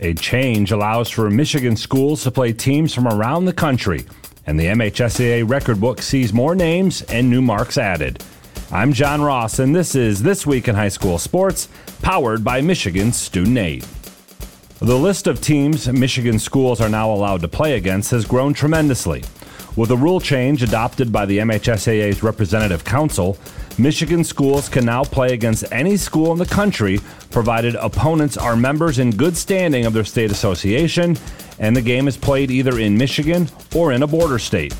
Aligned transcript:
A 0.00 0.12
change 0.12 0.72
allows 0.72 1.08
for 1.08 1.30
Michigan 1.30 1.76
schools 1.76 2.24
to 2.24 2.30
play 2.32 2.52
teams 2.52 2.92
from 2.92 3.06
around 3.06 3.44
the 3.44 3.52
country, 3.52 4.04
and 4.44 4.58
the 4.58 4.66
MHSAA 4.66 5.48
record 5.48 5.80
book 5.80 6.02
sees 6.02 6.32
more 6.32 6.56
names 6.56 7.02
and 7.02 7.30
new 7.30 7.40
marks 7.40 7.78
added. 7.78 8.20
I'm 8.72 8.92
John 8.92 9.22
Ross, 9.22 9.60
and 9.60 9.74
this 9.74 9.94
is 9.94 10.20
This 10.20 10.44
Week 10.44 10.66
in 10.66 10.74
High 10.74 10.88
School 10.88 11.16
Sports, 11.18 11.68
powered 12.02 12.42
by 12.42 12.60
Michigan 12.60 13.12
Student 13.12 13.56
Aid. 13.56 13.86
The 14.80 14.98
list 14.98 15.28
of 15.28 15.40
teams 15.40 15.86
Michigan 15.86 16.40
schools 16.40 16.80
are 16.80 16.88
now 16.88 17.12
allowed 17.12 17.42
to 17.42 17.48
play 17.48 17.76
against 17.76 18.10
has 18.10 18.24
grown 18.24 18.52
tremendously. 18.52 19.22
With 19.76 19.90
a 19.90 19.96
rule 19.96 20.20
change 20.20 20.62
adopted 20.62 21.10
by 21.10 21.26
the 21.26 21.38
MHSAA's 21.38 22.22
Representative 22.22 22.84
Council, 22.84 23.36
Michigan 23.76 24.22
schools 24.22 24.68
can 24.68 24.84
now 24.84 25.02
play 25.02 25.32
against 25.32 25.64
any 25.72 25.96
school 25.96 26.30
in 26.30 26.38
the 26.38 26.46
country, 26.46 27.00
provided 27.32 27.74
opponents 27.74 28.36
are 28.36 28.54
members 28.54 29.00
in 29.00 29.10
good 29.10 29.36
standing 29.36 29.84
of 29.84 29.92
their 29.92 30.04
state 30.04 30.30
association, 30.30 31.16
and 31.58 31.74
the 31.74 31.82
game 31.82 32.06
is 32.06 32.16
played 32.16 32.52
either 32.52 32.78
in 32.78 32.96
Michigan 32.96 33.48
or 33.74 33.90
in 33.90 34.04
a 34.04 34.06
border 34.06 34.38
state. 34.38 34.72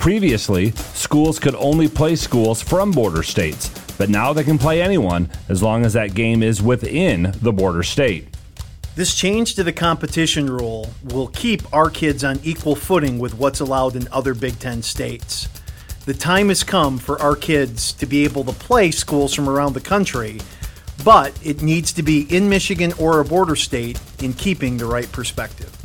Previously, 0.00 0.72
schools 0.72 1.38
could 1.38 1.54
only 1.54 1.86
play 1.86 2.16
schools 2.16 2.60
from 2.60 2.90
border 2.90 3.22
states, 3.22 3.70
but 3.98 4.08
now 4.08 4.32
they 4.32 4.42
can 4.42 4.58
play 4.58 4.82
anyone 4.82 5.30
as 5.48 5.62
long 5.62 5.84
as 5.84 5.92
that 5.92 6.14
game 6.14 6.42
is 6.42 6.60
within 6.60 7.32
the 7.40 7.52
border 7.52 7.84
state. 7.84 8.33
This 8.96 9.12
change 9.12 9.56
to 9.56 9.64
the 9.64 9.72
competition 9.72 10.48
rule 10.48 10.88
will 11.02 11.26
keep 11.26 11.62
our 11.74 11.90
kids 11.90 12.22
on 12.22 12.38
equal 12.44 12.76
footing 12.76 13.18
with 13.18 13.34
what's 13.34 13.58
allowed 13.58 13.96
in 13.96 14.06
other 14.12 14.34
Big 14.34 14.60
Ten 14.60 14.82
states. 14.82 15.48
The 16.04 16.14
time 16.14 16.48
has 16.48 16.62
come 16.62 16.98
for 16.98 17.20
our 17.20 17.34
kids 17.34 17.92
to 17.94 18.06
be 18.06 18.22
able 18.22 18.44
to 18.44 18.52
play 18.52 18.92
schools 18.92 19.34
from 19.34 19.48
around 19.48 19.72
the 19.72 19.80
country, 19.80 20.38
but 21.02 21.36
it 21.44 21.60
needs 21.60 21.92
to 21.94 22.04
be 22.04 22.22
in 22.32 22.48
Michigan 22.48 22.92
or 23.00 23.18
a 23.18 23.24
border 23.24 23.56
state 23.56 23.98
in 24.22 24.32
keeping 24.32 24.76
the 24.76 24.86
right 24.86 25.10
perspective. 25.10 25.76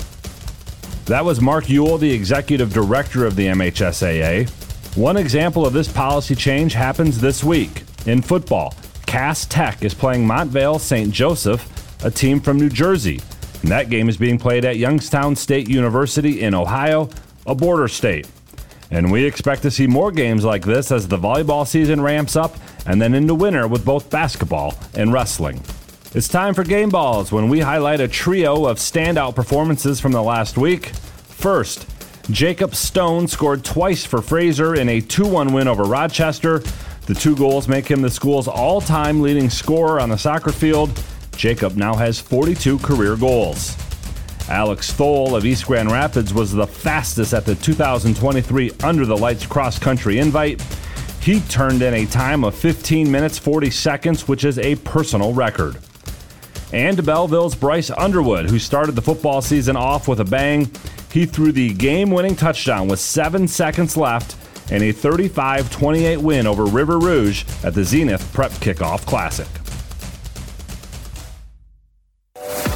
That 1.05 1.25
was 1.25 1.41
Mark 1.41 1.65
Uyl, 1.65 1.99
the 1.99 2.11
executive 2.11 2.71
director 2.71 3.25
of 3.25 3.35
the 3.35 3.47
MHSAA. 3.47 4.47
One 4.95 5.17
example 5.17 5.65
of 5.65 5.73
this 5.73 5.91
policy 5.91 6.35
change 6.35 6.73
happens 6.73 7.19
this 7.19 7.43
week. 7.43 7.85
In 8.05 8.21
football, 8.21 8.75
Cass 9.07 9.47
Tech 9.47 9.83
is 9.83 9.95
playing 9.95 10.27
Montvale 10.27 10.79
St. 10.79 11.11
Joseph 11.11 11.78
a 12.03 12.11
team 12.11 12.39
from 12.39 12.57
New 12.57 12.69
Jersey. 12.69 13.21
And 13.61 13.71
that 13.71 13.89
game 13.89 14.07
is 14.07 14.17
being 14.17 14.37
played 14.37 14.65
at 14.65 14.77
Youngstown 14.77 15.35
State 15.35 15.67
University 15.67 16.41
in 16.41 16.53
Ohio, 16.53 17.09
a 17.45 17.53
border 17.53 17.87
state. 17.87 18.27
And 18.91 19.11
we 19.11 19.25
expect 19.25 19.61
to 19.63 19.71
see 19.71 19.85
more 19.85 20.11
games 20.11 20.43
like 20.43 20.65
this 20.65 20.91
as 20.91 21.07
the 21.07 21.17
volleyball 21.17 21.67
season 21.67 22.01
ramps 22.01 22.35
up 22.35 22.55
and 22.85 23.01
then 23.01 23.13
into 23.13 23.35
winter 23.35 23.67
with 23.67 23.85
both 23.85 24.09
basketball 24.09 24.73
and 24.95 25.13
wrestling. 25.13 25.61
It's 26.15 26.27
time 26.27 26.55
for 26.55 26.63
Game 26.63 26.89
Balls 26.89 27.31
when 27.31 27.49
we 27.49 27.59
highlight 27.59 27.99
a 27.99 28.07
trio 28.07 28.65
of 28.65 28.77
standout 28.77 29.35
performances 29.35 29.99
from 29.99 30.11
the 30.11 30.23
last 30.23 30.57
week. 30.57 30.87
First, 30.87 31.87
Jacob 32.31 32.73
Stone 32.73 33.27
scored 33.27 33.63
twice 33.63 34.05
for 34.05 34.21
Fraser 34.21 34.75
in 34.75 34.89
a 34.89 35.01
2 35.01 35.27
1 35.27 35.53
win 35.53 35.67
over 35.67 35.83
Rochester. 35.83 36.63
The 37.05 37.13
two 37.13 37.35
goals 37.35 37.67
make 37.67 37.87
him 37.87 38.01
the 38.01 38.09
school's 38.09 38.47
all 38.47 38.81
time 38.81 39.21
leading 39.21 39.49
scorer 39.49 39.99
on 39.99 40.09
the 40.09 40.17
soccer 40.17 40.51
field 40.51 40.91
Jacob 41.39 41.77
now 41.77 41.95
has 41.95 42.19
42 42.19 42.79
career 42.79 43.15
goals. 43.15 43.77
Alex 44.49 44.91
Thole 44.91 45.37
of 45.37 45.45
East 45.45 45.67
Grand 45.67 45.89
Rapids 45.89 46.33
was 46.33 46.51
the 46.51 46.67
fastest 46.67 47.33
at 47.33 47.45
the 47.45 47.55
2023 47.55 48.73
Under 48.83 49.05
the 49.05 49.15
Lights 49.15 49.45
cross 49.45 49.79
country 49.79 50.19
invite. 50.19 50.61
He 51.21 51.39
turned 51.39 51.81
in 51.81 51.93
a 51.93 52.05
time 52.05 52.43
of 52.43 52.55
15 52.55 53.09
minutes 53.09 53.39
40 53.39 53.71
seconds, 53.71 54.27
which 54.27 54.43
is 54.43 54.59
a 54.59 54.75
personal 54.75 55.33
record. 55.33 55.77
And 56.73 57.05
Belleville's 57.05 57.55
Bryce 57.55 57.89
Underwood, 57.89 58.49
who 58.49 58.59
started 58.59 58.95
the 58.95 59.01
football 59.01 59.41
season 59.41 59.77
off 59.77 60.09
with 60.09 60.19
a 60.19 60.25
bang, 60.25 60.69
he 61.09 61.25
threw 61.25 61.53
the 61.53 61.73
game 61.73 62.11
winning 62.11 62.35
touchdown 62.35 62.89
with 62.89 62.99
seven 62.99 63.47
seconds 63.47 63.95
left 63.95 64.35
and 64.71 64.83
a 64.83 64.91
35 64.91 65.71
28 65.71 66.17
win 66.17 66.45
over 66.45 66.65
River 66.65 66.99
Rouge 66.99 67.45
at 67.63 67.73
the 67.73 67.85
Zenith 67.85 68.33
Prep 68.33 68.51
Kickoff 68.51 69.05
Classic. 69.05 69.47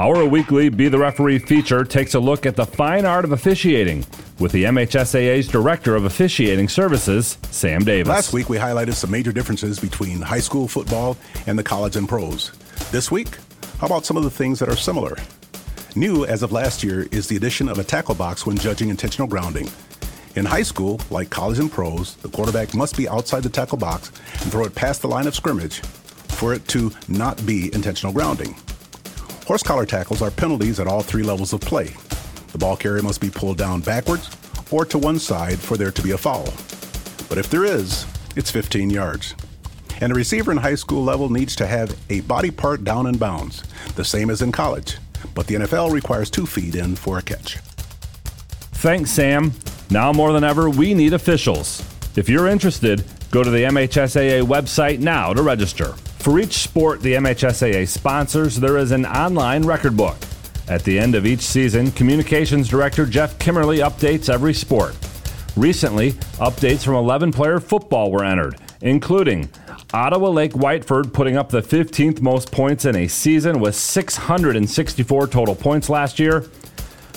Our 0.00 0.24
weekly 0.24 0.70
Be 0.70 0.88
the 0.88 0.96
Referee 0.96 1.40
feature 1.40 1.84
takes 1.84 2.14
a 2.14 2.20
look 2.20 2.46
at 2.46 2.56
the 2.56 2.64
fine 2.64 3.04
art 3.04 3.26
of 3.26 3.32
officiating 3.32 4.06
with 4.38 4.50
the 4.50 4.64
MHSAA's 4.64 5.46
Director 5.46 5.94
of 5.94 6.06
Officiating 6.06 6.70
Services, 6.70 7.36
Sam 7.50 7.84
Davis. 7.84 8.08
Last 8.08 8.32
week, 8.32 8.48
we 8.48 8.56
highlighted 8.56 8.94
some 8.94 9.10
major 9.10 9.30
differences 9.30 9.78
between 9.78 10.22
high 10.22 10.40
school 10.40 10.66
football 10.66 11.18
and 11.46 11.58
the 11.58 11.62
college 11.62 11.96
and 11.96 12.08
pros. 12.08 12.50
This 12.90 13.10
week, 13.10 13.28
how 13.78 13.88
about 13.88 14.06
some 14.06 14.16
of 14.16 14.24
the 14.24 14.30
things 14.30 14.58
that 14.60 14.70
are 14.70 14.74
similar? 14.74 15.18
New 15.94 16.24
as 16.24 16.42
of 16.42 16.50
last 16.50 16.82
year 16.82 17.06
is 17.12 17.28
the 17.28 17.36
addition 17.36 17.68
of 17.68 17.78
a 17.78 17.84
tackle 17.84 18.14
box 18.14 18.46
when 18.46 18.56
judging 18.56 18.88
intentional 18.88 19.28
grounding. 19.28 19.68
In 20.34 20.46
high 20.46 20.62
school, 20.62 20.98
like 21.10 21.28
college 21.28 21.58
and 21.58 21.70
pros, 21.70 22.14
the 22.16 22.30
quarterback 22.30 22.74
must 22.74 22.96
be 22.96 23.06
outside 23.06 23.42
the 23.42 23.50
tackle 23.50 23.76
box 23.76 24.10
and 24.40 24.50
throw 24.50 24.64
it 24.64 24.74
past 24.74 25.02
the 25.02 25.08
line 25.08 25.26
of 25.26 25.34
scrimmage 25.34 25.80
for 26.30 26.54
it 26.54 26.66
to 26.68 26.90
not 27.06 27.44
be 27.44 27.70
intentional 27.74 28.14
grounding. 28.14 28.56
Horse 29.50 29.64
collar 29.64 29.84
tackles 29.84 30.22
are 30.22 30.30
penalties 30.30 30.78
at 30.78 30.86
all 30.86 31.02
three 31.02 31.24
levels 31.24 31.52
of 31.52 31.60
play. 31.60 31.88
The 32.52 32.58
ball 32.58 32.76
carrier 32.76 33.02
must 33.02 33.20
be 33.20 33.30
pulled 33.30 33.58
down 33.58 33.80
backwards 33.80 34.30
or 34.70 34.84
to 34.84 34.96
one 34.96 35.18
side 35.18 35.58
for 35.58 35.76
there 35.76 35.90
to 35.90 36.02
be 36.02 36.12
a 36.12 36.16
foul. 36.16 36.44
But 37.28 37.36
if 37.36 37.50
there 37.50 37.64
is, 37.64 38.06
it's 38.36 38.52
15 38.52 38.90
yards. 38.90 39.34
And 40.00 40.12
a 40.12 40.14
receiver 40.14 40.52
in 40.52 40.58
high 40.58 40.76
school 40.76 41.02
level 41.02 41.30
needs 41.30 41.56
to 41.56 41.66
have 41.66 41.98
a 42.10 42.20
body 42.20 42.52
part 42.52 42.84
down 42.84 43.08
in 43.08 43.18
bounds, 43.18 43.64
the 43.96 44.04
same 44.04 44.30
as 44.30 44.40
in 44.40 44.52
college. 44.52 44.98
But 45.34 45.48
the 45.48 45.56
NFL 45.56 45.90
requires 45.90 46.30
two 46.30 46.46
feet 46.46 46.76
in 46.76 46.94
for 46.94 47.18
a 47.18 47.22
catch. 47.22 47.56
Thanks, 48.78 49.10
Sam. 49.10 49.52
Now 49.90 50.12
more 50.12 50.32
than 50.32 50.44
ever, 50.44 50.70
we 50.70 50.94
need 50.94 51.12
officials. 51.12 51.82
If 52.14 52.28
you're 52.28 52.46
interested, 52.46 53.02
go 53.32 53.42
to 53.42 53.50
the 53.50 53.64
MHSAA 53.64 54.46
website 54.46 55.00
now 55.00 55.32
to 55.32 55.42
register. 55.42 55.96
For 56.20 56.38
each 56.38 56.58
sport 56.58 57.00
the 57.00 57.14
MHSAA 57.14 57.88
sponsors, 57.88 58.56
there 58.56 58.76
is 58.76 58.90
an 58.90 59.06
online 59.06 59.64
record 59.64 59.96
book. 59.96 60.18
At 60.68 60.84
the 60.84 60.98
end 60.98 61.14
of 61.14 61.24
each 61.24 61.40
season, 61.40 61.90
Communications 61.92 62.68
Director 62.68 63.06
Geoff 63.06 63.38
Kimmerly 63.38 63.78
updates 63.78 64.28
every 64.28 64.52
sport. 64.52 64.94
Recently, 65.56 66.12
updates 66.38 66.84
from 66.84 66.96
11 66.96 67.32
player 67.32 67.58
football 67.58 68.10
were 68.10 68.22
entered, 68.22 68.56
including 68.82 69.48
Ottawa 69.94 70.28
Lake 70.28 70.52
Whiteford 70.52 71.14
putting 71.14 71.38
up 71.38 71.48
the 71.48 71.62
15th 71.62 72.20
most 72.20 72.52
points 72.52 72.84
in 72.84 72.96
a 72.96 73.08
season 73.08 73.58
with 73.58 73.74
664 73.74 75.26
total 75.26 75.54
points 75.54 75.88
last 75.88 76.18
year. 76.18 76.44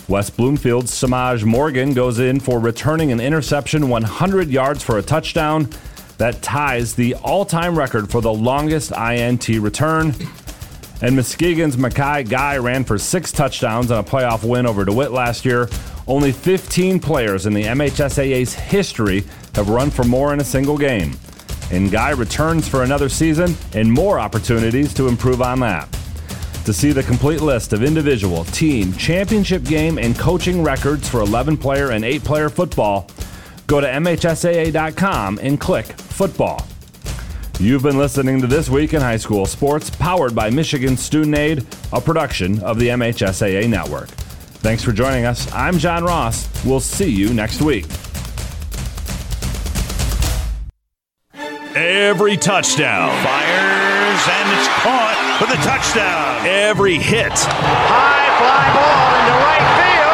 West 0.07 0.37
Bloomfield's 0.37 0.93
Samaj 0.93 1.43
Morgan 1.43 1.93
goes 1.93 2.19
in 2.19 2.39
for 2.39 2.57
returning 2.57 3.11
an 3.11 3.19
interception 3.19 3.89
100 3.89 4.47
yards 4.47 4.81
for 4.81 4.97
a 4.97 5.01
touchdown. 5.01 5.69
That 6.17 6.41
ties 6.41 6.95
the 6.95 7.15
all 7.15 7.45
time 7.45 7.77
record 7.77 8.09
for 8.09 8.21
the 8.21 8.33
longest 8.33 8.91
INT 8.91 9.47
return. 9.47 10.15
And 11.01 11.15
Muskegon's 11.15 11.77
Mackay 11.77 12.23
Guy 12.23 12.57
ran 12.57 12.85
for 12.85 12.97
six 12.97 13.31
touchdowns 13.31 13.91
on 13.91 13.99
a 13.99 14.03
playoff 14.03 14.47
win 14.47 14.65
over 14.65 14.85
DeWitt 14.85 15.11
last 15.11 15.43
year. 15.43 15.67
Only 16.07 16.31
15 16.31 16.99
players 16.99 17.45
in 17.45 17.53
the 17.53 17.63
MHSAA's 17.63 18.53
history 18.53 19.23
have 19.55 19.69
run 19.69 19.89
for 19.89 20.03
more 20.03 20.33
in 20.33 20.39
a 20.39 20.45
single 20.45 20.77
game. 20.77 21.13
And 21.71 21.91
Guy 21.91 22.11
returns 22.11 22.67
for 22.67 22.83
another 22.83 23.09
season 23.09 23.55
and 23.73 23.91
more 23.91 24.19
opportunities 24.19 24.93
to 24.93 25.07
improve 25.07 25.41
on 25.41 25.59
that. 25.61 25.89
To 26.65 26.71
see 26.71 26.91
the 26.93 27.03
complete 27.03 27.41
list 27.41 27.73
of 27.73 27.83
individual, 27.83 28.45
team, 28.45 28.93
championship 28.93 29.63
game, 29.63 29.97
and 29.97 30.17
coaching 30.17 30.63
records 30.63 31.09
for 31.09 31.19
11 31.19 31.57
player 31.57 31.91
and 31.91 32.05
8 32.05 32.23
player 32.23 32.49
football, 32.49 33.09
go 33.73 33.81
to 33.81 33.87
MHSAA.com 33.87 35.39
and 35.41 35.59
click 35.59 35.87
Football. 35.87 36.63
You've 37.59 37.81
been 37.81 37.97
listening 37.97 38.39
to 38.41 38.45
This 38.45 38.69
Week 38.69 38.93
in 38.93 39.01
High 39.01 39.17
School 39.17 39.47
Sports, 39.47 39.89
powered 39.89 40.35
by 40.35 40.51
Michigan 40.51 40.95
Student 40.95 41.35
Aid, 41.35 41.65
a 41.91 41.99
production 41.99 42.61
of 42.61 42.77
the 42.77 42.89
MHSAA 42.89 43.67
Network. 43.67 44.09
Thanks 44.61 44.83
for 44.83 44.91
joining 44.91 45.25
us. 45.25 45.51
I'm 45.51 45.79
John 45.79 46.03
Ross. 46.03 46.47
We'll 46.63 46.81
see 46.81 47.09
you 47.09 47.33
next 47.33 47.63
week. 47.63 47.87
Every 51.33 52.37
touchdown. 52.37 53.09
Fires 53.25 54.21
and 54.29 54.49
it's 54.53 54.67
caught 54.83 55.37
for 55.39 55.47
the 55.47 55.57
touchdown. 55.63 56.45
Every 56.45 56.99
hit. 56.99 57.33
High 57.33 58.37
fly 58.37 58.65
ball 58.75 59.17
into 59.17 59.33
right 59.41 59.65
field. 59.81 60.12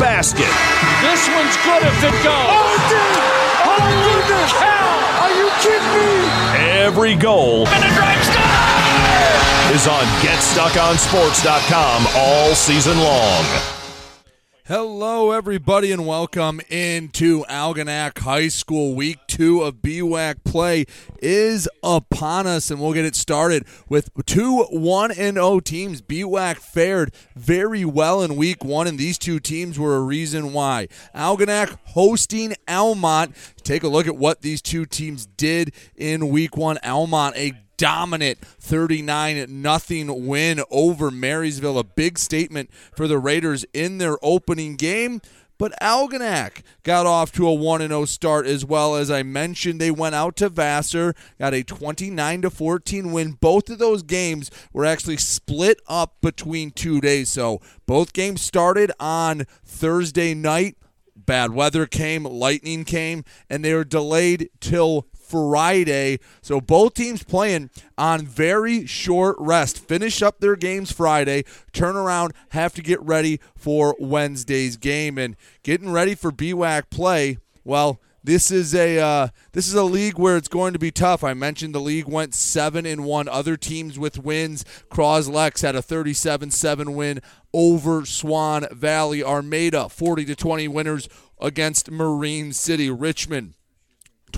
Basket. 0.00 0.48
This 1.04 1.28
one's 1.28 1.56
good 1.60 1.84
if 1.84 2.00
it 2.02 2.16
goes. 2.24 2.48
Oh, 2.48 2.72
dude. 2.88 3.20
Oh, 3.68 3.76
Holy 3.76 4.24
cow. 4.56 4.96
Are 5.22 5.32
you 5.36 5.46
kidding 5.60 5.92
me? 5.94 6.24
Every 6.80 7.14
goal. 7.14 7.68
And 7.68 7.84
a 7.84 7.94
drive! 7.94 8.10
Is 9.70 9.86
on 9.86 10.02
GetStuckOnSports.com 10.18 12.06
all 12.16 12.54
season 12.56 12.98
long. 12.98 13.69
Hello, 14.70 15.32
everybody, 15.32 15.90
and 15.90 16.06
welcome 16.06 16.60
into 16.68 17.44
Algonac 17.46 18.16
High 18.20 18.46
School. 18.46 18.94
Week 18.94 19.18
two 19.26 19.62
of 19.62 19.82
BWAC 19.82 20.44
play 20.44 20.84
is 21.20 21.68
upon 21.82 22.46
us, 22.46 22.70
and 22.70 22.80
we'll 22.80 22.92
get 22.92 23.04
it 23.04 23.16
started 23.16 23.64
with 23.88 24.10
two 24.26 24.62
1 24.70 25.12
0 25.14 25.58
teams. 25.58 26.00
BWAC 26.00 26.58
fared 26.58 27.12
very 27.34 27.84
well 27.84 28.22
in 28.22 28.36
week 28.36 28.62
one, 28.62 28.86
and 28.86 28.96
these 28.96 29.18
two 29.18 29.40
teams 29.40 29.76
were 29.76 29.96
a 29.96 30.02
reason 30.02 30.52
why. 30.52 30.86
Algonac 31.16 31.76
hosting 31.86 32.54
Almont. 32.68 33.34
Take 33.64 33.82
a 33.82 33.88
look 33.88 34.06
at 34.06 34.16
what 34.16 34.42
these 34.42 34.62
two 34.62 34.86
teams 34.86 35.26
did 35.26 35.74
in 35.96 36.28
week 36.28 36.56
one. 36.56 36.78
Almont, 36.84 37.34
a 37.36 37.54
dominant 37.80 38.38
39 38.42 39.46
nothing 39.48 40.26
win 40.26 40.60
over 40.70 41.10
Marysville. 41.10 41.78
A 41.78 41.84
big 41.84 42.18
statement 42.18 42.70
for 42.94 43.08
the 43.08 43.18
Raiders 43.18 43.64
in 43.72 43.96
their 43.96 44.18
opening 44.22 44.76
game. 44.76 45.22
But 45.56 45.72
Algonac 45.80 46.62
got 46.82 47.06
off 47.06 47.32
to 47.32 47.46
a 47.46 47.54
1 47.54 47.80
0 47.80 48.04
start 48.04 48.46
as 48.46 48.66
well. 48.66 48.96
As 48.96 49.10
I 49.10 49.22
mentioned, 49.22 49.80
they 49.80 49.90
went 49.90 50.14
out 50.14 50.36
to 50.36 50.50
Vassar, 50.50 51.14
got 51.38 51.54
a 51.54 51.62
29 51.62 52.42
14 52.42 53.12
win. 53.12 53.32
Both 53.32 53.70
of 53.70 53.78
those 53.78 54.02
games 54.02 54.50
were 54.74 54.84
actually 54.84 55.16
split 55.16 55.80
up 55.86 56.16
between 56.20 56.70
two 56.70 57.00
days. 57.00 57.30
So 57.30 57.62
both 57.86 58.12
games 58.12 58.42
started 58.42 58.92
on 59.00 59.44
Thursday 59.64 60.34
night. 60.34 60.76
Bad 61.16 61.52
weather 61.52 61.86
came, 61.86 62.24
lightning 62.24 62.84
came, 62.84 63.24
and 63.48 63.64
they 63.64 63.72
were 63.72 63.84
delayed 63.84 64.50
till 64.60 65.06
Friday. 65.30 66.18
So 66.42 66.60
both 66.60 66.94
teams 66.94 67.22
playing 67.22 67.70
on 67.96 68.26
very 68.26 68.86
short 68.86 69.36
rest. 69.38 69.78
Finish 69.78 70.22
up 70.22 70.40
their 70.40 70.56
games 70.56 70.92
Friday, 70.92 71.44
turn 71.72 71.96
around, 71.96 72.32
have 72.50 72.74
to 72.74 72.82
get 72.82 73.00
ready 73.02 73.40
for 73.54 73.96
Wednesday's 74.00 74.76
game, 74.76 75.18
and 75.18 75.36
getting 75.62 75.90
ready 75.90 76.14
for 76.14 76.32
BWAC 76.32 76.90
play. 76.90 77.38
Well, 77.64 78.00
this 78.22 78.50
is 78.50 78.74
a 78.74 78.98
uh, 78.98 79.28
this 79.52 79.66
is 79.66 79.74
a 79.74 79.82
league 79.82 80.18
where 80.18 80.36
it's 80.36 80.48
going 80.48 80.72
to 80.74 80.78
be 80.78 80.90
tough. 80.90 81.24
I 81.24 81.32
mentioned 81.32 81.74
the 81.74 81.80
league 81.80 82.06
went 82.06 82.34
seven 82.34 82.84
and 82.84 83.04
one. 83.04 83.28
Other 83.28 83.56
teams 83.56 83.98
with 83.98 84.18
wins. 84.18 84.64
Croslex 84.90 85.62
had 85.62 85.74
a 85.74 85.80
37-7 85.80 86.94
win 86.94 87.20
over 87.54 88.04
Swan 88.04 88.66
Valley. 88.72 89.24
Armada 89.24 89.88
40 89.88 90.26
to 90.26 90.36
20 90.36 90.68
winners 90.68 91.08
against 91.40 91.90
Marine 91.90 92.52
City. 92.52 92.90
Richmond 92.90 93.54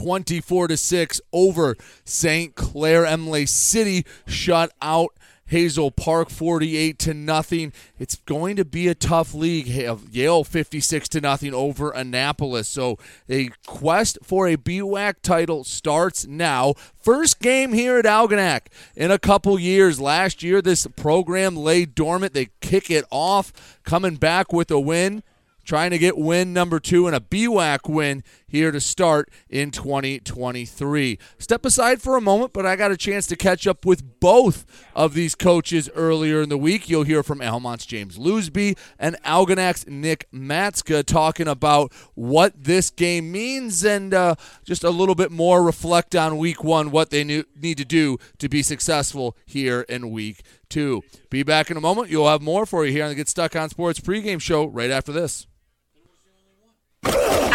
24 0.03 0.69
to 0.69 0.77
6 0.77 1.21
over 1.33 1.77
St. 2.05 2.57
Clair. 2.57 3.05
Imlay 3.05 3.47
City 3.47 4.05
shut 4.27 4.73
out 4.83 5.13
Hazel 5.47 5.91
Park 5.93 6.29
48 6.29 6.99
to 7.01 7.15
nothing. 7.15 7.73
It's 8.01 8.17
going 8.17 8.57
to 8.57 8.65
be 8.65 8.89
a 8.89 8.97
tough 8.97 9.33
league. 9.33 9.69
Yale 9.69 10.43
56 10.43 11.09
to 11.11 11.21
nothing 11.21 11.55
over 11.55 11.93
Annapolis. 11.93 12.69
So 12.69 12.99
a 13.29 13.51
quest 13.67 14.19
for 14.25 14.49
a 14.49 14.57
BWAC 14.57 15.17
title 15.23 15.63
starts 15.63 16.27
now. 16.27 16.75
First 17.01 17.39
game 17.39 17.73
here 17.73 17.99
at 17.99 18.05
Algonac 18.05 18.63
in 18.97 19.13
a 19.13 19.19
couple 19.19 19.57
years. 19.59 20.01
Last 20.01 20.43
year 20.43 20.61
this 20.61 20.87
program 20.97 21.55
lay 21.55 21.85
dormant. 21.85 22.35
They 22.35 22.49
kick 22.61 22.91
it 22.91 23.05
off, 23.11 23.79
coming 23.85 24.17
back 24.17 24.53
with 24.53 24.71
a 24.71 24.81
win 24.81 25.23
trying 25.65 25.91
to 25.91 25.99
get 25.99 26.19
win 26.19 26.53
number 26.53 26.81
two 26.81 27.07
and 27.07 27.15
a 27.15 27.21
BWAC 27.21 27.89
win 27.89 28.25
here 28.53 28.71
to 28.71 28.81
start 28.81 29.31
in 29.49 29.71
2023. 29.71 31.19
Step 31.39 31.65
aside 31.65 32.03
for 32.03 32.17
a 32.17 32.21
moment, 32.21 32.53
but 32.53 32.67
I 32.67 32.77
got 32.77 32.93
a 32.93 32.97
chance 32.99 33.27
to 33.29 33.37
catch 33.37 33.67
up 33.67 33.87
with 33.87 34.21
both 34.21 34.67
of 34.95 35.15
these 35.15 35.35
coaches 35.35 35.89
earlier 35.95 36.43
in 36.43 36.51
the 36.51 36.59
week. 36.59 36.89
You'll 36.89 37.05
hear 37.05 37.23
from 37.23 37.41
Almont's 37.41 37.87
James 37.87 38.19
Lusby 38.19 38.79
and 38.99 39.17
Algonac's 39.25 39.87
Nick 39.89 40.31
Matska 40.33 41.03
talking 41.05 41.49
about 41.49 41.93
what 42.15 42.65
this 42.65 42.91
game 42.91 43.33
means 43.33 43.85
and 43.85 44.13
uh, 44.13 44.35
just 44.65 44.85
a 44.85 44.91
little 44.91 45.15
bit 45.15 45.33
more 45.33 45.63
reflect 45.63 46.15
on 46.15 46.37
week 46.37 46.63
one, 46.63 46.91
what 46.91 47.09
they 47.09 47.25
need 47.25 47.79
to 47.79 47.85
do 47.87 48.19
to 48.39 48.51
be 48.51 48.63
successful 48.63 49.35
here 49.47 49.81
in 49.89 50.11
week 50.11 50.43
two. 50.69 51.03
Be 51.31 51.43
back 51.43 51.71
in 51.71 51.79
a 51.79 51.81
moment. 51.81 52.11
You'll 52.11 52.29
have 52.29 52.43
more 52.43 52.67
for 52.67 52.85
you 52.85 52.93
here 52.93 53.05
on 53.05 53.09
the 53.09 53.15
Get 53.15 53.29
Stuck 53.29 53.57
on 53.57 53.71
Sports 53.71 53.99
pregame 53.99 54.41
show 54.41 54.67
right 54.67 54.91
after 54.91 55.11
this. 55.11 55.47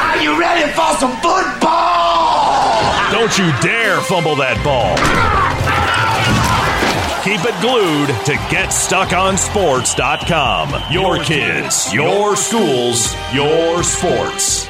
Are 0.07 0.17
you 0.23 0.39
ready 0.39 0.71
for 0.71 0.95
some 0.97 1.11
football? 1.17 3.11
Don't 3.11 3.37
you 3.37 3.51
dare 3.61 3.99
fumble 4.01 4.35
that 4.37 4.57
ball. 4.63 4.95
Keep 7.23 7.43
it 7.43 7.59
glued 7.59 8.07
to 8.25 8.33
GetStuckOnSports.com. 8.55 10.93
Your 10.93 11.19
kids, 11.23 11.93
your 11.93 12.35
schools, 12.37 13.13
your 13.33 13.83
sports. 13.83 14.69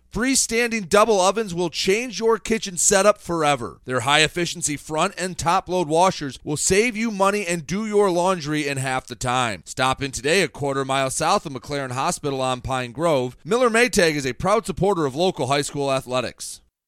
Freestanding 0.11 0.89
double 0.89 1.21
ovens 1.21 1.53
will 1.53 1.69
change 1.69 2.19
your 2.19 2.37
kitchen 2.37 2.75
setup 2.75 3.17
forever. 3.17 3.79
Their 3.85 4.01
high 4.01 4.23
efficiency 4.23 4.75
front 4.75 5.13
and 5.17 5.37
top 5.37 5.69
load 5.69 5.87
washers 5.87 6.37
will 6.43 6.57
save 6.57 6.97
you 6.97 7.11
money 7.11 7.47
and 7.47 7.65
do 7.65 7.85
your 7.85 8.11
laundry 8.11 8.67
in 8.67 8.77
half 8.77 9.07
the 9.07 9.15
time. 9.15 9.63
Stop 9.65 10.03
in 10.03 10.11
today 10.11 10.41
a 10.41 10.49
quarter 10.49 10.83
mile 10.83 11.09
south 11.09 11.45
of 11.45 11.53
McLaren 11.53 11.93
Hospital 11.93 12.41
on 12.41 12.59
Pine 12.59 12.91
Grove. 12.91 13.37
Miller 13.45 13.69
Maytag 13.69 14.15
is 14.15 14.25
a 14.25 14.33
proud 14.33 14.65
supporter 14.65 15.05
of 15.05 15.15
local 15.15 15.47
high 15.47 15.61
school 15.61 15.89
athletics. 15.89 16.60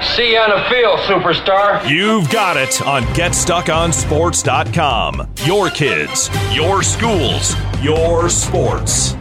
See 0.00 0.32
you 0.32 0.38
on 0.38 0.50
the 0.50 0.62
field, 0.68 0.98
superstar. 1.00 1.84
You've 1.88 2.30
got 2.30 2.56
it 2.56 2.80
on 2.82 3.02
GetStuckOnSports.com. 3.14 5.28
Your 5.44 5.70
kids, 5.70 6.30
your 6.54 6.82
schools, 6.82 7.54
your 7.82 8.28
sports. 8.28 9.16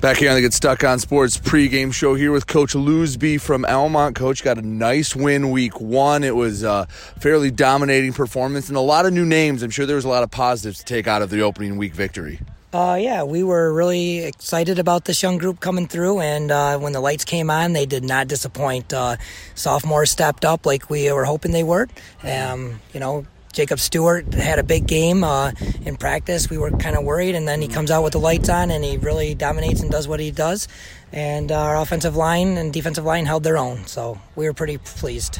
Back 0.00 0.16
here 0.18 0.28
on 0.28 0.34
the 0.34 0.42
Get 0.42 0.52
Stuck 0.52 0.84
on 0.84 0.98
Sports 0.98 1.38
pregame 1.38 1.90
show 1.90 2.14
here 2.14 2.30
with 2.30 2.46
Coach 2.46 2.74
Lusby 2.74 3.40
from 3.40 3.64
Almont. 3.64 4.14
Coach 4.14 4.44
got 4.44 4.58
a 4.58 4.62
nice 4.62 5.16
win 5.16 5.50
week 5.50 5.80
one. 5.80 6.22
It 6.22 6.36
was 6.36 6.62
a 6.62 6.86
fairly 7.18 7.50
dominating 7.50 8.12
performance 8.12 8.68
and 8.68 8.76
a 8.76 8.80
lot 8.80 9.06
of 9.06 9.14
new 9.14 9.24
names. 9.24 9.62
I'm 9.62 9.70
sure 9.70 9.86
there 9.86 9.96
was 9.96 10.04
a 10.04 10.10
lot 10.10 10.22
of 10.22 10.30
positives 10.30 10.80
to 10.80 10.84
take 10.84 11.06
out 11.06 11.22
of 11.22 11.30
the 11.30 11.40
opening 11.40 11.78
week 11.78 11.94
victory. 11.94 12.40
Uh, 12.74 12.96
yeah, 12.96 13.22
we 13.22 13.44
were 13.44 13.72
really 13.72 14.24
excited 14.24 14.80
about 14.80 15.04
this 15.04 15.22
young 15.22 15.38
group 15.38 15.60
coming 15.60 15.86
through, 15.86 16.18
and 16.18 16.50
uh, 16.50 16.76
when 16.76 16.92
the 16.92 16.98
lights 16.98 17.24
came 17.24 17.48
on, 17.48 17.72
they 17.72 17.86
did 17.86 18.02
not 18.02 18.26
disappoint. 18.26 18.92
Uh, 18.92 19.16
sophomores 19.54 20.10
stepped 20.10 20.44
up 20.44 20.66
like 20.66 20.90
we 20.90 21.12
were 21.12 21.24
hoping 21.24 21.52
they 21.52 21.62
would. 21.62 21.88
Um, 22.24 22.80
you 22.92 22.98
know, 22.98 23.26
Jacob 23.52 23.78
Stewart 23.78 24.34
had 24.34 24.58
a 24.58 24.64
big 24.64 24.88
game 24.88 25.22
uh, 25.22 25.52
in 25.82 25.96
practice. 25.96 26.50
We 26.50 26.58
were 26.58 26.72
kind 26.72 26.96
of 26.96 27.04
worried, 27.04 27.36
and 27.36 27.46
then 27.46 27.62
he 27.62 27.68
comes 27.68 27.92
out 27.92 28.02
with 28.02 28.14
the 28.14 28.18
lights 28.18 28.48
on, 28.48 28.72
and 28.72 28.82
he 28.84 28.96
really 28.96 29.36
dominates 29.36 29.80
and 29.80 29.88
does 29.88 30.08
what 30.08 30.18
he 30.18 30.32
does. 30.32 30.66
And 31.12 31.52
our 31.52 31.76
offensive 31.76 32.16
line 32.16 32.56
and 32.56 32.72
defensive 32.72 33.04
line 33.04 33.26
held 33.26 33.44
their 33.44 33.56
own, 33.56 33.86
so 33.86 34.20
we 34.34 34.46
were 34.46 34.52
pretty 34.52 34.78
pleased 34.78 35.38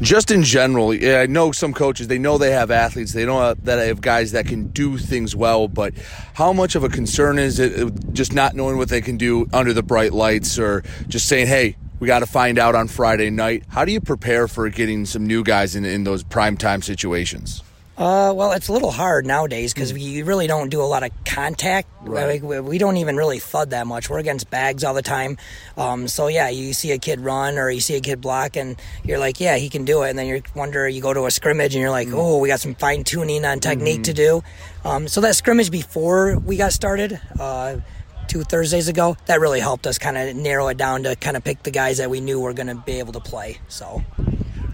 just 0.00 0.30
in 0.30 0.42
general, 0.42 0.92
I 0.92 1.26
know 1.26 1.52
some 1.52 1.72
coaches, 1.72 2.08
they 2.08 2.18
know 2.18 2.38
they 2.38 2.52
have 2.52 2.70
athletes, 2.70 3.12
they 3.12 3.26
know 3.26 3.38
uh, 3.38 3.54
that 3.62 3.76
they 3.76 3.88
have 3.88 4.00
guys 4.00 4.32
that 4.32 4.46
can 4.46 4.68
do 4.68 4.98
things 4.98 5.36
well, 5.36 5.68
but 5.68 5.94
how 6.34 6.52
much 6.52 6.74
of 6.74 6.84
a 6.84 6.88
concern 6.88 7.38
is 7.38 7.58
it 7.58 7.78
uh, 7.78 7.90
just 8.12 8.32
not 8.32 8.54
knowing 8.54 8.76
what 8.76 8.88
they 8.88 9.00
can 9.00 9.16
do 9.16 9.46
under 9.52 9.72
the 9.72 9.82
bright 9.82 10.12
lights 10.12 10.58
or 10.58 10.82
just 11.08 11.26
saying, 11.26 11.46
hey, 11.46 11.76
we 11.98 12.06
got 12.06 12.20
to 12.20 12.26
find 12.26 12.58
out 12.58 12.74
on 12.74 12.88
Friday 12.88 13.30
night? 13.30 13.64
How 13.68 13.84
do 13.84 13.92
you 13.92 14.00
prepare 14.00 14.48
for 14.48 14.68
getting 14.70 15.04
some 15.04 15.26
new 15.26 15.44
guys 15.44 15.76
in, 15.76 15.84
in 15.84 16.04
those 16.04 16.22
prime 16.22 16.56
time 16.56 16.82
situations? 16.82 17.62
Uh, 18.00 18.32
well, 18.32 18.52
it's 18.52 18.68
a 18.68 18.72
little 18.72 18.90
hard 18.90 19.26
nowadays 19.26 19.74
because 19.74 19.92
we 19.92 20.22
really 20.22 20.46
don't 20.46 20.70
do 20.70 20.80
a 20.80 20.88
lot 20.88 21.02
of 21.02 21.10
contact. 21.26 21.86
Right. 22.00 22.42
We, 22.42 22.58
we, 22.58 22.78
don't 22.78 22.96
even 22.96 23.14
really 23.14 23.40
thud 23.40 23.70
that 23.70 23.86
much. 23.86 24.08
We're 24.08 24.20
against 24.20 24.48
bags 24.48 24.84
all 24.84 24.94
the 24.94 25.02
time. 25.02 25.36
Um, 25.76 26.08
so 26.08 26.28
yeah, 26.28 26.48
you 26.48 26.72
see 26.72 26.92
a 26.92 26.98
kid 26.98 27.20
run 27.20 27.58
or 27.58 27.68
you 27.68 27.80
see 27.80 27.96
a 27.96 28.00
kid 28.00 28.22
block, 28.22 28.56
and 28.56 28.80
you're 29.04 29.18
like, 29.18 29.38
yeah, 29.38 29.56
he 29.56 29.68
can 29.68 29.84
do 29.84 30.02
it. 30.02 30.08
And 30.08 30.18
then 30.18 30.28
you 30.28 30.42
wonder, 30.54 30.88
you 30.88 31.02
go 31.02 31.12
to 31.12 31.26
a 31.26 31.30
scrimmage, 31.30 31.74
and 31.74 31.82
you're 31.82 31.90
like, 31.90 32.08
mm. 32.08 32.14
oh, 32.14 32.38
we 32.38 32.48
got 32.48 32.60
some 32.60 32.74
fine 32.74 33.04
tuning 33.04 33.44
on 33.44 33.60
technique 33.60 33.96
mm-hmm. 33.96 34.02
to 34.04 34.12
do. 34.14 34.42
Um, 34.82 35.06
so 35.06 35.20
that 35.20 35.36
scrimmage 35.36 35.70
before 35.70 36.38
we 36.38 36.56
got 36.56 36.72
started. 36.72 37.20
Uh, 37.38 37.80
two 38.28 38.44
Thursdays 38.44 38.86
ago, 38.86 39.16
that 39.26 39.40
really 39.40 39.58
helped 39.58 39.88
us 39.88 39.98
kind 39.98 40.16
of 40.16 40.36
narrow 40.36 40.68
it 40.68 40.76
down 40.76 41.02
to 41.02 41.16
kind 41.16 41.36
of 41.36 41.42
pick 41.42 41.64
the 41.64 41.72
guys 41.72 41.98
that 41.98 42.08
we 42.08 42.20
knew 42.20 42.38
were 42.38 42.54
going 42.54 42.68
to 42.68 42.76
be 42.76 43.00
able 43.00 43.12
to 43.12 43.20
play. 43.20 43.58
So 43.68 44.04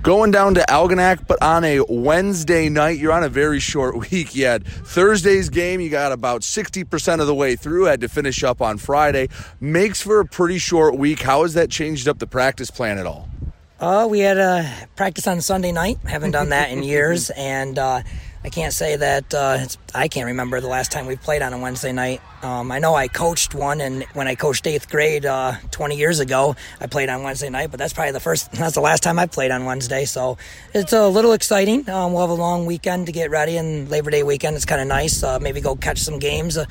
going 0.02 0.30
down 0.30 0.54
to 0.54 0.60
Algonac, 0.68 1.26
but 1.26 1.42
on 1.42 1.64
a 1.64 1.80
Wednesday 1.88 2.68
night. 2.68 2.98
You're 2.98 3.12
on 3.12 3.24
a 3.24 3.28
very 3.28 3.60
short 3.60 3.96
week. 4.10 4.34
yet. 4.34 4.64
Thursday's 4.64 5.48
game, 5.48 5.80
you 5.80 5.90
got 5.90 6.12
about 6.12 6.42
60% 6.42 7.20
of 7.20 7.26
the 7.26 7.34
way 7.34 7.56
through, 7.56 7.84
had 7.84 8.00
to 8.00 8.08
finish 8.08 8.42
up 8.44 8.60
on 8.60 8.78
Friday. 8.78 9.28
Makes 9.60 10.02
for 10.02 10.20
a 10.20 10.24
pretty 10.26 10.58
short 10.58 10.96
week. 10.96 11.22
How 11.22 11.42
has 11.42 11.54
that 11.54 11.70
changed 11.70 12.08
up 12.08 12.18
the 12.18 12.26
practice 12.26 12.70
plan 12.70 12.98
at 12.98 13.06
all? 13.06 13.28
Uh, 13.78 14.06
we 14.08 14.20
had 14.20 14.38
a 14.38 14.88
practice 14.96 15.26
on 15.26 15.40
Sunday 15.40 15.70
night. 15.72 15.98
Haven't 16.06 16.30
done 16.30 16.48
that 16.48 16.70
in 16.70 16.82
years, 16.82 17.30
and 17.30 17.78
uh, 17.78 18.02
I 18.46 18.48
can't 18.48 18.72
say 18.72 18.94
that 18.94 19.34
uh, 19.34 19.66
I 19.92 20.06
can't 20.06 20.26
remember 20.26 20.60
the 20.60 20.68
last 20.68 20.92
time 20.92 21.06
we 21.06 21.16
played 21.16 21.42
on 21.42 21.52
a 21.52 21.58
Wednesday 21.58 21.90
night. 21.90 22.20
Um, 22.44 22.70
I 22.70 22.78
know 22.78 22.94
I 22.94 23.08
coached 23.08 23.56
one, 23.56 23.80
and 23.80 24.04
when 24.14 24.28
I 24.28 24.36
coached 24.36 24.68
eighth 24.68 24.88
grade 24.88 25.26
uh, 25.26 25.54
20 25.72 25.96
years 25.96 26.20
ago, 26.20 26.54
I 26.80 26.86
played 26.86 27.08
on 27.08 27.24
Wednesday 27.24 27.48
night. 27.48 27.72
But 27.72 27.78
that's 27.78 27.92
probably 27.92 28.12
the 28.12 28.20
first, 28.20 28.52
that's 28.52 28.76
the 28.76 28.80
last 28.80 29.02
time 29.02 29.18
I 29.18 29.26
played 29.26 29.50
on 29.50 29.64
Wednesday. 29.64 30.04
So 30.04 30.38
it's 30.72 30.92
a 30.92 31.08
little 31.08 31.32
exciting. 31.32 31.90
Um, 31.90 32.12
we'll 32.12 32.20
have 32.20 32.30
a 32.30 32.40
long 32.40 32.66
weekend 32.66 33.06
to 33.06 33.12
get 33.12 33.30
ready, 33.30 33.56
and 33.56 33.90
Labor 33.90 34.12
Day 34.12 34.22
weekend 34.22 34.56
is 34.56 34.64
kind 34.64 34.80
of 34.80 34.86
nice. 34.86 35.24
Uh, 35.24 35.40
maybe 35.40 35.60
go 35.60 35.74
catch 35.74 35.98
some 35.98 36.20
games. 36.20 36.56
Uh, 36.56 36.66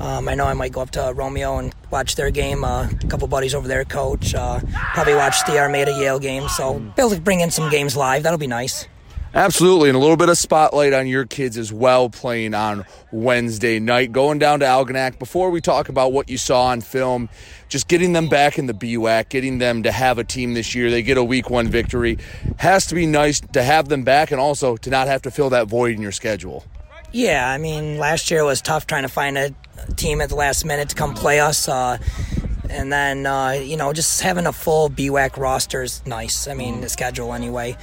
um, 0.00 0.28
I 0.28 0.34
know 0.34 0.44
I 0.44 0.52
might 0.52 0.72
go 0.72 0.82
up 0.82 0.90
to 0.90 1.14
Romeo 1.16 1.56
and 1.56 1.74
watch 1.90 2.16
their 2.16 2.30
game. 2.30 2.64
Uh, 2.64 2.86
a 2.86 3.06
couple 3.06 3.28
buddies 3.28 3.54
over 3.54 3.66
there 3.66 3.86
coach. 3.86 4.34
Uh, 4.34 4.60
probably 4.92 5.14
watch 5.14 5.42
the 5.46 5.58
Armada 5.58 5.92
Yale 5.92 6.18
game. 6.18 6.50
So 6.50 6.80
be 6.80 6.92
able 6.98 7.10
to 7.12 7.20
bring 7.22 7.40
in 7.40 7.50
some 7.50 7.70
games 7.70 7.96
live. 7.96 8.24
That'll 8.24 8.38
be 8.38 8.46
nice. 8.46 8.86
Absolutely, 9.34 9.88
and 9.88 9.96
a 9.96 9.98
little 9.98 10.16
bit 10.16 10.28
of 10.28 10.38
spotlight 10.38 10.92
on 10.92 11.08
your 11.08 11.24
kids 11.24 11.58
as 11.58 11.72
well 11.72 12.08
playing 12.08 12.54
on 12.54 12.84
Wednesday 13.10 13.80
night. 13.80 14.12
Going 14.12 14.38
down 14.38 14.60
to 14.60 14.64
Algonac, 14.64 15.18
before 15.18 15.50
we 15.50 15.60
talk 15.60 15.88
about 15.88 16.12
what 16.12 16.28
you 16.30 16.38
saw 16.38 16.66
on 16.66 16.80
film, 16.80 17.28
just 17.68 17.88
getting 17.88 18.12
them 18.12 18.28
back 18.28 18.60
in 18.60 18.66
the 18.66 18.72
BWAC, 18.72 19.28
getting 19.28 19.58
them 19.58 19.82
to 19.82 19.90
have 19.90 20.18
a 20.18 20.24
team 20.24 20.54
this 20.54 20.72
year. 20.76 20.88
They 20.88 21.02
get 21.02 21.18
a 21.18 21.24
week 21.24 21.50
one 21.50 21.66
victory. 21.66 22.16
Has 22.58 22.86
to 22.86 22.94
be 22.94 23.06
nice 23.06 23.40
to 23.40 23.64
have 23.64 23.88
them 23.88 24.04
back 24.04 24.30
and 24.30 24.40
also 24.40 24.76
to 24.76 24.88
not 24.88 25.08
have 25.08 25.22
to 25.22 25.32
fill 25.32 25.50
that 25.50 25.66
void 25.66 25.96
in 25.96 26.00
your 26.00 26.12
schedule. 26.12 26.64
Yeah, 27.10 27.48
I 27.50 27.58
mean, 27.58 27.98
last 27.98 28.30
year 28.30 28.44
was 28.44 28.62
tough 28.62 28.86
trying 28.86 29.02
to 29.02 29.08
find 29.08 29.36
a 29.36 29.52
team 29.96 30.20
at 30.20 30.28
the 30.28 30.36
last 30.36 30.64
minute 30.64 30.90
to 30.90 30.94
come 30.94 31.12
play 31.12 31.40
us. 31.40 31.68
Uh, 31.68 31.98
and 32.70 32.92
then, 32.92 33.26
uh, 33.26 33.50
you 33.50 33.76
know, 33.76 33.92
just 33.92 34.20
having 34.20 34.46
a 34.46 34.52
full 34.52 34.88
BWAC 34.88 35.36
roster 35.36 35.82
is 35.82 36.06
nice. 36.06 36.46
I 36.46 36.54
mean, 36.54 36.80
the 36.80 36.88
schedule 36.88 37.34
anyway. 37.34 37.76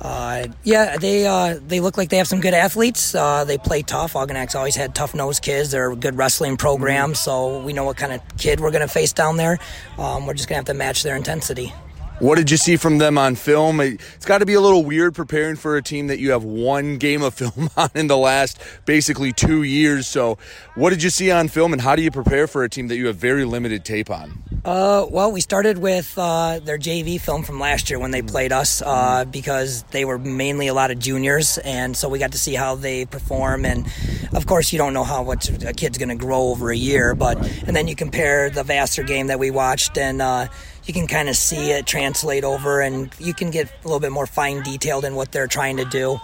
Uh, 0.00 0.46
yeah, 0.62 0.96
they 0.96 1.26
uh, 1.26 1.58
they 1.66 1.80
look 1.80 1.98
like 1.98 2.08
they 2.08 2.18
have 2.18 2.28
some 2.28 2.40
good 2.40 2.54
athletes. 2.54 3.14
Uh, 3.14 3.44
they 3.44 3.58
play 3.58 3.82
tough. 3.82 4.14
Algonac's 4.14 4.54
always 4.54 4.76
had 4.76 4.94
tough 4.94 5.14
nosed 5.14 5.42
kids. 5.42 5.72
They're 5.72 5.90
a 5.90 5.96
good 5.96 6.16
wrestling 6.16 6.56
program, 6.56 7.14
so 7.14 7.60
we 7.60 7.72
know 7.72 7.84
what 7.84 7.96
kind 7.96 8.12
of 8.12 8.20
kid 8.38 8.60
we're 8.60 8.70
going 8.70 8.86
to 8.86 8.92
face 8.92 9.12
down 9.12 9.36
there. 9.36 9.58
Um, 9.98 10.26
we're 10.26 10.34
just 10.34 10.48
going 10.48 10.56
to 10.56 10.60
have 10.60 10.66
to 10.66 10.78
match 10.78 11.02
their 11.02 11.16
intensity. 11.16 11.72
What 12.20 12.36
did 12.36 12.50
you 12.50 12.56
see 12.56 12.76
from 12.76 12.98
them 12.98 13.16
on 13.16 13.36
film? 13.36 13.80
It's 13.80 14.26
got 14.26 14.38
to 14.38 14.46
be 14.46 14.54
a 14.54 14.60
little 14.60 14.82
weird 14.82 15.14
preparing 15.14 15.54
for 15.54 15.76
a 15.76 15.82
team 15.82 16.08
that 16.08 16.18
you 16.18 16.32
have 16.32 16.42
one 16.42 16.96
game 16.96 17.22
of 17.22 17.34
film 17.38 17.70
on 17.76 17.90
in 17.94 18.08
the 18.08 18.16
last 18.16 18.58
basically 18.86 19.32
two 19.32 19.62
years. 19.62 20.08
So, 20.08 20.36
what 20.74 20.90
did 20.90 21.00
you 21.02 21.10
see 21.10 21.30
on 21.30 21.46
film, 21.46 21.72
and 21.72 21.80
how 21.80 21.94
do 21.94 22.02
you 22.02 22.10
prepare 22.10 22.48
for 22.48 22.64
a 22.64 22.68
team 22.68 22.88
that 22.88 22.96
you 22.96 23.06
have 23.06 23.16
very 23.16 23.44
limited 23.44 23.84
tape 23.84 24.10
on? 24.10 24.42
Uh, 24.64 25.06
well, 25.08 25.30
we 25.30 25.40
started 25.40 25.78
with 25.78 26.12
uh, 26.18 26.58
their 26.58 26.76
JV 26.76 27.20
film 27.20 27.44
from 27.44 27.60
last 27.60 27.88
year 27.88 28.00
when 28.00 28.10
they 28.10 28.22
played 28.22 28.50
us 28.50 28.82
uh, 28.82 29.24
because 29.24 29.84
they 29.92 30.04
were 30.04 30.18
mainly 30.18 30.66
a 30.66 30.74
lot 30.74 30.90
of 30.90 30.98
juniors, 30.98 31.58
and 31.58 31.96
so 31.96 32.08
we 32.08 32.18
got 32.18 32.32
to 32.32 32.38
see 32.38 32.54
how 32.54 32.74
they 32.74 33.04
perform. 33.04 33.64
And 33.64 33.86
of 34.34 34.46
course, 34.46 34.72
you 34.72 34.78
don't 34.78 34.92
know 34.92 35.04
how 35.04 35.22
much 35.22 35.50
a 35.50 35.72
kid's 35.72 35.98
going 35.98 36.08
to 36.08 36.16
grow 36.16 36.48
over 36.48 36.72
a 36.72 36.76
year, 36.76 37.14
but 37.14 37.38
and 37.68 37.76
then 37.76 37.86
you 37.86 37.94
compare 37.94 38.50
the 38.50 38.64
Vassar 38.64 39.04
game 39.04 39.28
that 39.28 39.38
we 39.38 39.52
watched 39.52 39.96
and 39.96 40.20
uh, 40.20 40.48
you 40.88 40.94
can 40.94 41.06
kind 41.06 41.28
of 41.28 41.36
see 41.36 41.70
it 41.70 41.86
translate 41.86 42.44
over, 42.44 42.80
and 42.80 43.10
you 43.18 43.34
can 43.34 43.50
get 43.50 43.66
a 43.66 43.86
little 43.86 44.00
bit 44.00 44.10
more 44.10 44.26
fine 44.26 44.62
detailed 44.62 45.04
in 45.04 45.14
what 45.14 45.30
they're 45.30 45.46
trying 45.46 45.76
to 45.76 45.84
do. 45.84 46.18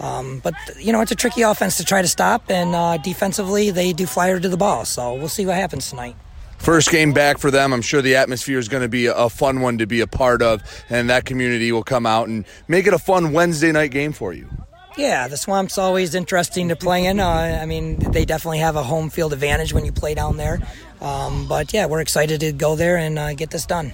Um, 0.00 0.40
but 0.40 0.54
you 0.78 0.92
know, 0.92 1.00
it's 1.00 1.12
a 1.12 1.16
tricky 1.16 1.42
offense 1.42 1.76
to 1.78 1.84
try 1.84 2.02
to 2.02 2.08
stop, 2.08 2.50
and 2.50 2.74
uh, 2.74 2.98
defensively 2.98 3.70
they 3.70 3.92
do 3.92 4.06
flyer 4.06 4.38
to 4.38 4.48
the 4.48 4.56
ball. 4.56 4.84
So 4.84 5.14
we'll 5.14 5.28
see 5.28 5.46
what 5.46 5.54
happens 5.54 5.88
tonight. 5.90 6.16
First 6.58 6.90
game 6.90 7.12
back 7.12 7.38
for 7.38 7.52
them. 7.52 7.72
I'm 7.72 7.82
sure 7.82 8.02
the 8.02 8.16
atmosphere 8.16 8.58
is 8.58 8.68
going 8.68 8.82
to 8.82 8.88
be 8.88 9.06
a 9.06 9.28
fun 9.28 9.60
one 9.60 9.78
to 9.78 9.86
be 9.86 10.00
a 10.00 10.08
part 10.08 10.42
of, 10.42 10.62
and 10.90 11.08
that 11.08 11.24
community 11.24 11.70
will 11.70 11.84
come 11.84 12.04
out 12.04 12.28
and 12.28 12.44
make 12.66 12.86
it 12.86 12.92
a 12.92 12.98
fun 12.98 13.32
Wednesday 13.32 13.70
night 13.70 13.92
game 13.92 14.12
for 14.12 14.32
you. 14.32 14.48
Yeah, 14.96 15.28
the 15.28 15.36
Swamp's 15.36 15.78
always 15.78 16.16
interesting 16.16 16.70
to 16.70 16.76
play 16.76 17.06
in. 17.06 17.20
Uh, 17.20 17.60
I 17.62 17.66
mean, 17.66 18.00
they 18.10 18.24
definitely 18.24 18.58
have 18.58 18.74
a 18.74 18.82
home 18.82 19.10
field 19.10 19.32
advantage 19.32 19.72
when 19.72 19.84
you 19.84 19.92
play 19.92 20.14
down 20.14 20.36
there. 20.36 20.58
Um, 21.00 21.46
but 21.46 21.72
yeah, 21.72 21.86
we're 21.86 22.00
excited 22.00 22.40
to 22.40 22.50
go 22.50 22.74
there 22.74 22.96
and 22.96 23.16
uh, 23.16 23.34
get 23.34 23.50
this 23.50 23.64
done. 23.64 23.92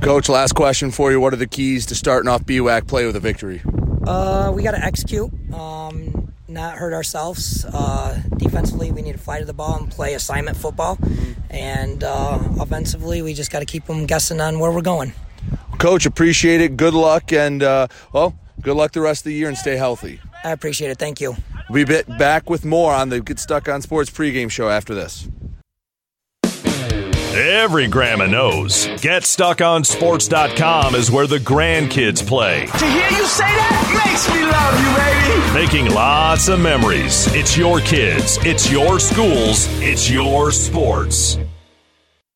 Coach, 0.00 0.28
last 0.28 0.54
question 0.54 0.90
for 0.90 1.10
you. 1.10 1.20
What 1.20 1.32
are 1.32 1.36
the 1.36 1.46
keys 1.46 1.86
to 1.86 1.94
starting 1.94 2.28
off 2.28 2.44
BWAC 2.44 2.86
play 2.86 3.06
with 3.06 3.16
a 3.16 3.20
victory? 3.20 3.62
Uh, 4.06 4.52
we 4.54 4.62
got 4.62 4.72
to 4.72 4.84
execute, 4.84 5.30
um, 5.54 6.32
not 6.48 6.76
hurt 6.76 6.92
ourselves. 6.92 7.64
Uh, 7.64 8.20
defensively, 8.36 8.90
we 8.90 9.02
need 9.02 9.12
to 9.12 9.18
fly 9.18 9.38
to 9.38 9.44
the 9.44 9.52
ball 9.52 9.78
and 9.78 9.90
play 9.90 10.14
assignment 10.14 10.56
football. 10.56 10.98
And 11.50 12.02
uh, 12.02 12.38
offensively, 12.58 13.22
we 13.22 13.34
just 13.34 13.52
got 13.52 13.60
to 13.60 13.64
keep 13.64 13.86
them 13.86 14.06
guessing 14.06 14.40
on 14.40 14.58
where 14.58 14.72
we're 14.72 14.82
going. 14.82 15.12
Coach, 15.78 16.06
appreciate 16.06 16.60
it. 16.60 16.76
Good 16.76 16.94
luck, 16.94 17.32
and 17.32 17.62
uh, 17.62 17.88
well, 18.12 18.36
good 18.60 18.76
luck 18.76 18.92
the 18.92 19.00
rest 19.00 19.22
of 19.22 19.24
the 19.26 19.34
year 19.34 19.48
and 19.48 19.56
stay 19.56 19.76
healthy. 19.76 20.20
I 20.44 20.50
appreciate 20.50 20.90
it. 20.90 20.98
Thank 20.98 21.20
you. 21.20 21.36
We'll 21.70 21.86
be 21.86 22.02
back 22.18 22.50
with 22.50 22.64
more 22.64 22.92
on 22.92 23.08
the 23.08 23.20
Get 23.20 23.38
Stuck 23.38 23.68
on 23.68 23.82
Sports 23.82 24.10
pregame 24.10 24.50
show 24.50 24.68
after 24.68 24.94
this. 24.94 25.28
Every 27.34 27.86
grandma 27.86 28.26
knows 28.26 28.86
GetStuckOnSports.com 28.88 30.94
is 30.94 31.10
where 31.10 31.26
the 31.26 31.38
grandkids 31.38 32.26
play. 32.26 32.66
To 32.66 32.84
hear 32.84 33.08
you 33.08 33.24
say 33.24 33.46
that 33.46 34.02
makes 34.04 34.28
me 34.28 34.44
love 34.44 34.78
you, 34.78 34.94
baby. 35.00 35.54
Making 35.66 35.94
lots 35.94 36.48
of 36.48 36.60
memories. 36.60 37.26
It's 37.34 37.56
your 37.56 37.80
kids, 37.80 38.36
it's 38.42 38.70
your 38.70 39.00
schools, 39.00 39.66
it's 39.80 40.10
your 40.10 40.50
sports. 40.50 41.38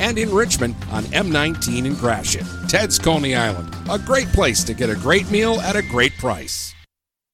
and 0.00 0.18
in 0.18 0.32
Richmond 0.32 0.76
on 0.90 1.04
M19 1.04 1.86
in 1.86 1.94
Gratiot. 1.96 2.46
Ted's 2.68 2.98
Coney 2.98 3.34
Island, 3.34 3.74
a 3.90 3.98
great 3.98 4.28
place 4.28 4.62
to 4.64 4.74
get 4.74 4.90
a 4.90 4.94
great 4.94 5.30
meal 5.30 5.60
at 5.60 5.76
a 5.76 5.82
great 5.82 6.16
price. 6.18 6.75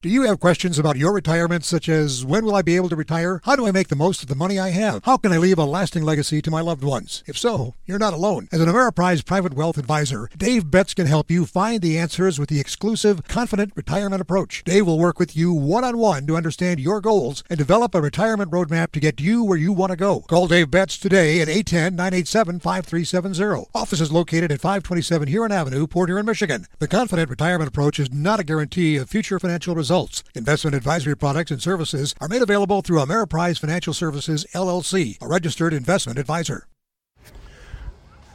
Do 0.02 0.08
you 0.08 0.22
have 0.22 0.40
questions 0.40 0.80
about 0.80 0.96
your 0.96 1.12
retirement, 1.12 1.64
such 1.64 1.88
as 1.88 2.24
when 2.24 2.44
will 2.44 2.56
I 2.56 2.62
be 2.62 2.74
able 2.74 2.88
to 2.88 2.96
retire? 2.96 3.40
How 3.44 3.54
do 3.54 3.68
I 3.68 3.70
make 3.70 3.86
the 3.86 3.94
most 3.94 4.20
of 4.20 4.28
the 4.28 4.34
money 4.34 4.58
I 4.58 4.70
have? 4.70 5.04
How 5.04 5.16
can 5.16 5.30
I 5.30 5.38
leave 5.38 5.58
a 5.58 5.64
lasting 5.64 6.02
legacy 6.02 6.42
to 6.42 6.50
my 6.50 6.60
loved 6.60 6.82
ones? 6.82 7.22
If 7.24 7.38
so, 7.38 7.76
you're 7.86 8.00
not 8.00 8.12
alone. 8.12 8.48
As 8.50 8.60
an 8.60 8.68
Ameriprise 8.68 9.24
private 9.24 9.54
wealth 9.54 9.78
advisor, 9.78 10.28
Dave 10.36 10.68
Betts 10.68 10.92
can 10.92 11.06
help 11.06 11.30
you 11.30 11.46
find 11.46 11.80
the 11.80 12.00
answers 12.00 12.40
with 12.40 12.48
the 12.48 12.58
exclusive 12.58 13.28
Confident 13.28 13.74
Retirement 13.76 14.20
Approach. 14.20 14.64
Dave 14.64 14.88
will 14.88 14.98
work 14.98 15.20
with 15.20 15.36
you 15.36 15.52
one 15.52 15.84
on 15.84 15.98
one 15.98 16.26
to 16.26 16.36
understand 16.36 16.80
your 16.80 17.00
goals 17.00 17.44
and 17.48 17.56
develop 17.56 17.94
a 17.94 18.00
retirement 18.00 18.50
roadmap 18.50 18.90
to 18.90 18.98
get 18.98 19.20
you 19.20 19.44
where 19.44 19.56
you 19.56 19.72
want 19.72 19.92
to 19.92 19.96
go. 19.96 20.22
Call 20.22 20.48
Dave 20.48 20.68
Betts 20.68 20.98
today 20.98 21.40
at 21.40 21.48
810 21.48 21.94
987 21.94 22.58
5370. 22.58 23.70
Office 23.72 24.00
is 24.00 24.10
located 24.10 24.50
at 24.50 24.60
527 24.60 25.28
Huron 25.28 25.52
Avenue, 25.52 25.86
Port 25.86 26.08
Huron, 26.08 26.26
Michigan. 26.26 26.66
The 26.80 26.88
Confident 26.88 27.30
Retirement 27.30 27.68
Approach 27.68 28.00
is 28.00 28.12
not 28.12 28.40
a 28.40 28.44
guarantee 28.44 28.96
of 28.96 29.08
future 29.08 29.38
financial 29.38 29.76
results 29.76 29.91
results. 29.92 30.24
Investment 30.34 30.74
advisory 30.74 31.14
products 31.14 31.50
and 31.50 31.60
services 31.60 32.14
are 32.18 32.28
made 32.28 32.40
available 32.40 32.80
through 32.80 33.00
Ameriprise 33.00 33.58
Financial 33.58 33.92
Services, 33.92 34.46
LLC, 34.54 35.20
a 35.20 35.28
registered 35.28 35.74
investment 35.74 36.18
advisor. 36.18 36.66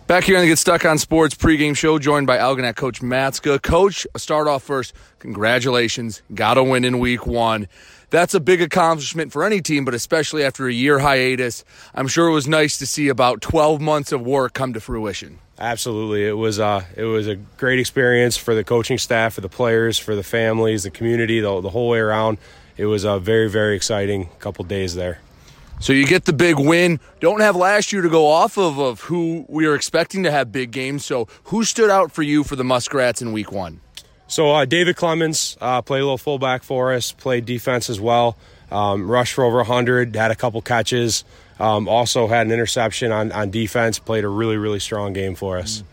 Back 0.06 0.26
here 0.26 0.38
on 0.38 0.44
the 0.44 0.50
Get 0.50 0.60
Stuck 0.60 0.86
on 0.86 1.00
Sports 1.00 1.34
pregame 1.34 1.76
show, 1.76 1.98
joined 1.98 2.28
by 2.28 2.38
Algonac 2.38 2.76
coach 2.76 3.02
Matska. 3.02 3.60
Coach, 3.60 4.06
start 4.18 4.48
off 4.48 4.62
first. 4.62 4.94
Congratulations. 5.18 6.22
Got 6.34 6.60
a 6.60 6.64
win 6.64 6.86
in 6.86 7.00
week 7.00 7.26
one. 7.26 7.68
That's 8.12 8.36
a 8.36 8.40
big 8.40 8.62
accomplishment 8.62 9.34
for 9.34 9.44
any 9.44 9.60
team, 9.60 9.84
but 9.84 9.96
especially 9.96 10.44
after 10.44 10.68
a 10.68 10.72
year 10.72 11.00
hiatus. 11.00 11.66
I'm 11.96 12.08
sure 12.08 12.28
it 12.28 12.34
was 12.34 12.48
nice 12.48 12.78
to 12.78 12.86
see 12.86 13.08
about 13.08 13.42
12 13.42 13.82
months 13.82 14.12
of 14.12 14.22
work 14.22 14.54
come 14.54 14.74
to 14.74 14.80
fruition. 14.80 15.40
Absolutely, 15.60 16.28
it 16.28 16.34
was 16.34 16.60
uh, 16.60 16.84
it 16.96 17.06
was 17.06 17.28
a 17.28 17.36
great 17.36 17.80
experience 17.80 18.38
for 18.38 18.54
the 18.54 18.64
coaching 18.64 19.00
staff, 19.00 19.34
for 19.34 19.42
the 19.42 19.50
players, 19.50 19.98
for 19.98 20.16
the 20.16 20.24
families, 20.24 20.84
the 20.84 20.92
community, 20.92 21.40
the, 21.40 21.62
the 21.62 21.70
whole 21.70 21.90
way 21.90 22.00
around. 22.00 22.38
It 22.78 22.86
was 22.86 23.04
a 23.04 23.20
very 23.20 23.50
very 23.50 23.76
exciting 23.76 24.30
couple 24.40 24.64
days 24.66 24.94
there. 24.94 25.20
So 25.80 25.94
you 25.94 26.06
get 26.06 26.26
the 26.26 26.34
big 26.34 26.60
win. 26.60 27.00
Don't 27.20 27.40
have 27.40 27.56
last 27.56 27.92
year 27.92 28.02
to 28.04 28.10
go 28.10 28.28
off 28.28 28.58
of 28.58 28.78
of 28.78 29.02
who 29.02 29.46
we 29.48 29.66
are 29.66 29.74
expecting 29.74 30.24
to 30.24 30.32
have 30.32 30.52
big 30.52 30.70
games. 30.72 31.06
So 31.06 31.28
who 31.46 31.64
stood 31.64 31.90
out 31.90 32.12
for 32.12 32.22
you 32.22 32.44
for 32.44 32.56
the 32.56 32.64
Muskrats 32.64 33.22
in 33.22 33.32
Week 33.32 33.52
One? 33.52 33.82
So 34.28 34.52
uh, 34.52 34.66
David 34.66 34.96
Clemens 34.96 35.58
uh, 35.60 35.82
played 35.82 36.02
a 36.02 36.04
little 36.04 36.18
fullback 36.18 36.62
for 36.62 36.94
us, 36.94 37.14
played 37.14 37.46
defense 37.46 37.90
as 37.90 38.00
well. 38.00 38.38
Um, 38.70 39.10
rushed 39.10 39.34
for 39.34 39.46
over 39.46 39.58
100, 39.58 40.16
had 40.16 40.30
a 40.32 40.36
couple 40.36 40.62
catches. 40.62 41.24
Um, 41.60 41.88
also 41.88 42.28
had 42.28 42.46
an 42.48 42.54
interception 42.54 43.12
on, 43.12 43.32
on 43.32 43.50
defense, 43.50 44.00
played 44.00 44.24
a 44.24 44.30
really, 44.30 44.58
really 44.58 44.80
strong 44.80 45.14
game 45.14 45.36
for 45.36 45.58
us. 45.58 45.84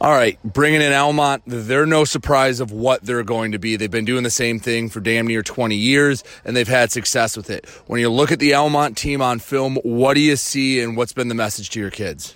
All 0.00 0.10
right, 0.10 0.36
bringing 0.42 0.82
in 0.82 0.92
Almont, 0.92 1.44
they're 1.46 1.86
no 1.86 2.04
surprise 2.04 2.58
of 2.58 2.72
what 2.72 3.02
they're 3.04 3.22
going 3.22 3.52
to 3.52 3.58
be. 3.58 3.76
They've 3.76 3.90
been 3.90 4.04
doing 4.04 4.24
the 4.24 4.30
same 4.30 4.58
thing 4.58 4.88
for 4.88 4.98
damn 5.00 5.28
near 5.28 5.42
20 5.42 5.76
years, 5.76 6.24
and 6.44 6.56
they've 6.56 6.66
had 6.66 6.90
success 6.90 7.36
with 7.36 7.50
it. 7.50 7.68
When 7.86 8.00
you 8.00 8.10
look 8.10 8.32
at 8.32 8.40
the 8.40 8.52
Almont 8.52 8.96
team 8.96 9.22
on 9.22 9.38
film, 9.38 9.76
what 9.84 10.14
do 10.14 10.20
you 10.20 10.34
see, 10.34 10.80
and 10.80 10.96
what's 10.96 11.12
been 11.12 11.28
the 11.28 11.36
message 11.36 11.70
to 11.70 11.80
your 11.80 11.90
kids? 11.90 12.34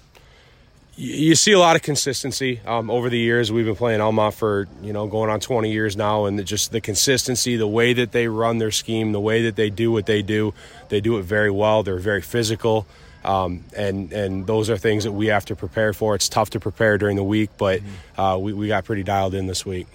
You 0.96 1.34
see 1.34 1.52
a 1.52 1.58
lot 1.58 1.76
of 1.76 1.82
consistency 1.82 2.60
um, 2.66 2.90
over 2.90 3.10
the 3.10 3.18
years. 3.18 3.52
We've 3.52 3.66
been 3.66 3.76
playing 3.76 4.00
Alma 4.00 4.32
for 4.32 4.66
you 4.82 4.92
know 4.92 5.06
going 5.06 5.30
on 5.30 5.40
20 5.40 5.70
years 5.70 5.96
now, 5.96 6.24
and 6.24 6.38
the, 6.38 6.44
just 6.44 6.72
the 6.72 6.80
consistency, 6.80 7.56
the 7.56 7.68
way 7.68 7.92
that 7.92 8.12
they 8.12 8.28
run 8.28 8.58
their 8.58 8.70
scheme, 8.70 9.12
the 9.12 9.20
way 9.20 9.42
that 9.42 9.56
they 9.56 9.68
do 9.68 9.92
what 9.92 10.06
they 10.06 10.22
do, 10.22 10.54
they 10.88 11.00
do 11.00 11.18
it 11.18 11.22
very 11.22 11.50
well. 11.50 11.82
They're 11.82 11.98
very 11.98 12.22
physical, 12.22 12.86
um, 13.24 13.64
and 13.76 14.10
and 14.12 14.46
those 14.46 14.70
are 14.70 14.78
things 14.78 15.04
that 15.04 15.12
we 15.12 15.26
have 15.26 15.44
to 15.46 15.56
prepare 15.56 15.92
for. 15.92 16.14
It's 16.14 16.30
tough 16.30 16.50
to 16.50 16.60
prepare 16.60 16.96
during 16.96 17.16
the 17.16 17.24
week, 17.24 17.50
but 17.58 17.80
uh, 18.16 18.38
we, 18.40 18.54
we 18.54 18.68
got 18.68 18.84
pretty 18.84 19.02
dialed 19.02 19.34
in 19.34 19.46
this 19.46 19.66
week. 19.66 19.86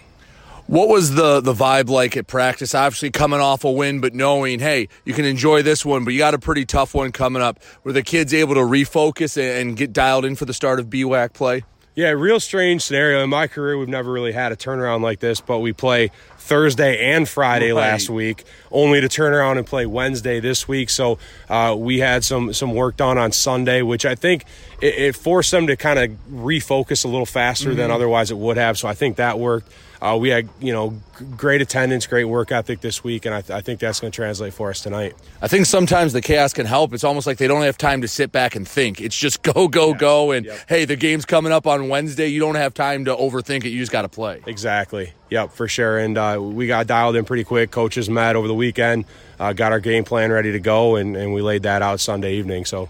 What 0.67 0.87
was 0.87 1.15
the 1.15 1.41
the 1.41 1.53
vibe 1.53 1.89
like 1.89 2.15
at 2.15 2.27
practice? 2.27 2.73
Obviously, 2.73 3.11
coming 3.11 3.39
off 3.39 3.63
a 3.63 3.71
win, 3.71 3.99
but 3.99 4.13
knowing, 4.13 4.59
hey, 4.59 4.87
you 5.03 5.13
can 5.13 5.25
enjoy 5.25 5.61
this 5.61 5.85
one, 5.85 6.05
but 6.05 6.13
you 6.13 6.19
got 6.19 6.33
a 6.33 6.39
pretty 6.39 6.65
tough 6.65 6.93
one 6.93 7.11
coming 7.11 7.41
up. 7.41 7.59
Were 7.83 7.91
the 7.91 8.03
kids 8.03 8.33
able 8.33 8.53
to 8.55 8.61
refocus 8.61 9.37
and 9.37 9.75
get 9.75 9.91
dialed 9.91 10.23
in 10.23 10.35
for 10.35 10.45
the 10.45 10.53
start 10.53 10.79
of 10.79 10.87
BWAC 10.87 11.33
play? 11.33 11.63
Yeah, 11.93 12.11
real 12.11 12.39
strange 12.39 12.83
scenario. 12.83 13.21
In 13.21 13.29
my 13.29 13.47
career, 13.47 13.77
we've 13.77 13.89
never 13.89 14.09
really 14.09 14.31
had 14.31 14.53
a 14.53 14.55
turnaround 14.55 15.01
like 15.01 15.19
this, 15.19 15.41
but 15.41 15.59
we 15.59 15.73
play 15.73 16.09
Thursday 16.37 17.13
and 17.13 17.27
Friday 17.27 17.73
right. 17.73 17.81
last 17.81 18.09
week, 18.09 18.45
only 18.71 19.01
to 19.01 19.09
turn 19.09 19.33
around 19.33 19.57
and 19.57 19.67
play 19.67 19.85
Wednesday 19.85 20.39
this 20.39 20.69
week. 20.69 20.89
So 20.89 21.19
uh, 21.49 21.75
we 21.77 21.99
had 21.99 22.23
some 22.23 22.53
some 22.53 22.73
work 22.73 22.95
done 22.95 23.17
on 23.17 23.33
Sunday, 23.33 23.81
which 23.81 24.05
I 24.05 24.15
think 24.15 24.45
it, 24.81 24.95
it 24.95 25.15
forced 25.17 25.51
them 25.51 25.67
to 25.67 25.75
kind 25.75 25.99
of 25.99 26.11
refocus 26.31 27.03
a 27.03 27.09
little 27.09 27.25
faster 27.25 27.69
mm-hmm. 27.69 27.77
than 27.77 27.91
otherwise 27.91 28.31
it 28.31 28.37
would 28.37 28.55
have. 28.55 28.77
So 28.77 28.87
I 28.87 28.93
think 28.93 29.17
that 29.17 29.37
worked. 29.37 29.69
Uh, 30.01 30.17
we 30.19 30.29
had 30.29 30.49
you 30.59 30.73
know 30.73 30.99
great 31.37 31.61
attendance, 31.61 32.07
great 32.07 32.25
work 32.25 32.51
ethic 32.51 32.81
this 32.81 33.03
week, 33.03 33.25
and 33.25 33.35
I, 33.35 33.41
th- 33.41 33.51
I 33.51 33.61
think 33.61 33.79
that's 33.79 33.99
going 33.99 34.11
to 34.11 34.15
translate 34.15 34.53
for 34.53 34.71
us 34.71 34.81
tonight. 34.81 35.15
I 35.41 35.47
think 35.47 35.67
sometimes 35.67 36.13
the 36.13 36.21
chaos 36.21 36.53
can 36.53 36.65
help. 36.65 36.93
It's 36.93 37.03
almost 37.03 37.27
like 37.27 37.37
they 37.37 37.47
don't 37.47 37.61
have 37.61 37.77
time 37.77 38.01
to 38.01 38.07
sit 38.07 38.31
back 38.31 38.55
and 38.55 38.67
think. 38.67 38.99
It's 38.99 39.17
just 39.17 39.43
go, 39.43 39.67
go, 39.67 39.89
yeah. 39.89 39.97
go, 39.97 40.31
and 40.31 40.45
yep. 40.47 40.59
hey, 40.67 40.85
the 40.85 40.95
game's 40.95 41.25
coming 41.25 41.51
up 41.51 41.67
on 41.67 41.87
Wednesday. 41.87 42.27
You 42.27 42.39
don't 42.39 42.55
have 42.55 42.73
time 42.73 43.05
to 43.05 43.15
overthink 43.15 43.63
it. 43.63 43.69
You 43.69 43.79
just 43.79 43.91
got 43.91 44.01
to 44.01 44.09
play. 44.09 44.41
Exactly. 44.47 45.13
Yep, 45.29 45.51
for 45.51 45.67
sure. 45.67 45.99
And 45.99 46.17
uh, 46.17 46.39
we 46.41 46.65
got 46.65 46.87
dialed 46.87 47.15
in 47.15 47.23
pretty 47.23 47.43
quick. 47.43 47.69
Coaches 47.69 48.09
met 48.09 48.35
over 48.35 48.47
the 48.47 48.55
weekend, 48.55 49.05
uh, 49.39 49.53
got 49.53 49.71
our 49.71 49.79
game 49.79 50.03
plan 50.03 50.31
ready 50.31 50.51
to 50.51 50.59
go, 50.59 50.95
and, 50.95 51.15
and 51.15 51.33
we 51.33 51.41
laid 51.41 51.63
that 51.63 51.83
out 51.83 51.99
Sunday 51.99 52.35
evening. 52.35 52.65
So 52.65 52.89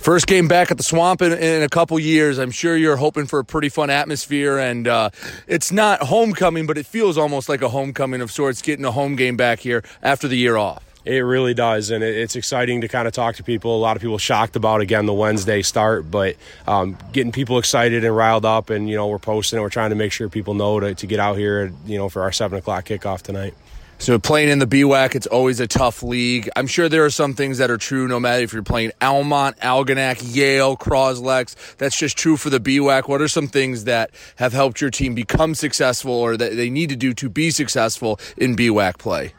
First 0.00 0.26
game 0.26 0.48
back 0.48 0.70
at 0.70 0.78
the 0.78 0.82
Swamp 0.82 1.20
in, 1.20 1.30
in, 1.30 1.62
a 1.62 1.68
couple 1.68 1.98
years. 1.98 2.38
I'm 2.38 2.50
sure 2.50 2.74
you're 2.74 2.96
hoping 2.96 3.26
for 3.26 3.38
a 3.38 3.44
pretty 3.44 3.68
fun 3.68 3.90
atmosphere, 3.90 4.56
and 4.56 4.88
uh, 4.88 5.10
it's 5.46 5.70
not 5.70 6.00
homecoming, 6.04 6.66
but 6.66 6.78
it 6.78 6.86
feels 6.86 7.18
almost 7.18 7.50
like 7.50 7.60
a 7.60 7.68
homecoming 7.68 8.22
of 8.22 8.30
sorts. 8.30 8.62
Getting 8.62 8.86
a 8.86 8.92
home 8.92 9.14
game 9.14 9.36
back 9.36 9.60
here 9.60 9.84
after 10.02 10.26
the 10.26 10.38
year 10.38 10.56
off. 10.56 10.82
It 11.04 11.18
really 11.18 11.52
does, 11.52 11.90
and 11.90 12.02
it's 12.02 12.34
exciting 12.34 12.80
to 12.80 12.88
kind 12.88 13.08
of 13.08 13.12
talk 13.12 13.36
to 13.36 13.42
people. 13.42 13.76
A 13.76 13.78
lot 13.78 13.94
of 13.94 14.00
people 14.00 14.16
shocked 14.16 14.56
about 14.56 14.80
again 14.80 15.04
the 15.04 15.12
Wednesday 15.12 15.60
start, 15.60 16.10
but 16.10 16.36
um, 16.66 16.96
getting 17.12 17.30
people 17.30 17.58
excited 17.58 18.02
and 18.02 18.16
riled 18.16 18.46
up, 18.46 18.70
and 18.70 18.88
you 18.88 18.96
know 18.96 19.06
we're 19.06 19.18
posting 19.18 19.58
and 19.58 19.62
we're 19.62 19.68
trying 19.68 19.90
to 19.90 19.96
make 19.96 20.12
sure 20.12 20.30
people 20.30 20.54
know 20.54 20.80
to, 20.80 20.94
to 20.94 21.06
get 21.06 21.20
out 21.20 21.36
here, 21.36 21.74
you 21.84 21.98
know, 21.98 22.08
for 22.08 22.22
our 22.22 22.32
seven 22.32 22.58
o'clock 22.58 22.86
kickoff 22.86 23.20
tonight. 23.20 23.52
So 24.00 24.18
playing 24.18 24.48
in 24.48 24.60
the 24.60 24.66
BWAC, 24.66 25.14
it's 25.14 25.26
always 25.26 25.60
a 25.60 25.66
tough 25.66 26.02
league. 26.02 26.48
I'm 26.56 26.66
sure 26.66 26.88
there 26.88 27.04
are 27.04 27.10
some 27.10 27.34
things 27.34 27.58
that 27.58 27.70
are 27.70 27.76
true 27.76 28.08
no 28.08 28.18
matter 28.18 28.42
if 28.42 28.50
you're 28.50 28.62
playing 28.62 28.92
Almont, 29.02 29.58
Algonac, 29.58 30.34
Yale, 30.34 30.74
Croslex. 30.74 31.54
That's 31.76 31.98
just 31.98 32.16
true 32.16 32.38
for 32.38 32.48
the 32.48 32.58
BWAC. 32.58 33.08
What 33.08 33.20
are 33.20 33.28
some 33.28 33.46
things 33.46 33.84
that 33.84 34.10
have 34.36 34.54
helped 34.54 34.80
your 34.80 34.88
team 34.88 35.14
become 35.14 35.54
successful 35.54 36.14
or 36.14 36.38
that 36.38 36.56
they 36.56 36.70
need 36.70 36.88
to 36.88 36.96
do 36.96 37.12
to 37.12 37.28
be 37.28 37.50
successful 37.50 38.18
in 38.38 38.56
BWAC 38.56 38.96
play? 38.96 39.34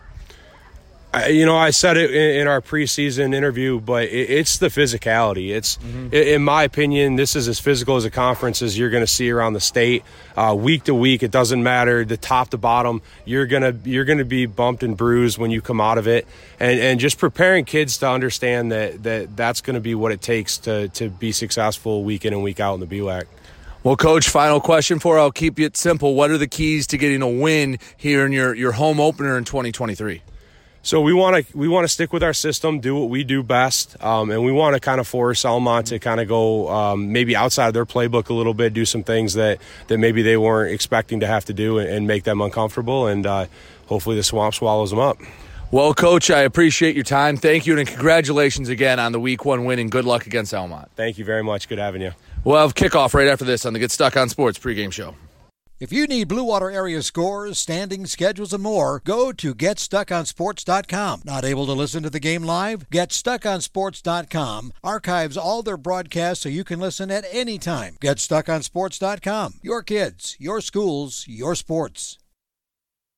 You 1.30 1.46
know, 1.46 1.58
I 1.58 1.72
said 1.72 1.98
it 1.98 2.12
in, 2.12 2.48
our 2.48 2.62
preseason 2.62 3.34
interview, 3.36 3.82
but 3.82 4.06
it's 4.06 4.60
the 4.60 4.68
physicality. 4.68 5.50
It's, 5.50 5.76
mm-hmm. 5.78 6.14
in 6.14 6.42
my 6.42 6.64
opinion, 6.64 7.18
this 7.18 7.36
is 7.36 7.50
as 7.50 7.60
physical 7.60 7.98
as 7.98 8.06
a 8.06 8.10
conference 8.10 8.62
as 8.62 8.78
you're 8.78 8.90
going 8.90 9.04
to 9.04 9.08
see 9.08 9.30
around 9.30 9.54
the 9.54 9.60
state. 9.60 10.04
Uh, 10.38 10.56
week 10.58 10.86
to 10.86 10.96
week, 10.96 11.22
it 11.22 11.32
doesn't 11.32 11.62
matter 11.62 12.06
the 12.06 12.16
top 12.16 12.50
to 12.52 12.58
bottom. 12.58 13.02
You're 13.26 13.46
gonna 13.46 13.76
you're 13.84 14.06
gonna 14.06 14.24
be 14.24 14.46
bumped 14.46 14.84
and 14.84 14.96
bruised 14.96 15.38
when 15.38 15.52
you 15.52 15.62
come 15.62 15.82
out 15.82 15.98
of 15.98 16.08
it, 16.08 16.26
and 16.58 16.80
and 16.80 17.00
just 17.02 17.18
preparing 17.18 17.66
kids 17.66 17.98
to 17.98 18.10
understand 18.10 18.72
that 18.72 19.04
that 19.04 19.36
that's 19.36 19.60
going 19.60 19.74
to 19.74 19.82
be 19.82 19.94
what 19.94 20.14
it 20.14 20.22
takes 20.22 20.58
to 20.60 20.88
to 20.90 21.10
be 21.10 21.34
successful 21.34 22.06
week 22.06 22.24
in 22.24 22.34
and 22.34 22.42
week 22.44 22.62
out 22.62 22.76
in 22.76 22.80
the 22.80 22.88
BWAC. 22.88 23.26
Well, 23.84 23.98
coach, 23.98 24.30
final 24.30 24.62
question 24.62 25.00
for 25.00 25.20
I'll 25.20 25.32
keep 25.32 25.60
it 25.60 25.76
simple. 25.76 26.16
What 26.16 26.32
are 26.32 26.38
the 26.38 26.48
keys 26.48 26.88
to 26.88 26.98
getting 26.98 27.22
a 27.22 27.30
win 27.30 27.80
here 27.98 28.26
in 28.26 28.32
your 28.32 28.56
your 28.56 28.72
home 28.72 29.02
opener 29.02 29.38
in 29.38 29.44
2023? 29.44 30.22
So 30.84 31.00
we 31.00 31.14
want 31.14 31.46
to 31.46 31.58
we 31.58 31.68
want 31.68 31.84
to 31.84 31.88
stick 31.88 32.12
with 32.12 32.24
our 32.24 32.34
system, 32.34 32.80
do 32.80 32.96
what 32.96 33.10
we 33.10 33.24
do 33.24 33.44
best, 33.44 34.02
um, 34.04 34.32
and 34.32 34.44
we 34.44 34.52
want 34.52 34.74
to 34.74 34.80
kind 34.80 35.00
of 35.00 35.08
force 35.08 35.46
Almont 35.46 35.88
to 35.88 36.00
kind 36.00 36.20
of 36.20 36.28
go 36.28 36.70
um, 36.70 37.12
maybe 37.12 37.36
outside 37.36 37.68
of 37.68 37.74
their 37.76 37.86
playbook 37.86 38.30
a 38.30 38.34
little 38.34 38.56
bit, 38.56 38.74
do 38.74 38.84
some 38.84 39.04
things 39.04 39.36
that 39.36 39.60
that 39.88 40.00
maybe 40.00 40.24
they 40.24 40.38
weren't 40.38 40.74
expecting 40.74 41.20
to 41.20 41.28
have 41.28 41.46
to 41.46 41.54
do, 41.54 41.78
and, 41.78 41.88
and 41.88 42.08
make 42.08 42.24
them 42.24 42.42
uncomfortable, 42.42 43.06
and 43.06 43.28
uh, 43.28 43.46
hopefully 43.86 44.16
the 44.16 44.24
swamp 44.24 44.56
swallows 44.56 44.90
them 44.90 45.00
up. 45.00 45.20
Well, 45.70 45.94
coach, 45.94 46.32
I 46.32 46.42
appreciate 46.42 46.96
your 46.96 47.06
time. 47.06 47.38
Thank 47.38 47.68
you, 47.68 47.78
and 47.78 47.88
congratulations 47.88 48.68
again 48.68 49.00
on 49.00 49.12
the 49.12 49.20
Week 49.20 49.46
One 49.46 49.66
win, 49.66 49.78
and 49.78 49.92
good 49.92 50.06
luck 50.06 50.26
against 50.26 50.52
Almont. 50.52 50.90
Thank 50.96 51.20
you 51.20 51.26
very 51.26 51.44
much. 51.44 51.70
Good 51.70 51.78
having 51.78 52.02
you. 52.02 52.12
We'll 52.44 52.58
have 52.58 52.74
kickoff 52.74 53.14
right 53.14 53.28
after 53.28 53.46
this 53.46 53.68
on 53.68 53.74
the 53.74 53.80
Get 53.80 53.92
Stuck 53.92 54.18
on 54.18 54.30
Sports 54.30 54.58
pregame 54.58 54.92
show. 54.92 55.14
If 55.82 55.92
you 55.92 56.06
need 56.06 56.28
Blue 56.28 56.44
Water 56.44 56.70
area 56.70 57.02
scores, 57.02 57.58
standings, 57.58 58.12
schedules, 58.12 58.54
and 58.54 58.62
more, 58.62 59.02
go 59.04 59.32
to 59.32 59.56
GetStuckOnSports.com. 59.56 61.24
Not 61.26 61.44
able 61.44 61.66
to 61.66 61.74
listen 61.74 62.04
to 62.04 62.12
the 62.12 62.20
game 62.20 62.44
live? 62.44 62.88
GetStuckOnSports.com 62.92 64.74
archives 64.84 65.38
all 65.38 65.64
their 65.64 65.78
broadcasts 65.78 66.44
so 66.44 66.50
you 66.50 66.64
can 66.64 66.80
listen 66.80 67.10
at 67.10 67.26
any 67.32 67.58
time. 67.58 67.98
GetStuckOnSports.com. 68.00 69.56
Your 69.64 69.82
kids, 69.82 70.36
your 70.38 70.62
schools, 70.62 71.26
your 71.28 71.56
sports. 71.56 72.20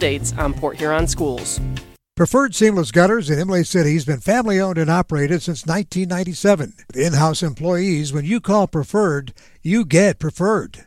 updates 0.00 0.36
on 0.38 0.54
Port 0.54 0.76
Huron 0.76 1.06
schools. 1.06 1.60
Preferred 2.16 2.54
Seamless 2.54 2.90
Gutters 2.90 3.30
in 3.30 3.38
Imlay 3.38 3.62
City 3.62 3.94
has 3.94 4.04
been 4.04 4.20
family 4.20 4.60
owned 4.60 4.76
and 4.76 4.90
operated 4.90 5.42
since 5.42 5.64
1997. 5.64 6.74
With 6.88 6.96
in 6.96 7.14
house 7.14 7.42
employees, 7.42 8.12
when 8.12 8.24
you 8.24 8.40
call 8.40 8.66
Preferred, 8.66 9.32
you 9.62 9.84
get 9.86 10.18
Preferred. 10.18 10.86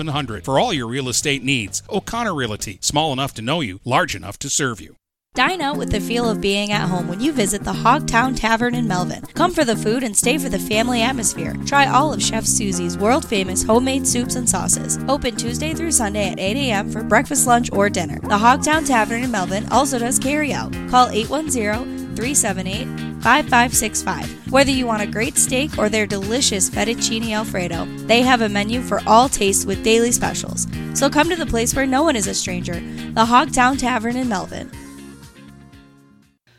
700 0.00 0.46
for 0.46 0.58
all 0.58 0.72
your 0.72 0.86
real 0.86 1.10
estate 1.10 1.44
needs. 1.44 1.82
O'Connor 1.90 2.34
Realty, 2.34 2.78
small 2.80 3.12
enough 3.12 3.34
to 3.34 3.42
know 3.42 3.60
you, 3.60 3.80
large 3.84 4.14
enough 4.14 4.38
to 4.38 4.48
serve 4.48 4.80
you. 4.80 4.96
Dine 5.34 5.60
out 5.60 5.76
with 5.76 5.90
the 5.90 6.00
feel 6.00 6.28
of 6.28 6.40
being 6.40 6.72
at 6.72 6.88
home 6.88 7.06
when 7.06 7.20
you 7.20 7.32
visit 7.32 7.62
the 7.62 7.72
Hogtown 7.72 8.34
Tavern 8.34 8.74
in 8.74 8.88
Melvin. 8.88 9.22
Come 9.34 9.52
for 9.52 9.64
the 9.64 9.76
food 9.76 10.02
and 10.02 10.16
stay 10.16 10.38
for 10.38 10.48
the 10.48 10.58
family 10.58 11.02
atmosphere. 11.02 11.54
Try 11.66 11.86
all 11.86 12.12
of 12.12 12.22
Chef 12.22 12.44
Susie's 12.44 12.98
world 12.98 13.24
famous 13.24 13.62
homemade 13.62 14.08
soups 14.08 14.34
and 14.34 14.48
sauces. 14.48 14.98
Open 15.06 15.36
Tuesday 15.36 15.72
through 15.74 15.92
Sunday 15.92 16.30
at 16.30 16.40
8 16.40 16.56
a.m. 16.56 16.90
for 16.90 17.04
breakfast, 17.04 17.46
lunch, 17.46 17.70
or 17.72 17.88
dinner. 17.90 18.18
The 18.20 18.38
Hogtown 18.38 18.86
Tavern 18.86 19.22
in 19.22 19.30
Melvin 19.30 19.68
also 19.70 19.98
does 19.98 20.18
carry 20.18 20.52
out. 20.52 20.72
Call 20.88 21.10
810 21.10 22.09
378 22.16 22.86
5565. 23.22 24.52
Whether 24.52 24.70
you 24.70 24.86
want 24.86 25.02
a 25.02 25.06
great 25.06 25.36
steak 25.36 25.78
or 25.78 25.88
their 25.88 26.06
delicious 26.06 26.68
fettuccine 26.68 27.30
alfredo, 27.32 27.84
they 28.06 28.22
have 28.22 28.40
a 28.40 28.48
menu 28.48 28.82
for 28.82 29.00
all 29.06 29.28
tastes 29.28 29.64
with 29.64 29.84
daily 29.84 30.12
specials. 30.12 30.66
So 30.94 31.08
come 31.08 31.28
to 31.30 31.36
the 31.36 31.46
place 31.46 31.74
where 31.74 31.86
no 31.86 32.02
one 32.02 32.16
is 32.16 32.26
a 32.26 32.34
stranger, 32.34 32.74
the 32.74 33.26
Hogtown 33.26 33.78
Tavern 33.78 34.16
in 34.16 34.28
Melvin. 34.28 34.70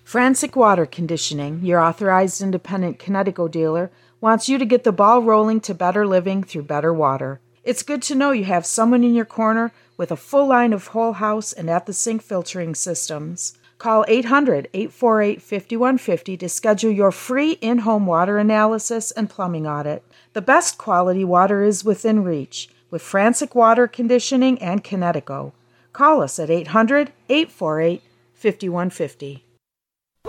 Frantic 0.03 0.57
Water 0.57 0.85
Conditioning, 0.85 1.63
your 1.63 1.79
authorized 1.79 2.41
independent 2.41 2.99
Kinetico 2.99 3.49
dealer, 3.49 3.91
wants 4.19 4.49
you 4.49 4.57
to 4.57 4.65
get 4.65 4.83
the 4.83 4.91
ball 4.91 5.21
rolling 5.21 5.61
to 5.61 5.73
better 5.73 6.05
living 6.05 6.43
through 6.43 6.63
better 6.63 6.93
water. 6.93 7.39
It's 7.63 7.83
good 7.83 8.01
to 8.03 8.15
know 8.15 8.31
you 8.31 8.43
have 8.43 8.65
someone 8.65 9.03
in 9.03 9.15
your 9.15 9.25
corner 9.25 9.71
with 9.95 10.11
a 10.11 10.17
full 10.17 10.47
line 10.47 10.73
of 10.73 10.87
whole 10.87 11.13
house 11.13 11.53
and 11.53 11.69
at 11.69 11.85
the 11.85 11.93
sink 11.93 12.23
filtering 12.23 12.75
systems. 12.75 13.57
Call 13.81 14.05
800 14.07 14.69
848 14.75 15.41
5150 15.41 16.37
to 16.37 16.47
schedule 16.47 16.91
your 16.91 17.11
free 17.11 17.53
in 17.61 17.79
home 17.79 18.05
water 18.05 18.37
analysis 18.37 19.09
and 19.09 19.27
plumbing 19.27 19.65
audit. 19.65 20.03
The 20.33 20.41
best 20.43 20.77
quality 20.77 21.25
water 21.25 21.63
is 21.63 21.83
within 21.83 22.23
reach 22.23 22.69
with 22.91 23.01
Frantic 23.01 23.55
Water 23.55 23.87
Conditioning 23.87 24.61
and 24.61 24.83
Kinetico. 24.83 25.53
Call 25.93 26.21
us 26.21 26.37
at 26.37 26.51
800 26.51 27.11
848 27.27 28.03
5150. 28.35 29.45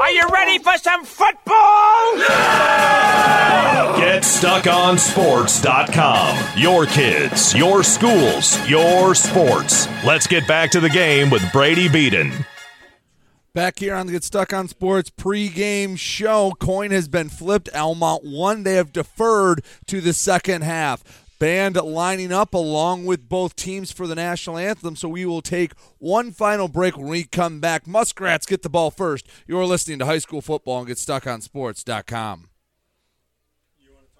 Are 0.00 0.10
you 0.10 0.26
ready 0.30 0.58
for 0.58 0.78
some 0.78 1.04
football? 1.04 2.18
Yeah! 2.20 3.96
GetStuckOnSports.com. 3.98 6.38
Your 6.56 6.86
kids, 6.86 7.54
your 7.54 7.82
schools, 7.82 8.66
your 8.66 9.14
sports. 9.14 9.88
Let's 10.06 10.26
get 10.26 10.48
back 10.48 10.70
to 10.70 10.80
the 10.80 10.88
game 10.88 11.28
with 11.28 11.42
Brady 11.52 11.90
Beaton. 11.90 12.46
Back 13.54 13.80
here 13.80 13.94
on 13.94 14.06
the 14.06 14.14
Get 14.14 14.24
Stuck 14.24 14.54
on 14.54 14.66
Sports 14.66 15.10
pregame 15.10 15.98
show, 15.98 16.52
coin 16.58 16.90
has 16.90 17.06
been 17.06 17.28
flipped. 17.28 17.68
Almont 17.74 18.24
won. 18.24 18.62
They 18.62 18.76
have 18.76 18.94
deferred 18.94 19.62
to 19.88 20.00
the 20.00 20.14
second 20.14 20.62
half 20.62 21.26
band 21.38 21.76
lining 21.76 22.32
up 22.32 22.54
along 22.54 23.04
with 23.04 23.28
both 23.28 23.54
teams 23.54 23.92
for 23.92 24.06
the 24.06 24.14
national 24.14 24.56
anthem. 24.56 24.96
So 24.96 25.06
we 25.10 25.26
will 25.26 25.42
take 25.42 25.72
one 25.98 26.32
final 26.32 26.66
break 26.66 26.96
when 26.96 27.08
we 27.08 27.24
come 27.24 27.60
back. 27.60 27.86
Muskrats 27.86 28.46
get 28.46 28.62
the 28.62 28.70
ball 28.70 28.90
first. 28.90 29.26
You're 29.46 29.66
listening 29.66 29.98
to 29.98 30.06
high 30.06 30.18
school 30.18 30.40
football 30.40 30.78
and 30.78 30.86
get 30.86 30.96
stuck 30.96 31.26
on 31.26 31.42
sports.com. 31.42 32.48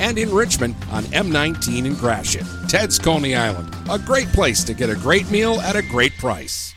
and 0.00 0.18
in 0.18 0.32
Richmond 0.32 0.74
on 0.90 1.04
M19 1.04 1.86
in 1.86 1.94
Gratiot. 1.94 2.46
Ted's 2.68 2.98
Coney 2.98 3.34
Island, 3.34 3.74
a 3.90 3.98
great 3.98 4.28
place 4.28 4.64
to 4.64 4.74
get 4.74 4.90
a 4.90 4.96
great 4.96 5.30
meal 5.30 5.60
at 5.60 5.76
a 5.76 5.82
great 5.82 6.16
price. 6.18 6.74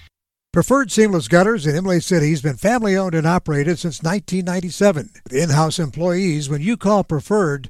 Preferred 0.53 0.91
Seamless 0.91 1.27
Gutters 1.27 1.67
in 1.67 1.75
Imlay 1.75 1.99
City 1.99 2.31
has 2.31 2.41
been 2.41 2.57
family 2.57 2.97
owned 2.97 3.13
and 3.13 3.27
operated 3.27 3.77
since 3.77 4.01
1997. 4.01 5.11
With 5.25 5.33
in 5.33 5.49
house 5.51 5.77
employees, 5.77 6.49
when 6.49 6.61
you 6.61 6.77
call 6.77 7.03
Preferred, 7.03 7.69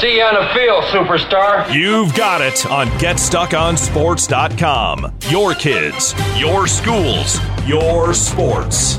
See 0.00 0.16
you 0.16 0.22
on 0.22 0.34
the 0.34 0.48
field, 0.54 0.82
superstar. 0.84 1.70
You've 1.74 2.14
got 2.14 2.40
it 2.40 2.64
on 2.66 2.86
GetStuckOnSports.com. 2.98 5.12
Your 5.28 5.54
kids, 5.54 6.14
your 6.38 6.66
schools, 6.66 7.38
your 7.66 8.14
sports. 8.14 8.98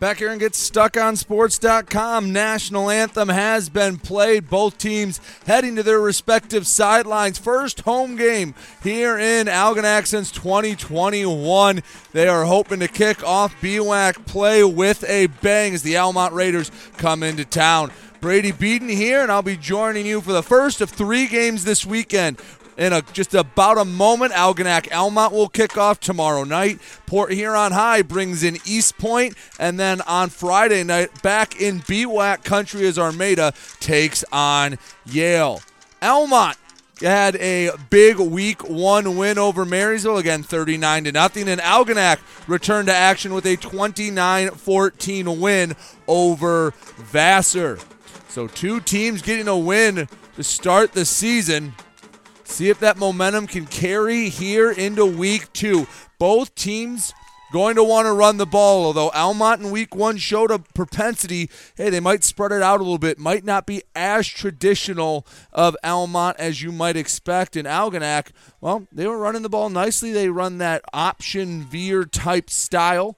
Back 0.00 0.16
here 0.18 0.30
and 0.30 0.40
GetStuckOnSports.com. 0.40 2.32
National 2.32 2.88
anthem 2.90 3.28
has 3.28 3.68
been 3.68 3.98
played. 3.98 4.48
Both 4.48 4.78
teams 4.78 5.20
heading 5.46 5.76
to 5.76 5.82
their 5.82 6.00
respective 6.00 6.66
sidelines. 6.66 7.36
First 7.38 7.80
home 7.80 8.16
game 8.16 8.54
here 8.82 9.18
in 9.18 9.46
Algonac 9.46 10.06
since 10.06 10.30
2021. 10.30 11.82
They 12.12 12.28
are 12.28 12.44
hoping 12.44 12.80
to 12.80 12.88
kick 12.88 13.22
off 13.24 13.54
BWAC 13.60 14.24
play 14.26 14.64
with 14.64 15.04
a 15.04 15.26
bang 15.26 15.74
as 15.74 15.82
the 15.82 15.98
Almont 15.98 16.32
Raiders 16.32 16.70
come 16.96 17.22
into 17.22 17.44
town. 17.44 17.90
Brady 18.26 18.50
Beaton 18.50 18.88
here, 18.88 19.22
and 19.22 19.30
I'll 19.30 19.40
be 19.40 19.56
joining 19.56 20.04
you 20.04 20.20
for 20.20 20.32
the 20.32 20.42
first 20.42 20.80
of 20.80 20.90
three 20.90 21.28
games 21.28 21.62
this 21.62 21.86
weekend. 21.86 22.40
In 22.76 22.92
a, 22.92 23.00
just 23.00 23.34
about 23.34 23.78
a 23.78 23.84
moment, 23.84 24.32
Algonac 24.32 24.92
Almont 24.92 25.32
will 25.32 25.48
kick 25.48 25.78
off 25.78 26.00
tomorrow 26.00 26.42
night. 26.42 26.80
Port 27.06 27.32
Huron 27.32 27.70
High 27.70 28.02
brings 28.02 28.42
in 28.42 28.56
East 28.64 28.98
Point, 28.98 29.36
and 29.60 29.78
then 29.78 30.00
on 30.00 30.30
Friday 30.30 30.82
night, 30.82 31.22
back 31.22 31.60
in 31.60 31.78
BWAC 31.78 32.42
country 32.42 32.84
as 32.88 32.98
Armada 32.98 33.52
takes 33.78 34.24
on 34.32 34.76
Yale. 35.04 35.62
Almont 36.02 36.58
had 37.00 37.36
a 37.36 37.70
big 37.90 38.18
week 38.18 38.68
one 38.68 39.16
win 39.16 39.38
over 39.38 39.64
Marysville 39.64 40.18
again 40.18 40.42
39 40.42 41.04
to 41.04 41.12
nothing 41.12 41.46
and 41.46 41.60
Algonac 41.60 42.18
returned 42.48 42.88
to 42.88 42.94
action 42.94 43.34
with 43.34 43.44
a 43.44 43.56
29-14 43.56 45.38
win 45.38 45.76
over 46.08 46.72
Vassar. 46.96 47.78
So 48.36 48.46
two 48.46 48.80
teams 48.80 49.22
getting 49.22 49.48
a 49.48 49.56
win 49.56 50.10
to 50.34 50.44
start 50.44 50.92
the 50.92 51.06
season. 51.06 51.72
See 52.44 52.68
if 52.68 52.78
that 52.80 52.98
momentum 52.98 53.46
can 53.46 53.64
carry 53.64 54.28
here 54.28 54.70
into 54.70 55.06
week 55.06 55.50
two. 55.54 55.86
Both 56.18 56.54
teams 56.54 57.14
going 57.50 57.76
to 57.76 57.82
want 57.82 58.04
to 58.04 58.12
run 58.12 58.36
the 58.36 58.44
ball, 58.44 58.84
although 58.84 59.08
Almont 59.12 59.62
in 59.62 59.70
week 59.70 59.94
one 59.94 60.18
showed 60.18 60.50
a 60.50 60.58
propensity. 60.58 61.48
Hey, 61.76 61.88
they 61.88 61.98
might 61.98 62.24
spread 62.24 62.52
it 62.52 62.60
out 62.60 62.78
a 62.80 62.82
little 62.82 62.98
bit. 62.98 63.18
Might 63.18 63.42
not 63.42 63.66
be 63.66 63.82
as 63.94 64.28
traditional 64.28 65.26
of 65.50 65.74
Almont 65.82 66.36
as 66.38 66.60
you 66.60 66.72
might 66.72 66.98
expect 66.98 67.56
in 67.56 67.64
Algonac. 67.64 68.32
Well, 68.60 68.86
they 68.92 69.06
were 69.06 69.16
running 69.16 69.44
the 69.44 69.48
ball 69.48 69.70
nicely. 69.70 70.12
They 70.12 70.28
run 70.28 70.58
that 70.58 70.82
option 70.92 71.62
veer 71.62 72.04
type 72.04 72.50
style. 72.50 73.16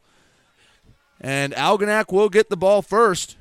And 1.21 1.53
Algonac 1.55 2.13
will 2.13 2.29
get 2.29 2.51
the 2.51 2.57
ball 2.57 2.83
first. 2.83 3.37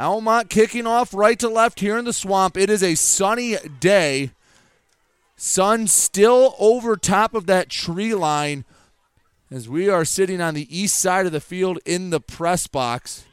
Almont 0.00 0.50
kicking 0.50 0.86
off 0.86 1.14
right 1.14 1.38
to 1.38 1.48
left 1.48 1.80
here 1.80 1.96
in 1.96 2.04
the 2.04 2.12
swamp. 2.12 2.56
It 2.56 2.70
is 2.70 2.82
a 2.82 2.94
sunny 2.94 3.56
day. 3.80 4.30
Sun 5.36 5.86
still 5.88 6.54
over 6.58 6.96
top 6.96 7.34
of 7.34 7.46
that 7.46 7.68
tree 7.68 8.14
line 8.14 8.64
as 9.50 9.68
we 9.68 9.88
are 9.88 10.04
sitting 10.04 10.40
on 10.40 10.54
the 10.54 10.76
east 10.76 10.98
side 10.98 11.26
of 11.26 11.32
the 11.32 11.40
field 11.40 11.78
in 11.84 12.10
the 12.10 12.20
press 12.20 12.66
box. 12.66 13.24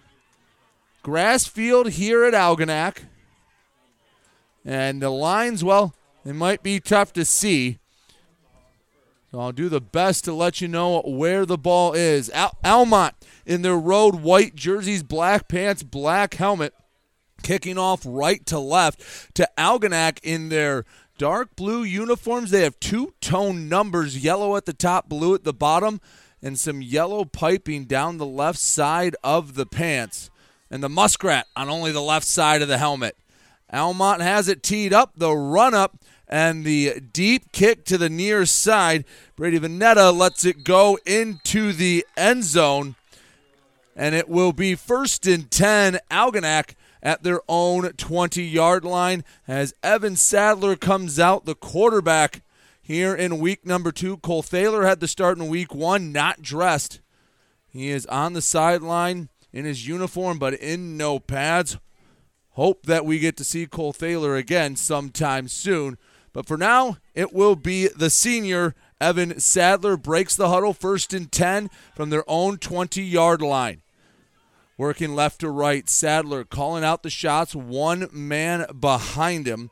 Grass 1.01 1.45
field 1.45 1.91
here 1.91 2.25
at 2.25 2.33
Algonac. 2.33 3.03
And 4.65 5.01
the 5.01 5.09
lines, 5.09 5.63
well, 5.63 5.93
they 6.25 6.33
might 6.33 6.61
be 6.61 6.79
tough 6.79 7.13
to 7.13 7.23
see. 7.23 7.79
So 9.31 9.39
I'll 9.39 9.51
do 9.51 9.69
the 9.69 9.81
best 9.81 10.25
to 10.25 10.33
let 10.33 10.59
you 10.59 10.67
know 10.67 11.01
where 11.01 11.45
the 11.45 11.57
ball 11.57 11.93
is. 11.93 12.29
Al- 12.31 12.57
Almont 12.65 13.13
in 13.49 13.63
their 13.63 13.79
road 13.79 14.17
white 14.17 14.53
jerseys, 14.53 15.01
black 15.01 15.47
pants, 15.47 15.81
black 15.81 16.35
helmet, 16.35 16.71
kicking 17.41 17.79
off 17.79 18.01
right 18.05 18.45
to 18.45 18.59
left 18.59 19.01
to 19.33 19.49
Algonac 19.57 20.19
in 20.21 20.49
their 20.49 20.85
dark 21.17 21.55
blue 21.55 21.81
uniforms. 21.81 22.51
They 22.51 22.62
have 22.62 22.79
two 22.79 23.15
tone 23.21 23.67
numbers, 23.67 24.23
yellow 24.23 24.55
at 24.55 24.67
the 24.67 24.73
top, 24.73 25.09
blue 25.09 25.33
at 25.33 25.45
the 25.45 25.51
bottom, 25.51 25.99
and 26.43 26.59
some 26.59 26.83
yellow 26.83 27.25
piping 27.25 27.85
down 27.85 28.17
the 28.17 28.25
left 28.25 28.59
side 28.59 29.15
of 29.23 29.55
the 29.55 29.65
pants. 29.65 30.29
And 30.69 30.83
the 30.83 30.88
muskrat 30.88 31.47
on 31.55 31.69
only 31.69 31.91
the 31.91 32.01
left 32.01 32.27
side 32.27 32.62
of 32.62 32.67
the 32.67 32.77
helmet. 32.77 33.17
Almont 33.73 34.21
has 34.21 34.47
it 34.47 34.62
teed 34.62 34.93
up. 34.93 35.13
The 35.15 35.35
run 35.35 35.73
up 35.73 35.97
and 36.27 36.63
the 36.63 36.99
deep 36.99 37.51
kick 37.51 37.83
to 37.85 37.97
the 37.97 38.09
near 38.09 38.45
side. 38.45 39.05
Brady 39.35 39.59
Vanetta 39.59 40.15
lets 40.15 40.45
it 40.45 40.63
go 40.63 40.99
into 41.03 41.73
the 41.73 42.05
end 42.15 42.43
zone. 42.43 42.95
And 43.99 44.15
it 44.15 44.29
will 44.29 44.53
be 44.53 44.75
first 44.75 45.27
and 45.27 45.51
10. 45.51 45.99
Algonac 46.09 46.75
at 47.03 47.23
their 47.23 47.41
own 47.49 47.91
20 47.91 48.41
yard 48.41 48.85
line 48.85 49.25
as 49.45 49.73
Evan 49.83 50.15
Sadler 50.15 50.77
comes 50.77 51.19
out, 51.19 51.43
the 51.43 51.53
quarterback 51.53 52.41
here 52.81 53.13
in 53.13 53.39
week 53.39 53.65
number 53.65 53.91
two. 53.91 54.15
Cole 54.15 54.41
Thaler 54.41 54.85
had 54.85 55.01
the 55.01 55.07
start 55.07 55.38
in 55.38 55.49
week 55.49 55.75
one, 55.75 56.13
not 56.13 56.41
dressed. 56.41 57.01
He 57.67 57.89
is 57.89 58.05
on 58.05 58.31
the 58.31 58.41
sideline 58.41 59.27
in 59.51 59.65
his 59.65 59.85
uniform, 59.85 60.39
but 60.39 60.53
in 60.53 60.95
no 60.95 61.19
pads. 61.19 61.77
Hope 62.51 62.85
that 62.85 63.05
we 63.05 63.19
get 63.19 63.35
to 63.35 63.43
see 63.43 63.65
Cole 63.65 63.91
Thaler 63.91 64.38
again 64.38 64.77
sometime 64.77 65.49
soon. 65.49 65.97
But 66.31 66.47
for 66.47 66.55
now, 66.55 66.99
it 67.15 67.33
will 67.33 67.57
be 67.57 67.89
the 67.89 68.09
senior 68.09 68.75
Evan 69.01 69.41
Sadler 69.41 69.97
breaks 69.97 70.38
the 70.38 70.47
huddle 70.47 70.73
first 70.73 71.13
and 71.13 71.29
10 71.29 71.69
from 71.93 72.12
their 72.12 72.23
own 72.29 72.59
20 72.59 73.03
yard 73.03 73.41
line. 73.41 73.81
Working 74.79 75.13
left 75.13 75.41
to 75.41 75.49
right. 75.49 75.89
Sadler 75.89 76.45
calling 76.45 76.85
out 76.85 77.03
the 77.03 77.09
shots, 77.09 77.53
one 77.53 78.07
man 78.11 78.65
behind 78.79 79.45
him. 79.45 79.69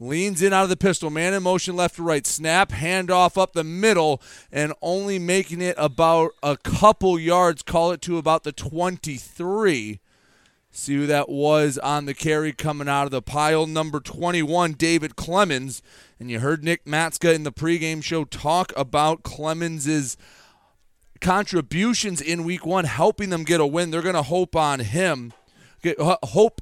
Leans 0.00 0.42
in 0.42 0.52
out 0.52 0.64
of 0.64 0.68
the 0.68 0.76
pistol, 0.76 1.08
man 1.08 1.32
in 1.32 1.44
motion 1.44 1.76
left 1.76 1.94
to 1.94 2.02
right. 2.02 2.26
Snap, 2.26 2.70
handoff 2.72 3.40
up 3.40 3.52
the 3.52 3.62
middle, 3.62 4.20
and 4.50 4.72
only 4.82 5.20
making 5.20 5.62
it 5.62 5.76
about 5.78 6.32
a 6.42 6.56
couple 6.56 7.16
yards. 7.16 7.62
Call 7.62 7.92
it 7.92 8.02
to 8.02 8.18
about 8.18 8.42
the 8.42 8.50
23. 8.50 10.00
See 10.74 10.94
who 10.96 11.06
that 11.06 11.28
was 11.28 11.78
on 11.78 12.06
the 12.06 12.14
carry 12.14 12.52
coming 12.52 12.88
out 12.88 13.04
of 13.04 13.12
the 13.12 13.22
pile. 13.22 13.68
Number 13.68 14.00
21, 14.00 14.72
David 14.72 15.14
Clemens. 15.14 15.80
And 16.18 16.28
you 16.28 16.40
heard 16.40 16.64
Nick 16.64 16.86
Matska 16.86 17.32
in 17.32 17.44
the 17.44 17.52
pregame 17.52 18.02
show 18.02 18.24
talk 18.24 18.72
about 18.76 19.22
Clemens's 19.22 20.16
contributions 21.22 22.20
in 22.20 22.44
week 22.44 22.66
one, 22.66 22.84
helping 22.84 23.30
them 23.30 23.44
get 23.44 23.60
a 23.60 23.66
win. 23.66 23.90
They're 23.90 24.02
going 24.02 24.14
to 24.14 24.22
hope 24.22 24.54
on 24.54 24.80
him, 24.80 25.32
get, 25.82 25.96
hope 25.98 26.60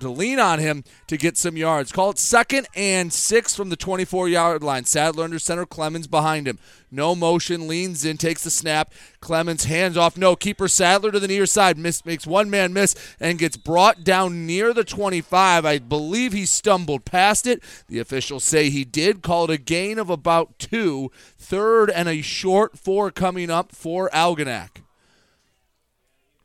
to, 0.00 0.10
lean 0.10 0.38
on 0.38 0.58
him 0.58 0.84
to 1.06 1.16
get 1.16 1.36
some 1.36 1.56
yards. 1.56 1.92
Call 1.92 2.10
it 2.10 2.18
second 2.18 2.66
and 2.74 3.12
six 3.12 3.54
from 3.54 3.68
the 3.68 3.76
24 3.76 4.28
yard 4.28 4.62
line. 4.62 4.84
Sadler 4.84 5.24
under 5.24 5.38
center, 5.38 5.66
Clemens 5.66 6.06
behind 6.06 6.46
him. 6.46 6.58
No 6.90 7.16
motion, 7.16 7.66
leans 7.66 8.04
in, 8.04 8.16
takes 8.16 8.44
the 8.44 8.50
snap. 8.50 8.92
Clemens 9.20 9.64
hands 9.64 9.96
off. 9.96 10.16
No, 10.16 10.36
keeper 10.36 10.68
Sadler 10.68 11.10
to 11.10 11.18
the 11.18 11.26
near 11.26 11.46
side, 11.46 11.76
miss, 11.76 12.04
makes 12.06 12.26
one 12.26 12.48
man 12.48 12.72
miss 12.72 12.94
and 13.18 13.38
gets 13.38 13.56
brought 13.56 14.04
down 14.04 14.46
near 14.46 14.72
the 14.72 14.84
25. 14.84 15.64
I 15.64 15.78
believe 15.78 16.32
he 16.32 16.46
stumbled 16.46 17.04
past 17.04 17.46
it. 17.46 17.62
The 17.88 17.98
officials 17.98 18.44
say 18.44 18.70
he 18.70 18.84
did. 18.84 19.22
Call 19.22 19.44
it 19.44 19.50
a 19.50 19.58
gain 19.58 19.98
of 19.98 20.08
about 20.08 20.58
two. 20.58 21.10
Third 21.36 21.90
and 21.90 22.08
a 22.08 22.22
short 22.22 22.78
four 22.78 23.10
coming 23.10 23.50
up 23.50 23.72
for 23.72 24.08
Algonac. 24.10 24.83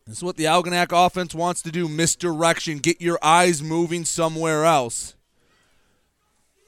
This 0.09 0.17
is 0.17 0.23
what 0.23 0.37
the 0.37 0.45
Algonac 0.45 0.87
offense 0.91 1.35
wants 1.35 1.61
to 1.61 1.71
do 1.71 1.87
misdirection, 1.87 2.79
get 2.79 2.99
your 2.99 3.19
eyes 3.21 3.61
moving 3.61 4.05
somewhere 4.05 4.65
else. 4.65 5.13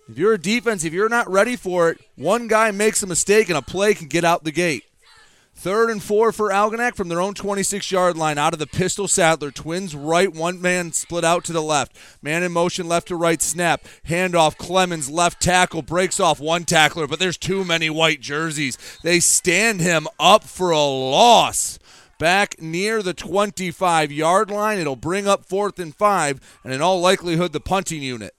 If 0.07 0.19
you're 0.19 0.33
a 0.33 0.37
defense, 0.37 0.83
if 0.83 0.93
you're 0.93 1.09
not 1.09 1.27
ready 1.27 1.55
for 1.55 1.89
it, 1.89 1.99
one 2.15 2.47
guy 2.47 2.69
makes 2.69 3.01
a 3.01 3.07
mistake 3.07 3.49
and 3.49 3.57
a 3.57 3.63
play 3.63 3.95
can 3.95 4.09
get 4.09 4.23
out 4.23 4.43
the 4.43 4.51
gate. 4.51 4.83
Third 5.55 5.89
and 5.89 6.03
four 6.03 6.31
for 6.31 6.49
Algonac 6.49 6.93
from 6.93 7.09
their 7.09 7.19
own 7.19 7.33
26 7.33 7.91
yard 7.91 8.15
line 8.15 8.37
out 8.37 8.53
of 8.53 8.59
the 8.59 8.67
pistol 8.67 9.07
Sadler. 9.07 9.49
Twins 9.49 9.95
right, 9.95 10.31
one 10.31 10.61
man 10.61 10.91
split 10.91 11.23
out 11.23 11.43
to 11.45 11.51
the 11.51 11.63
left. 11.63 11.97
Man 12.21 12.43
in 12.43 12.51
motion 12.51 12.87
left 12.87 13.07
to 13.07 13.15
right 13.15 13.41
snap. 13.41 13.83
Handoff 14.07 14.55
Clemens 14.55 15.09
left 15.09 15.41
tackle 15.41 15.81
breaks 15.81 16.19
off 16.19 16.39
one 16.39 16.63
tackler, 16.63 17.07
but 17.07 17.17
there's 17.17 17.37
too 17.37 17.65
many 17.65 17.89
white 17.89 18.21
jerseys. 18.21 18.77
They 19.01 19.19
stand 19.19 19.81
him 19.81 20.07
up 20.19 20.43
for 20.43 20.69
a 20.69 20.79
loss. 20.79 21.79
Back 22.21 22.61
near 22.61 23.01
the 23.01 23.15
25 23.15 24.11
yard 24.11 24.51
line. 24.51 24.77
It'll 24.77 24.95
bring 24.95 25.27
up 25.27 25.43
fourth 25.43 25.79
and 25.79 25.95
five, 25.95 26.39
and 26.63 26.71
in 26.71 26.79
all 26.79 27.01
likelihood, 27.01 27.51
the 27.51 27.59
punting 27.59 28.03
unit. 28.03 28.35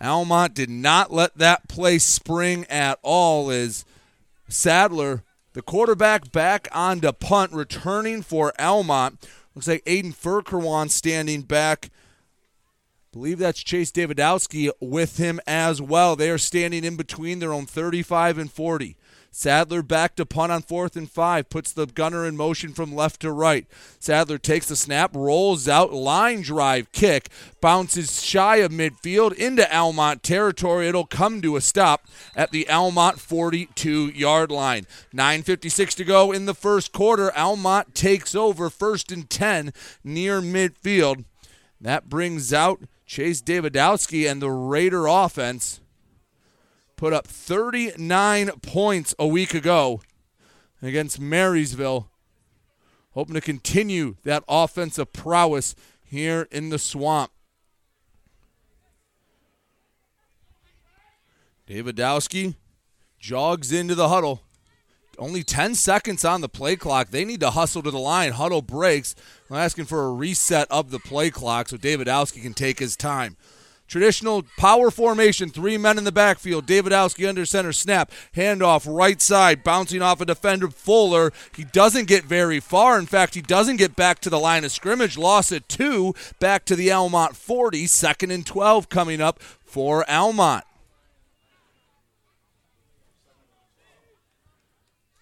Almont 0.00 0.54
did 0.54 0.68
not 0.68 1.12
let 1.12 1.38
that 1.38 1.68
play 1.68 2.00
spring 2.00 2.66
at 2.68 2.98
all 3.04 3.48
as 3.52 3.84
Sadler, 4.48 5.22
the 5.52 5.62
quarterback, 5.62 6.32
back 6.32 6.66
on 6.72 7.00
to 7.02 7.12
punt, 7.12 7.52
returning 7.52 8.22
for 8.22 8.52
Almont. 8.60 9.24
Looks 9.54 9.68
like 9.68 9.84
Aiden 9.84 10.16
Furkerwan 10.16 10.90
standing 10.90 11.42
back. 11.42 11.90
believe 13.12 13.38
that's 13.38 13.62
Chase 13.62 13.92
Davidowski 13.92 14.68
with 14.80 15.18
him 15.18 15.38
as 15.46 15.80
well. 15.80 16.16
They 16.16 16.28
are 16.28 16.38
standing 16.38 16.82
in 16.82 16.96
between 16.96 17.38
their 17.38 17.52
own 17.52 17.66
35 17.66 18.38
and 18.38 18.50
40. 18.50 18.96
Sadler 19.34 19.82
back 19.82 20.14
to 20.16 20.26
punt 20.26 20.52
on 20.52 20.60
fourth 20.60 20.94
and 20.94 21.10
five, 21.10 21.48
puts 21.48 21.72
the 21.72 21.86
gunner 21.86 22.26
in 22.26 22.36
motion 22.36 22.74
from 22.74 22.94
left 22.94 23.20
to 23.22 23.32
right. 23.32 23.66
Sadler 23.98 24.36
takes 24.36 24.68
the 24.68 24.76
snap, 24.76 25.16
rolls 25.16 25.66
out, 25.66 25.90
line 25.90 26.42
drive 26.42 26.92
kick, 26.92 27.30
bounces 27.62 28.22
shy 28.22 28.56
of 28.56 28.70
midfield 28.70 29.32
into 29.32 29.74
Almont 29.74 30.22
territory. 30.22 30.86
It'll 30.86 31.06
come 31.06 31.40
to 31.40 31.56
a 31.56 31.62
stop 31.62 32.06
at 32.36 32.50
the 32.50 32.68
Almont 32.68 33.18
42 33.18 34.08
yard 34.08 34.50
line. 34.50 34.86
9.56 35.14 35.94
to 35.94 36.04
go 36.04 36.30
in 36.30 36.44
the 36.44 36.54
first 36.54 36.92
quarter. 36.92 37.34
Almont 37.34 37.94
takes 37.94 38.34
over 38.34 38.68
first 38.68 39.10
and 39.10 39.30
10 39.30 39.72
near 40.04 40.42
midfield. 40.42 41.24
That 41.80 42.10
brings 42.10 42.52
out 42.52 42.82
Chase 43.06 43.40
Davidowski 43.40 44.30
and 44.30 44.42
the 44.42 44.50
Raider 44.50 45.06
offense 45.06 45.80
put 47.02 47.12
up 47.12 47.26
39 47.26 48.48
points 48.62 49.12
a 49.18 49.26
week 49.26 49.54
ago 49.54 50.00
against 50.80 51.18
Marysville. 51.18 52.08
Hoping 53.14 53.34
to 53.34 53.40
continue 53.40 54.14
that 54.22 54.44
offensive 54.46 55.12
prowess 55.12 55.74
here 56.04 56.46
in 56.52 56.68
the 56.68 56.78
swamp. 56.78 57.32
Davidowski 61.68 62.54
jogs 63.18 63.72
into 63.72 63.96
the 63.96 64.08
huddle. 64.08 64.42
Only 65.18 65.42
10 65.42 65.74
seconds 65.74 66.24
on 66.24 66.40
the 66.40 66.48
play 66.48 66.76
clock. 66.76 67.08
They 67.08 67.24
need 67.24 67.40
to 67.40 67.50
hustle 67.50 67.82
to 67.82 67.90
the 67.90 67.98
line. 67.98 68.30
Huddle 68.30 68.62
breaks. 68.62 69.16
I'm 69.50 69.56
asking 69.56 69.86
for 69.86 70.04
a 70.04 70.12
reset 70.12 70.70
of 70.70 70.92
the 70.92 71.00
play 71.00 71.30
clock 71.30 71.68
so 71.68 71.76
Davidowski 71.76 72.40
can 72.40 72.54
take 72.54 72.78
his 72.78 72.94
time. 72.94 73.36
Traditional 73.88 74.44
power 74.56 74.90
formation, 74.90 75.50
three 75.50 75.76
men 75.76 75.98
in 75.98 76.04
the 76.04 76.12
backfield. 76.12 76.66
Davidowski 76.66 77.28
under 77.28 77.44
center 77.44 77.72
snap, 77.72 78.10
handoff 78.34 78.86
right 78.86 79.20
side, 79.20 79.62
bouncing 79.62 80.00
off 80.00 80.20
a 80.20 80.24
defender 80.24 80.68
Fuller. 80.68 81.30
He 81.54 81.64
doesn't 81.64 82.08
get 82.08 82.24
very 82.24 82.58
far. 82.58 82.98
In 82.98 83.06
fact, 83.06 83.34
he 83.34 83.42
doesn't 83.42 83.76
get 83.76 83.94
back 83.94 84.20
to 84.20 84.30
the 84.30 84.38
line 84.38 84.64
of 84.64 84.72
scrimmage. 84.72 85.18
Loss 85.18 85.52
at 85.52 85.68
two, 85.68 86.14
back 86.38 86.64
to 86.64 86.76
the 86.76 86.90
Almont 86.90 87.36
40. 87.36 87.86
Second 87.86 88.30
and 88.30 88.46
12 88.46 88.88
coming 88.88 89.20
up 89.20 89.42
for 89.42 90.08
Almont. 90.10 90.64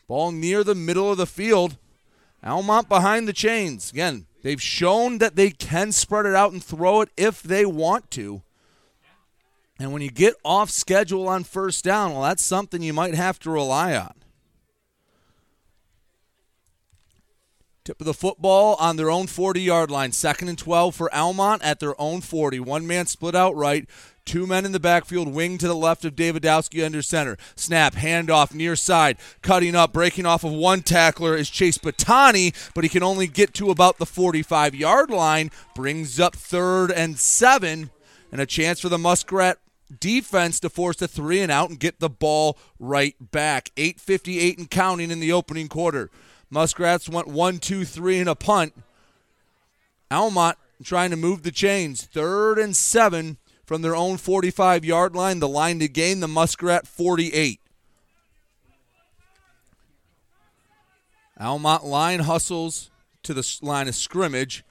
Ball 0.07 0.33
near 0.33 0.65
the 0.65 0.75
middle 0.75 1.11
of 1.11 1.19
the 1.19 1.27
field. 1.27 1.77
Almont 2.45 2.89
behind 2.89 3.29
the 3.29 3.33
chains. 3.33 3.93
Again, 3.93 4.27
they've 4.43 4.61
shown 4.61 5.19
that 5.19 5.37
they 5.37 5.51
can 5.51 5.93
spread 5.93 6.27
it 6.27 6.35
out 6.35 6.53
and 6.53 6.63
throw 6.63 7.01
it 7.01 7.11
if 7.17 7.43
they 7.43 7.65
want 7.65 8.11
to. 8.13 8.43
And 9.81 9.95
when 9.95 10.03
you 10.03 10.11
get 10.11 10.35
off 10.45 10.69
schedule 10.69 11.27
on 11.27 11.43
first 11.43 11.85
down, 11.85 12.13
well, 12.13 12.21
that's 12.21 12.43
something 12.43 12.83
you 12.83 12.93
might 12.93 13.15
have 13.15 13.39
to 13.41 13.51
rely 13.51 13.97
on. 13.97 14.13
Tip 17.83 17.99
of 17.99 18.05
the 18.05 18.13
football 18.13 18.77
on 18.79 18.97
their 18.97 19.11
own 19.11 19.27
40 19.27 19.63
yard 19.63 19.91
line. 19.91 20.13
Second 20.13 20.49
and 20.51 20.59
12 20.59 20.95
for 20.95 21.13
Almont 21.15 21.63
at 21.63 21.81
their 21.81 21.99
own 21.99 22.21
40. 22.21 22.61
One 22.61 22.87
man 22.87 23.07
split 23.07 23.35
out 23.35 23.57
right. 23.57 23.89
Two 24.27 24.47
men 24.47 24.67
in 24.67 24.73
the 24.73 24.79
backfield, 24.79 25.33
wing 25.33 25.57
to 25.57 25.67
the 25.67 25.75
left 25.75 26.05
of 26.05 26.15
Davidowski 26.15 26.85
under 26.85 27.01
center. 27.01 27.39
Snap, 27.57 27.95
handoff 27.95 28.53
near 28.53 28.77
side, 28.77 29.17
cutting 29.41 29.75
up, 29.75 29.95
breaking 29.95 30.27
off 30.27 30.45
of 30.45 30.53
one 30.53 30.83
tackler 30.83 31.35
is 31.35 31.49
Chase 31.49 31.79
Batani, 31.79 32.55
but 32.75 32.85
he 32.85 32.91
can 32.91 33.03
only 33.03 33.27
get 33.27 33.55
to 33.55 33.71
about 33.71 33.97
the 33.97 34.05
45 34.05 34.75
yard 34.75 35.11
line. 35.11 35.51
Brings 35.75 36.21
up 36.21 36.37
third 36.37 36.93
and 36.93 37.19
seven, 37.19 37.91
and 38.31 38.43
a 38.43 38.47
chance 38.47 38.79
for 38.79 38.91
the 38.91 38.99
Muskrat 38.99 39.59
defense 39.99 40.61
to 40.61 40.71
force 40.71 41.01
a 41.03 41.09
three 41.09 41.41
and 41.41 41.51
out 41.51 41.71
and 41.71 41.81
get 41.81 42.01
the 42.01 42.09
ball 42.09 42.59
right 42.79 43.17
back. 43.33 43.71
8.58 43.77 44.59
and 44.59 44.71
counting 44.71 45.11
in 45.11 45.21
the 45.21 45.33
opening 45.33 45.69
quarter. 45.69 46.11
Muskrats 46.51 47.09
went 47.09 47.29
one, 47.29 47.59
two, 47.59 47.85
three 47.85 48.19
in 48.19 48.29
a 48.29 48.35
punt. 48.35 48.75
Almont 50.11 50.59
trying 50.83 51.11
to 51.11 51.17
move 51.17 51.43
the 51.43 51.53
chains. 51.53 52.05
Third 52.05 52.59
and 52.59 52.75
seven 52.75 53.39
from 53.65 53.83
their 53.83 53.95
own 53.95 54.17
45 54.17 54.85
yard 54.85 55.15
line. 55.15 55.41
The 55.41 55.49
line 55.49 55.79
to 55.79 55.89
gain 55.89 56.21
the 56.21 56.29
Muskrat 56.29 56.87
48. 56.87 57.61
Almont 61.39 61.85
line 61.85 62.21
hustles 62.21 62.91
to 63.23 63.33
the 63.33 63.59
line 63.63 63.89
of 63.89 63.95
scrimmage. 63.95 64.65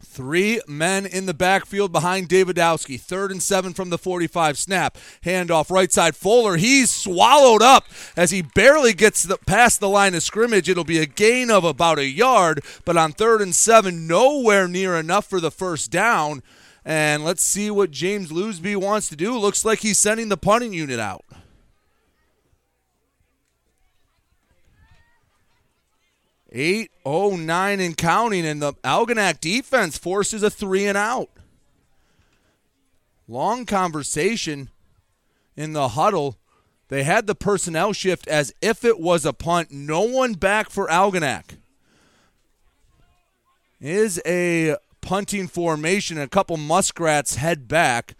Three 0.00 0.60
men 0.68 1.06
in 1.06 1.26
the 1.26 1.34
backfield 1.34 1.90
behind 1.90 2.28
Davidowski. 2.28 3.00
Third 3.00 3.30
and 3.32 3.42
seven 3.42 3.72
from 3.74 3.90
the 3.90 3.98
45 3.98 4.56
snap. 4.56 4.96
Handoff 5.24 5.70
right 5.70 5.90
side. 5.90 6.14
Fuller. 6.14 6.56
He's 6.56 6.90
swallowed 6.90 7.62
up 7.62 7.84
as 8.16 8.30
he 8.30 8.42
barely 8.42 8.92
gets 8.92 9.24
the, 9.24 9.38
past 9.38 9.80
the 9.80 9.88
line 9.88 10.14
of 10.14 10.22
scrimmage. 10.22 10.68
It'll 10.68 10.84
be 10.84 10.98
a 10.98 11.06
gain 11.06 11.50
of 11.50 11.64
about 11.64 11.98
a 11.98 12.06
yard, 12.06 12.62
but 12.84 12.96
on 12.96 13.12
third 13.12 13.40
and 13.40 13.54
seven, 13.54 14.06
nowhere 14.06 14.68
near 14.68 14.96
enough 14.96 15.26
for 15.26 15.40
the 15.40 15.50
first 15.50 15.90
down. 15.90 16.42
And 16.84 17.24
let's 17.24 17.42
see 17.42 17.70
what 17.70 17.90
James 17.90 18.30
Lusby 18.30 18.76
wants 18.76 19.08
to 19.08 19.16
do. 19.16 19.36
Looks 19.36 19.64
like 19.64 19.80
he's 19.80 19.98
sending 19.98 20.28
the 20.28 20.36
punting 20.36 20.72
unit 20.72 21.00
out. 21.00 21.24
809 26.50 27.80
and 27.80 27.96
counting, 27.96 28.46
and 28.46 28.62
the 28.62 28.72
Algonac 28.84 29.40
defense 29.40 29.98
forces 29.98 30.42
a 30.42 30.50
three 30.50 30.86
and 30.86 30.96
out. 30.96 31.30
Long 33.26 33.66
conversation 33.66 34.70
in 35.56 35.74
the 35.74 35.88
huddle. 35.88 36.38
They 36.88 37.02
had 37.02 37.26
the 37.26 37.34
personnel 37.34 37.92
shift 37.92 38.26
as 38.28 38.54
if 38.62 38.84
it 38.84 38.98
was 38.98 39.26
a 39.26 39.34
punt. 39.34 39.70
No 39.70 40.00
one 40.00 40.32
back 40.32 40.70
for 40.70 40.86
Algonac. 40.88 41.58
Is 43.80 44.20
a 44.24 44.76
punting 45.02 45.48
formation. 45.48 46.18
A 46.18 46.28
couple 46.28 46.56
Muskrats 46.56 47.36
head 47.36 47.68
back. 47.68 48.14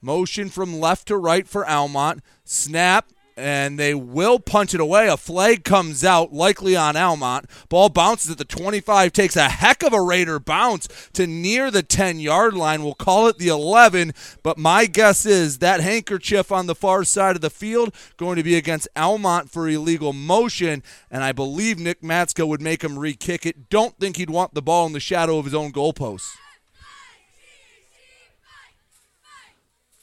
Motion 0.00 0.48
from 0.48 0.78
left 0.78 1.08
to 1.08 1.16
right 1.16 1.48
for 1.48 1.68
Almont. 1.68 2.22
Snap 2.44 3.10
and 3.42 3.76
they 3.76 3.92
will 3.92 4.38
punch 4.38 4.72
it 4.72 4.80
away. 4.80 5.08
A 5.08 5.16
flag 5.16 5.64
comes 5.64 6.04
out, 6.04 6.32
likely 6.32 6.76
on 6.76 6.96
Almont. 6.96 7.46
Ball 7.68 7.88
bounces 7.88 8.30
at 8.30 8.38
the 8.38 8.44
25, 8.44 9.12
takes 9.12 9.34
a 9.34 9.48
heck 9.48 9.82
of 9.82 9.92
a 9.92 10.00
Raider 10.00 10.38
bounce 10.38 10.86
to 11.14 11.26
near 11.26 11.68
the 11.68 11.82
10 11.82 12.20
yard 12.20 12.54
line. 12.54 12.84
We'll 12.84 12.94
call 12.94 13.26
it 13.26 13.38
the 13.38 13.48
11, 13.48 14.14
but 14.44 14.58
my 14.58 14.86
guess 14.86 15.26
is 15.26 15.58
that 15.58 15.80
handkerchief 15.80 16.52
on 16.52 16.66
the 16.66 16.76
far 16.76 17.02
side 17.02 17.34
of 17.34 17.42
the 17.42 17.50
field 17.50 17.92
going 18.16 18.36
to 18.36 18.44
be 18.44 18.54
against 18.54 18.86
Almont 18.96 19.50
for 19.50 19.68
illegal 19.68 20.12
motion, 20.12 20.84
and 21.10 21.24
I 21.24 21.32
believe 21.32 21.80
Nick 21.80 22.00
Matska 22.00 22.46
would 22.46 22.62
make 22.62 22.84
him 22.84 22.96
re 22.96 23.14
kick 23.14 23.44
it. 23.44 23.68
Don't 23.68 23.98
think 23.98 24.18
he'd 24.18 24.30
want 24.30 24.54
the 24.54 24.62
ball 24.62 24.86
in 24.86 24.92
the 24.92 25.00
shadow 25.00 25.38
of 25.38 25.46
his 25.46 25.54
own 25.54 25.72
goalpost. 25.72 26.28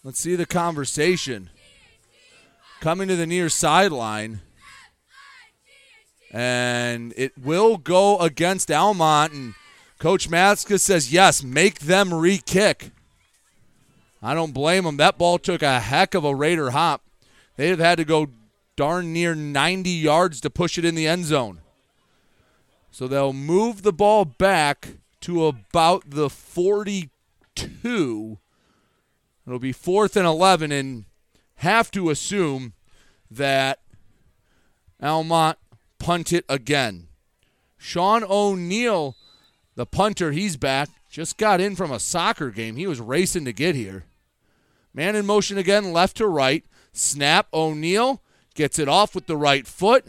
Let's 0.04 0.20
see 0.20 0.36
the 0.36 0.46
conversation 0.46 1.50
coming 2.80 3.08
to 3.08 3.16
the 3.16 3.28
near 3.28 3.50
sideline. 3.50 4.42
And 6.32 7.14
it 7.18 7.38
will 7.38 7.78
go 7.78 8.20
against 8.20 8.72
Almont. 8.72 9.34
And 9.34 9.54
Coach 9.98 10.30
Matska 10.30 10.80
says, 10.80 11.12
yes, 11.12 11.44
make 11.44 11.80
them 11.80 12.14
re 12.14 12.38
kick. 12.38 12.92
I 14.22 14.34
don't 14.34 14.54
blame 14.54 14.84
them. 14.84 14.98
That 14.98 15.18
ball 15.18 15.40
took 15.40 15.62
a 15.62 15.80
heck 15.80 16.14
of 16.14 16.26
a 16.26 16.36
Raider 16.36 16.72
hop. 16.72 17.04
They'd 17.56 17.70
have 17.70 17.80
had 17.80 17.98
to 17.98 18.06
go 18.06 18.28
darn 18.76 19.12
near 19.12 19.34
90 19.36 19.90
yards 19.90 20.40
to 20.42 20.50
push 20.50 20.78
it 20.78 20.86
in 20.86 20.96
the 20.96 21.08
end 21.08 21.26
zone. 21.26 21.62
So 22.92 23.08
they'll 23.08 23.34
move 23.34 23.82
the 23.82 23.94
ball 23.94 24.26
back 24.26 24.90
to 25.22 25.46
about 25.46 26.10
the 26.10 26.30
42. 26.30 27.10
It'll 29.46 29.60
be 29.60 29.72
fourth 29.72 30.16
and 30.16 30.26
11, 30.26 30.72
and 30.72 31.06
have 31.60 31.92
to 31.92 32.10
assume 32.10 32.74
that 33.30 33.80
Almont 35.02 35.58
punt 36.00 36.32
it 36.32 36.46
again. 36.48 37.08
Sean 37.78 38.24
O'Neill, 38.24 39.16
the 39.76 39.86
punter, 39.86 40.32
he's 40.32 40.58
back. 40.58 40.90
Just 41.10 41.38
got 41.38 41.60
in 41.60 41.76
from 41.76 41.92
a 41.92 42.00
soccer 42.00 42.50
game. 42.50 42.76
He 42.76 42.88
was 42.88 43.02
racing 43.02 43.46
to 43.46 43.54
get 43.54 43.76
here. 43.76 44.06
Man 44.94 45.16
in 45.16 45.26
motion 45.26 45.58
again, 45.58 45.92
left 45.92 46.18
to 46.18 46.28
right. 46.28 46.64
Snap. 46.94 47.48
O'Neill 47.54 48.22
gets 48.56 48.80
it 48.80 48.88
off 48.88 49.14
with 49.14 49.28
the 49.28 49.38
right 49.38 49.68
foot. 49.68 50.06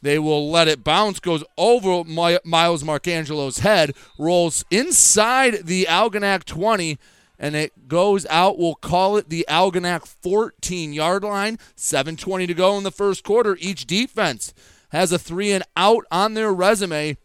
They 0.00 0.18
will 0.18 0.48
let 0.48 0.68
it 0.68 0.84
bounce, 0.84 1.18
goes 1.18 1.42
over 1.56 2.04
Miles 2.04 2.84
Marcangelo's 2.84 3.58
head, 3.58 3.94
rolls 4.16 4.64
inside 4.70 5.66
the 5.66 5.86
Algonac 5.88 6.44
20 6.44 6.98
and 7.38 7.54
it 7.54 7.88
goes 7.88 8.26
out. 8.26 8.58
We'll 8.58 8.74
call 8.74 9.16
it 9.16 9.28
the 9.28 9.46
Algonac 9.48 10.06
14 10.06 10.92
yard 10.92 11.22
line. 11.22 11.58
7.20 11.76 12.46
to 12.46 12.54
go 12.54 12.76
in 12.76 12.84
the 12.84 12.90
first 12.90 13.22
quarter. 13.24 13.56
Each 13.60 13.86
defense 13.86 14.52
has 14.90 15.12
a 15.12 15.18
three 15.18 15.52
and 15.52 15.64
out 15.76 16.04
on 16.10 16.34
their 16.34 16.52
resume. 16.52 17.16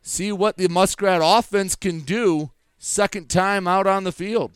See 0.00 0.32
what 0.32 0.56
the 0.56 0.68
Muskrat 0.68 1.20
offense 1.22 1.76
can 1.76 2.00
do 2.00 2.52
second 2.78 3.28
time 3.28 3.68
out 3.68 3.86
on 3.86 4.04
the 4.04 4.12
field. 4.12 4.52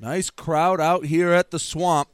Nice 0.00 0.30
crowd 0.30 0.80
out 0.80 1.06
here 1.06 1.32
at 1.32 1.50
the 1.50 1.58
swamp. 1.58 2.08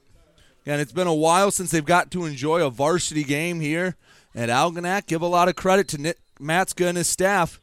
And 0.64 0.80
it's 0.80 0.92
been 0.92 1.08
a 1.08 1.14
while 1.14 1.50
since 1.50 1.72
they've 1.72 1.84
got 1.84 2.12
to 2.12 2.24
enjoy 2.24 2.64
a 2.64 2.70
varsity 2.70 3.24
game 3.24 3.60
here 3.60 3.96
at 4.34 4.48
Algonac. 4.48 5.06
Give 5.06 5.22
a 5.22 5.26
lot 5.26 5.48
of 5.48 5.56
credit 5.56 5.88
to 5.88 5.98
Nick 5.98 6.18
Matska 6.40 6.86
and 6.86 6.96
his 6.96 7.08
staff 7.08 7.60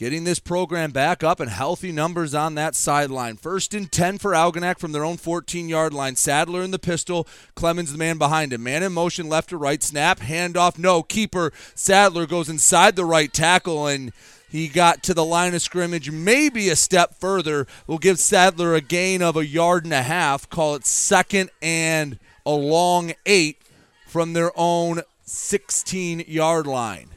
getting 0.00 0.24
this 0.24 0.38
program 0.38 0.90
back 0.90 1.22
up 1.22 1.40
and 1.40 1.50
healthy 1.50 1.92
numbers 1.92 2.34
on 2.34 2.54
that 2.54 2.74
sideline. 2.74 3.36
First 3.36 3.74
and 3.74 3.92
10 3.92 4.16
for 4.16 4.30
Algonac 4.30 4.78
from 4.78 4.92
their 4.92 5.04
own 5.04 5.18
14 5.18 5.68
yard 5.68 5.92
line. 5.92 6.16
Sadler 6.16 6.62
in 6.62 6.70
the 6.70 6.78
pistol, 6.78 7.28
Clemens 7.54 7.92
the 7.92 7.98
man 7.98 8.16
behind 8.16 8.54
him. 8.54 8.62
Man 8.62 8.82
in 8.82 8.94
motion, 8.94 9.28
left 9.28 9.50
to 9.50 9.58
right, 9.58 9.82
snap, 9.82 10.20
handoff, 10.20 10.78
no, 10.78 11.02
keeper. 11.02 11.52
Sadler 11.74 12.26
goes 12.26 12.48
inside 12.48 12.96
the 12.96 13.04
right 13.04 13.30
tackle 13.30 13.86
and 13.86 14.14
he 14.48 14.68
got 14.68 15.02
to 15.02 15.12
the 15.12 15.24
line 15.24 15.54
of 15.54 15.60
scrimmage, 15.60 16.10
maybe 16.10 16.70
a 16.70 16.76
step 16.76 17.14
further. 17.14 17.66
We'll 17.86 17.98
give 17.98 18.18
Sadler 18.18 18.74
a 18.74 18.80
gain 18.80 19.20
of 19.20 19.36
a 19.36 19.46
yard 19.46 19.84
and 19.84 19.92
a 19.92 20.02
half, 20.02 20.48
call 20.48 20.76
it 20.76 20.86
second 20.86 21.50
and 21.60 22.18
a 22.46 22.52
long 22.52 23.12
eight 23.26 23.58
from 24.06 24.32
their 24.32 24.50
own 24.56 25.02
16 25.26 26.24
yard 26.26 26.66
line. 26.66 27.10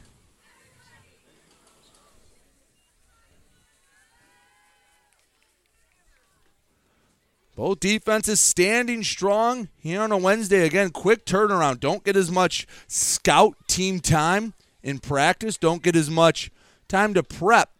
Both 7.56 7.80
defenses 7.80 8.40
standing 8.40 9.04
strong 9.04 9.68
here 9.76 10.02
on 10.02 10.10
a 10.10 10.18
Wednesday. 10.18 10.66
Again, 10.66 10.90
quick 10.90 11.24
turnaround. 11.24 11.78
Don't 11.78 12.02
get 12.02 12.16
as 12.16 12.30
much 12.30 12.66
scout 12.88 13.56
team 13.68 14.00
time 14.00 14.54
in 14.82 14.98
practice. 14.98 15.56
Don't 15.56 15.82
get 15.82 15.94
as 15.94 16.10
much 16.10 16.50
time 16.88 17.14
to 17.14 17.22
prep. 17.22 17.70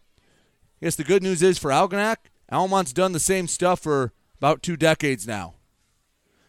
I 0.81 0.85
guess 0.85 0.95
the 0.95 1.03
good 1.03 1.23
news 1.23 1.41
is 1.41 1.57
for 1.57 1.71
Algonac, 1.71 2.17
Almont's 2.51 2.93
done 2.93 3.11
the 3.11 3.19
same 3.19 3.47
stuff 3.47 3.79
for 3.79 4.13
about 4.37 4.61
two 4.61 4.77
decades 4.77 5.27
now. 5.27 5.55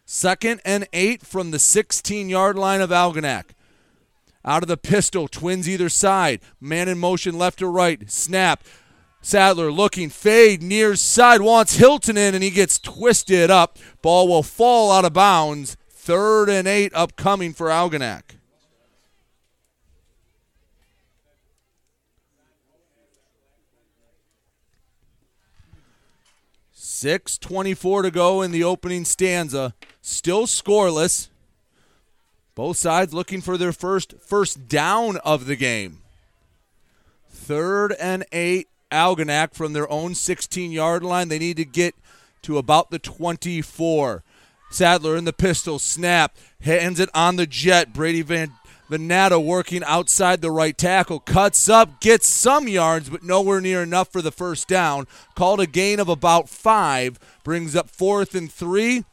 Second 0.04 0.60
and 0.64 0.86
eight 0.92 1.22
from 1.22 1.50
the 1.50 1.58
16 1.58 2.28
yard 2.28 2.56
line 2.56 2.80
of 2.80 2.90
Algonac. 2.90 3.46
Out 4.44 4.62
of 4.62 4.68
the 4.68 4.76
pistol, 4.76 5.26
twins 5.26 5.68
either 5.68 5.88
side. 5.88 6.40
Man 6.60 6.88
in 6.88 6.98
motion 6.98 7.36
left 7.36 7.58
to 7.58 7.66
right. 7.66 8.08
Snap. 8.08 8.62
Sadler 9.26 9.72
looking, 9.72 10.08
fade 10.08 10.62
near 10.62 10.94
side, 10.94 11.40
wants 11.40 11.74
Hilton 11.74 12.16
in, 12.16 12.36
and 12.36 12.44
he 12.44 12.50
gets 12.50 12.78
twisted 12.78 13.50
up. 13.50 13.76
Ball 14.00 14.28
will 14.28 14.44
fall 14.44 14.92
out 14.92 15.04
of 15.04 15.14
bounds. 15.14 15.76
Third 15.90 16.48
and 16.48 16.68
eight 16.68 16.94
upcoming 16.94 17.52
for 17.52 17.66
Algonac. 17.66 18.22
Six 26.70 27.36
twenty-four 27.36 28.02
to 28.02 28.12
go 28.12 28.42
in 28.42 28.52
the 28.52 28.62
opening 28.62 29.04
stanza. 29.04 29.74
Still 30.00 30.46
scoreless. 30.46 31.30
Both 32.54 32.76
sides 32.76 33.12
looking 33.12 33.40
for 33.40 33.58
their 33.58 33.72
first 33.72 34.14
first 34.20 34.68
down 34.68 35.16
of 35.16 35.46
the 35.46 35.56
game. 35.56 36.02
Third 37.28 37.92
and 37.98 38.24
eight 38.30 38.68
Algonac 38.91 39.55
from 39.55 39.72
their 39.72 39.91
own 39.91 40.14
16 40.14 40.70
yard 40.70 41.03
line. 41.03 41.28
They 41.28 41.39
need 41.39 41.57
to 41.57 41.64
get 41.64 41.95
to 42.43 42.59
about 42.59 42.91
the 42.91 42.99
24. 42.99 44.22
Sadler 44.70 45.16
in 45.16 45.24
the 45.24 45.32
pistol, 45.32 45.78
snap, 45.78 46.37
hands 46.61 46.99
it 47.01 47.09
on 47.14 47.37
the 47.37 47.47
jet. 47.47 47.93
Brady 47.93 48.22
Van 48.22 48.53
Venata 48.91 49.43
working 49.43 49.82
outside 49.84 50.41
the 50.41 50.51
right 50.51 50.76
tackle, 50.76 51.18
cuts 51.18 51.68
up, 51.68 52.01
gets 52.01 52.28
some 52.28 52.68
yards, 52.68 53.11
but 53.11 53.22
nowhere 53.22 53.61
near 53.61 53.82
enough 53.82 54.12
for 54.12 54.22
the 54.22 54.30
first 54.30 54.68
down. 54.68 55.07
Called 55.34 55.61
a 55.61 55.66
gain 55.66 55.99
of 55.99 56.09
about 56.09 56.49
five, 56.49 57.18
brings 57.43 57.74
up 57.74 57.91
fourth 57.91 58.34
and 58.34 58.51
three, 58.51 59.05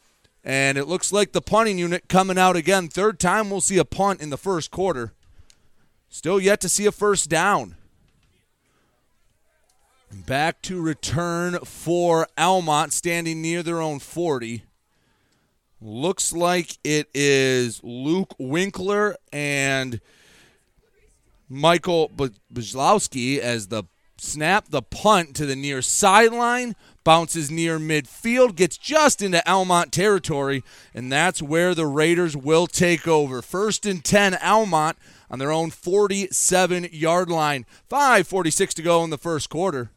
and 0.43 0.77
it 0.77 0.87
looks 0.87 1.11
like 1.11 1.31
the 1.31 1.41
punting 1.41 1.79
unit 1.79 2.07
coming 2.07 2.37
out 2.37 2.55
again. 2.55 2.87
Third 2.87 3.19
time 3.19 3.49
we'll 3.49 3.61
see 3.61 3.77
a 3.77 3.85
punt 3.85 4.21
in 4.21 4.29
the 4.29 4.37
first 4.37 4.69
quarter. 4.69 5.13
Still 6.09 6.39
yet 6.39 6.61
to 6.61 6.69
see 6.69 6.85
a 6.85 6.91
first 6.91 7.29
down. 7.29 7.75
Back 10.13 10.61
to 10.63 10.79
return 10.79 11.57
for 11.65 12.27
Almont, 12.37 12.93
standing 12.93 13.41
near 13.41 13.63
their 13.63 13.81
own 13.81 13.97
40. 13.97 14.63
Looks 15.81 16.31
like 16.31 16.77
it 16.83 17.09
is 17.15 17.81
Luke 17.83 18.35
Winkler 18.37 19.17
and 19.33 19.99
Michael 21.49 22.09
Bajlowski 22.53 23.39
as 23.39 23.67
the 23.67 23.85
snap, 24.17 24.69
the 24.69 24.83
punt 24.83 25.35
to 25.35 25.47
the 25.47 25.55
near 25.55 25.81
sideline, 25.81 26.75
bounces 27.03 27.49
near 27.49 27.79
midfield, 27.79 28.55
gets 28.55 28.77
just 28.77 29.21
into 29.21 29.45
Almont 29.49 29.91
territory, 29.91 30.63
and 30.93 31.11
that's 31.11 31.41
where 31.41 31.73
the 31.73 31.87
Raiders 31.87 32.37
will 32.37 32.67
take 32.67 33.07
over. 33.07 33.41
First 33.41 33.85
and 33.85 34.03
10, 34.03 34.35
Almont 34.35 34.97
on 35.29 35.39
their 35.39 35.51
own 35.51 35.71
47 35.71 36.89
yard 36.91 37.29
line. 37.29 37.65
5.46 37.89 38.69
to 38.75 38.81
go 38.83 39.03
in 39.03 39.09
the 39.09 39.17
first 39.17 39.49
quarter. 39.49 39.89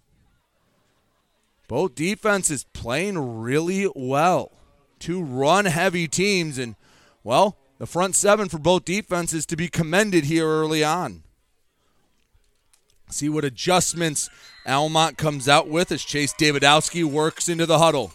Both 1.69 1.95
defenses 1.95 2.65
playing 2.73 3.41
really 3.41 3.89
well. 3.95 4.53
Two 4.99 5.23
run 5.23 5.65
heavy 5.65 6.07
teams, 6.09 6.59
and, 6.59 6.77
well, 7.25 7.57
the 7.79 7.87
front 7.87 8.15
seven 8.15 8.49
for 8.49 8.59
both 8.59 8.85
defenses 8.85 9.45
to 9.47 9.57
be 9.57 9.69
commended 9.69 10.25
here 10.25 10.47
early 10.47 10.83
on. 10.85 11.23
See 13.11 13.29
what 13.29 13.45
adjustments 13.45 14.29
Almont 14.67 15.17
comes 15.17 15.49
out 15.49 15.69
with 15.69 15.93
as 15.93 16.03
Chase 16.03 16.33
Davidowski 16.33 17.05
works 17.05 17.49
into 17.49 17.67
the 17.67 17.79
huddle. 17.79 18.13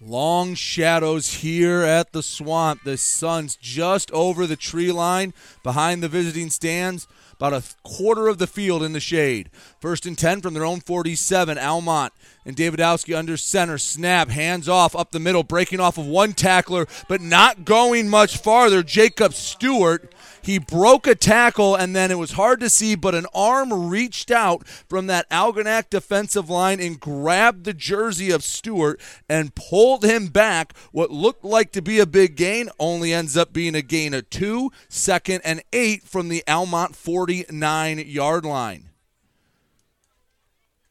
Long 0.00 0.54
shadows 0.54 1.34
here 1.34 1.82
at 1.82 2.12
the 2.12 2.22
swamp. 2.22 2.84
The 2.84 2.96
sun's 2.96 3.56
just 3.56 4.10
over 4.12 4.46
the 4.46 4.56
tree 4.56 4.92
line 4.92 5.34
behind 5.62 6.02
the 6.02 6.08
visiting 6.08 6.48
stands, 6.48 7.06
about 7.40 7.54
a 7.54 7.64
quarter 7.82 8.28
of 8.28 8.36
the 8.36 8.46
field 8.46 8.82
in 8.82 8.92
the 8.92 9.00
shade. 9.00 9.48
First 9.80 10.04
and 10.04 10.18
10 10.18 10.42
from 10.42 10.52
their 10.52 10.64
own 10.64 10.80
47. 10.80 11.56
Almont 11.56 12.12
and 12.50 12.56
Davidowski 12.56 13.16
under 13.16 13.36
center. 13.36 13.78
Snap, 13.78 14.28
hands 14.28 14.68
off 14.68 14.96
up 14.96 15.12
the 15.12 15.20
middle, 15.20 15.42
breaking 15.44 15.80
off 15.80 15.98
of 15.98 16.06
one 16.06 16.32
tackler, 16.32 16.86
but 17.08 17.20
not 17.20 17.64
going 17.64 18.08
much 18.08 18.36
farther. 18.36 18.82
Jacob 18.82 19.32
Stewart 19.32 20.12
he 20.42 20.58
broke 20.58 21.06
a 21.06 21.14
tackle, 21.14 21.74
and 21.74 21.94
then 21.94 22.10
it 22.10 22.18
was 22.18 22.32
hard 22.32 22.60
to 22.60 22.70
see, 22.70 22.94
but 22.94 23.14
an 23.14 23.26
arm 23.34 23.88
reached 23.88 24.30
out 24.30 24.66
from 24.66 25.06
that 25.06 25.28
Algonac 25.30 25.90
defensive 25.90 26.48
line 26.48 26.80
and 26.80 26.98
grabbed 26.98 27.64
the 27.64 27.74
jersey 27.74 28.30
of 28.30 28.42
Stewart 28.42 29.00
and 29.28 29.54
pulled 29.54 30.04
him 30.04 30.28
back. 30.28 30.74
What 30.92 31.10
looked 31.10 31.44
like 31.44 31.72
to 31.72 31.82
be 31.82 31.98
a 31.98 32.06
big 32.06 32.36
gain 32.36 32.68
only 32.78 33.12
ends 33.12 33.36
up 33.36 33.52
being 33.52 33.74
a 33.74 33.82
gain 33.82 34.14
of 34.14 34.30
two, 34.30 34.70
second, 34.88 35.42
and 35.44 35.62
eight 35.72 36.04
from 36.04 36.28
the 36.28 36.42
Almont 36.48 36.96
49 36.96 37.98
yard 37.98 38.44
line. 38.44 38.89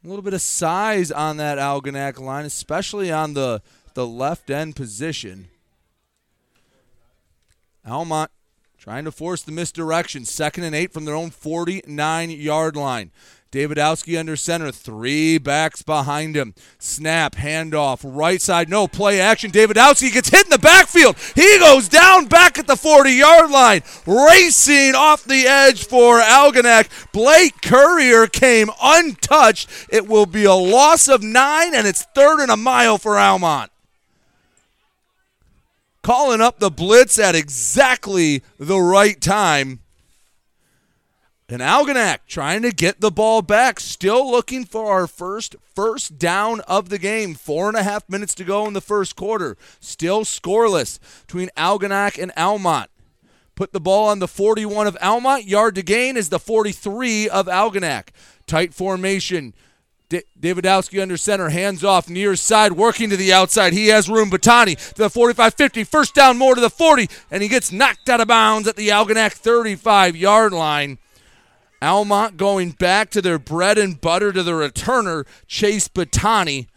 A 0.03 0.07
little 0.07 0.21
bit 0.21 0.33
of 0.33 0.41
size 0.41 1.11
on 1.11 1.37
that 1.37 1.57
Algonac 1.57 2.19
line, 2.19 2.45
especially 2.45 3.11
on 3.11 3.33
the, 3.33 3.61
the 3.95 4.07
left 4.07 4.49
end 4.49 4.75
position. 4.75 5.49
Almont 7.85 8.31
trying 8.77 9.03
to 9.03 9.11
force 9.11 9.41
the 9.41 9.51
misdirection. 9.51 10.23
Second 10.23 10.63
and 10.63 10.73
eight 10.73 10.93
from 10.93 11.03
their 11.03 11.15
own 11.15 11.31
49 11.31 12.31
yard 12.31 12.77
line. 12.77 13.11
Davidowski 13.51 14.19
under 14.19 14.35
center, 14.35 14.71
three 14.71 15.39
backs 15.39 15.81
behind 15.81 16.35
him. 16.35 16.53
Snap, 16.77 17.35
handoff, 17.35 18.01
right 18.03 18.39
side, 18.39 18.69
no 18.69 18.87
play 18.87 19.19
action. 19.19 19.49
Davidowski 19.49 20.13
gets 20.13 20.29
hit 20.29 20.45
in 20.45 20.51
the 20.51 20.59
backfield. 20.59 21.15
He 21.33 21.57
goes 21.57 21.89
down 21.89 22.27
back 22.27 22.59
at 22.59 22.67
the 22.67 22.75
40 22.75 23.11
yard 23.11 23.49
line, 23.49 23.81
racing 24.05 24.93
off 24.93 25.23
the 25.23 25.47
edge 25.47 25.83
for 25.85 26.19
Algonac. 26.19 27.11
Blake 27.11 27.59
Courier 27.61 28.27
came 28.27 28.69
untouched. 28.81 29.67
It 29.89 30.07
will 30.07 30.27
be 30.27 30.45
a 30.45 30.53
loss 30.53 31.07
of 31.07 31.23
nine, 31.23 31.73
and 31.73 31.87
it's 31.87 32.03
third 32.13 32.41
and 32.41 32.51
a 32.51 32.57
mile 32.57 32.99
for 32.99 33.17
Almont 33.17 33.71
calling 36.01 36.41
up 36.41 36.59
the 36.59 36.71
blitz 36.71 37.19
at 37.19 37.35
exactly 37.35 38.41
the 38.57 38.79
right 38.79 39.19
time. 39.21 39.79
And 41.51 41.63
Algonac 41.63 42.19
trying 42.27 42.61
to 42.61 42.71
get 42.71 43.01
the 43.01 43.09
ball 43.09 43.41
back, 43.41 43.79
still 43.79 44.29
looking 44.29 44.65
for 44.65 44.91
our 44.91 45.07
first 45.07 45.55
first 45.75 46.19
down 46.19 46.59
of 46.61 46.89
the 46.89 46.99
game. 46.99 47.33
Four 47.33 47.69
and 47.69 47.77
a 47.77 47.81
half 47.81 48.07
minutes 48.07 48.35
to 48.35 48.43
go 48.43 48.67
in 48.67 48.73
the 48.73 48.81
first 48.81 49.15
quarter. 49.15 49.57
Still 49.79 50.25
scoreless 50.25 50.99
between 51.25 51.49
Algonac 51.57 52.21
and 52.21 52.31
Almont. 52.37 52.91
Put 53.55 53.73
the 53.73 53.79
ball 53.79 54.09
on 54.09 54.19
the 54.19 54.27
41 54.27 54.85
of 54.85 54.97
Almont. 55.01 55.45
Yard 55.45 55.73
to 55.75 55.81
gain 55.81 56.17
is 56.17 56.29
the 56.29 56.37
43 56.37 57.27
of 57.27 57.47
Algonac. 57.47 58.09
Tight 58.45 58.75
formation. 58.75 59.55
D- 60.07 60.21
Davidowski 60.39 61.01
under 61.01 61.17
center, 61.17 61.49
hands 61.49 61.83
off, 61.83 62.07
near 62.07 62.35
side, 62.35 62.73
working 62.73 63.09
to 63.09 63.17
the 63.17 63.33
outside. 63.33 63.73
He 63.73 63.87
has 63.87 64.07
room. 64.07 64.29
Batani 64.29 64.77
to 64.93 65.03
the 65.03 65.09
45 65.09 65.55
50, 65.55 65.83
first 65.83 66.13
down 66.13 66.37
more 66.37 66.53
to 66.53 66.61
the 66.61 66.69
40, 66.69 67.09
and 67.31 67.41
he 67.41 67.49
gets 67.49 67.71
knocked 67.71 68.07
out 68.07 68.21
of 68.21 68.27
bounds 68.27 68.67
at 68.67 68.75
the 68.75 68.89
Algonac 68.89 69.33
35 69.33 70.15
yard 70.15 70.53
line. 70.53 70.99
Almont 71.81 72.37
going 72.37 72.71
back 72.71 73.09
to 73.11 73.21
their 73.21 73.39
bread 73.39 73.77
and 73.77 73.99
butter 73.99 74.33
to 74.33 74.43
the 74.43 74.51
returner, 74.51 75.25
Chase 75.47 75.87
Batani. 75.87 76.67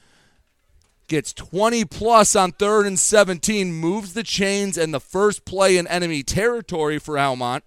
Gets 1.09 1.33
20 1.33 1.85
plus 1.85 2.37
on 2.37 2.53
third 2.53 2.87
and 2.87 2.99
17, 2.99 3.73
moves 3.73 4.15
the 4.15 4.23
chains, 4.23 4.79
and 4.79 4.95
the 4.95 5.01
first 5.01 5.45
play 5.45 5.77
in 5.77 5.87
enemy 5.89 6.23
territory 6.23 6.99
for 6.99 7.19
Almont. 7.19 7.65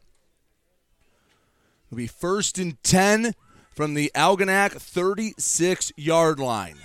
It'll 1.88 1.98
be 1.98 2.08
first 2.08 2.58
and 2.58 2.82
10 2.84 3.36
from 3.76 3.94
the 3.94 4.12
Algonac 4.16 4.72
36 4.72 5.92
yard 5.96 6.40
line. 6.40 6.78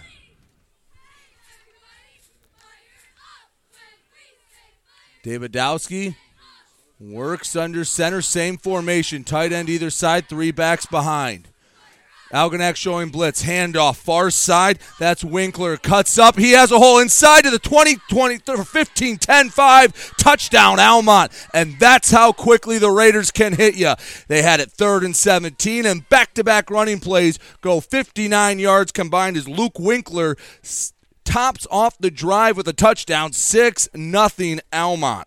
Davidowski 5.25 6.17
works 7.01 7.57
under 7.57 7.85
center, 7.85 8.21
same 8.21 8.59
formation, 8.59 9.25
tight 9.25 9.53
end 9.53 9.71
either 9.71 9.91
side, 9.91 10.29
three 10.29 10.51
backs 10.51 10.85
behind. 10.87 11.49
Algonac 12.33 12.77
showing 12.77 13.09
blitz. 13.09 13.43
Handoff. 13.43 13.97
Far 13.97 14.31
side. 14.31 14.79
That's 15.01 15.25
Winkler. 15.25 15.77
Cuts 15.77 16.17
up. 16.17 16.39
He 16.39 16.53
has 16.53 16.71
a 16.71 16.79
hole 16.79 17.01
inside 17.01 17.43
to 17.43 17.51
the 17.51 17.59
20, 17.59 17.97
20, 18.09 18.39
15, 18.39 19.19
10, 19.19 19.51
5. 19.51 20.17
Touchdown, 20.17 20.79
Almont. 20.79 21.33
And 21.53 21.77
that's 21.81 22.13
how 22.13 22.31
quickly 22.31 22.79
the 22.79 22.91
Raiders 22.91 23.33
can 23.33 23.55
hit 23.55 23.75
you. 23.75 23.95
They 24.29 24.43
had 24.43 24.61
it 24.61 24.71
third 24.71 25.03
and 25.03 25.17
17, 25.17 25.85
and 25.85 26.09
back 26.09 26.35
to 26.35 26.45
back 26.45 26.71
running 26.71 27.01
plays 27.01 27.39
go 27.63 27.81
59 27.81 28.61
yards 28.61 28.93
combined 28.93 29.37
as 29.37 29.49
Luke 29.49 29.81
Winkler 29.81 30.37
tops 31.25 31.67
off 31.69 31.99
the 31.99 32.13
drive 32.13 32.57
with 32.57 32.69
a 32.69 32.73
touchdown. 32.73 33.33
6 33.33 33.89
nothing 33.95 34.61
Almont. 34.73 35.27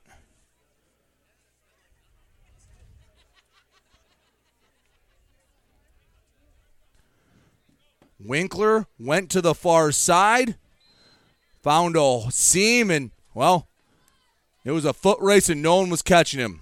Winkler 8.25 8.87
went 8.99 9.29
to 9.31 9.41
the 9.41 9.53
far 9.53 9.91
side, 9.91 10.55
found 11.61 11.95
a 11.97 12.25
seam, 12.29 12.89
and, 12.89 13.11
well, 13.33 13.67
it 14.63 14.71
was 14.71 14.85
a 14.85 14.93
foot 14.93 15.19
race 15.19 15.49
and 15.49 15.61
no 15.61 15.77
one 15.77 15.89
was 15.89 16.01
catching 16.01 16.39
him. 16.39 16.61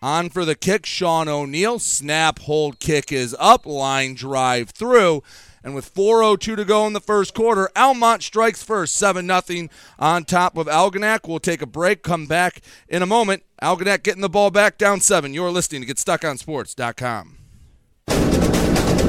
On 0.00 0.30
for 0.30 0.44
the 0.44 0.56
kick, 0.56 0.84
Sean 0.84 1.28
O'Neill. 1.28 1.78
Snap, 1.78 2.40
hold, 2.40 2.80
kick 2.80 3.12
is 3.12 3.36
up. 3.38 3.66
Line 3.66 4.14
drive 4.14 4.70
through. 4.70 5.22
And 5.62 5.76
with 5.76 5.94
4.02 5.94 6.56
to 6.56 6.64
go 6.64 6.88
in 6.88 6.92
the 6.92 7.00
first 7.00 7.34
quarter, 7.34 7.70
Almont 7.76 8.24
strikes 8.24 8.64
first, 8.64 8.96
7 8.96 9.28
0 9.28 9.68
on 10.00 10.24
top 10.24 10.56
of 10.56 10.66
Algonac. 10.66 11.28
We'll 11.28 11.38
take 11.38 11.62
a 11.62 11.66
break, 11.66 12.02
come 12.02 12.26
back 12.26 12.62
in 12.88 13.00
a 13.00 13.06
moment. 13.06 13.44
Algonac 13.62 14.02
getting 14.02 14.22
the 14.22 14.28
ball 14.28 14.50
back 14.50 14.76
down 14.76 15.00
7. 15.00 15.32
You're 15.32 15.52
listening 15.52 15.86
to 15.86 15.94
GetStuckOnSports.com. 15.94 17.38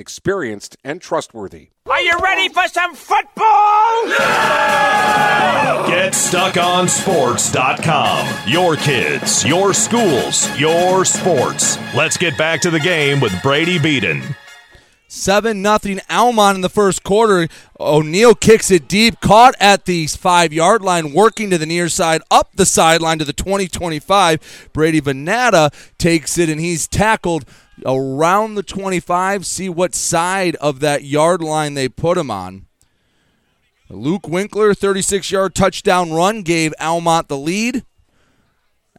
experienced, 0.00 0.76
and 0.84 1.00
trustworthy. 1.00 1.70
Are 1.86 2.00
you 2.00 2.16
ready 2.18 2.48
for 2.48 2.66
some 2.68 2.94
football? 2.94 4.08
Yeah! 4.08 5.86
GetStuckOnSports.com. 5.88 8.28
Your 8.46 8.76
kids, 8.76 9.44
your 9.44 9.74
schools, 9.74 10.58
your 10.58 11.04
sports. 11.04 11.76
Let's 11.94 12.16
get 12.16 12.38
back 12.38 12.60
to 12.62 12.70
the 12.70 12.80
game 12.80 13.20
with 13.20 13.42
Brady 13.42 13.78
Beaton. 13.78 14.22
7 15.10 15.62
nothing 15.62 16.00
Almont 16.10 16.56
in 16.56 16.60
the 16.60 16.68
first 16.68 17.02
quarter. 17.02 17.48
O'Neill 17.80 18.34
kicks 18.34 18.70
it 18.70 18.88
deep, 18.88 19.20
caught 19.20 19.54
at 19.58 19.86
the 19.86 20.06
five 20.06 20.52
yard 20.52 20.82
line, 20.82 21.14
working 21.14 21.48
to 21.48 21.56
the 21.56 21.64
near 21.64 21.88
side, 21.88 22.20
up 22.30 22.50
the 22.54 22.66
sideline 22.66 23.18
to 23.18 23.24
the 23.24 23.32
20 23.32 23.68
25. 23.68 24.68
Brady 24.74 25.00
Venata 25.00 25.72
takes 25.96 26.36
it, 26.36 26.50
and 26.50 26.60
he's 26.60 26.86
tackled 26.86 27.46
around 27.84 28.54
the 28.54 28.62
25, 28.62 29.46
see 29.46 29.68
what 29.68 29.94
side 29.94 30.56
of 30.56 30.80
that 30.80 31.04
yard 31.04 31.42
line 31.42 31.74
they 31.74 31.88
put 31.88 32.18
him 32.18 32.30
on. 32.30 32.66
Luke 33.90 34.28
Winkler, 34.28 34.74
36 34.74 35.30
yard 35.30 35.54
touchdown 35.54 36.12
run, 36.12 36.42
gave 36.42 36.74
Almont 36.80 37.28
the 37.28 37.38
lead. 37.38 37.84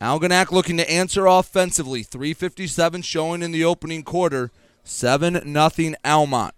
Algonac 0.02 0.52
looking 0.52 0.78
to 0.78 0.90
answer 0.90 1.26
offensively. 1.26 2.04
357 2.04 3.02
showing 3.02 3.44
in 3.44 3.52
the 3.52 3.66
opening 3.66 4.04
quarter. 4.04 4.50
7 4.84 5.42
nothing 5.46 5.96
Almont. 6.04 6.56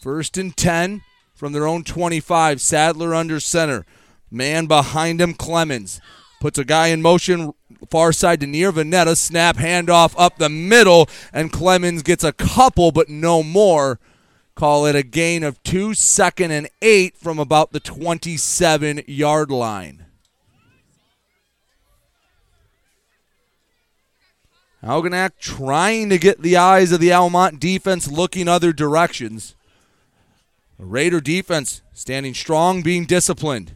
First 0.00 0.36
and 0.36 0.56
10 0.56 1.02
from 1.34 1.52
their 1.52 1.66
own 1.66 1.84
25. 1.84 2.60
Sadler 2.60 3.14
under 3.14 3.40
center. 3.40 3.84
Man 4.30 4.66
behind 4.66 5.20
him, 5.20 5.34
Clemens. 5.34 6.00
Puts 6.40 6.58
a 6.58 6.64
guy 6.64 6.88
in 6.88 7.02
motion, 7.02 7.52
far 7.90 8.12
side 8.12 8.40
to 8.40 8.46
near 8.46 8.72
Vanetta. 8.72 9.16
Snap 9.16 9.56
handoff 9.56 10.14
up 10.16 10.38
the 10.38 10.48
middle, 10.48 11.08
and 11.32 11.52
Clemens 11.52 12.02
gets 12.02 12.22
a 12.22 12.32
couple, 12.32 12.92
but 12.92 13.08
no 13.08 13.42
more. 13.42 13.98
Call 14.54 14.86
it 14.86 14.96
a 14.96 15.02
gain 15.02 15.42
of 15.42 15.62
two, 15.62 15.94
second 15.94 16.50
and 16.50 16.68
eight 16.82 17.16
from 17.16 17.38
about 17.38 17.72
the 17.72 17.80
27 17.80 19.02
yard 19.06 19.50
line. 19.50 20.06
Algonac 24.82 25.32
trying 25.40 26.08
to 26.08 26.18
get 26.18 26.42
the 26.42 26.56
eyes 26.56 26.92
of 26.92 27.00
the 27.00 27.12
Almont 27.12 27.58
defense 27.58 28.08
looking 28.08 28.46
other 28.46 28.72
directions. 28.72 29.56
Raider 30.78 31.20
defense 31.20 31.82
standing 31.92 32.34
strong, 32.34 32.82
being 32.82 33.04
disciplined. 33.04 33.74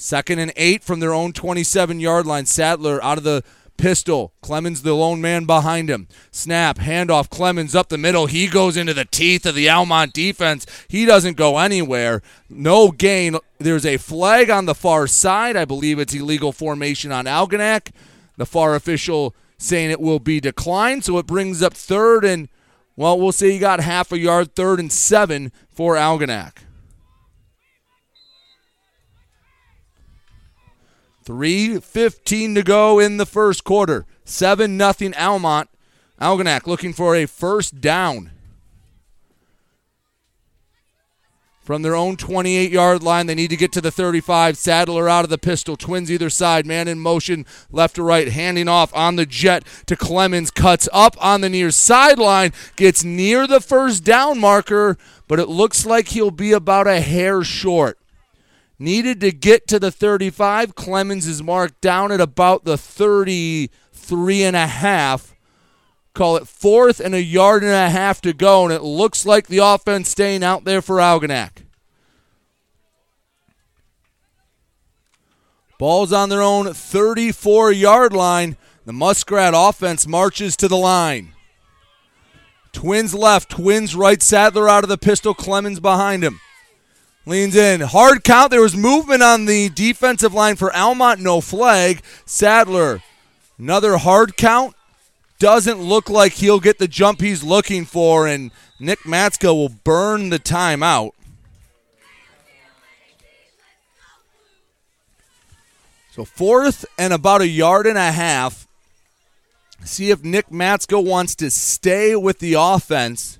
Second 0.00 0.38
and 0.38 0.52
eight 0.54 0.84
from 0.84 1.00
their 1.00 1.12
own 1.12 1.32
27 1.32 1.98
yard 1.98 2.24
line. 2.24 2.46
Sadler 2.46 3.02
out 3.02 3.18
of 3.18 3.24
the 3.24 3.42
pistol. 3.76 4.32
Clemens, 4.42 4.82
the 4.82 4.94
lone 4.94 5.20
man 5.20 5.44
behind 5.44 5.90
him. 5.90 6.06
Snap, 6.30 6.78
handoff. 6.78 7.28
Clemens 7.28 7.74
up 7.74 7.88
the 7.88 7.98
middle. 7.98 8.26
He 8.26 8.46
goes 8.46 8.76
into 8.76 8.94
the 8.94 9.04
teeth 9.04 9.44
of 9.44 9.56
the 9.56 9.68
Almont 9.68 10.12
defense. 10.12 10.66
He 10.86 11.04
doesn't 11.04 11.36
go 11.36 11.58
anywhere. 11.58 12.22
No 12.48 12.92
gain. 12.92 13.38
There's 13.58 13.84
a 13.84 13.96
flag 13.96 14.50
on 14.50 14.66
the 14.66 14.74
far 14.74 15.08
side. 15.08 15.56
I 15.56 15.64
believe 15.64 15.98
it's 15.98 16.14
illegal 16.14 16.52
formation 16.52 17.10
on 17.10 17.24
Algonac. 17.24 17.90
The 18.36 18.46
far 18.46 18.76
official 18.76 19.34
saying 19.58 19.90
it 19.90 20.00
will 20.00 20.20
be 20.20 20.38
declined. 20.38 21.04
So 21.04 21.18
it 21.18 21.26
brings 21.26 21.60
up 21.60 21.74
third 21.74 22.24
and, 22.24 22.48
well, 22.94 23.18
we'll 23.18 23.32
say 23.32 23.50
you 23.50 23.58
got 23.58 23.80
half 23.80 24.12
a 24.12 24.18
yard, 24.18 24.54
third 24.54 24.78
and 24.78 24.92
seven 24.92 25.50
for 25.72 25.96
Algonac. 25.96 26.67
3.15 31.28 32.54
to 32.54 32.62
go 32.62 32.98
in 32.98 33.18
the 33.18 33.26
first 33.26 33.62
quarter. 33.62 34.06
7 34.24 34.78
nothing 34.78 35.12
Almont. 35.14 35.68
Algonac 36.18 36.66
looking 36.66 36.94
for 36.94 37.14
a 37.14 37.26
first 37.26 37.82
down. 37.82 38.30
From 41.60 41.82
their 41.82 41.94
own 41.94 42.16
28 42.16 42.70
yard 42.70 43.02
line, 43.02 43.26
they 43.26 43.34
need 43.34 43.50
to 43.50 43.58
get 43.58 43.72
to 43.72 43.82
the 43.82 43.90
35. 43.90 44.56
Sadler 44.56 45.06
out 45.06 45.24
of 45.24 45.28
the 45.28 45.36
pistol. 45.36 45.76
Twins 45.76 46.10
either 46.10 46.30
side. 46.30 46.64
Man 46.64 46.88
in 46.88 46.98
motion, 46.98 47.44
left 47.70 47.96
to 47.96 48.02
right, 48.02 48.28
handing 48.28 48.66
off 48.66 48.90
on 48.96 49.16
the 49.16 49.26
jet 49.26 49.64
to 49.84 49.96
Clemens. 49.96 50.50
Cuts 50.50 50.88
up 50.94 51.14
on 51.22 51.42
the 51.42 51.50
near 51.50 51.70
sideline. 51.70 52.54
Gets 52.76 53.04
near 53.04 53.46
the 53.46 53.60
first 53.60 54.02
down 54.02 54.38
marker, 54.38 54.96
but 55.28 55.38
it 55.38 55.50
looks 55.50 55.84
like 55.84 56.08
he'll 56.08 56.30
be 56.30 56.52
about 56.52 56.86
a 56.86 57.02
hair 57.02 57.44
short. 57.44 57.97
Needed 58.78 59.20
to 59.20 59.32
get 59.32 59.66
to 59.68 59.80
the 59.80 59.90
35. 59.90 60.74
Clemens 60.74 61.26
is 61.26 61.42
marked 61.42 61.80
down 61.80 62.12
at 62.12 62.20
about 62.20 62.64
the 62.64 62.78
33 62.78 64.44
and 64.44 64.56
a 64.56 64.66
half. 64.66 65.34
Call 66.14 66.36
it 66.36 66.48
fourth 66.48 67.00
and 67.00 67.14
a 67.14 67.22
yard 67.22 67.62
and 67.62 67.72
a 67.72 67.90
half 67.90 68.20
to 68.22 68.32
go, 68.32 68.64
and 68.64 68.72
it 68.72 68.82
looks 68.82 69.26
like 69.26 69.46
the 69.46 69.58
offense 69.58 70.08
staying 70.08 70.44
out 70.44 70.64
there 70.64 70.82
for 70.82 70.96
Algonac. 70.96 71.64
Ball's 75.78 76.12
on 76.12 76.28
their 76.28 76.42
own 76.42 76.72
34 76.72 77.72
yard 77.72 78.12
line. 78.12 78.56
The 78.84 78.92
Muskrat 78.92 79.54
offense 79.56 80.06
marches 80.06 80.56
to 80.56 80.66
the 80.66 80.76
line. 80.76 81.34
Twins 82.72 83.14
left, 83.14 83.50
Twins 83.50 83.94
right. 83.94 84.22
Sadler 84.22 84.68
out 84.68 84.82
of 84.82 84.88
the 84.88 84.98
pistol, 84.98 85.34
Clemens 85.34 85.78
behind 85.78 86.24
him. 86.24 86.40
Leans 87.28 87.56
in. 87.56 87.82
Hard 87.82 88.24
count. 88.24 88.50
There 88.50 88.62
was 88.62 88.74
movement 88.74 89.22
on 89.22 89.44
the 89.44 89.68
defensive 89.68 90.32
line 90.32 90.56
for 90.56 90.74
Almont. 90.74 91.20
No 91.20 91.42
flag. 91.42 92.00
Sadler. 92.24 93.02
Another 93.58 93.98
hard 93.98 94.38
count. 94.38 94.74
Doesn't 95.38 95.78
look 95.78 96.08
like 96.08 96.32
he'll 96.32 96.58
get 96.58 96.78
the 96.78 96.88
jump 96.88 97.20
he's 97.20 97.44
looking 97.44 97.84
for, 97.84 98.26
and 98.26 98.50
Nick 98.80 99.00
Matska 99.00 99.54
will 99.54 99.68
burn 99.68 100.30
the 100.30 100.38
timeout. 100.38 101.10
So 106.12 106.24
fourth 106.24 106.86
and 106.98 107.12
about 107.12 107.42
a 107.42 107.46
yard 107.46 107.86
and 107.86 107.98
a 107.98 108.10
half. 108.10 108.66
See 109.84 110.10
if 110.10 110.24
Nick 110.24 110.48
Matska 110.48 111.04
wants 111.04 111.34
to 111.36 111.50
stay 111.50 112.16
with 112.16 112.38
the 112.38 112.54
offense. 112.54 113.38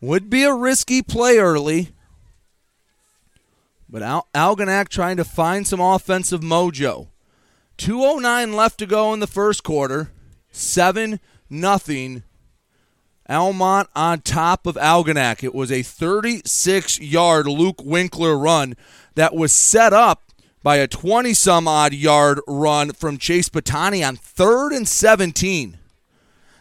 Would 0.00 0.30
be 0.30 0.44
a 0.44 0.54
risky 0.54 1.02
play 1.02 1.36
early. 1.36 1.90
But 3.90 4.02
Al- 4.02 4.28
Algonac 4.34 4.88
trying 4.88 5.16
to 5.16 5.24
find 5.24 5.66
some 5.66 5.80
offensive 5.80 6.42
mojo. 6.42 7.08
209 7.76 8.52
left 8.52 8.78
to 8.78 8.86
go 8.86 9.12
in 9.12 9.20
the 9.20 9.26
first 9.26 9.64
quarter. 9.64 10.12
7 10.52 11.18
nothing. 11.48 12.22
Almont 13.28 13.88
on 13.96 14.20
top 14.20 14.66
of 14.66 14.76
Algonac. 14.76 15.42
It 15.42 15.54
was 15.54 15.70
a 15.72 15.80
36-yard 15.80 17.46
Luke 17.46 17.82
Winkler 17.82 18.38
run 18.38 18.76
that 19.14 19.34
was 19.34 19.52
set 19.52 19.92
up 19.92 20.22
by 20.62 20.76
a 20.76 20.86
20 20.86 21.34
some 21.34 21.66
odd 21.66 21.92
yard 21.92 22.40
run 22.46 22.92
from 22.92 23.18
Chase 23.18 23.48
Batani 23.48 24.06
on 24.06 24.16
3rd 24.16 24.76
and 24.76 24.88
17. 24.88 25.78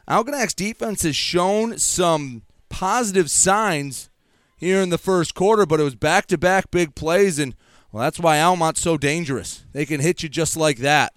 Algonac's 0.07 0.53
defense 0.53 1.03
has 1.03 1.15
shown 1.15 1.77
some 1.77 2.43
positive 2.69 3.29
signs 3.29 4.08
here 4.59 4.81
in 4.81 4.89
the 4.89 4.97
first 4.97 5.33
quarter, 5.33 5.65
but 5.65 5.79
it 5.79 5.83
was 5.83 5.95
back 5.95 6.27
to 6.27 6.37
back 6.37 6.69
big 6.69 6.93
plays, 6.93 7.39
and 7.39 7.55
well, 7.91 8.03
that's 8.03 8.19
why 8.19 8.41
Almont's 8.41 8.81
so 8.81 8.97
dangerous. 8.97 9.65
They 9.71 9.85
can 9.85 10.01
hit 10.01 10.21
you 10.21 10.29
just 10.29 10.55
like 10.55 10.77
that. 10.79 11.13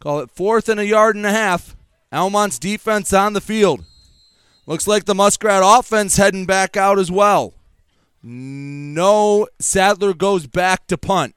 Call 0.00 0.20
it 0.20 0.30
fourth 0.30 0.68
and 0.68 0.80
a 0.80 0.86
yard 0.86 1.14
and 1.16 1.26
a 1.26 1.30
half. 1.30 1.76
Almont's 2.10 2.58
defense 2.58 3.12
on 3.12 3.34
the 3.34 3.40
field. 3.40 3.84
Looks 4.66 4.86
like 4.86 5.04
the 5.04 5.14
Muskrat 5.14 5.62
offense 5.64 6.16
heading 6.16 6.46
back 6.46 6.76
out 6.76 6.98
as 6.98 7.10
well. 7.10 7.54
No, 8.22 9.48
Sadler 9.58 10.14
goes 10.14 10.46
back 10.46 10.86
to 10.86 10.96
punt. 10.96 11.34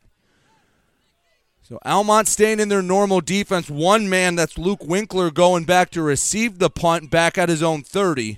So 1.76 1.80
Almont 1.84 2.30
staying 2.30 2.62
in 2.62 2.70
their 2.70 2.82
normal 2.82 3.20
defense. 3.20 3.70
One 3.70 4.08
man, 4.08 4.36
that's 4.36 4.58
Luke 4.58 4.82
Winkler, 4.82 5.30
going 5.30 5.66
back 5.66 5.90
to 5.90 6.02
receive 6.02 6.58
the 6.58 6.70
punt 6.70 7.12
back 7.12 7.38
at 7.38 7.50
his 7.50 7.62
own 7.62 7.84
30. 7.84 8.38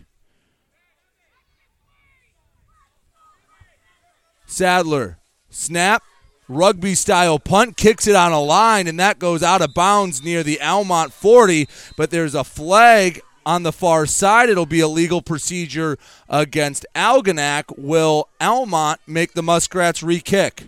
Sadler, 4.47 5.19
snap, 5.51 6.01
rugby 6.47 6.95
style 6.95 7.37
punt, 7.37 7.77
kicks 7.77 8.07
it 8.07 8.15
on 8.15 8.31
a 8.31 8.41
line, 8.41 8.87
and 8.87 8.99
that 8.99 9.19
goes 9.19 9.43
out 9.43 9.61
of 9.61 9.75
bounds 9.75 10.23
near 10.23 10.41
the 10.41 10.59
Almont 10.59 11.13
40. 11.13 11.67
But 11.95 12.09
there's 12.09 12.33
a 12.33 12.43
flag 12.43 13.21
on 13.45 13.61
the 13.61 13.71
far 13.71 14.07
side. 14.07 14.49
It'll 14.49 14.65
be 14.65 14.79
a 14.79 14.87
legal 14.87 15.21
procedure 15.21 15.99
against 16.27 16.87
Algonac. 16.95 17.77
Will 17.77 18.29
Almont 18.41 18.99
make 19.05 19.33
the 19.33 19.43
Muskrats 19.43 20.01
re 20.01 20.21
kick? 20.21 20.63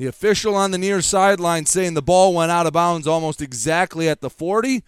The 0.00 0.06
official 0.06 0.54
on 0.54 0.70
the 0.70 0.78
near 0.78 1.02
sideline 1.02 1.66
saying 1.66 1.92
the 1.92 2.00
ball 2.00 2.32
went 2.32 2.50
out 2.50 2.66
of 2.66 2.72
bounds 2.72 3.06
almost 3.06 3.42
exactly 3.42 4.08
at 4.08 4.22
the 4.22 4.30
40, 4.30 4.82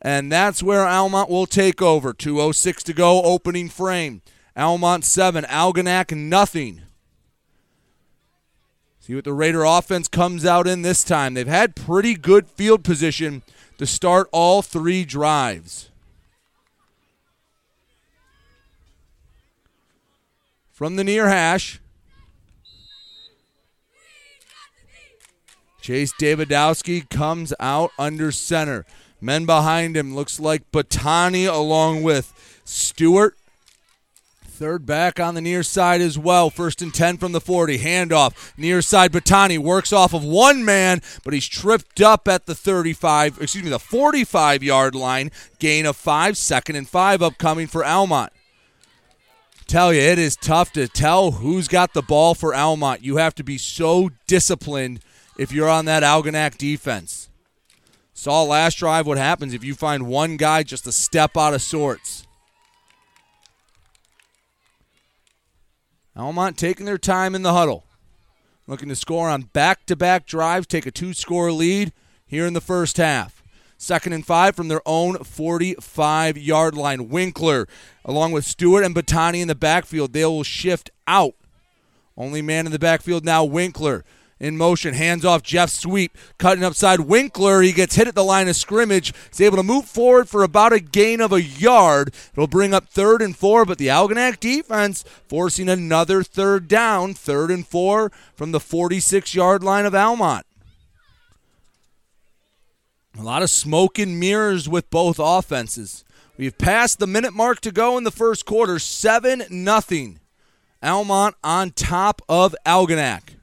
and 0.00 0.32
that's 0.32 0.62
where 0.62 0.86
Almont 0.86 1.28
will 1.28 1.44
take 1.44 1.82
over. 1.82 2.14
2.06 2.14 2.82
to 2.84 2.94
go, 2.94 3.22
opening 3.24 3.68
frame. 3.68 4.22
Almont 4.56 5.04
7, 5.04 5.44
Algonac 5.44 6.16
nothing. 6.16 6.80
See 9.00 9.14
what 9.14 9.24
the 9.24 9.34
Raider 9.34 9.64
offense 9.64 10.08
comes 10.08 10.46
out 10.46 10.66
in 10.66 10.80
this 10.80 11.04
time. 11.04 11.34
They've 11.34 11.46
had 11.46 11.76
pretty 11.76 12.14
good 12.14 12.48
field 12.48 12.84
position 12.84 13.42
to 13.76 13.84
start 13.84 14.30
all 14.32 14.62
three 14.62 15.04
drives. 15.04 15.90
From 20.72 20.96
the 20.96 21.04
near 21.04 21.28
hash, 21.28 21.80
Chase 25.84 26.14
Davidowski 26.14 27.10
comes 27.10 27.52
out 27.60 27.90
under 27.98 28.32
center. 28.32 28.86
Men 29.20 29.44
behind 29.44 29.98
him 29.98 30.14
looks 30.14 30.40
like 30.40 30.72
Batani 30.72 31.46
along 31.46 32.02
with 32.02 32.32
Stewart. 32.64 33.36
Third 34.46 34.86
back 34.86 35.20
on 35.20 35.34
the 35.34 35.42
near 35.42 35.62
side 35.62 36.00
as 36.00 36.18
well. 36.18 36.48
First 36.48 36.80
and 36.80 36.94
10 36.94 37.18
from 37.18 37.32
the 37.32 37.40
40. 37.40 37.80
Handoff. 37.80 38.54
Near 38.56 38.80
side, 38.80 39.12
Batani 39.12 39.58
works 39.58 39.92
off 39.92 40.14
of 40.14 40.24
one 40.24 40.64
man, 40.64 41.02
but 41.22 41.34
he's 41.34 41.46
tripped 41.46 42.00
up 42.00 42.26
at 42.28 42.46
the 42.46 42.54
35, 42.54 43.42
excuse 43.42 43.62
me, 43.62 43.68
the 43.68 43.78
45 43.78 44.62
yard 44.62 44.94
line. 44.94 45.30
Gain 45.58 45.84
of 45.84 45.98
five. 45.98 46.38
Second 46.38 46.76
and 46.76 46.88
five 46.88 47.20
upcoming 47.20 47.66
for 47.66 47.84
Almont. 47.84 48.32
Tell 49.66 49.92
you, 49.92 50.00
it 50.00 50.18
is 50.18 50.34
tough 50.34 50.72
to 50.72 50.88
tell 50.88 51.32
who's 51.32 51.68
got 51.68 51.92
the 51.92 52.00
ball 52.00 52.34
for 52.34 52.54
Almont. 52.54 53.04
You 53.04 53.18
have 53.18 53.34
to 53.34 53.44
be 53.44 53.58
so 53.58 54.08
disciplined 54.26 55.00
if 55.36 55.52
you're 55.52 55.68
on 55.68 55.84
that 55.86 56.02
Algonac 56.02 56.56
defense. 56.56 57.28
Saw 58.12 58.42
last 58.44 58.78
drive 58.78 59.06
what 59.06 59.18
happens 59.18 59.52
if 59.52 59.64
you 59.64 59.74
find 59.74 60.06
one 60.06 60.36
guy 60.36 60.62
just 60.62 60.86
a 60.86 60.92
step 60.92 61.36
out 61.36 61.54
of 61.54 61.62
sorts. 61.62 62.26
Almont 66.16 66.56
taking 66.56 66.86
their 66.86 66.98
time 66.98 67.34
in 67.34 67.42
the 67.42 67.52
huddle. 67.52 67.84
Looking 68.66 68.88
to 68.88 68.96
score 68.96 69.28
on 69.28 69.42
back 69.42 69.84
to 69.86 69.96
back 69.96 70.26
drives, 70.26 70.66
take 70.66 70.86
a 70.86 70.90
two 70.92 71.12
score 71.12 71.50
lead 71.50 71.92
here 72.24 72.46
in 72.46 72.54
the 72.54 72.60
first 72.60 72.96
half. 72.96 73.42
Second 73.76 74.12
and 74.12 74.24
five 74.24 74.54
from 74.54 74.68
their 74.68 74.80
own 74.86 75.18
45 75.18 76.38
yard 76.38 76.76
line. 76.76 77.08
Winkler, 77.08 77.66
along 78.04 78.32
with 78.32 78.46
Stewart 78.46 78.84
and 78.84 78.94
Batani 78.94 79.42
in 79.42 79.48
the 79.48 79.54
backfield, 79.56 80.12
they 80.12 80.24
will 80.24 80.44
shift 80.44 80.88
out. 81.06 81.34
Only 82.16 82.40
man 82.40 82.64
in 82.64 82.72
the 82.72 82.78
backfield 82.78 83.24
now, 83.24 83.44
Winkler 83.44 84.04
in 84.40 84.56
motion, 84.56 84.94
hands 84.94 85.24
off 85.24 85.42
jet 85.42 85.70
sweep, 85.70 86.16
cutting 86.38 86.64
upside 86.64 87.00
Winkler. 87.00 87.62
He 87.62 87.72
gets 87.72 87.94
hit 87.94 88.08
at 88.08 88.14
the 88.14 88.24
line 88.24 88.48
of 88.48 88.56
scrimmage. 88.56 89.12
He's 89.28 89.40
able 89.40 89.56
to 89.56 89.62
move 89.62 89.86
forward 89.86 90.28
for 90.28 90.42
about 90.42 90.72
a 90.72 90.80
gain 90.80 91.20
of 91.20 91.32
a 91.32 91.42
yard. 91.42 92.12
It'll 92.32 92.46
bring 92.46 92.74
up 92.74 92.88
third 92.88 93.22
and 93.22 93.36
four, 93.36 93.64
but 93.64 93.78
the 93.78 93.88
Algonac 93.88 94.40
defense 94.40 95.04
forcing 95.28 95.68
another 95.68 96.22
third 96.22 96.68
down, 96.68 97.14
third 97.14 97.50
and 97.50 97.66
four 97.66 98.10
from 98.34 98.52
the 98.52 98.60
46 98.60 99.34
yard 99.34 99.62
line 99.62 99.86
of 99.86 99.94
Almont. 99.94 100.46
A 103.18 103.22
lot 103.22 103.42
of 103.42 103.50
smoke 103.50 103.98
and 103.98 104.18
mirrors 104.18 104.68
with 104.68 104.90
both 104.90 105.20
offenses. 105.20 106.04
We've 106.36 106.58
passed 106.58 106.98
the 106.98 107.06
minute 107.06 107.32
mark 107.32 107.60
to 107.60 107.70
go 107.70 107.96
in 107.96 108.02
the 108.02 108.10
first 108.10 108.44
quarter, 108.44 108.80
7 108.80 109.44
nothing. 109.50 110.18
Almont 110.82 111.36
on 111.44 111.70
top 111.70 112.20
of 112.28 112.56
Algonac. 112.66 113.33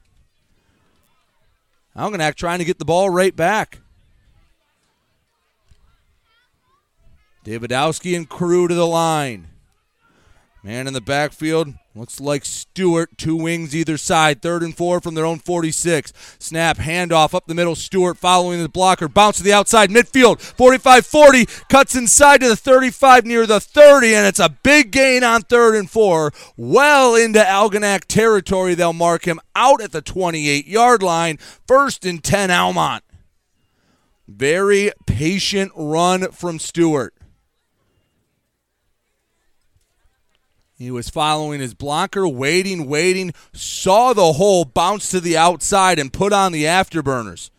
Algonac 1.96 2.34
trying 2.34 2.58
to 2.58 2.64
get 2.64 2.78
the 2.78 2.84
ball 2.84 3.10
right 3.10 3.34
back. 3.36 3.80
Davidowski 7.44 8.16
and 8.16 8.28
crew 8.28 8.68
to 8.68 8.74
the 8.74 8.86
line. 8.86 9.48
Man 10.64 10.86
in 10.86 10.92
the 10.92 11.00
backfield. 11.00 11.74
Looks 11.92 12.20
like 12.20 12.44
Stewart, 12.44 13.18
two 13.18 13.34
wings 13.34 13.74
either 13.74 13.96
side. 13.96 14.40
Third 14.40 14.62
and 14.62 14.76
four 14.76 15.00
from 15.00 15.16
their 15.16 15.26
own 15.26 15.40
46. 15.40 16.12
Snap, 16.38 16.76
handoff 16.76 17.34
up 17.34 17.46
the 17.46 17.54
middle. 17.54 17.74
Stewart 17.74 18.16
following 18.16 18.62
the 18.62 18.68
blocker. 18.68 19.08
Bounce 19.08 19.38
to 19.38 19.42
the 19.42 19.52
outside. 19.52 19.90
Midfield, 19.90 20.40
45 20.40 21.04
40. 21.04 21.46
Cuts 21.68 21.96
inside 21.96 22.42
to 22.42 22.48
the 22.48 22.54
35 22.54 23.26
near 23.26 23.44
the 23.44 23.58
30, 23.58 24.14
and 24.14 24.24
it's 24.24 24.38
a 24.38 24.56
big 24.62 24.92
gain 24.92 25.24
on 25.24 25.42
third 25.42 25.74
and 25.74 25.90
four. 25.90 26.32
Well 26.56 27.16
into 27.16 27.40
Algonac 27.40 28.04
territory. 28.04 28.76
They'll 28.76 28.92
mark 28.92 29.26
him 29.26 29.40
out 29.56 29.82
at 29.82 29.90
the 29.90 30.00
28 30.00 30.68
yard 30.68 31.02
line. 31.02 31.38
First 31.66 32.06
and 32.06 32.22
10, 32.22 32.52
Almont. 32.52 33.02
Very 34.28 34.92
patient 35.06 35.72
run 35.74 36.30
from 36.30 36.60
Stewart. 36.60 37.14
He 40.82 40.90
was 40.90 41.08
following 41.08 41.60
his 41.60 41.74
blocker, 41.74 42.26
waiting, 42.26 42.88
waiting, 42.88 43.34
saw 43.52 44.12
the 44.12 44.32
hole, 44.32 44.64
bounce 44.64 45.12
to 45.12 45.20
the 45.20 45.36
outside, 45.36 46.00
and 46.00 46.12
put 46.12 46.32
on 46.32 46.50
the 46.50 46.64
afterburners. 46.64 47.50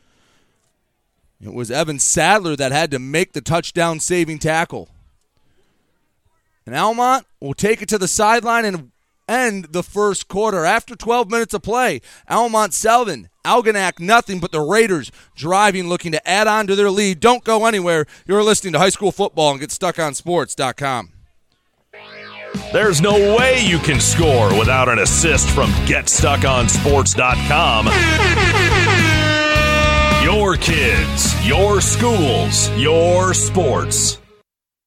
It 1.39 1.53
was 1.53 1.71
Evan 1.71 1.99
Sadler 1.99 2.57
that 2.57 2.73
had 2.73 2.91
to 2.91 2.99
make 2.99 3.31
the 3.31 3.39
touchdown 3.39 4.01
saving 4.01 4.39
tackle. 4.39 4.89
And 6.65 6.75
Almont 6.75 7.25
will 7.39 7.53
take 7.53 7.81
it 7.81 7.87
to 7.89 7.97
the 7.97 8.09
sideline 8.09 8.65
and 8.65 8.91
end 9.29 9.67
the 9.71 9.83
first 9.83 10.27
quarter. 10.27 10.65
After 10.65 10.93
12 10.93 11.31
minutes 11.31 11.53
of 11.53 11.61
play, 11.61 12.01
Almont 12.29 12.73
7, 12.73 13.29
Algonac 13.45 14.01
nothing, 14.01 14.41
but 14.41 14.51
the 14.51 14.59
Raiders 14.59 15.13
driving, 15.33 15.87
looking 15.87 16.11
to 16.11 16.27
add 16.27 16.47
on 16.47 16.67
to 16.67 16.75
their 16.75 16.91
lead. 16.91 17.21
Don't 17.21 17.45
go 17.45 17.67
anywhere. 17.67 18.05
You're 18.27 18.43
listening 18.43 18.73
to 18.73 18.79
High 18.79 18.89
School 18.89 19.13
Football 19.13 19.51
and 19.53 19.61
GetStuckOnSports.com. 19.61 21.12
There's 22.71 23.01
no 23.01 23.13
way 23.35 23.59
you 23.63 23.79
can 23.79 23.99
score 23.99 24.57
without 24.57 24.87
an 24.89 24.99
assist 24.99 25.49
from 25.49 25.69
GetStuckOnSports.com. 25.85 27.87
Your 30.23 30.55
kids, 30.55 31.47
your 31.47 31.81
schools, 31.81 32.69
your 32.77 33.33
sports. 33.33 34.19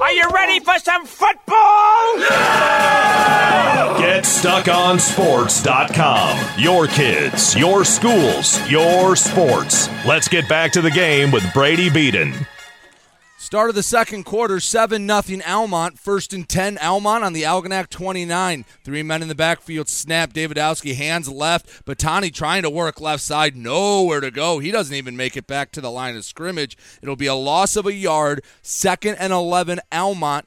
Are 0.00 0.12
you 0.12 0.30
ready 0.30 0.60
for 0.60 0.78
some 0.78 1.04
football? 1.04 2.16
GetStuckOnSports.com. 4.00 6.58
Your 6.58 6.86
kids, 6.86 7.54
your 7.54 7.84
schools, 7.84 8.70
your 8.70 9.14
sports. 9.14 9.90
Let's 10.06 10.28
get 10.28 10.48
back 10.48 10.72
to 10.72 10.80
the 10.80 10.90
game 10.90 11.30
with 11.30 11.44
Brady 11.52 11.90
Beaton. 11.90 12.32
Start 13.40 13.70
of 13.70 13.74
the 13.74 13.82
second 13.82 14.24
quarter, 14.24 14.60
7 14.60 15.08
0 15.08 15.42
Almont. 15.46 15.98
First 15.98 16.34
and 16.34 16.46
10, 16.46 16.76
Almont 16.76 17.24
on 17.24 17.32
the 17.32 17.44
Algonac 17.44 17.88
29. 17.88 18.66
Three 18.84 19.02
men 19.02 19.22
in 19.22 19.28
the 19.28 19.34
backfield 19.34 19.88
snap. 19.88 20.34
Davidowski 20.34 20.94
hands 20.94 21.26
left. 21.26 21.86
Batani 21.86 22.34
trying 22.34 22.62
to 22.64 22.68
work 22.68 23.00
left 23.00 23.22
side. 23.22 23.56
Nowhere 23.56 24.20
to 24.20 24.30
go. 24.30 24.58
He 24.58 24.70
doesn't 24.70 24.94
even 24.94 25.16
make 25.16 25.38
it 25.38 25.46
back 25.46 25.72
to 25.72 25.80
the 25.80 25.90
line 25.90 26.16
of 26.16 26.26
scrimmage. 26.26 26.76
It'll 27.00 27.16
be 27.16 27.28
a 27.28 27.34
loss 27.34 27.76
of 27.76 27.86
a 27.86 27.94
yard. 27.94 28.44
Second 28.60 29.14
and 29.14 29.32
11, 29.32 29.80
Almont 29.90 30.46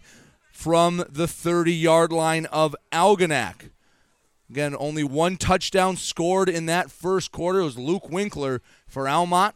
from 0.52 1.04
the 1.10 1.28
30 1.28 1.74
yard 1.74 2.12
line 2.12 2.46
of 2.46 2.76
Algonac. 2.91 3.72
Again, 4.52 4.76
only 4.78 5.04
one 5.04 5.38
touchdown 5.38 5.98
scored 5.98 6.48
in 6.48 6.68
that 6.68 6.91
first 6.91 7.32
quarter. 7.32 7.62
It 7.62 7.66
was 7.66 7.78
Luke 7.80 8.12
Winkler 8.12 8.62
for 8.86 9.10
Almont, 9.10 9.56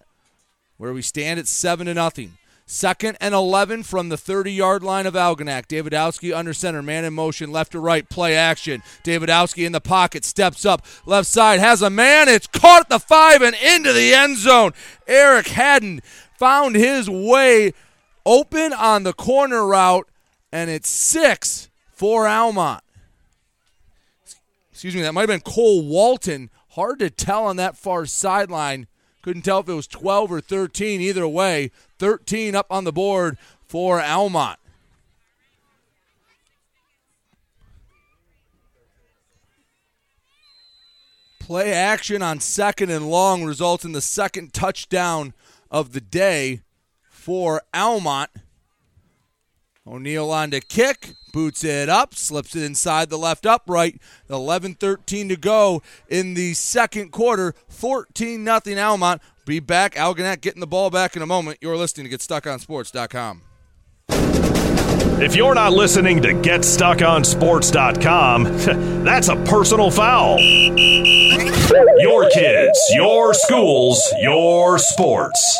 where 0.77 0.91
we 0.91 1.03
stand 1.03 1.39
at 1.39 1.47
7 1.47 1.85
to 1.85 1.93
nothing. 1.93 2.39
Second 2.69 3.17
and 3.21 3.33
11 3.33 3.83
from 3.83 4.09
the 4.09 4.17
30 4.17 4.51
yard 4.51 4.83
line 4.83 5.05
of 5.05 5.13
Algonac. 5.13 5.67
Davidowski 5.67 6.35
under 6.35 6.53
center, 6.53 6.81
man 6.81 7.05
in 7.05 7.13
motion, 7.13 7.49
left 7.49 7.71
to 7.71 7.79
right, 7.79 8.07
play 8.09 8.35
action. 8.35 8.83
Davidowski 9.05 9.65
in 9.65 9.71
the 9.71 9.79
pocket, 9.79 10.25
steps 10.25 10.65
up, 10.65 10.85
left 11.05 11.29
side, 11.29 11.61
has 11.61 11.81
a 11.81 11.89
man. 11.89 12.27
It's 12.27 12.45
caught 12.45 12.81
at 12.81 12.89
the 12.89 12.99
five 12.99 13.41
and 13.41 13.55
into 13.55 13.93
the 13.93 14.13
end 14.13 14.37
zone. 14.37 14.73
Eric 15.07 15.47
Haddon 15.47 16.01
found 16.37 16.75
his 16.75 17.09
way 17.09 17.71
open 18.25 18.73
on 18.73 19.03
the 19.03 19.13
corner 19.13 19.65
route, 19.65 20.09
and 20.51 20.69
it's 20.69 20.89
six 20.89 21.69
for 21.93 22.27
Almont. 22.27 22.83
Excuse 24.73 24.93
me, 24.93 25.03
that 25.03 25.13
might 25.13 25.21
have 25.21 25.29
been 25.29 25.39
Cole 25.39 25.87
Walton. 25.87 26.49
Hard 26.71 26.99
to 26.99 27.09
tell 27.09 27.45
on 27.45 27.55
that 27.55 27.77
far 27.77 28.05
sideline. 28.05 28.87
Couldn't 29.27 29.41
tell 29.41 29.59
if 29.59 29.67
it 29.67 29.73
was 29.73 29.87
12 29.87 30.31
or 30.31 30.39
13. 30.39 31.01
Either 31.01 31.27
way, 31.27 31.69
13 31.99 32.55
up 32.55 32.67
on 32.69 32.85
the 32.85 32.93
board 32.93 33.37
for 33.67 34.01
Almont. 34.01 34.57
Play 41.41 41.73
action 41.73 42.21
on 42.21 42.39
second 42.39 42.89
and 42.89 43.11
long 43.11 43.43
results 43.43 43.83
in 43.83 43.91
the 43.91 43.99
second 43.99 44.53
touchdown 44.53 45.33
of 45.69 45.91
the 45.91 45.99
day 45.99 46.61
for 47.09 47.63
Almont. 47.73 48.29
O'Neill 49.87 50.31
on 50.31 50.51
to 50.51 50.59
kick, 50.59 51.13
boots 51.31 51.63
it 51.63 51.87
up, 51.87 52.13
slips 52.13 52.53
it 52.55 52.63
inside 52.63 53.09
the 53.09 53.17
left 53.17 53.45
upright. 53.45 54.01
11 54.29 54.75
13 54.75 55.29
to 55.29 55.37
go 55.37 55.81
in 56.09 56.33
the 56.33 56.53
second 56.53 57.11
quarter. 57.11 57.55
14 57.69 58.43
nothing 58.43 58.77
Almont. 58.77 59.21
Be 59.45 59.61
back. 59.61 59.95
Algonac 59.95 60.41
getting 60.41 60.59
the 60.59 60.67
ball 60.67 60.89
back 60.89 61.15
in 61.15 61.21
a 61.21 61.25
moment. 61.25 61.59
You're 61.61 61.77
listening 61.77 62.09
to 62.09 62.17
GetStuckOnSports.com. 62.17 63.43
If 65.19 65.35
you're 65.35 65.55
not 65.55 65.73
listening 65.73 66.21
to 66.21 66.31
GetStuckOnSports.com, 66.33 68.43
that's 69.03 69.29
a 69.29 69.35
personal 69.45 69.89
foul. 69.89 70.37
Your 70.39 72.29
kids, 72.29 72.79
your 72.93 73.33
schools, 73.33 73.99
your 74.19 74.77
sports. 74.77 75.59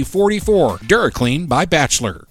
44. 0.03 0.77
DuraClean 0.79 1.47
by 1.47 1.65
Bachelor. 1.65 2.27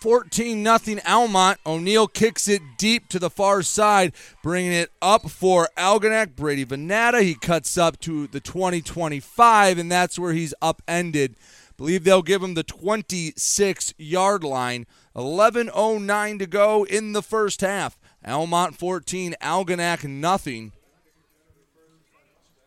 14 0.00 0.62
nothing 0.62 1.00
Almont. 1.06 1.58
O'Neill 1.64 2.08
kicks 2.08 2.48
it 2.48 2.60
deep 2.76 3.08
to 3.08 3.18
the 3.18 3.30
far 3.30 3.62
side, 3.62 4.12
bringing 4.42 4.72
it 4.72 4.90
up 5.00 5.30
for 5.30 5.68
Algonac. 5.78 6.36
Brady 6.36 6.64
Venata, 6.64 7.22
he 7.22 7.34
cuts 7.34 7.78
up 7.78 7.98
to 8.00 8.26
the 8.26 8.40
2025, 8.40 9.78
and 9.78 9.90
that's 9.90 10.18
where 10.18 10.32
he's 10.32 10.54
upended. 10.60 11.36
Believe 11.76 12.04
they'll 12.04 12.22
give 12.22 12.42
him 12.42 12.54
the 12.54 12.62
26 12.62 13.94
yard 13.96 14.44
line. 14.44 14.86
11.09 15.16 16.38
to 16.38 16.46
go 16.46 16.84
in 16.84 17.12
the 17.12 17.22
first 17.22 17.60
half. 17.60 17.98
Almont 18.26 18.76
14, 18.76 19.34
Algonac 19.40 20.04
nothing. 20.04 20.72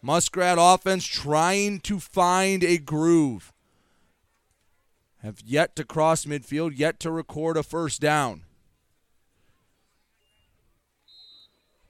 Muskrat 0.05 0.59
offense 0.61 1.03
trying 1.03 1.79
to 1.79 1.99
find 1.99 2.63
a 2.63 2.77
groove. 2.77 3.51
Have 5.23 5.41
yet 5.43 5.75
to 5.77 5.83
cross 5.83 6.25
midfield, 6.25 6.73
yet 6.75 6.99
to 6.99 7.09
record 7.09 7.57
a 7.57 7.63
first 7.63 8.01
down. 8.01 8.43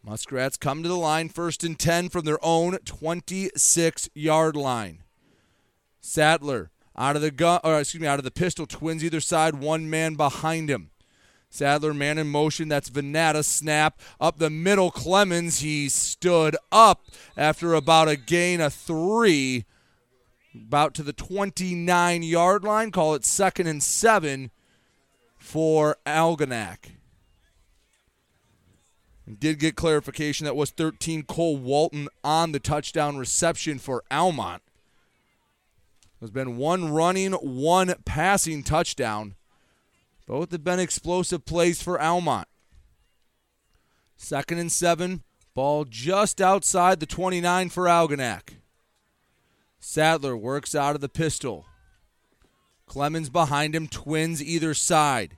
Muskrats 0.01 0.55
come 0.55 0.82
to 0.82 0.88
the 0.88 0.95
line 0.95 1.28
first 1.28 1.66
and 1.66 1.78
10 1.78 2.07
from 2.07 2.24
their 2.24 2.39
own 2.41 2.78
26 2.86 4.09
yard 4.13 4.55
line. 4.55 5.03
Sadler 5.99 6.72
out 6.95 7.18
of 7.18 7.22
the 7.22 7.32
gun, 7.32 7.59
or 7.66 7.82
excuse 7.82 7.99
me, 7.99 8.07
out 8.07 8.20
of 8.20 8.24
the 8.24 8.32
pistol, 8.32 8.66
twins 8.66 9.03
either 9.03 9.20
side, 9.20 9.55
one 9.55 9.89
man 9.89 10.16
behind 10.16 10.70
him. 10.70 10.91
Sadler, 11.50 11.93
man 11.93 12.18
in 12.18 12.28
motion. 12.28 12.68
That's 12.68 12.89
Venata. 12.89 13.43
Snap 13.43 14.00
up 14.20 14.38
the 14.38 14.50
middle. 14.50 14.91
Clemens, 14.91 15.60
he 15.60 15.88
stood 15.89 16.56
up 16.72 17.06
after 17.38 17.74
about 17.74 18.10
a 18.10 18.16
gain 18.16 18.62
of 18.62 18.74
three. 18.74 19.66
About 20.54 20.93
to 20.96 21.04
the 21.04 21.14
29 21.14 22.24
yard 22.24 22.64
line. 22.64 22.91
Call 22.91 23.14
it 23.14 23.26
second 23.26 23.68
and 23.68 23.84
seven 23.84 24.52
for 25.38 25.98
Algonac. 26.06 26.91
Did 29.39 29.60
get 29.60 29.76
clarification 29.76 30.46
that 30.46 30.56
was 30.56 30.70
13 30.70 31.24
Cole 31.24 31.58
Walton 31.58 32.08
on 32.24 32.52
the 32.52 32.60
touchdown 32.60 33.18
reception 33.18 33.80
for 33.80 34.04
Almont. 34.12 34.62
There's 36.20 36.32
been 36.32 36.58
one 36.58 36.91
running, 36.91 37.34
one 37.34 37.93
passing 38.06 38.64
touchdown. 38.64 39.36
Both 40.28 40.51
have 40.51 40.63
been 40.63 40.80
explosive 40.80 41.45
plays 41.45 41.82
for 41.82 42.01
Almont. 42.01 42.47
Second 44.17 44.59
and 44.59 44.71
seven. 44.71 45.23
Ball 45.53 45.86
just 45.86 46.41
outside 46.41 46.99
the 46.99 47.05
29 47.05 47.69
for 47.69 47.86
Algonac. 47.86 48.55
Sadler 49.80 50.36
works 50.36 50.76
out 50.76 50.95
of 50.95 51.01
the 51.01 51.07
pistol. 51.07 51.65
Clemens 52.88 53.30
behind 53.30 53.76
him, 53.76 53.88
twins 53.88 54.43
either 54.43 54.73
side. 54.73 55.38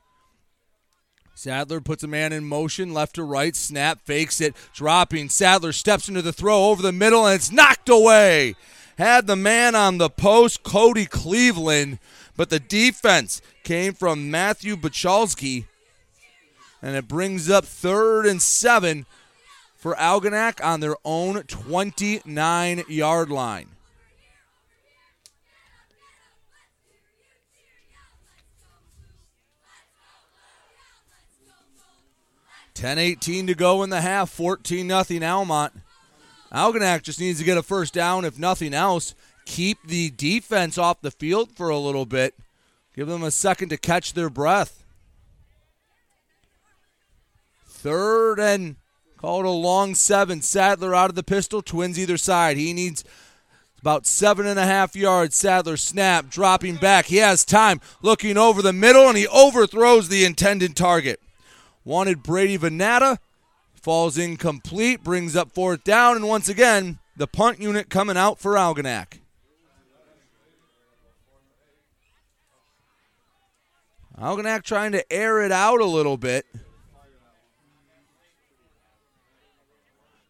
Sadler 1.35 1.81
puts 1.81 2.01
a 2.01 2.07
man 2.07 2.33
in 2.33 2.45
motion, 2.45 2.95
left 2.95 3.15
to 3.15 3.23
right, 3.23 3.55
snap, 3.55 4.01
fakes 4.05 4.41
it, 4.41 4.55
dropping. 4.73 5.29
Sadler 5.29 5.71
steps 5.71 6.09
into 6.09 6.23
the 6.23 6.33
throw 6.33 6.65
over 6.65 6.81
the 6.81 6.91
middle, 6.91 7.27
and 7.27 7.35
it's 7.35 7.51
knocked 7.51 7.89
away. 7.89 8.55
Had 8.97 9.27
the 9.27 9.35
man 9.35 9.75
on 9.75 9.99
the 9.99 10.09
post, 10.09 10.63
Cody 10.63 11.05
Cleveland, 11.05 11.99
but 12.35 12.49
the 12.49 12.59
defense 12.59 13.41
came 13.63 13.93
from 13.93 14.31
Matthew 14.31 14.75
Bachalski. 14.75 15.65
And 16.81 16.95
it 16.95 17.07
brings 17.07 17.49
up 17.49 17.65
third 17.65 18.25
and 18.25 18.41
seven 18.41 19.05
for 19.75 19.93
Algonac 19.95 20.63
on 20.63 20.79
their 20.79 20.95
own 21.05 21.43
29 21.43 22.83
yard 22.87 23.29
line. 23.29 23.69
Ten 32.73 32.99
eighteen 32.99 33.47
to 33.47 33.55
go 33.55 33.81
in 33.81 33.89
the 33.89 34.01
half, 34.01 34.29
14 34.29 34.85
nothing 34.85 35.23
Almont. 35.23 35.73
Algonac 36.51 37.03
just 37.03 37.19
needs 37.19 37.39
to 37.39 37.45
get 37.45 37.57
a 37.57 37.63
first 37.63 37.93
down, 37.93 38.25
if 38.25 38.39
nothing 38.39 38.73
else. 38.73 39.15
Keep 39.45 39.87
the 39.87 40.09
defense 40.11 40.77
off 40.77 41.01
the 41.01 41.11
field 41.11 41.51
for 41.51 41.69
a 41.69 41.77
little 41.77 42.05
bit 42.05 42.35
Give 42.97 43.07
them 43.07 43.21
a 43.21 43.29
second 43.29 43.69
to 43.69 43.77
catch 43.77 44.13
their 44.13 44.29
breath. 44.29 44.83
Third 47.67 48.39
and 48.39 48.77
call 49.17 49.41
it 49.41 49.45
a 49.45 49.51
long 49.51 49.93
seven. 49.93 50.41
Sadler 50.41 50.95
out 50.95 51.11
of 51.11 51.15
the 51.15 51.21
pistol. 51.21 51.61
Twins 51.61 51.99
either 51.99 52.17
side. 52.17 52.57
He 52.57 52.73
needs 52.73 53.03
about 53.79 54.07
seven 54.07 54.47
and 54.47 54.57
a 54.57 54.65
half 54.65 54.95
yards. 54.95 55.35
Sadler 55.35 55.77
snap, 55.77 56.27
dropping 56.27 56.77
back. 56.77 57.05
He 57.05 57.17
has 57.17 57.45
time, 57.45 57.81
looking 58.01 58.35
over 58.35 58.63
the 58.63 58.73
middle, 58.73 59.07
and 59.07 59.15
he 59.15 59.27
overthrows 59.27 60.09
the 60.09 60.25
intended 60.25 60.75
target. 60.75 61.21
Wanted 61.85 62.23
Brady 62.23 62.57
Venata. 62.57 63.19
Falls 63.87 64.17
incomplete, 64.17 65.01
brings 65.01 65.33
up 65.33 65.53
fourth 65.53 65.85
down, 65.85 66.17
and 66.17 66.27
once 66.27 66.49
again, 66.49 66.99
the 67.15 67.25
punt 67.25 67.61
unit 67.61 67.89
coming 67.89 68.17
out 68.17 68.37
for 68.37 68.55
Algonac. 68.55 69.19
Algonac 74.19 74.63
trying 74.63 74.91
to 74.91 75.09
air 75.09 75.41
it 75.41 75.53
out 75.53 75.79
a 75.79 75.85
little 75.85 76.17
bit. 76.17 76.45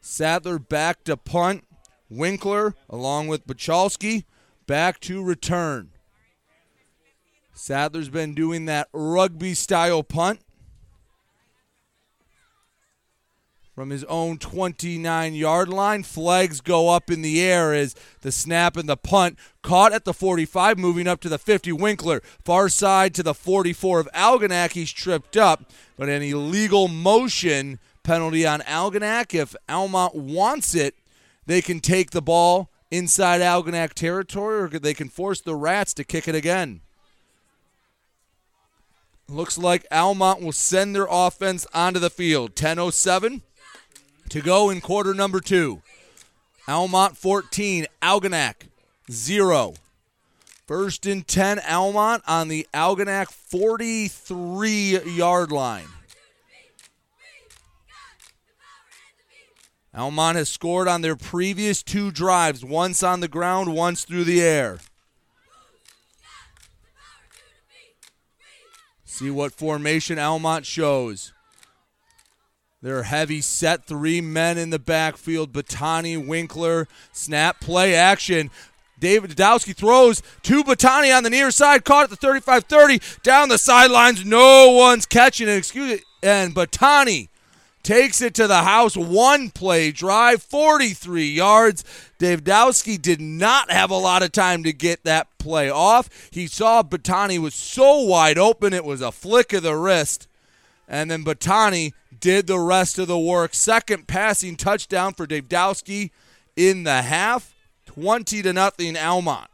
Sadler 0.02 0.60
back 0.60 1.04
to 1.06 1.18
punt. 1.18 1.64
Winkler, 2.12 2.76
along 2.88 3.28
with 3.28 3.48
Bachalski, 3.48 4.26
back 4.68 5.00
to 5.00 5.24
return. 5.24 5.90
Sadler's 7.56 8.10
been 8.10 8.36
doing 8.36 8.66
that 8.66 8.88
rugby 8.94 9.56
style 9.56 10.04
punt. 10.04 10.42
From 13.78 13.92
his 13.92 14.04
own 14.06 14.40
29 14.40 15.36
yard 15.36 15.70
line. 15.70 16.02
Flags 16.02 16.62
go 16.62 16.90
up 16.90 17.12
in 17.12 17.22
the 17.22 17.40
air 17.40 17.76
as 17.76 17.94
the 18.22 18.32
snap 18.32 18.76
and 18.76 18.90
the 18.90 18.98
punt 18.98 19.38
caught 19.62 19.94
at 19.94 20.04
the 20.04 20.16
45, 20.16 20.80
moving 20.80 21.08
up 21.08 21.22
to 21.22 21.30
the 21.30 21.38
50. 21.38 21.74
Winkler, 21.74 22.24
far 22.44 22.70
side 22.70 23.14
to 23.14 23.22
the 23.22 23.36
44 23.36 24.00
of 24.00 24.10
Algonac. 24.16 24.72
He's 24.72 24.92
tripped 24.92 25.38
up, 25.38 25.66
but 25.96 26.10
an 26.10 26.24
illegal 26.24 26.88
motion 26.88 27.78
penalty 28.02 28.48
on 28.48 28.62
Algonac. 28.62 29.36
If 29.36 29.56
Almont 29.70 30.16
wants 30.16 30.74
it, 30.74 30.96
they 31.46 31.62
can 31.62 31.80
take 31.80 32.10
the 32.10 32.22
ball 32.22 32.72
inside 32.90 33.42
Algonac 33.42 33.94
territory 33.94 34.60
or 34.60 34.70
they 34.70 34.96
can 34.96 35.08
force 35.08 35.40
the 35.40 35.54
Rats 35.54 35.94
to 35.94 36.04
kick 36.04 36.28
it 36.28 36.34
again. 36.34 36.82
looks 39.30 39.56
like 39.56 39.86
Almont 39.92 40.42
will 40.42 40.52
send 40.52 40.96
their 40.96 41.08
offense 41.08 41.68
onto 41.76 42.00
the 42.00 42.10
field. 42.10 42.56
10.07 42.56 43.44
to 44.30 44.42
go 44.42 44.70
in 44.70 44.82
quarter 44.82 45.14
number 45.14 45.40
two. 45.40 45.82
Almont 46.68 47.18
14, 47.18 47.86
Algonac 48.02 48.68
0. 49.10 49.76
First 50.66 51.06
and 51.06 51.26
10, 51.26 51.60
Almont 51.60 52.24
on 52.28 52.50
the 52.50 52.68
Algonac 52.74 53.32
43 53.32 55.00
yard 55.04 55.52
line. 55.52 55.88
Almont 59.96 60.38
has 60.38 60.50
scored 60.50 60.88
on 60.88 61.02
their 61.02 61.16
previous 61.16 61.82
two 61.82 62.12
drives, 62.12 62.64
once 62.64 63.02
on 63.02 63.22
the 63.22 63.28
ground, 63.28 63.74
once 63.74 64.04
through 64.04 64.26
the 64.26 64.44
air. 64.44 64.80
See 69.06 69.32
what 69.32 69.54
formation 69.54 70.20
Almont 70.20 70.66
shows. 70.66 71.34
They're 72.82 73.04
heavy 73.04 73.42
set, 73.42 73.86
three 73.86 74.22
men 74.22 74.58
in 74.58 74.70
the 74.70 74.78
backfield. 74.78 75.52
Batani, 75.52 76.24
Winkler, 76.24 76.88
snap, 77.12 77.60
play 77.60 77.96
action. 77.96 78.52
David 79.00 79.32
Dowski 79.32 79.76
throws 79.76 80.22
to 80.44 80.64
Batani 80.64 81.16
on 81.16 81.24
the 81.24 81.30
near 81.30 81.52
side, 81.52 81.86
caught 81.86 82.06
at 82.06 82.10
the 82.10 82.16
35 82.16 82.66
30, 82.66 83.00
down 83.24 83.50
the 83.50 83.58
sidelines. 83.58 84.26
No 84.26 84.72
one's 84.72 85.06
catching 85.06 85.48
it. 85.48 85.58
Excuse 85.58 85.92
it. 85.92 86.04
And 86.22 86.54
Batani 86.54 87.30
takes 87.82 88.22
it 88.22 88.34
to 88.36 88.48
the 88.48 88.64
house. 88.64 88.96
One 88.96 89.50
play 89.50 89.92
drive, 89.92 90.44
43 90.44 91.26
yards. 91.26 91.84
Dave 92.20 92.44
Dowski 92.44 93.02
did 93.02 93.22
not 93.22 93.72
have 93.72 93.90
a 93.90 93.98
lot 93.98 94.24
of 94.24 94.32
time 94.32 94.64
to 94.64 94.74
get 94.74 95.04
that 95.04 95.28
play 95.40 95.70
off. 95.70 96.10
He 96.32 96.48
saw 96.48 96.84
Batani 96.84 97.40
was 97.40 97.56
so 97.56 98.02
wide 98.02 98.38
open, 98.38 98.74
it 98.74 98.86
was 98.86 99.02
a 99.02 99.12
flick 99.12 99.54
of 99.54 99.64
the 99.64 99.76
wrist. 99.76 100.28
And 100.88 101.12
then 101.12 101.24
Batani 101.24 101.94
did 102.20 102.48
the 102.48 102.60
rest 102.60 103.00
of 103.00 103.08
the 103.08 103.20
work. 103.20 103.54
Second 103.54 104.08
passing 104.08 104.56
touchdown 104.56 105.14
for 105.14 105.26
Dave 105.26 105.50
Dowski 105.50 106.12
in 106.56 106.84
the 106.84 107.02
half. 107.02 107.54
20 107.86 108.42
to 108.42 108.54
nothing 108.54 108.98
Almont. 108.98 109.50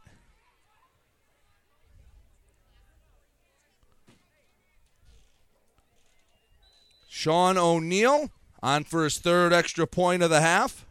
Sean 7.08 7.56
O'Neill 7.56 8.30
on 8.62 8.84
for 8.84 9.04
his 9.04 9.18
third 9.18 9.52
extra 9.52 9.86
point 9.86 10.22
of 10.22 10.30
the 10.30 10.40
half. 10.40 10.84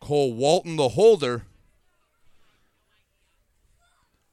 Cole 0.00 0.32
Walton, 0.32 0.76
the 0.76 0.90
holder. 0.90 1.42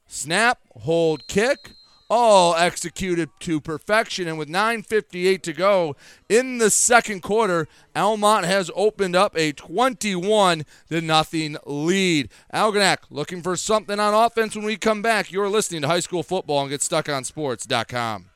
Snap, 0.06 0.58
hold, 0.82 1.26
kick 1.28 1.72
all 2.10 2.54
executed 2.54 3.30
to 3.40 3.60
perfection. 3.60 4.28
And 4.28 4.38
with 4.38 4.48
9.58 4.48 5.42
to 5.42 5.52
go 5.52 5.96
in 6.28 6.58
the 6.58 6.70
second 6.70 7.22
quarter, 7.22 7.66
Almont 7.94 8.46
has 8.46 8.70
opened 8.74 9.14
up 9.16 9.36
a 9.36 9.52
21 9.52 10.64
to 10.88 11.00
nothing 11.00 11.56
lead. 11.66 12.28
Algonac 12.52 12.98
looking 13.10 13.42
for 13.42 13.56
something 13.56 14.00
on 14.00 14.14
offense 14.14 14.56
when 14.56 14.64
we 14.64 14.76
come 14.76 15.02
back. 15.02 15.30
You're 15.32 15.48
listening 15.48 15.82
to 15.82 15.88
high 15.88 16.00
school 16.00 16.22
football 16.22 16.62
and 16.62 16.72
GetStuckOnSports.com. 16.72 18.26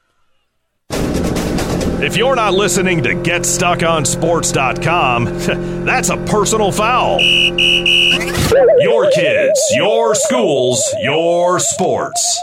If 2.04 2.16
you're 2.16 2.34
not 2.34 2.54
listening 2.54 3.04
to 3.04 3.10
GetStuckOnSports.com, 3.10 5.24
that's 5.84 6.10
a 6.10 6.16
personal 6.16 6.72
foul. 6.72 7.20
Your 8.80 9.08
kids, 9.12 9.60
your 9.72 10.16
schools, 10.16 10.82
your 11.00 11.60
sports. 11.60 12.42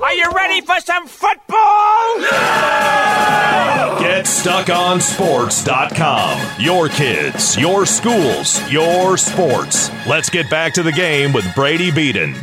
Are 0.00 0.14
you 0.14 0.30
ready 0.30 0.60
for 0.60 0.78
some 0.78 1.08
football? 1.08 2.20
GetStuckOnSports.com. 3.98 6.60
Your 6.60 6.88
kids, 6.88 7.58
your 7.58 7.84
schools, 7.84 8.70
your 8.70 9.16
sports. 9.16 9.90
Let's 10.06 10.30
get 10.30 10.48
back 10.48 10.72
to 10.74 10.84
the 10.84 10.92
game 10.92 11.32
with 11.32 11.52
Brady 11.52 11.90
Beaton. 11.90 12.36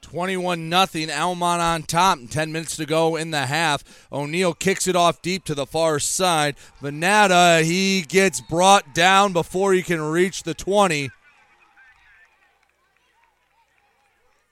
21 0.00 0.70
nothing. 0.70 1.10
Almont 1.10 1.60
on 1.60 1.82
top. 1.82 2.18
10 2.30 2.50
minutes 2.50 2.74
to 2.76 2.86
go 2.86 3.16
in 3.16 3.32
the 3.32 3.44
half. 3.44 3.84
O'Neill 4.10 4.54
kicks 4.54 4.88
it 4.88 4.96
off 4.96 5.20
deep 5.20 5.44
to 5.44 5.54
the 5.54 5.66
far 5.66 5.98
side. 5.98 6.56
Venata, 6.82 7.62
he 7.62 8.00
gets 8.00 8.40
brought 8.40 8.94
down 8.94 9.34
before 9.34 9.74
he 9.74 9.82
can 9.82 10.00
reach 10.00 10.44
the 10.44 10.54
20. 10.54 11.10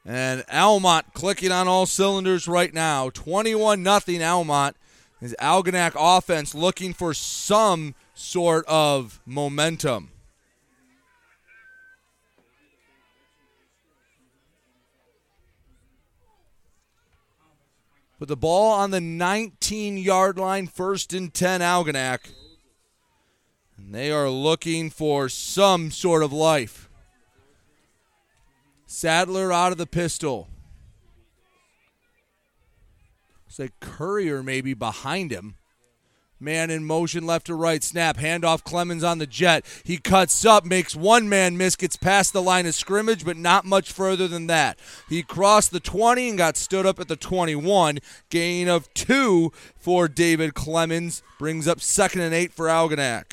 And 0.09 0.43
Almont 0.51 1.13
clicking 1.13 1.53
on 1.53 1.69
all 1.69 1.85
cylinders 1.85 2.49
right 2.49 2.73
now. 2.73 3.11
21 3.11 3.83
nothing 3.83 4.23
Almont. 4.23 4.75
His 5.21 5.37
Algonac 5.39 5.93
offense 5.95 6.55
looking 6.55 6.95
for 6.95 7.13
some 7.13 7.95
sort 8.15 8.65
of 8.67 9.21
momentum. 9.27 10.11
Put 18.19 18.29
the 18.29 18.37
ball 18.37 18.73
on 18.73 18.91
the 18.91 19.03
19 19.03 19.99
yard 19.99 20.39
line, 20.39 20.69
first 20.69 21.13
and 21.13 21.35
10 21.35 21.61
Algonac. 21.61 22.31
And 23.77 23.95
they 23.95 24.11
are 24.11 24.31
looking 24.31 24.89
for 24.89 25.29
some 25.29 25.91
sort 25.91 26.23
of 26.23 26.33
life. 26.33 26.88
Sadler 28.91 29.53
out 29.53 29.71
of 29.71 29.77
the 29.77 29.87
pistol. 29.87 30.49
Looks 33.47 33.59
like 33.59 33.81
Courier 33.81 34.43
maybe 34.43 34.73
behind 34.73 35.31
him. 35.31 35.57
Man 36.41 36.71
in 36.71 36.85
motion 36.85 37.27
left 37.27 37.49
to 37.49 37.55
right. 37.55 37.85
Snap. 37.85 38.17
Handoff 38.17 38.65
Clemens 38.65 39.05
on 39.05 39.19
the 39.19 39.27
jet. 39.27 39.67
He 39.85 39.99
cuts 39.99 40.45
up, 40.47 40.65
makes 40.65 40.97
one 40.97 41.29
man 41.29 41.59
miss, 41.59 41.77
gets 41.77 41.97
past 41.97 42.33
the 42.33 42.41
line 42.41 42.65
of 42.65 42.75
scrimmage, 42.75 43.27
but 43.27 43.37
not 43.37 43.67
much 43.67 43.93
further 43.93 44.27
than 44.27 44.47
that. 44.47 44.79
He 45.09 45.23
crossed 45.23 45.71
the 45.71 45.81
20 45.81 46.31
and 46.31 46.39
got 46.39 46.57
stood 46.57 46.87
up 46.87 46.99
at 46.99 47.09
the 47.09 47.17
21. 47.17 47.99
Gain 48.31 48.69
of 48.69 48.93
two 48.95 49.53
for 49.77 50.09
David 50.09 50.55
Clemens. 50.55 51.23
Brings 51.39 51.69
up 51.69 51.83
second 51.83 52.23
and 52.23 52.35
eight 52.35 52.55
for 52.55 52.69
Algonac. 52.69 53.33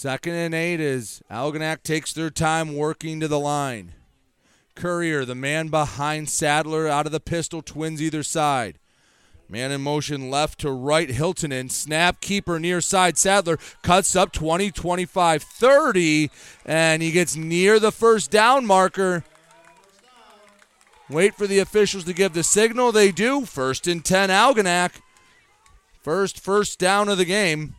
Second 0.00 0.32
and 0.32 0.54
eight 0.54 0.80
is 0.80 1.22
Algonac 1.30 1.82
takes 1.82 2.14
their 2.14 2.30
time 2.30 2.74
working 2.74 3.20
to 3.20 3.28
the 3.28 3.38
line. 3.38 3.92
Courier, 4.74 5.26
the 5.26 5.34
man 5.34 5.68
behind 5.68 6.30
Sadler, 6.30 6.88
out 6.88 7.04
of 7.04 7.12
the 7.12 7.20
pistol, 7.20 7.60
twins 7.60 8.00
either 8.00 8.22
side. 8.22 8.78
Man 9.46 9.70
in 9.70 9.82
motion 9.82 10.30
left 10.30 10.58
to 10.60 10.70
right, 10.70 11.10
Hilton 11.10 11.50
Hiltonen. 11.50 11.70
Snap 11.70 12.22
keeper 12.22 12.58
near 12.58 12.80
side. 12.80 13.18
Sadler 13.18 13.58
cuts 13.82 14.16
up 14.16 14.32
20, 14.32 14.70
25, 14.70 15.42
30, 15.42 16.30
and 16.64 17.02
he 17.02 17.12
gets 17.12 17.36
near 17.36 17.78
the 17.78 17.92
first 17.92 18.30
down 18.30 18.64
marker. 18.64 19.22
Wait 21.10 21.34
for 21.34 21.46
the 21.46 21.58
officials 21.58 22.04
to 22.04 22.14
give 22.14 22.32
the 22.32 22.42
signal. 22.42 22.90
They 22.90 23.12
do. 23.12 23.44
First 23.44 23.86
and 23.86 24.02
10, 24.02 24.30
Algonac. 24.30 24.92
First 26.00 26.40
first 26.40 26.78
down 26.78 27.10
of 27.10 27.18
the 27.18 27.26
game. 27.26 27.74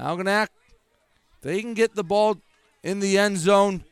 Algonac, 0.00 0.48
they 1.42 1.60
can 1.60 1.74
get 1.74 1.94
the 1.94 2.04
ball 2.04 2.38
in 2.82 3.00
the 3.00 3.18
end 3.18 3.38
zone, 3.38 3.84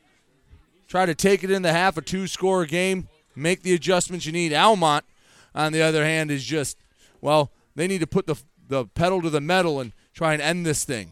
try 0.87 1.05
to 1.05 1.15
take 1.15 1.43
it 1.43 1.51
in 1.51 1.61
the 1.61 1.71
half, 1.71 1.97
a 1.97 2.01
two 2.01 2.27
score 2.27 2.65
game, 2.65 3.07
make 3.35 3.61
the 3.61 3.73
adjustments 3.73 4.25
you 4.25 4.31
need. 4.31 4.53
Almont, 4.53 5.05
on 5.53 5.71
the 5.71 5.81
other 5.81 6.03
hand, 6.03 6.31
is 6.31 6.43
just, 6.43 6.77
well, 7.21 7.51
they 7.75 7.87
need 7.87 8.01
to 8.01 8.07
put 8.07 8.27
the, 8.27 8.35
the 8.67 8.85
pedal 8.85 9.21
to 9.21 9.29
the 9.29 9.41
metal 9.41 9.79
and 9.79 9.93
try 10.13 10.33
and 10.33 10.41
end 10.41 10.65
this 10.65 10.83
thing. 10.83 11.11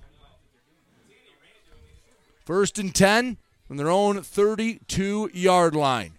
First 2.44 2.80
and 2.80 2.94
10 2.94 3.38
from 3.68 3.78
their 3.78 3.90
own 3.90 4.22
32 4.22 5.32
yard 5.34 5.76
line. 5.76 6.17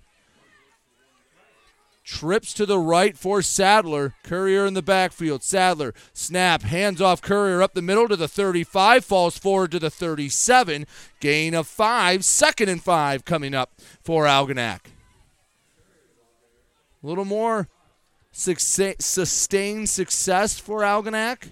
Trips 2.09 2.55
to 2.55 2.65
the 2.65 2.79
right 2.79 3.17
for 3.19 3.43
Sadler. 3.43 4.15
Courier 4.25 4.65
in 4.65 4.73
the 4.73 4.83
backfield. 4.83 5.43
Sadler, 5.43 5.93
snap, 6.15 6.63
hands 6.63 7.03
off 7.03 7.21
Courier 7.21 7.63
up 7.63 7.75
the 7.75 7.83
middle 7.83 8.09
to 8.09 8.17
the 8.17 8.27
35, 8.27 9.05
falls 9.05 9.37
forward 9.37 9.71
to 9.73 9.79
the 9.79 9.91
37. 9.91 10.87
Gain 11.21 11.55
of 11.55 11.67
five, 11.67 12.25
second 12.25 12.71
and 12.71 12.83
five 12.83 13.25
coming 13.25 13.55
up 13.55 13.73
for 14.03 14.25
Algonac. 14.25 14.81
A 17.03 17.07
little 17.07 17.27
more 17.27 17.69
success, 18.33 18.97
sustained 19.01 19.89
success 19.89 20.59
for 20.59 20.81
Algonac. 20.81 21.51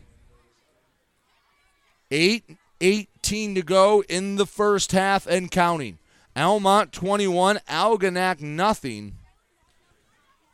8 2.11 2.57
18 2.81 3.55
to 3.55 3.63
go 3.63 4.05
in 4.09 4.37
the 4.37 4.47
first 4.47 4.93
half 4.93 5.27
and 5.27 5.51
counting. 5.51 5.99
Almont 6.35 6.93
21, 6.93 7.59
Algonac 7.69 8.41
nothing. 8.41 9.17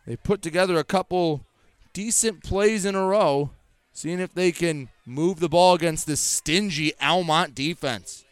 They 0.07 0.17
put 0.17 0.43
together 0.43 0.77
a 0.77 0.85
couple 0.85 1.45
decent 1.93 2.43
plays 2.43 2.85
in 2.85 2.95
a 2.95 3.07
row, 3.07 3.51
seeing 3.93 4.21
if 4.21 4.35
they 4.35 4.53
can 4.53 4.89
move 5.07 5.41
the 5.41 5.49
ball 5.49 5.75
against 5.75 6.07
this 6.07 6.21
stingy 6.21 6.93
Almont 7.01 7.55
defense. 7.55 8.25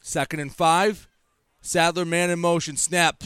Second 0.00 0.40
and 0.40 0.54
five. 0.54 1.08
Sadler 1.60 2.04
man 2.04 2.30
in 2.30 2.38
motion. 2.38 2.76
Snap. 2.76 3.24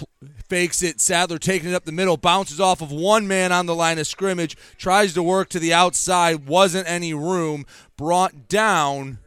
Fakes 0.49 0.83
it. 0.83 0.99
Sadler 0.99 1.39
taking 1.39 1.69
it 1.69 1.75
up 1.75 1.85
the 1.85 1.93
middle. 1.93 2.17
Bounces 2.17 2.59
off 2.59 2.81
of 2.81 2.91
one 2.91 3.29
man 3.29 3.53
on 3.53 3.67
the 3.67 3.75
line 3.75 3.99
of 3.99 4.07
scrimmage. 4.07 4.57
Tries 4.79 5.13
to 5.13 5.23
work 5.23 5.51
to 5.51 5.59
the 5.59 5.75
outside. 5.75 6.47
Wasn't 6.47 6.89
any 6.89 7.13
room. 7.13 7.67
Brought 7.99 8.49
down. 8.49 9.19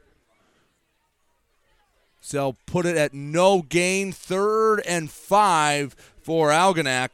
So 2.26 2.55
put 2.65 2.86
it 2.86 2.95
at 2.95 3.13
no 3.13 3.61
gain. 3.61 4.13
Third 4.13 4.80
and 4.88 5.11
five 5.11 5.93
for 6.21 6.51
Algonac. 6.51 7.09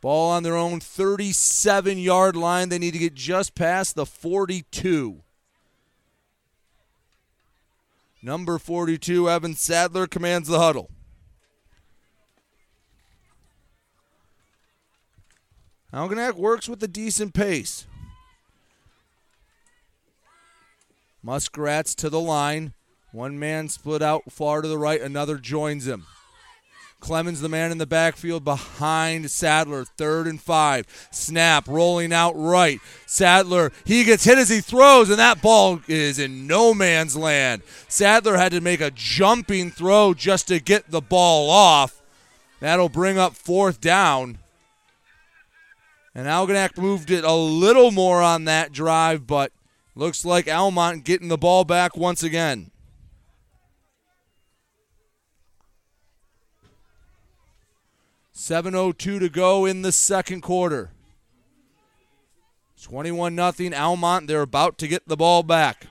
Ball 0.00 0.30
on 0.30 0.42
their 0.42 0.56
own 0.56 0.80
37 0.80 1.98
yard 1.98 2.34
line. 2.34 2.70
They 2.70 2.78
need 2.78 2.92
to 2.92 2.98
get 2.98 3.12
just 3.12 3.54
past 3.54 3.94
the 3.94 4.06
42. 4.06 5.20
Number 8.22 8.58
42, 8.58 9.28
Evan 9.28 9.54
Sadler, 9.54 10.06
commands 10.06 10.48
the 10.48 10.58
huddle. 10.58 10.90
Algonac 15.92 16.36
works 16.36 16.66
with 16.66 16.82
a 16.82 16.88
decent 16.88 17.34
pace. 17.34 17.86
Muskrats 21.22 21.94
to 21.96 22.08
the 22.08 22.20
line. 22.20 22.72
One 23.12 23.38
man 23.38 23.68
split 23.68 24.00
out 24.00 24.32
far 24.32 24.62
to 24.62 24.68
the 24.68 24.78
right, 24.78 25.00
another 25.00 25.36
joins 25.36 25.86
him. 25.86 26.06
Clemens, 26.98 27.40
the 27.40 27.48
man 27.48 27.72
in 27.72 27.78
the 27.78 27.86
backfield 27.86 28.44
behind 28.44 29.30
Sadler, 29.30 29.84
third 29.84 30.26
and 30.28 30.40
five. 30.40 30.86
Snap, 31.10 31.66
rolling 31.66 32.12
out 32.12 32.32
right. 32.36 32.80
Sadler, 33.06 33.72
he 33.84 34.04
gets 34.04 34.24
hit 34.24 34.38
as 34.38 34.48
he 34.48 34.60
throws, 34.60 35.10
and 35.10 35.18
that 35.18 35.42
ball 35.42 35.80
is 35.88 36.18
in 36.18 36.46
no 36.46 36.72
man's 36.72 37.16
land. 37.16 37.62
Sadler 37.88 38.36
had 38.36 38.52
to 38.52 38.60
make 38.60 38.80
a 38.80 38.92
jumping 38.92 39.70
throw 39.70 40.14
just 40.14 40.48
to 40.48 40.60
get 40.60 40.90
the 40.90 41.02
ball 41.02 41.50
off. 41.50 42.00
That'll 42.60 42.88
bring 42.88 43.18
up 43.18 43.34
fourth 43.34 43.80
down. 43.80 44.38
And 46.14 46.28
Algonac 46.28 46.78
moved 46.78 47.10
it 47.10 47.24
a 47.24 47.34
little 47.34 47.90
more 47.90 48.22
on 48.22 48.44
that 48.44 48.70
drive, 48.70 49.26
but 49.26 49.50
looks 49.96 50.24
like 50.24 50.46
Almont 50.46 51.04
getting 51.04 51.28
the 51.28 51.36
ball 51.36 51.64
back 51.64 51.96
once 51.96 52.22
again. 52.22 52.70
7.02 58.42 59.20
to 59.20 59.28
go 59.28 59.66
in 59.66 59.82
the 59.82 59.92
second 59.92 60.40
quarter. 60.40 60.90
21 62.82 63.36
0 63.36 63.72
Almont. 63.72 64.26
They're 64.26 64.42
about 64.42 64.78
to 64.78 64.88
get 64.88 65.06
the 65.06 65.16
ball 65.16 65.44
back. 65.44 65.86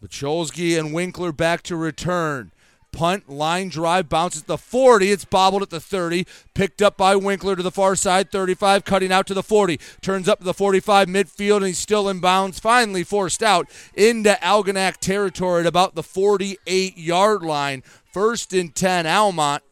Bacholski 0.00 0.78
and 0.78 0.94
Winkler 0.94 1.32
back 1.32 1.62
to 1.64 1.74
return. 1.74 2.52
Punt, 2.92 3.26
line 3.28 3.70
drive, 3.70 4.10
bounces 4.10 4.42
the 4.42 4.58
40. 4.58 5.10
It's 5.10 5.24
bobbled 5.24 5.62
at 5.62 5.70
the 5.70 5.80
30. 5.80 6.26
Picked 6.54 6.82
up 6.82 6.98
by 6.98 7.16
Winkler 7.16 7.56
to 7.56 7.62
the 7.62 7.70
far 7.70 7.96
side, 7.96 8.30
35, 8.30 8.84
cutting 8.84 9.10
out 9.10 9.26
to 9.28 9.34
the 9.34 9.42
40. 9.42 9.80
Turns 10.02 10.28
up 10.28 10.40
to 10.40 10.44
the 10.44 10.52
45 10.52 11.08
midfield, 11.08 11.56
and 11.56 11.66
he's 11.66 11.78
still 11.78 12.06
in 12.06 12.20
bounds. 12.20 12.60
Finally 12.60 13.02
forced 13.04 13.42
out 13.42 13.66
into 13.94 14.38
Algonac 14.42 14.98
territory 14.98 15.62
at 15.62 15.66
about 15.66 15.94
the 15.94 16.02
48 16.02 16.98
yard 16.98 17.42
line. 17.42 17.82
First 18.12 18.52
and 18.52 18.74
10, 18.74 19.06
Almont. 19.06 19.62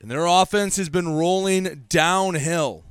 And 0.00 0.10
their 0.10 0.26
offense 0.26 0.76
has 0.76 0.88
been 0.88 1.08
rolling 1.08 1.84
downhill. 1.88 2.84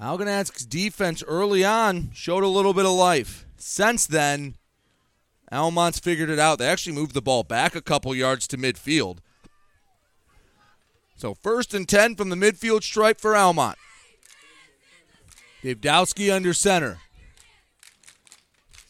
Algonac's 0.00 0.66
defense 0.66 1.22
early 1.26 1.64
on 1.64 2.10
showed 2.12 2.42
a 2.42 2.48
little 2.48 2.74
bit 2.74 2.84
of 2.84 2.92
life. 2.92 3.46
Since 3.56 4.06
then, 4.06 4.56
Almont's 5.50 5.98
figured 5.98 6.28
it 6.28 6.38
out. 6.38 6.58
They 6.58 6.66
actually 6.66 6.94
moved 6.94 7.14
the 7.14 7.22
ball 7.22 7.44
back 7.44 7.74
a 7.74 7.80
couple 7.80 8.14
yards 8.14 8.46
to 8.48 8.58
midfield. 8.58 9.18
So 11.16 11.34
first 11.34 11.72
and 11.72 11.88
10 11.88 12.16
from 12.16 12.28
the 12.28 12.36
midfield 12.36 12.82
stripe 12.82 13.20
for 13.20 13.34
Almont. 13.34 13.78
Dave 15.62 15.80
Dowski 15.80 16.34
under 16.34 16.52
center. 16.52 16.98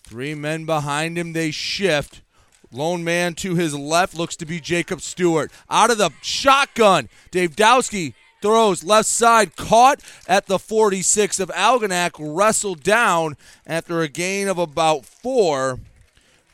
Three 0.06 0.36
men 0.36 0.66
behind 0.66 1.18
him. 1.18 1.32
They 1.32 1.50
shift. 1.50 2.22
Lone 2.70 3.02
man 3.02 3.34
to 3.34 3.56
his 3.56 3.74
left 3.74 4.14
looks 4.14 4.36
to 4.36 4.46
be 4.46 4.60
Jacob 4.60 5.00
Stewart. 5.00 5.50
Out 5.68 5.90
of 5.90 5.98
the 5.98 6.10
shotgun, 6.22 7.08
Dave 7.32 7.56
Dowski 7.56 8.14
throws 8.40 8.84
left 8.84 9.08
side, 9.08 9.56
caught 9.56 10.00
at 10.28 10.46
the 10.46 10.60
46 10.60 11.40
of 11.40 11.48
Algonac, 11.50 12.12
wrestled 12.20 12.84
down 12.84 13.36
after 13.66 14.00
a 14.00 14.08
gain 14.08 14.46
of 14.46 14.58
about 14.58 15.04
four. 15.04 15.80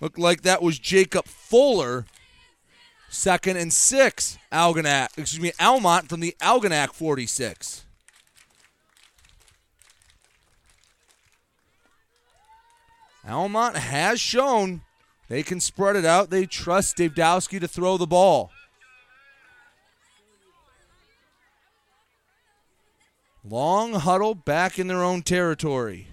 Looked 0.01 0.19
like 0.19 0.43
that 0.43 0.63
was 0.63 0.79
Jacob 0.79 1.27
Fuller. 1.27 2.07
Second 3.11 3.59
and 3.59 3.71
six, 3.71 4.39
Algonac, 4.51 5.19
excuse 5.19 5.41
me, 5.41 5.53
Almont 5.61 6.09
from 6.09 6.21
the 6.21 6.35
Algonac 6.41 6.95
46. 6.95 7.85
Almont 13.27 13.77
has 13.77 14.21
shown 14.21 14.83
they 15.29 15.43
can 15.43 15.61
spread 15.61 15.97
it 15.97 16.05
out. 16.05 16.31
They 16.31 16.47
trust 16.47 16.97
Dave 16.97 17.15
Dowski 17.15 17.61
to 17.61 17.69
throw 17.69 17.97
the 17.97 18.07
ball. 18.07 18.51
Long 23.45 23.95
huddle 23.95 24.35
back 24.35 24.79
in 24.79 24.87
their 24.87 25.03
own 25.03 25.23
territory. 25.23 26.09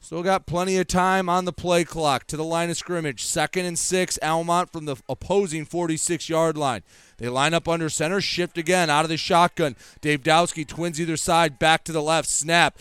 Still 0.00 0.22
got 0.22 0.46
plenty 0.46 0.76
of 0.76 0.88
time 0.88 1.28
on 1.28 1.44
the 1.44 1.52
play 1.52 1.84
clock 1.84 2.26
to 2.26 2.36
the 2.36 2.44
line 2.44 2.68
of 2.68 2.76
scrimmage. 2.76 3.24
Second 3.24 3.66
and 3.66 3.78
six, 3.78 4.18
Almont 4.22 4.72
from 4.72 4.84
the 4.84 4.96
opposing 5.08 5.64
46 5.64 6.28
yard 6.28 6.56
line. 6.56 6.82
They 7.18 7.28
line 7.28 7.54
up 7.54 7.68
under 7.68 7.88
center, 7.88 8.20
shift 8.20 8.58
again 8.58 8.90
out 8.90 9.04
of 9.04 9.08
the 9.08 9.16
shotgun. 9.16 9.76
Dave 10.00 10.22
Dowski 10.22 10.66
twins 10.66 11.00
either 11.00 11.16
side, 11.16 11.58
back 11.58 11.84
to 11.84 11.92
the 11.92 12.02
left, 12.02 12.28
snap. 12.28 12.78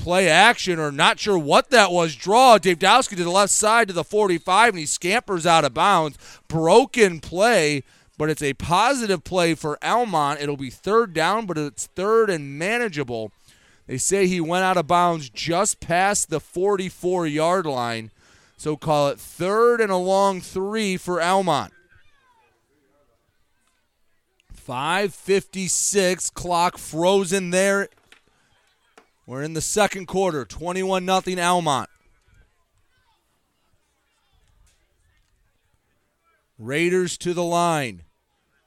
Play 0.00 0.28
action, 0.28 0.78
or 0.78 0.90
not 0.90 1.20
sure 1.20 1.38
what 1.38 1.70
that 1.70 1.92
was. 1.92 2.16
Draw 2.16 2.58
Dave 2.58 2.78
Dowski 2.78 3.16
to 3.16 3.24
the 3.24 3.30
left 3.30 3.52
side 3.52 3.88
to 3.88 3.94
the 3.94 4.02
45, 4.02 4.70
and 4.70 4.78
he 4.78 4.86
scampers 4.86 5.46
out 5.46 5.64
of 5.64 5.74
bounds. 5.74 6.16
Broken 6.48 7.20
play 7.20 7.82
but 8.20 8.28
it's 8.28 8.42
a 8.42 8.52
positive 8.52 9.24
play 9.24 9.54
for 9.54 9.82
Almont. 9.82 10.42
It'll 10.42 10.54
be 10.54 10.68
third 10.68 11.14
down, 11.14 11.46
but 11.46 11.56
it's 11.56 11.86
third 11.86 12.28
and 12.28 12.58
manageable. 12.58 13.32
They 13.86 13.96
say 13.96 14.26
he 14.26 14.42
went 14.42 14.62
out 14.62 14.76
of 14.76 14.86
bounds 14.86 15.30
just 15.30 15.80
past 15.80 16.28
the 16.28 16.38
44 16.38 17.26
yard 17.26 17.64
line. 17.64 18.10
So 18.58 18.76
call 18.76 19.08
it 19.08 19.18
third 19.18 19.80
and 19.80 19.90
a 19.90 19.96
long 19.96 20.42
three 20.42 20.98
for 20.98 21.22
Almont. 21.22 21.72
556 24.52 26.28
clock 26.28 26.76
frozen 26.76 27.48
there. 27.48 27.88
We're 29.30 29.44
in 29.44 29.52
the 29.52 29.60
second 29.60 30.06
quarter. 30.06 30.44
21 30.44 31.06
0 31.06 31.40
Almont. 31.40 31.88
Raiders 36.58 37.16
to 37.18 37.32
the 37.32 37.44
line. 37.44 38.02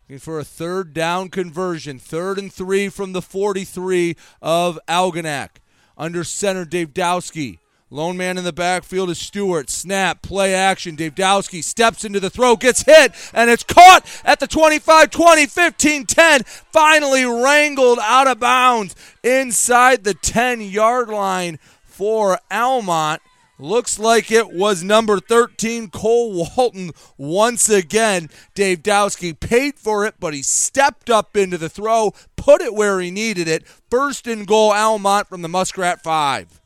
Looking 0.04 0.20
for 0.20 0.40
a 0.40 0.46
third 0.46 0.94
down 0.94 1.28
conversion. 1.28 2.00
Third 2.00 2.38
and 2.38 2.52
three 2.52 2.88
from 2.88 3.12
the 3.12 3.22
43 3.22 4.16
of 4.42 4.80
Algonac. 4.88 5.50
Under 5.98 6.24
center, 6.24 6.64
Dave 6.64 6.94
Dowski. 6.94 7.58
Lone 7.94 8.18
man 8.18 8.40
in 8.40 8.44
the 8.44 8.52
backfield 8.52 9.12
is 9.12 9.20
Stewart. 9.20 9.70
Snap, 9.70 10.24
play 10.24 10.56
action. 10.56 10.96
Dave 10.96 11.14
Dowski 11.14 11.64
steps 11.64 12.04
into 12.04 12.20
the 12.20 12.32
throw, 12.32 12.56
gets 12.56 12.82
hit, 12.82 13.14
and 13.36 13.52
it's 13.52 13.62
caught 13.62 14.04
at 14.26 14.40
the 14.40 14.48
25 14.48 15.12
20, 15.12 15.46
15 15.46 16.06
10. 16.08 16.42
Finally 16.44 17.24
wrangled 17.24 18.00
out 18.02 18.26
of 18.26 18.40
bounds 18.40 18.96
inside 19.24 20.04
the 20.04 20.16
10 20.16 20.62
yard 20.62 21.08
line 21.08 21.60
for 21.84 22.40
Almont. 22.50 23.22
Looks 23.60 24.00
like 24.00 24.32
it 24.32 24.52
was 24.52 24.82
number 24.82 25.20
13, 25.20 25.92
Cole 25.92 26.34
Walton, 26.34 26.94
once 27.16 27.70
again. 27.70 28.32
Dave 28.56 28.82
Dowski 28.82 29.40
paid 29.40 29.76
for 29.76 30.04
it, 30.08 30.16
but 30.20 30.34
he 30.34 30.42
stepped 30.42 31.12
up 31.12 31.38
into 31.38 31.60
the 31.60 31.70
throw, 31.70 32.16
put 32.38 32.60
it 32.60 32.74
where 32.74 33.00
he 33.00 33.12
needed 33.12 33.48
it. 33.48 33.68
First 33.92 34.26
and 34.26 34.48
goal, 34.48 34.72
Almont 34.74 35.28
from 35.28 35.44
the 35.44 35.48
Muskrat 35.48 36.02
5. 36.02 36.63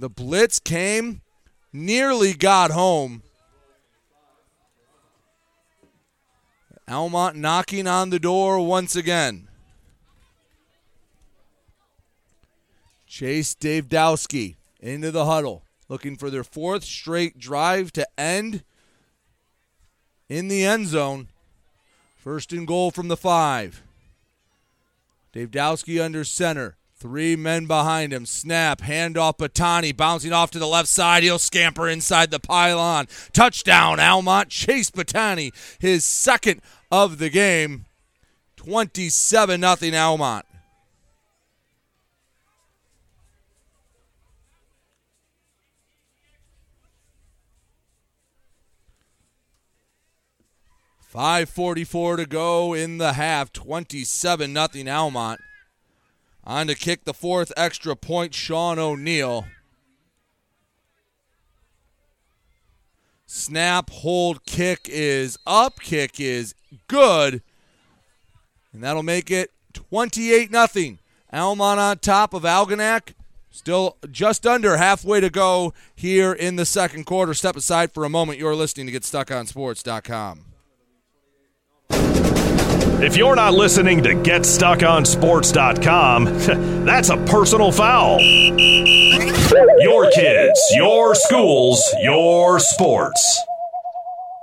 The 0.00 0.08
blitz 0.08 0.58
came, 0.58 1.20
nearly 1.74 2.32
got 2.32 2.70
home. 2.70 3.22
Almont 6.88 7.36
knocking 7.36 7.86
on 7.86 8.08
the 8.08 8.18
door 8.18 8.66
once 8.66 8.96
again. 8.96 9.48
Chase 13.06 13.54
Dave 13.54 13.90
Dowski 13.90 14.56
into 14.80 15.10
the 15.10 15.26
huddle, 15.26 15.64
looking 15.90 16.16
for 16.16 16.30
their 16.30 16.44
fourth 16.44 16.82
straight 16.82 17.38
drive 17.38 17.92
to 17.92 18.08
end 18.18 18.64
in 20.30 20.48
the 20.48 20.64
end 20.64 20.86
zone. 20.86 21.28
First 22.16 22.54
and 22.54 22.66
goal 22.66 22.90
from 22.90 23.08
the 23.08 23.18
five. 23.18 23.82
Dave 25.34 25.50
Dowski 25.50 26.02
under 26.02 26.24
center. 26.24 26.78
Three 27.00 27.34
men 27.34 27.64
behind 27.64 28.12
him. 28.12 28.26
Snap, 28.26 28.82
handoff 28.82 29.38
Batani, 29.38 29.96
bouncing 29.96 30.34
off 30.34 30.50
to 30.50 30.58
the 30.58 30.66
left 30.66 30.88
side. 30.88 31.22
He'll 31.22 31.38
scamper 31.38 31.88
inside 31.88 32.30
the 32.30 32.38
pylon. 32.38 33.08
Touchdown, 33.32 33.98
Almont. 33.98 34.50
Chase 34.50 34.90
Batani, 34.90 35.50
his 35.78 36.04
second 36.04 36.60
of 36.92 37.16
the 37.16 37.30
game. 37.30 37.86
27 38.56 39.62
0 39.62 39.96
Almont. 39.98 40.44
Five 51.00 51.48
forty-four 51.48 52.16
to 52.18 52.26
go 52.26 52.74
in 52.74 52.98
the 52.98 53.14
half. 53.14 53.52
Twenty-seven 53.52 54.52
nothing 54.52 54.86
Almont. 54.86 55.40
On 56.44 56.66
to 56.66 56.74
kick 56.74 57.04
the 57.04 57.14
fourth 57.14 57.52
extra 57.56 57.94
point, 57.94 58.34
Sean 58.34 58.78
O'Neill. 58.78 59.46
Snap, 63.26 63.90
hold, 63.90 64.44
kick 64.44 64.88
is 64.90 65.38
up, 65.46 65.78
kick 65.80 66.18
is 66.18 66.54
good. 66.88 67.42
And 68.72 68.82
that'll 68.82 69.02
make 69.02 69.30
it 69.30 69.52
28 69.72 70.50
0. 70.50 70.98
Almont 71.32 71.78
on 71.78 71.98
top 71.98 72.34
of 72.34 72.42
Algonac. 72.42 73.14
Still 73.52 73.96
just 74.10 74.46
under 74.46 74.76
halfway 74.76 75.20
to 75.20 75.30
go 75.30 75.74
here 75.94 76.32
in 76.32 76.56
the 76.56 76.64
second 76.64 77.04
quarter. 77.04 77.34
Step 77.34 77.56
aside 77.56 77.92
for 77.92 78.04
a 78.04 78.08
moment. 78.08 78.38
You're 78.38 78.54
listening 78.54 78.86
to 78.86 78.92
GetStuckOnSports.com. 78.92 80.49
If 83.02 83.16
you're 83.16 83.34
not 83.34 83.54
listening 83.54 84.02
to 84.02 84.10
GetStuckOnSports.com, 84.10 86.24
that's 86.84 87.08
a 87.08 87.16
personal 87.16 87.72
foul. 87.72 88.20
Your 88.20 90.10
kids, 90.10 90.60
your 90.74 91.14
schools, 91.14 91.82
your 92.02 92.60
sports. 92.60 93.40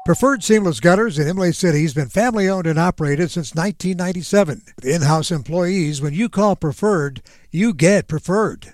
Preferred 0.08 0.44
Seamless 0.44 0.80
Gutters 0.80 1.20
in 1.20 1.28
Imlay 1.28 1.52
City 1.52 1.84
has 1.84 1.94
been 1.94 2.10
family 2.10 2.50
owned 2.50 2.66
and 2.66 2.80
operated 2.80 3.30
since 3.30 3.54
1997. 3.54 4.64
With 4.78 4.86
in 4.86 5.04
house 5.04 5.30
employees, 5.30 6.02
when 6.02 6.14
you 6.14 6.28
call 6.28 6.56
Preferred, 6.56 7.22
you 7.52 7.76
get 7.76 8.08
Preferred. 8.08 8.74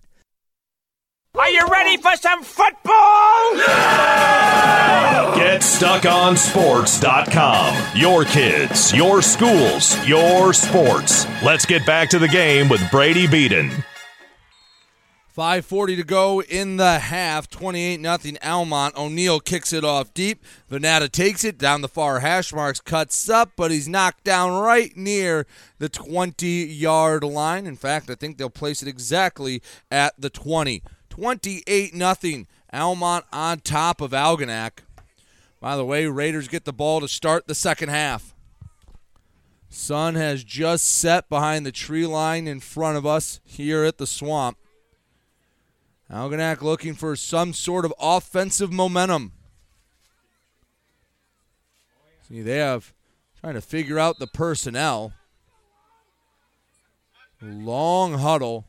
Are 1.33 1.49
you 1.49 1.65
ready 1.67 1.95
for 1.95 2.13
some 2.17 2.43
football? 2.43 3.55
GetStuckOnSports.com. 5.33 7.97
Your 7.97 8.25
kids, 8.25 8.93
your 8.93 9.21
schools, 9.21 10.05
your 10.05 10.51
sports. 10.51 11.25
Let's 11.41 11.65
get 11.65 11.85
back 11.85 12.09
to 12.09 12.19
the 12.19 12.27
game 12.27 12.67
with 12.67 12.81
Brady 12.91 13.27
Beaton. 13.27 13.69
5.40 15.37 15.95
to 15.95 16.03
go 16.03 16.41
in 16.41 16.75
the 16.75 16.99
half. 16.99 17.49
28 17.49 18.01
nothing 18.01 18.37
Almont. 18.43 18.97
O'Neill 18.97 19.39
kicks 19.39 19.71
it 19.71 19.85
off 19.85 20.13
deep. 20.13 20.43
Venata 20.69 21.09
takes 21.09 21.45
it 21.45 21.57
down 21.57 21.79
the 21.79 21.87
far 21.87 22.19
hash 22.19 22.53
marks, 22.53 22.81
cuts 22.81 23.29
up, 23.29 23.53
but 23.55 23.71
he's 23.71 23.87
knocked 23.87 24.25
down 24.25 24.51
right 24.51 24.97
near 24.97 25.47
the 25.79 25.87
20 25.87 26.65
yard 26.65 27.23
line. 27.23 27.65
In 27.65 27.77
fact, 27.77 28.09
I 28.09 28.15
think 28.15 28.37
they'll 28.37 28.49
place 28.49 28.81
it 28.81 28.89
exactly 28.89 29.61
at 29.89 30.13
the 30.19 30.29
20. 30.29 30.83
28 31.11 31.93
nothing. 31.93 32.47
Almont 32.73 33.25
on 33.33 33.59
top 33.59 34.01
of 34.01 34.11
Algonac. 34.11 34.79
By 35.59 35.75
the 35.75 35.85
way, 35.85 36.07
Raiders 36.07 36.47
get 36.47 36.65
the 36.65 36.73
ball 36.73 37.01
to 37.01 37.07
start 37.07 37.47
the 37.47 37.53
second 37.53 37.89
half. 37.89 38.33
Sun 39.69 40.15
has 40.15 40.43
just 40.43 40.85
set 40.85 41.29
behind 41.29 41.65
the 41.65 41.71
tree 41.71 42.05
line 42.07 42.47
in 42.47 42.59
front 42.59 42.97
of 42.97 43.05
us 43.05 43.39
here 43.43 43.83
at 43.83 43.97
the 43.97 44.07
swamp. 44.07 44.57
Algonac 46.09 46.61
looking 46.61 46.93
for 46.93 47.15
some 47.15 47.53
sort 47.53 47.85
of 47.85 47.93
offensive 47.99 48.71
momentum. 48.71 49.33
See, 52.27 52.41
they 52.41 52.57
have 52.57 52.93
trying 53.39 53.55
to 53.55 53.61
figure 53.61 53.99
out 53.99 54.19
the 54.19 54.27
personnel. 54.27 55.13
Long 57.41 58.13
huddle. 58.13 58.65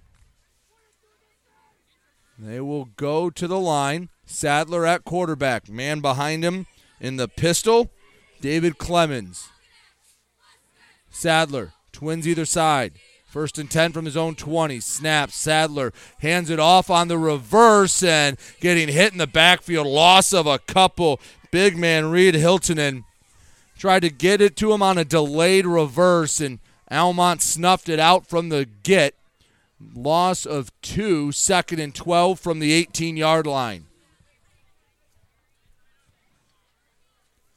They 2.39 2.61
will 2.61 2.87
go 2.97 3.31
to 3.31 3.47
the 3.47 3.59
line. 3.59 4.09
Sadler 4.25 4.87
at 4.87 5.05
quarterback. 5.05 5.69
Man 5.69 6.01
behind 6.01 6.45
him 6.45 6.67
in 7.01 7.17
the 7.17 7.29
pistol, 7.29 7.91
David 8.41 8.79
Clemens. 8.79 9.49
Sadler, 11.11 11.73
twins 11.93 12.27
either 12.27 12.45
side. 12.45 12.95
First 13.27 13.57
and 13.57 13.71
10 13.71 13.93
from 13.93 14.05
his 14.05 14.17
own 14.17 14.35
20. 14.35 14.81
Snap. 14.81 15.31
Sadler 15.31 15.93
hands 16.19 16.51
it 16.51 16.59
off 16.59 16.91
on 16.91 17.09
the 17.09 17.17
reverse 17.17 18.03
and 18.03 18.37
getting 18.61 18.89
hit 18.89 19.13
in 19.13 19.19
the 19.19 19.27
backfield. 19.27 19.87
Loss 19.87 20.35
of 20.35 20.47
a 20.47 20.59
couple. 20.59 21.19
Big 21.51 21.77
man 21.77 22.11
Reed 22.11 22.35
Hiltonen 22.35 23.05
tried 23.79 24.01
to 24.01 24.11
get 24.11 24.41
it 24.41 24.55
to 24.57 24.73
him 24.73 24.83
on 24.83 24.99
a 24.99 25.05
delayed 25.05 25.67
reverse, 25.67 26.41
and 26.41 26.59
Almont 26.91 27.43
snuffed 27.43 27.89
it 27.89 27.99
out 27.99 28.27
from 28.27 28.49
the 28.49 28.67
get. 28.83 29.15
Loss 29.95 30.47
of 30.47 30.71
two, 30.81 31.33
second 31.33 31.81
and 31.81 31.95
12 31.95 32.39
from 32.39 32.59
the 32.59 32.73
18 32.73 33.17
yard 33.17 33.47
line. 33.47 33.87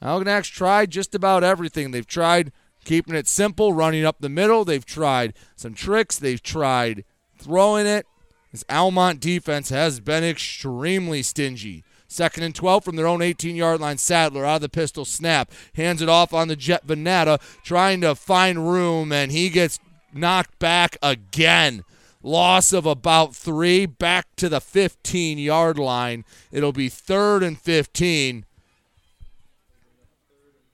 Algonac's 0.02 0.48
tried 0.48 0.90
just 0.90 1.14
about 1.14 1.42
everything. 1.42 1.90
They've 1.90 2.06
tried 2.06 2.52
keeping 2.84 3.14
it 3.14 3.26
simple, 3.26 3.72
running 3.72 4.04
up 4.04 4.16
the 4.20 4.28
middle. 4.28 4.64
They've 4.64 4.84
tried 4.84 5.34
some 5.56 5.74
tricks. 5.74 6.18
They've 6.18 6.42
tried 6.42 7.04
throwing 7.38 7.86
it. 7.86 8.06
This 8.52 8.64
Almont 8.70 9.20
defense 9.20 9.70
has 9.70 10.00
been 10.00 10.24
extremely 10.24 11.22
stingy. 11.22 11.84
Second 12.08 12.44
and 12.44 12.54
12 12.54 12.84
from 12.84 12.96
their 12.96 13.06
own 13.06 13.20
18 13.20 13.56
yard 13.56 13.80
line. 13.80 13.98
Sadler 13.98 14.44
out 14.44 14.56
of 14.56 14.60
the 14.62 14.68
pistol 14.68 15.04
snap. 15.04 15.50
Hands 15.74 16.00
it 16.00 16.08
off 16.08 16.32
on 16.32 16.48
the 16.48 16.56
Jet 16.56 16.86
Venata, 16.86 17.40
trying 17.64 18.00
to 18.02 18.14
find 18.14 18.70
room, 18.70 19.12
and 19.12 19.32
he 19.32 19.48
gets 19.48 19.80
knocked 20.12 20.58
back 20.58 20.96
again 21.02 21.84
loss 22.22 22.72
of 22.72 22.86
about 22.86 23.34
three 23.34 23.86
back 23.86 24.26
to 24.36 24.48
the 24.48 24.60
15 24.60 25.38
yard 25.38 25.78
line. 25.78 26.24
It'll 26.50 26.72
be 26.72 26.88
third 26.88 27.42
and 27.42 27.58
15. 27.58 28.44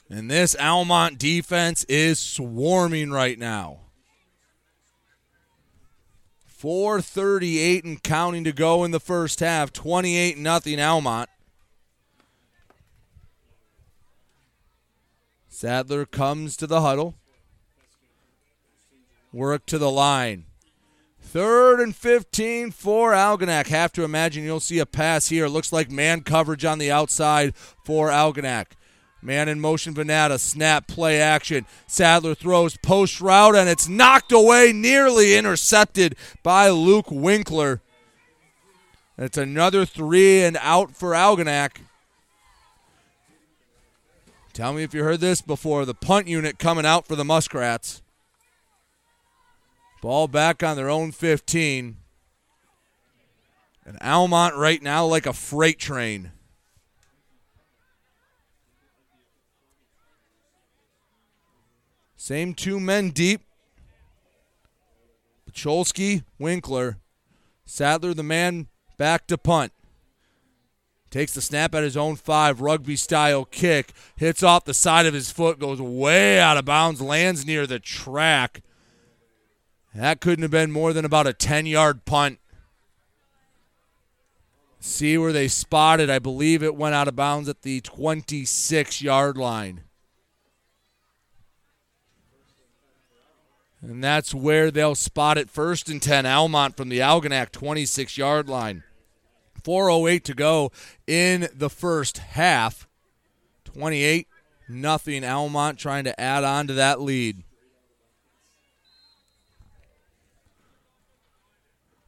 And 0.08 0.30
this 0.30 0.54
Almont 0.60 1.18
defense 1.18 1.84
is 1.84 2.18
swarming 2.18 3.10
right 3.10 3.38
now. 3.38 3.78
438 6.46 7.84
and 7.84 8.02
counting 8.02 8.44
to 8.44 8.52
go 8.52 8.84
in 8.84 8.90
the 8.90 9.00
first 9.00 9.40
half. 9.40 9.72
28 9.72 10.38
nothing 10.38 10.78
Almont. 10.78 11.28
Sadler 15.48 16.06
comes 16.06 16.56
to 16.58 16.66
the 16.66 16.82
huddle. 16.82 17.14
Work 19.32 19.66
to 19.66 19.78
the 19.78 19.90
line. 19.90 20.44
Third 21.32 21.80
and 21.80 21.96
15 21.96 22.72
for 22.72 23.12
Algonac. 23.12 23.68
Have 23.68 23.90
to 23.94 24.04
imagine 24.04 24.44
you'll 24.44 24.60
see 24.60 24.78
a 24.80 24.84
pass 24.84 25.28
here. 25.28 25.48
Looks 25.48 25.72
like 25.72 25.90
man 25.90 26.20
coverage 26.20 26.66
on 26.66 26.76
the 26.76 26.90
outside 26.90 27.54
for 27.56 28.10
Algonac. 28.10 28.66
Man 29.22 29.48
in 29.48 29.58
motion, 29.58 29.94
Venata. 29.94 30.38
Snap, 30.38 30.86
play 30.86 31.22
action. 31.22 31.64
Sadler 31.86 32.34
throws 32.34 32.76
post 32.76 33.18
route, 33.22 33.56
and 33.56 33.66
it's 33.66 33.88
knocked 33.88 34.30
away, 34.30 34.74
nearly 34.74 35.34
intercepted 35.34 36.16
by 36.42 36.68
Luke 36.68 37.10
Winkler. 37.10 37.80
It's 39.16 39.38
another 39.38 39.86
three 39.86 40.42
and 40.42 40.58
out 40.60 40.94
for 40.94 41.12
Algonac. 41.12 41.78
Tell 44.52 44.74
me 44.74 44.82
if 44.82 44.92
you 44.92 45.02
heard 45.02 45.20
this 45.20 45.40
before. 45.40 45.86
The 45.86 45.94
punt 45.94 46.26
unit 46.26 46.58
coming 46.58 46.84
out 46.84 47.06
for 47.06 47.16
the 47.16 47.24
Muskrats. 47.24 48.02
Ball 50.02 50.26
back 50.26 50.64
on 50.64 50.76
their 50.76 50.90
own 50.90 51.12
15. 51.12 51.96
And 53.86 53.98
Almont 54.02 54.56
right 54.56 54.82
now 54.82 55.06
like 55.06 55.26
a 55.26 55.32
freight 55.32 55.78
train. 55.78 56.32
Same 62.16 62.52
two 62.52 62.80
men 62.80 63.10
deep. 63.10 63.42
Pacholski, 65.48 66.24
Winkler. 66.36 66.98
Sadler, 67.64 68.12
the 68.12 68.24
man 68.24 68.66
back 68.98 69.28
to 69.28 69.38
punt. 69.38 69.72
Takes 71.10 71.32
the 71.32 71.40
snap 71.40 71.76
at 71.76 71.84
his 71.84 71.96
own 71.96 72.16
five, 72.16 72.60
rugby 72.60 72.96
style 72.96 73.44
kick. 73.44 73.92
Hits 74.16 74.42
off 74.42 74.64
the 74.64 74.74
side 74.74 75.06
of 75.06 75.14
his 75.14 75.30
foot, 75.30 75.60
goes 75.60 75.80
way 75.80 76.40
out 76.40 76.56
of 76.56 76.64
bounds, 76.64 77.00
lands 77.00 77.46
near 77.46 77.68
the 77.68 77.78
track. 77.78 78.62
That 79.94 80.20
couldn't 80.20 80.42
have 80.42 80.50
been 80.50 80.72
more 80.72 80.92
than 80.92 81.04
about 81.04 81.26
a 81.26 81.32
10 81.32 81.66
yard 81.66 82.04
punt. 82.04 82.38
See 84.80 85.16
where 85.16 85.32
they 85.32 85.48
spotted. 85.48 86.10
I 86.10 86.18
believe 86.18 86.62
it 86.62 86.74
went 86.74 86.94
out 86.94 87.08
of 87.08 87.14
bounds 87.14 87.48
at 87.48 87.62
the 87.62 87.80
26 87.82 89.02
yard 89.02 89.36
line. 89.36 89.82
And 93.80 94.02
that's 94.02 94.32
where 94.32 94.70
they'll 94.70 94.94
spot 94.94 95.38
it 95.38 95.50
first 95.50 95.88
and 95.88 96.00
10. 96.00 96.24
Almont 96.24 96.76
from 96.76 96.88
the 96.88 97.00
Algonac 97.00 97.50
26 97.50 98.16
yard 98.16 98.48
line. 98.48 98.84
4.08 99.62 100.24
to 100.24 100.34
go 100.34 100.72
in 101.06 101.48
the 101.54 101.70
first 101.70 102.18
half. 102.18 102.88
28 103.64 104.26
nothing. 104.68 105.24
Almont 105.24 105.78
trying 105.78 106.04
to 106.04 106.20
add 106.20 106.44
on 106.44 106.66
to 106.68 106.74
that 106.74 107.00
lead. 107.00 107.42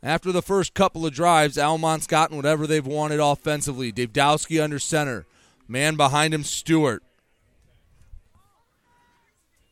After 0.05 0.32
the 0.32 0.43
first 0.43 0.74
couple 0.74 1.06
of 1.06 1.14
drives, 1.14 1.56
Almont's 1.56 2.06
gotten 2.06 2.36
whatever 2.36 2.66
they've 2.66 2.86
wanted 2.86 3.20
offensively. 3.20 3.90
Dave 3.90 4.10
under 4.14 4.78
center. 4.78 5.24
Man 5.66 5.97
behind 5.97 6.35
him, 6.35 6.44
Stewart. 6.44 7.02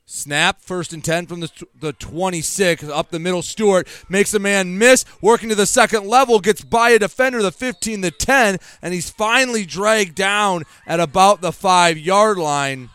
Snap, 0.06 0.62
first 0.62 0.94
and 0.94 1.04
10 1.04 1.26
from 1.26 1.40
the, 1.40 1.50
the 1.78 1.92
26. 1.92 2.84
Up 2.84 3.10
the 3.10 3.18
middle, 3.18 3.42
Stewart 3.42 3.86
makes 4.08 4.32
a 4.32 4.38
man 4.38 4.78
miss. 4.78 5.04
Working 5.20 5.50
to 5.50 5.54
the 5.54 5.66
second 5.66 6.06
level, 6.06 6.40
gets 6.40 6.62
by 6.62 6.90
a 6.90 6.98
defender, 6.98 7.42
the 7.42 7.52
15, 7.52 8.00
the 8.00 8.10
10, 8.10 8.56
and 8.80 8.94
he's 8.94 9.10
finally 9.10 9.66
dragged 9.66 10.14
down 10.14 10.64
at 10.86 10.98
about 10.98 11.42
the 11.42 11.52
five 11.52 11.98
yard 11.98 12.38
line. 12.38 12.88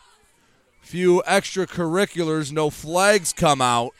Few 0.81 1.21
extracurriculars, 1.27 2.51
no 2.51 2.71
flags 2.71 3.31
come 3.31 3.61
out. 3.61 3.93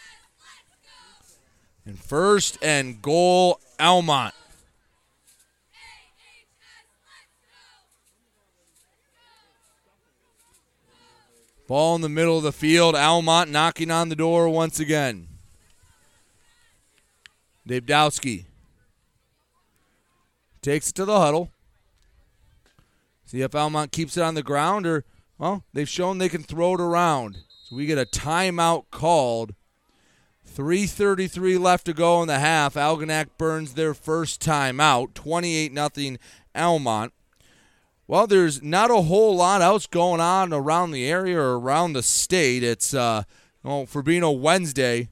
And 1.88 1.97
first 1.97 2.57
and 2.61 3.01
goal, 3.01 3.61
Almont. 3.80 4.34
Ball 11.65 11.95
in 11.95 12.01
the 12.01 12.09
middle 12.09 12.38
of 12.38 12.43
the 12.43 12.51
field. 12.51 12.93
Almont 12.93 13.49
knocking 13.49 13.89
on 13.89 14.09
the 14.09 14.18
door 14.18 14.49
once 14.49 14.81
again. 14.81 15.30
Dave 17.65 17.85
Dowski 17.85 18.45
takes 20.61 20.89
it 20.89 20.95
to 20.95 21.05
the 21.05 21.19
huddle. 21.19 21.51
See 23.26 23.41
if 23.41 23.55
Almont 23.55 23.93
keeps 23.93 24.18
it 24.18 24.23
on 24.23 24.35
the 24.35 24.43
ground 24.43 24.85
or, 24.85 25.05
well, 25.38 25.64
they've 25.73 25.88
shown 25.88 26.18
they 26.18 26.30
can 26.30 26.43
throw 26.43 26.73
it 26.73 26.81
around. 26.81 27.38
So 27.64 27.77
we 27.77 27.85
get 27.85 27.97
a 27.97 28.05
timeout 28.05 28.85
called 28.91 29.53
3.33 30.58 31.60
left 31.60 31.86
to 31.86 31.94
go 31.94 32.20
in 32.24 32.28
the 32.28 32.40
half. 32.40 32.74
Algonac 32.74 33.28
burns 33.38 33.76
their 33.76 33.94
first 33.94 34.42
time 34.42 34.80
out, 34.80 35.14
28 35.14 35.72
0 35.96 36.18
Almont. 36.56 37.14
Well, 38.08 38.26
there's 38.26 38.64
not 38.64 38.90
a 38.90 39.04
whole 39.04 39.36
lot 39.36 39.62
else 39.62 39.86
going 39.86 40.20
on 40.20 40.52
around 40.52 40.92
the 40.92 41.06
area 41.06 41.40
or 41.40 41.60
around 41.60 41.94
the 41.94 42.02
state. 42.02 42.64
It's, 42.64 42.96
uh, 42.96 43.24
well, 43.62 43.86
for 43.86 44.02
being 44.02 44.24
a 44.24 44.32
Wednesday, 44.32 45.10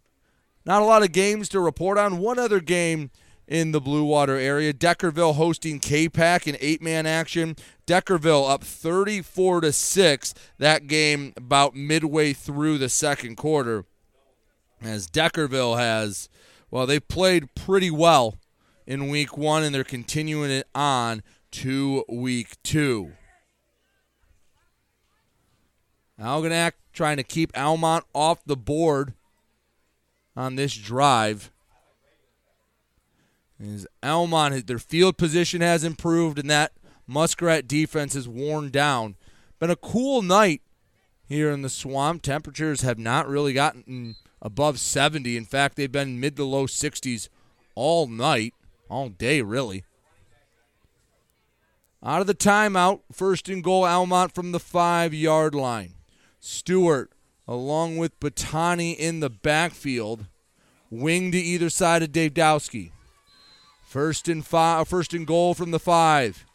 not 0.66 0.82
a 0.82 0.86
lot 0.86 1.04
of 1.04 1.12
games 1.12 1.48
to 1.50 1.60
report 1.60 2.00
on. 2.00 2.18
One 2.18 2.40
other 2.40 2.60
game 2.60 3.12
in 3.48 3.72
the 3.72 3.82
Blue 3.82 4.04
Water 4.04 4.38
area. 4.38 4.74
Deckerville 4.74 5.36
hosting 5.36 5.78
K-Pac 5.78 6.48
in 6.48 6.58
eight-man 6.60 7.06
action. 7.06 7.56
Deckerville 7.86 8.50
up 8.50 8.64
34 8.64 9.62
to 9.62 9.72
6 9.72 10.34
that 10.58 10.88
game 10.88 11.34
about 11.38 11.76
midway 11.76 12.34
through 12.34 12.80
the 12.80 12.90
second 12.90 13.36
quarter 13.36 13.86
as 14.81 15.07
Deckerville 15.07 15.77
has, 15.77 16.30
well, 16.69 16.85
they 16.85 16.99
played 16.99 17.53
pretty 17.56 17.91
well 17.91 18.35
in 18.85 19.10
week 19.10 19.38
one, 19.38 19.64
and 19.64 19.73
they're 19.73 19.84
continuing 19.84 20.52
it 20.52 20.68
on 20.76 21.23
to 21.52 22.03
week 22.10 22.61
two. 22.64 23.14
Algonac 26.19 26.73
trying 26.93 27.18
to 27.18 27.23
keep 27.23 27.57
Almont 27.57 28.06
off 28.14 28.43
the 28.45 28.56
board 28.56 29.14
on 30.35 30.56
this 30.56 30.76
drive. 30.76 31.52
As 33.60 33.88
Almont, 34.03 34.68
their 34.68 34.80
field 34.80 35.18
position 35.18 35.61
has 35.61 35.84
improved, 35.84 36.39
and 36.39 36.49
that 36.49 36.73
Muskrat 37.07 37.68
defense 37.68 38.15
is 38.15 38.27
worn 38.27 38.69
down. 38.69 39.15
Been 39.60 39.69
a 39.69 39.76
cool 39.76 40.22
night 40.22 40.61
here 41.27 41.52
in 41.52 41.61
the 41.61 41.69
swamp. 41.69 42.22
Temperatures 42.22 42.81
have 42.81 42.99
not 42.99 43.27
really 43.27 43.53
gotten 43.53 44.15
above 44.46 44.80
70. 44.80 45.36
In 45.36 45.44
fact, 45.44 45.76
they've 45.76 45.92
been 45.92 46.20
mid 46.20 46.36
to 46.36 46.46
low 46.46 46.68
60s 46.68 47.28
all 47.74 48.06
night, 48.06 48.54
all 48.88 49.10
day, 49.10 49.42
really. 49.42 49.84
Out 52.04 52.22
of 52.22 52.28
the 52.28 52.36
timeout, 52.36 53.02
first 53.12 53.50
and 53.50 53.64
goal, 53.64 53.84
Almont 53.84 54.36
from 54.36 54.52
the 54.52 54.60
five 54.60 55.16
yard 55.16 55.56
line. 55.56 55.96
Stewart, 56.40 57.12
along 57.48 57.98
with 57.98 58.20
Batani 58.20 58.96
in 58.96 59.20
the 59.20 59.32
backfield, 59.32 60.28
wing 60.92 61.32
to 61.32 61.40
either 61.40 61.72
side 61.72 62.04
of 62.04 62.12
Dave 62.12 62.36
Dowski. 62.36 62.92
First 63.88 64.28
and 64.28 64.46
five, 64.46 64.88
first 64.88 65.16
and 65.16 65.26
goal 65.26 65.56
from 65.56 65.72
the 65.72 65.80
five. 65.80 66.46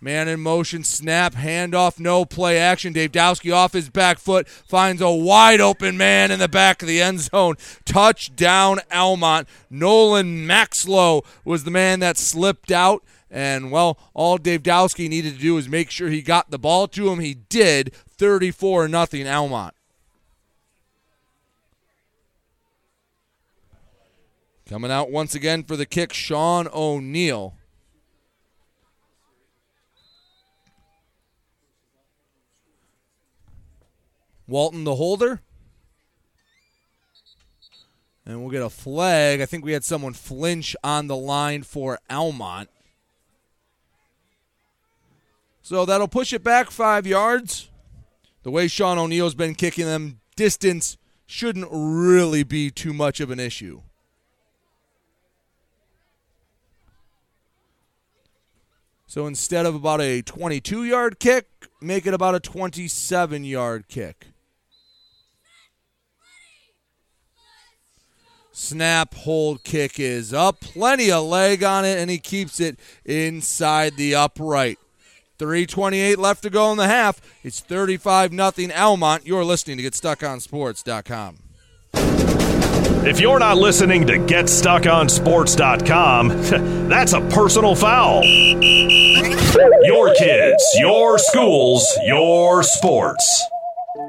Man 0.00 0.28
in 0.28 0.40
motion, 0.40 0.84
snap, 0.84 1.34
handoff, 1.34 1.98
no 1.98 2.24
play 2.24 2.58
action. 2.58 2.92
Dave 2.92 3.12
Dowski 3.12 3.54
off 3.54 3.72
his 3.72 3.88
back 3.88 4.18
foot 4.18 4.46
finds 4.46 5.00
a 5.00 5.10
wide 5.10 5.60
open 5.60 5.96
man 5.96 6.30
in 6.30 6.38
the 6.38 6.48
back 6.48 6.82
of 6.82 6.88
the 6.88 7.00
end 7.00 7.20
zone. 7.20 7.56
Touchdown, 7.84 8.80
Almont. 8.92 9.48
Nolan 9.70 10.46
Maxlow 10.46 11.24
was 11.44 11.64
the 11.64 11.70
man 11.70 12.00
that 12.00 12.18
slipped 12.18 12.70
out. 12.70 13.02
And, 13.30 13.70
well, 13.70 13.98
all 14.14 14.36
Dave 14.36 14.62
Dowski 14.62 15.08
needed 15.08 15.34
to 15.34 15.40
do 15.40 15.54
was 15.54 15.68
make 15.68 15.90
sure 15.90 16.08
he 16.08 16.22
got 16.22 16.50
the 16.50 16.58
ball 16.58 16.86
to 16.88 17.10
him. 17.10 17.20
He 17.20 17.34
did. 17.34 17.92
34 18.18 18.88
0 18.88 19.06
Almont. 19.26 19.74
Coming 24.68 24.90
out 24.90 25.10
once 25.10 25.34
again 25.34 25.62
for 25.62 25.76
the 25.76 25.86
kick, 25.86 26.12
Sean 26.12 26.68
O'Neill. 26.72 27.54
Walton 34.46 34.84
the 34.84 34.94
holder. 34.96 35.40
And 38.24 38.40
we'll 38.40 38.50
get 38.50 38.62
a 38.62 38.70
flag. 38.70 39.40
I 39.40 39.46
think 39.46 39.64
we 39.64 39.72
had 39.72 39.84
someone 39.84 40.12
flinch 40.12 40.74
on 40.82 41.06
the 41.06 41.16
line 41.16 41.62
for 41.62 41.98
Almont. 42.10 42.68
So 45.62 45.84
that'll 45.84 46.08
push 46.08 46.32
it 46.32 46.42
back 46.44 46.70
five 46.70 47.06
yards. 47.06 47.70
The 48.42 48.50
way 48.50 48.68
Sean 48.68 48.98
O'Neill's 48.98 49.34
been 49.34 49.54
kicking 49.54 49.86
them, 49.86 50.20
distance 50.36 50.96
shouldn't 51.26 51.66
really 51.70 52.44
be 52.44 52.70
too 52.70 52.92
much 52.92 53.20
of 53.20 53.30
an 53.30 53.40
issue. 53.40 53.82
So 59.08 59.26
instead 59.26 59.66
of 59.66 59.74
about 59.74 60.00
a 60.00 60.22
22 60.22 60.84
yard 60.84 61.18
kick, 61.18 61.48
make 61.80 62.06
it 62.06 62.14
about 62.14 62.34
a 62.34 62.40
27 62.40 63.44
yard 63.44 63.88
kick. 63.88 64.26
Snap, 68.58 69.12
hold, 69.12 69.64
kick 69.64 70.00
is 70.00 70.32
up. 70.32 70.62
Plenty 70.62 71.12
of 71.12 71.26
leg 71.26 71.62
on 71.62 71.84
it, 71.84 71.98
and 71.98 72.10
he 72.10 72.16
keeps 72.16 72.58
it 72.58 72.80
inside 73.04 73.98
the 73.98 74.14
upright. 74.14 74.78
328 75.38 76.18
left 76.18 76.42
to 76.42 76.48
go 76.48 76.72
in 76.72 76.78
the 76.78 76.88
half. 76.88 77.20
It's 77.44 77.60
35 77.60 78.32
nothing 78.32 78.72
Almont. 78.72 79.26
You're 79.26 79.44
listening 79.44 79.76
to 79.76 79.82
GetStuckOnSports.com. 79.82 81.36
If 83.06 83.20
you're 83.20 83.38
not 83.38 83.58
listening 83.58 84.06
to 84.06 84.14
GetStuckOnSports.com, 84.14 86.28
that's 86.88 87.12
a 87.12 87.20
personal 87.28 87.74
foul. 87.74 88.24
Your 88.24 90.14
kids, 90.14 90.64
your 90.78 91.18
schools, 91.18 91.86
your 92.06 92.62
sports. 92.62 93.44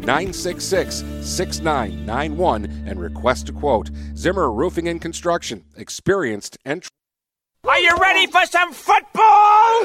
966 0.00 1.04
6991 1.22 2.84
and 2.86 3.00
request 3.00 3.48
a 3.48 3.52
quote. 3.52 3.90
Zimmer 4.16 4.50
Roofing 4.50 4.88
and 4.88 5.00
Construction, 5.00 5.64
experienced 5.76 6.58
and 6.64 6.84
Are 7.66 7.78
you 7.78 7.96
ready 7.96 8.26
for 8.26 8.44
some 8.46 8.72
football? 8.72 9.84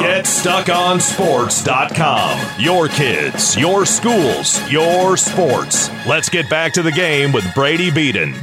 GetStuckOnSports.com. 0.00 2.40
Your 2.58 2.88
kids, 2.88 3.56
your 3.56 3.86
schools, 3.86 4.70
your 4.70 5.16
sports. 5.16 5.88
Let's 6.06 6.28
get 6.28 6.50
back 6.50 6.72
to 6.74 6.82
the 6.82 6.92
game 6.92 7.32
with 7.32 7.44
Brady 7.54 7.90
Beaton. 7.90 8.34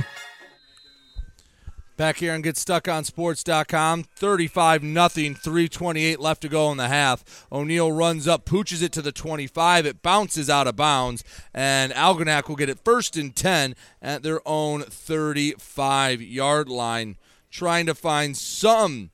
Back 2.02 2.18
here 2.18 2.34
on 2.34 2.41
GetStuckOnSports.com, 2.41 4.06
35 4.06 4.82
nothing, 4.82 5.36
328 5.36 6.19
left 6.19 6.41
to 6.41 6.49
go 6.49 6.72
in 6.72 6.78
the 6.80 6.88
half. 6.88 7.45
O'Neill 7.52 7.91
runs 7.91 8.28
up, 8.28 8.44
pooches 8.44 8.82
it 8.82 8.91
to 8.94 9.03
the 9.03 9.11
25. 9.11 9.86
It 9.86 10.02
bounces 10.02 10.49
out 10.49 10.65
of 10.65 10.76
bounds, 10.76 11.23
and 11.53 11.94
Algonac 11.94 12.48
will 12.48 12.56
get 12.56 12.69
it 12.69 12.84
first 12.84 13.18
and 13.18 13.36
10 13.36 13.76
at 14.02 14.23
their 14.23 14.41
own 14.48 14.82
35 14.82 16.23
yard 16.23 16.69
line, 16.69 17.18
trying 17.52 17.86
to 17.86 17.94
find 17.94 18.36
some 18.36 19.11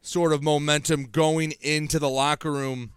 sort 0.00 0.32
of 0.32 0.40
momentum 0.40 1.06
going 1.06 1.54
into 1.60 1.98
the 1.98 2.08
locker 2.08 2.52
room. 2.52 2.92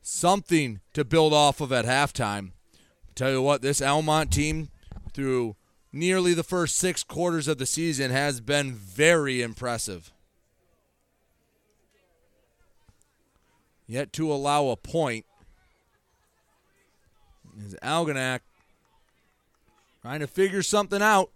Something 0.00 0.80
to 0.94 1.04
build 1.04 1.34
off 1.34 1.60
of 1.60 1.70
at 1.70 1.84
halftime. 1.84 2.52
Tell 3.14 3.30
you 3.30 3.42
what, 3.42 3.60
this 3.60 3.82
Almont 3.82 4.32
team, 4.32 4.70
through 5.12 5.54
nearly 5.96 6.34
the 6.34 6.44
first 6.44 6.76
six 6.76 7.02
quarters 7.02 7.48
of 7.48 7.58
the 7.58 7.66
season 7.66 8.10
has 8.10 8.40
been 8.40 8.72
very 8.74 9.42
impressive. 9.42 10.12
Yet 13.86 14.12
to 14.14 14.32
allow 14.32 14.68
a 14.68 14.76
point 14.76 15.24
is 17.64 17.74
Algonac 17.82 18.40
trying 20.02 20.20
to 20.20 20.26
figure 20.26 20.62
something 20.62 21.00
out. 21.00 21.30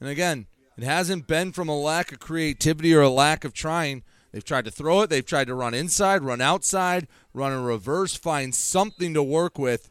And 0.00 0.08
again, 0.08 0.46
it 0.76 0.84
hasn't 0.84 1.26
been 1.26 1.52
from 1.52 1.68
a 1.68 1.78
lack 1.78 2.10
of 2.10 2.20
creativity 2.20 2.94
or 2.94 3.02
a 3.02 3.10
lack 3.10 3.44
of 3.44 3.52
trying. 3.52 4.02
They've 4.32 4.44
tried 4.44 4.64
to 4.64 4.70
throw 4.70 5.02
it, 5.02 5.10
they've 5.10 5.24
tried 5.24 5.48
to 5.48 5.54
run 5.54 5.74
inside, 5.74 6.22
run 6.22 6.40
outside, 6.40 7.06
run 7.34 7.52
a 7.52 7.60
reverse, 7.60 8.14
find 8.14 8.54
something 8.54 9.12
to 9.14 9.22
work 9.22 9.58
with. 9.58 9.90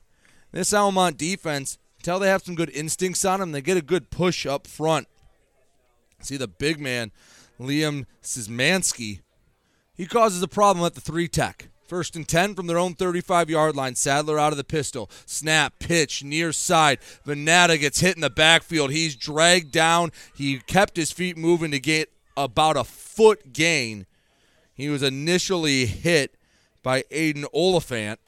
This 0.51 0.73
Almont 0.73 1.17
defense 1.17 1.77
Tell 2.01 2.19
they 2.19 2.29
have 2.29 2.43
some 2.43 2.55
good 2.55 2.69
instincts 2.69 3.25
on 3.25 3.39
them. 3.39 3.51
They 3.51 3.61
get 3.61 3.77
a 3.77 3.81
good 3.81 4.09
push 4.09 4.45
up 4.45 4.67
front. 4.67 5.07
See 6.21 6.37
the 6.37 6.47
big 6.47 6.79
man, 6.79 7.11
Liam 7.59 8.05
Szymanski. 8.21 9.21
He 9.95 10.05
causes 10.05 10.41
a 10.41 10.47
problem 10.47 10.85
at 10.85 10.95
the 10.95 11.01
three 11.01 11.27
tech. 11.27 11.69
First 11.87 12.15
and 12.15 12.27
10 12.27 12.53
from 12.53 12.67
their 12.67 12.77
own 12.77 12.93
35 12.93 13.49
yard 13.49 13.75
line. 13.75 13.95
Sadler 13.95 14.37
out 14.37 14.53
of 14.53 14.57
the 14.57 14.63
pistol. 14.63 15.09
Snap, 15.25 15.73
pitch, 15.79 16.23
near 16.23 16.51
side. 16.51 16.99
Venata 17.25 17.79
gets 17.79 17.99
hit 17.99 18.15
in 18.15 18.21
the 18.21 18.29
backfield. 18.29 18.91
He's 18.91 19.15
dragged 19.15 19.71
down. 19.71 20.11
He 20.35 20.59
kept 20.59 20.97
his 20.97 21.11
feet 21.11 21.35
moving 21.35 21.71
to 21.71 21.79
get 21.79 22.11
about 22.37 22.77
a 22.77 22.83
foot 22.83 23.53
gain. 23.53 24.05
He 24.75 24.87
was 24.87 25.01
initially 25.01 25.87
hit 25.87 26.35
by 26.83 27.01
Aiden 27.11 27.45
Oliphant. 27.53 28.19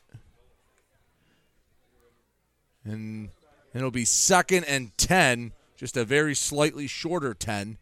And 2.84 3.30
It'll 3.73 3.91
be 3.91 4.06
second 4.06 4.65
and 4.65 4.95
10, 4.98 5.53
just 5.77 5.95
a 5.95 6.03
very 6.03 6.35
slightly 6.35 6.88
shorter 6.88 7.34
10. 7.34 7.77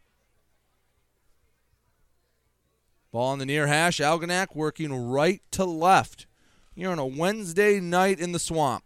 Ball 3.12 3.28
on 3.28 3.38
the 3.38 3.46
near 3.46 3.66
hash. 3.66 3.98
Algonac 3.98 4.54
working 4.54 4.94
right 4.94 5.42
to 5.50 5.64
left 5.64 6.26
here 6.74 6.90
on 6.90 6.98
a 6.98 7.06
Wednesday 7.06 7.80
night 7.80 8.20
in 8.20 8.32
the 8.32 8.38
swamp. 8.38 8.84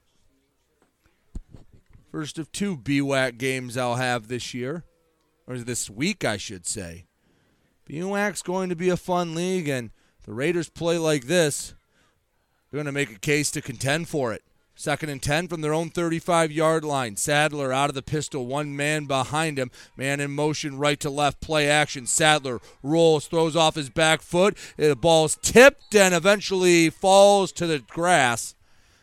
First 2.11 2.39
of 2.39 2.51
two 2.51 2.77
BWAC 2.77 3.39
games 3.39 3.77
I'll 3.77 3.97
have 3.97 4.29
this 4.29 4.55
year, 4.55 4.85
or 5.47 5.59
this 5.59 5.91
week, 5.91 6.25
I 6.25 6.37
should 6.37 6.67
say. 6.67 7.07
BWAC's 7.89 8.41
going 8.41 8.71
to 8.71 8.77
be 8.77 8.89
a 8.89 8.97
fun 8.97 9.35
league, 9.35 9.69
and 9.69 9.91
the 10.25 10.33
Raiders 10.33 10.71
play 10.71 10.97
like 10.97 11.27
this. 11.27 11.75
They're 12.71 12.79
going 12.79 12.87
to 12.87 12.93
make 12.93 13.11
a 13.11 13.19
case 13.19 13.51
to 13.51 13.61
contend 13.61 14.09
for 14.09 14.33
it. 14.33 14.43
Second 14.77 15.09
and 15.09 15.23
10 15.23 15.47
from 15.49 15.61
their 15.61 15.73
own 15.73 15.91
35 15.91 16.51
yard 16.51 16.85
line. 16.85 17.17
Sadler 17.17 17.73
out 17.73 17.91
of 17.91 17.95
the 17.95 18.03
pistol, 18.03 18.47
one 18.47 18.77
man 18.77 19.05
behind 19.05 19.59
him. 19.59 19.71
Man 19.97 20.19
in 20.19 20.33
motion, 20.33 20.79
right 20.79 20.99
to 21.01 21.11
left, 21.11 21.41
play 21.41 21.69
action. 21.69 22.07
Sadler 22.07 22.61
rolls, 22.83 23.27
throws 23.27 23.55
off 23.55 23.77
his 23.77 23.89
back 23.89 24.21
foot. 24.21 24.57
The 24.77 24.97
ball's 24.97 25.39
tipped 25.41 25.95
and 25.95 26.13
eventually 26.13 26.91
falls 26.91 27.53
to 27.53 27.67
the 27.67 27.79
grass. 27.79 28.57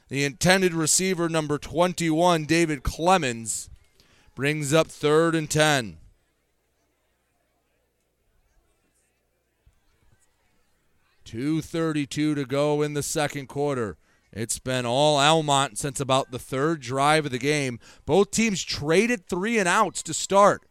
The 0.10 0.26
intended 0.26 0.74
receiver, 0.74 1.30
number 1.30 1.58
21, 1.58 2.44
David 2.44 2.84
Clemens, 2.84 3.70
brings 4.36 4.74
up 4.74 4.88
third 4.88 5.36
and 5.36 5.50
10. 5.50 5.98
Two 11.24 11.62
thirty-two 11.62 12.36
to 12.36 12.44
go 12.44 12.82
in 12.82 12.94
the 12.94 13.02
second 13.02 13.48
quarter. 13.48 13.96
It's 14.34 14.60
been 14.60 14.86
all 14.86 15.20
Almont 15.20 15.78
since 15.78 16.00
about 16.00 16.32
the 16.32 16.40
third 16.40 16.82
drive 16.82 17.26
of 17.26 17.32
the 17.32 17.38
game. 17.38 17.80
Both 18.06 18.32
teams 18.32 18.64
traded 18.64 19.28
three 19.28 19.60
and 19.60 19.68
outs 19.68 20.02
to 20.04 20.14
start. 20.14 20.64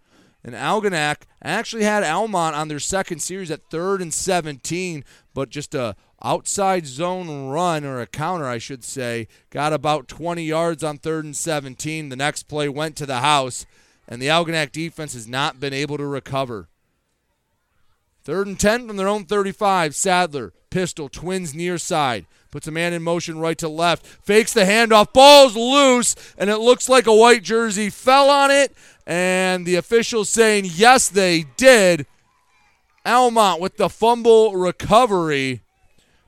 And 0.43 0.55
Algonac 0.55 1.23
actually 1.43 1.85
had 1.85 2.03
Almont 2.03 2.57
on 2.57 2.69
their 2.69 2.81
second 2.81 3.19
series 3.21 3.51
at 3.51 3.69
third 3.69 4.01
and 4.01 4.15
17, 4.15 5.05
but 5.35 5.51
just 5.51 5.75
a 5.75 5.95
outside 6.23 6.87
zone 6.87 7.49
run 7.49 7.85
or 7.85 8.01
a 8.01 8.07
counter, 8.07 8.47
I 8.47 8.57
should 8.57 8.83
say, 8.83 9.29
got 9.51 9.75
about 9.75 10.09
20 10.09 10.43
yards 10.43 10.83
on 10.83 10.97
third 10.97 11.27
and 11.27 11.37
17. 11.37 12.09
The 12.09 12.17
next 12.17 12.45
play 12.45 12.71
went 12.71 12.97
to 12.97 13.07
the 13.07 13.19
house, 13.19 13.67
and 14.09 14.23
the 14.23 14.29
Algonac 14.29 14.73
defense 14.73 15.13
has 15.13 15.29
not 15.29 15.61
been 15.61 15.75
able 15.75 15.99
to 15.99 16.07
recover. 16.07 16.69
Third 18.25 18.47
and 18.47 18.59
10 18.59 18.87
from 18.87 18.97
their 18.97 19.09
own 19.09 19.25
35. 19.25 19.95
Sadler, 19.95 20.53
pistol, 20.71 21.11
twins 21.11 21.55
near 21.55 21.77
side. 21.77 22.27
Puts 22.51 22.67
a 22.67 22.73
man 22.73 22.93
in 22.93 23.03
motion 23.03 23.39
right 23.39 23.57
to 23.59 23.69
left. 23.69 24.05
Fakes 24.05 24.53
the 24.53 24.63
handoff. 24.63 25.13
Ball's 25.13 25.55
loose, 25.55 26.17
and 26.37 26.51
it 26.51 26.59
looks 26.59 26.89
like 26.89 27.07
a 27.07 27.15
white 27.15 27.45
jersey 27.45 27.91
fell 27.91 28.29
on 28.29 28.51
it. 28.51 28.75
And 29.07 29.67
the 29.67 29.77
officials 29.77 30.29
saying, 30.29 30.67
yes, 30.75 31.09
they 31.09 31.45
did. 31.57 32.07
Almont 33.07 33.61
with 33.61 33.77
the 33.77 33.89
fumble 33.89 34.57
recovery. 34.57 35.63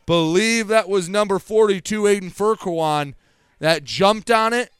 Believe 0.06 0.68
that 0.68 0.88
was 0.88 1.08
number 1.08 1.38
42, 1.38 2.02
Aiden 2.02 2.32
Furquan, 2.32 3.14
that 3.58 3.84
jumped 3.84 4.30
on 4.30 4.52
it. 4.52 4.70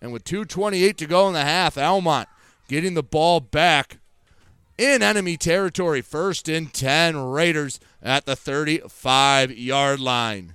And 0.00 0.12
with 0.12 0.24
2.28 0.24 0.96
to 0.96 1.06
go 1.06 1.26
in 1.28 1.34
the 1.34 1.44
half, 1.44 1.76
Almont 1.76 2.28
getting 2.68 2.94
the 2.94 3.02
ball 3.02 3.40
back 3.40 3.98
in 4.76 5.02
enemy 5.02 5.36
territory. 5.36 6.00
First 6.00 6.48
and 6.48 6.72
10, 6.72 7.16
Raiders 7.16 7.80
at 8.02 8.26
the 8.26 8.36
35 8.36 9.50
yard 9.58 9.98
line. 9.98 10.54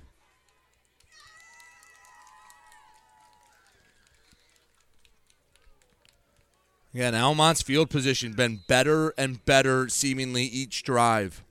Again, 6.94 7.16
Almont's 7.16 7.60
field 7.60 7.90
position 7.90 8.34
been 8.34 8.60
better 8.68 9.12
and 9.18 9.44
better 9.44 9.88
seemingly 9.88 10.44
each 10.44 10.84
drive. 10.84 11.42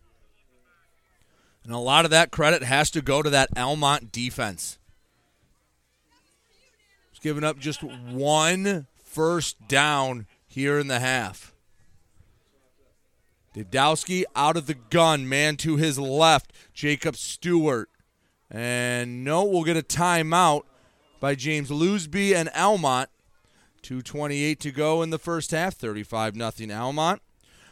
And 1.65 1.73
a 1.73 1.77
lot 1.77 2.05
of 2.05 2.11
that 2.11 2.31
credit 2.31 2.63
has 2.63 2.89
to 2.91 3.01
go 3.01 3.21
to 3.21 3.29
that 3.29 3.49
Almont 3.57 4.11
defense. 4.13 4.77
It's 7.11 7.19
given 7.19 7.43
up 7.43 7.59
just 7.59 7.83
one 7.83 8.87
first 9.03 9.67
down 9.67 10.27
here 10.47 10.79
in 10.79 10.87
the 10.87 10.99
half. 10.99 11.53
Didowski 13.53 14.23
out 14.35 14.55
of 14.55 14.65
the 14.65 14.73
gun, 14.73 15.27
man 15.27 15.57
to 15.57 15.75
his 15.75 15.99
left, 15.99 16.53
Jacob 16.73 17.17
Stewart. 17.17 17.89
And 18.49 19.25
no, 19.25 19.43
we'll 19.43 19.63
get 19.63 19.77
a 19.77 19.81
timeout 19.81 20.63
by 21.19 21.35
James 21.35 21.69
Lusby 21.69 22.33
and 22.33 22.49
Almont. 22.55 23.09
2.28 23.83 24.57
to 24.59 24.71
go 24.71 25.01
in 25.01 25.09
the 25.09 25.19
first 25.19 25.51
half, 25.51 25.75
35 25.75 26.35
nothing 26.35 26.71
Almont. 26.71 27.21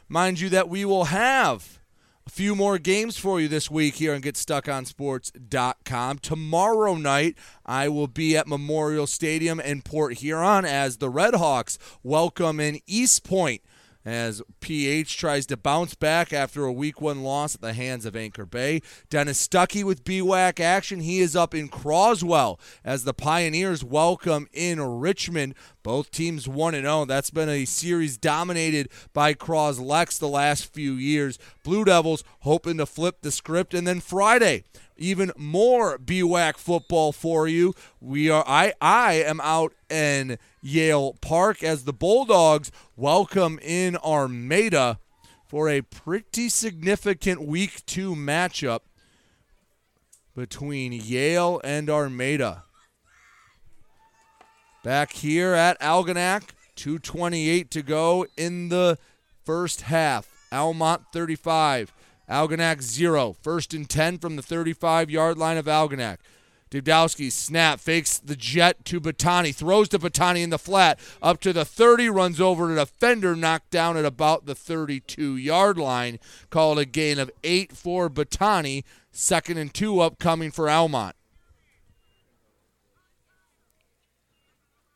Mind 0.07 0.39
you 0.39 0.49
that 0.49 0.69
we 0.69 0.83
will 0.83 1.05
have 1.05 1.79
a 2.27 2.29
few 2.29 2.53
more 2.53 2.77
games 2.77 3.17
for 3.17 3.39
you 3.39 3.47
this 3.47 3.71
week 3.71 3.95
here 3.95 4.13
on 4.13 4.21
GetStuckOnSports.com. 4.21 6.19
Tomorrow 6.19 6.95
night, 6.95 7.37
I 7.65 7.87
will 7.87 8.07
be 8.07 8.35
at 8.35 8.47
Memorial 8.47 9.07
Stadium 9.07 9.59
in 9.59 9.81
Port 9.81 10.17
Huron 10.17 10.65
as 10.65 10.97
the 10.97 11.09
Redhawks 11.09 11.77
welcome 12.03 12.59
in 12.59 12.81
Eastpointe 12.87 13.61
as 14.05 14.41
PH 14.59 15.17
tries 15.17 15.45
to 15.47 15.57
bounce 15.57 15.95
back 15.95 16.33
after 16.33 16.65
a 16.65 16.71
week 16.71 17.01
one 17.01 17.23
loss 17.23 17.55
at 17.55 17.61
the 17.61 17.73
hands 17.73 18.05
of 18.05 18.15
Anchor 18.15 18.45
Bay. 18.45 18.81
Dennis 19.09 19.47
Stuckey 19.47 19.83
with 19.83 20.03
BWAC 20.03 20.59
action. 20.59 21.01
He 21.01 21.19
is 21.19 21.35
up 21.35 21.53
in 21.53 21.67
Croswell 21.67 22.59
as 22.83 23.03
the 23.03 23.13
Pioneers 23.13 23.83
welcome 23.83 24.47
in 24.53 24.81
Richmond. 24.81 25.55
Both 25.83 26.11
teams 26.11 26.47
1 26.47 26.73
0. 26.73 27.05
That's 27.05 27.31
been 27.31 27.49
a 27.49 27.65
series 27.65 28.17
dominated 28.17 28.89
by 29.13 29.33
Croslex 29.33 30.19
the 30.19 30.27
last 30.27 30.71
few 30.73 30.93
years. 30.93 31.39
Blue 31.63 31.85
Devils 31.85 32.23
hoping 32.41 32.77
to 32.77 32.85
flip 32.85 33.21
the 33.21 33.31
script. 33.31 33.73
And 33.73 33.87
then 33.87 33.99
Friday, 33.99 34.63
even 34.97 35.31
more 35.37 35.97
BWAC 35.97 36.57
football 36.57 37.11
for 37.11 37.47
you. 37.47 37.73
We 37.99 38.29
are 38.29 38.43
I 38.47 38.73
I 38.79 39.13
am 39.13 39.41
out 39.41 39.73
in 39.89 40.37
Yale 40.61 41.15
Park 41.21 41.63
as 41.63 41.83
the 41.83 41.93
Bulldogs 41.93 42.71
welcome 42.95 43.59
in 43.61 43.97
Armada 43.97 44.99
for 45.47 45.69
a 45.69 45.81
pretty 45.81 46.49
significant 46.49 47.41
week 47.41 47.85
2 47.85 48.15
matchup 48.15 48.81
between 50.35 50.93
Yale 50.93 51.59
and 51.63 51.89
Armada. 51.89 52.63
Back 54.83 55.13
here 55.13 55.53
at 55.53 55.79
Algonac, 55.79 56.43
228 56.75 57.69
to 57.69 57.81
go 57.81 58.25
in 58.37 58.69
the 58.69 58.97
first 59.43 59.81
half. 59.81 60.27
Almont 60.51 61.03
35, 61.13 61.93
Algonac 62.31 62.81
0. 62.81 63.33
First 63.33 63.73
and 63.73 63.89
10 63.89 64.17
from 64.17 64.37
the 64.37 64.41
35 64.41 65.09
yard 65.09 65.37
line 65.37 65.57
of 65.57 65.65
Algonac. 65.65 66.17
Dudowski 66.71 67.29
snap, 67.29 67.81
fakes 67.81 68.17
the 68.17 68.37
jet 68.37 68.85
to 68.85 69.01
Batani, 69.01 69.53
throws 69.53 69.89
to 69.89 69.99
Batani 69.99 70.41
in 70.41 70.51
the 70.51 70.57
flat, 70.57 70.97
up 71.21 71.41
to 71.41 71.51
the 71.51 71.65
30, 71.65 72.07
runs 72.07 72.39
over 72.39 72.69
to 72.69 72.73
the 72.73 72.85
defender, 72.85 73.35
knocked 73.35 73.71
down 73.71 73.97
at 73.97 74.05
about 74.05 74.45
the 74.45 74.55
32 74.55 75.35
yard 75.35 75.77
line. 75.77 76.17
Called 76.49 76.79
a 76.79 76.85
gain 76.85 77.19
of 77.19 77.29
eight 77.43 77.75
for 77.75 78.09
Batani. 78.09 78.85
Second 79.11 79.57
and 79.57 79.73
two 79.73 79.99
upcoming 79.99 80.51
for 80.51 80.69
Almont. 80.69 81.17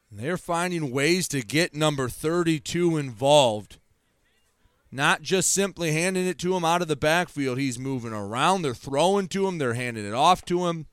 They're 0.09 0.37
finding 0.37 0.91
ways 0.91 1.27
to 1.27 1.41
get 1.41 1.75
number 1.75 2.07
32 2.07 2.95
involved. 2.95 3.79
Not 4.95 5.21
just 5.21 5.51
simply 5.51 5.91
handing 5.91 6.25
it 6.25 6.39
to 6.39 6.55
him 6.55 6.63
out 6.63 6.81
of 6.81 6.87
the 6.87 6.95
backfield. 6.95 7.57
He's 7.57 7.77
moving 7.77 8.13
around. 8.13 8.61
They're 8.61 8.73
throwing 8.73 9.27
to 9.27 9.45
him. 9.45 9.57
They're 9.57 9.73
handing 9.73 10.05
it 10.05 10.13
off 10.13 10.45
to 10.45 10.67
him. 10.67 10.85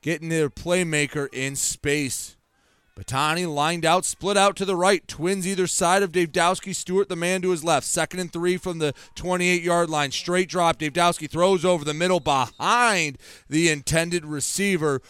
Getting 0.00 0.30
their 0.30 0.48
playmaker 0.48 1.28
in 1.30 1.56
space. 1.56 2.38
Batani 2.98 3.46
lined 3.46 3.84
out, 3.84 4.06
split 4.06 4.38
out 4.38 4.56
to 4.56 4.64
the 4.64 4.76
right. 4.76 5.06
Twins 5.06 5.46
either 5.46 5.66
side 5.66 6.02
of 6.02 6.10
Dave 6.10 6.32
Dowski. 6.32 6.74
Stewart, 6.74 7.10
the 7.10 7.16
man 7.16 7.42
to 7.42 7.50
his 7.50 7.62
left. 7.62 7.86
Second 7.86 8.18
and 8.18 8.32
three 8.32 8.56
from 8.56 8.78
the 8.78 8.94
28 9.14 9.62
yard 9.62 9.90
line. 9.90 10.10
Straight 10.10 10.48
drop. 10.48 10.78
Dave 10.78 10.94
Dowski 10.94 11.28
throws 11.28 11.66
over 11.66 11.84
the 11.84 11.92
middle 11.92 12.20
behind 12.20 13.18
the 13.50 13.68
intended 13.68 14.24
receiver. 14.24 15.02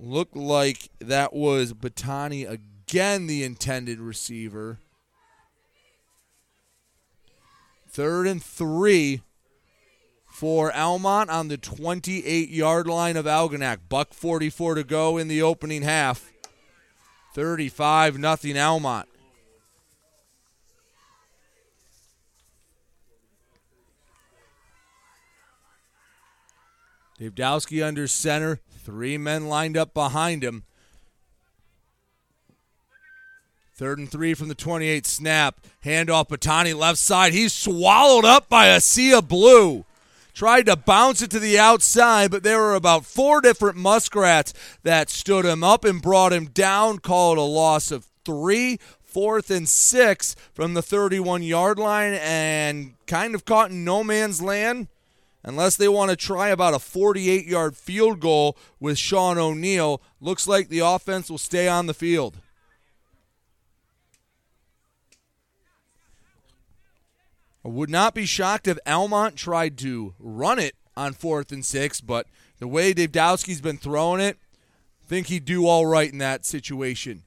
Looked 0.00 0.36
like 0.36 0.88
that 1.00 1.34
was 1.34 1.74
Batani 1.74 2.48
again, 2.48 3.26
the 3.26 3.44
intended 3.44 4.00
receiver. 4.00 4.78
Third 7.96 8.26
and 8.26 8.42
three 8.42 9.22
for 10.26 10.70
Almont 10.76 11.30
on 11.30 11.48
the 11.48 11.56
28 11.56 12.50
yard 12.50 12.86
line 12.86 13.16
of 13.16 13.24
Algonac. 13.24 13.88
Buck 13.88 14.12
44 14.12 14.74
to 14.74 14.84
go 14.84 15.16
in 15.16 15.28
the 15.28 15.40
opening 15.40 15.80
half. 15.80 16.30
35 17.34 18.18
nothing 18.18 18.58
Almont. 18.58 19.08
Dave 27.18 27.34
Dowski 27.34 27.82
under 27.82 28.06
center. 28.06 28.60
Three 28.68 29.16
men 29.16 29.48
lined 29.48 29.78
up 29.78 29.94
behind 29.94 30.44
him. 30.44 30.64
Third 33.78 33.98
and 33.98 34.10
three 34.10 34.32
from 34.32 34.48
the 34.48 34.54
28 34.54 35.04
snap. 35.04 35.60
Handoff 35.84 36.28
Batani 36.28 36.74
left 36.74 36.96
side. 36.96 37.34
He's 37.34 37.52
swallowed 37.52 38.24
up 38.24 38.48
by 38.48 38.68
a 38.68 38.80
sea 38.80 39.12
of 39.12 39.28
blue. 39.28 39.84
Tried 40.32 40.64
to 40.64 40.76
bounce 40.76 41.20
it 41.20 41.30
to 41.32 41.38
the 41.38 41.58
outside, 41.58 42.30
but 42.30 42.42
there 42.42 42.58
were 42.58 42.74
about 42.74 43.04
four 43.04 43.42
different 43.42 43.76
muskrats 43.76 44.54
that 44.82 45.10
stood 45.10 45.44
him 45.44 45.62
up 45.62 45.84
and 45.84 46.00
brought 46.00 46.32
him 46.32 46.46
down. 46.46 47.00
Called 47.00 47.36
a 47.36 47.42
loss 47.42 47.90
of 47.90 48.06
three. 48.24 48.78
Fourth 49.02 49.50
and 49.50 49.68
six 49.68 50.36
from 50.54 50.72
the 50.72 50.82
31 50.82 51.42
yard 51.42 51.78
line 51.78 52.14
and 52.14 52.94
kind 53.06 53.34
of 53.34 53.44
caught 53.44 53.70
in 53.70 53.84
no 53.84 54.02
man's 54.02 54.40
land 54.40 54.88
unless 55.42 55.76
they 55.76 55.88
want 55.88 56.10
to 56.10 56.16
try 56.16 56.48
about 56.48 56.72
a 56.72 56.78
48 56.78 57.44
yard 57.44 57.76
field 57.76 58.20
goal 58.20 58.56
with 58.80 58.96
Sean 58.96 59.36
O'Neill. 59.36 60.00
Looks 60.18 60.48
like 60.48 60.70
the 60.70 60.78
offense 60.78 61.30
will 61.30 61.36
stay 61.36 61.68
on 61.68 61.86
the 61.86 61.94
field. 61.94 62.38
I 67.66 67.68
would 67.68 67.90
not 67.90 68.14
be 68.14 68.26
shocked 68.26 68.68
if 68.68 68.78
Almont 68.86 69.34
tried 69.34 69.76
to 69.78 70.14
run 70.20 70.60
it 70.60 70.76
on 70.96 71.14
fourth 71.14 71.50
and 71.50 71.64
six, 71.64 72.00
but 72.00 72.28
the 72.60 72.68
way 72.68 72.92
Dave 72.92 73.10
Dowski's 73.10 73.60
been 73.60 73.76
throwing 73.76 74.20
it, 74.20 74.38
I 75.04 75.08
think 75.08 75.26
he'd 75.26 75.44
do 75.44 75.66
all 75.66 75.84
right 75.84 76.12
in 76.12 76.18
that 76.18 76.46
situation. 76.46 77.24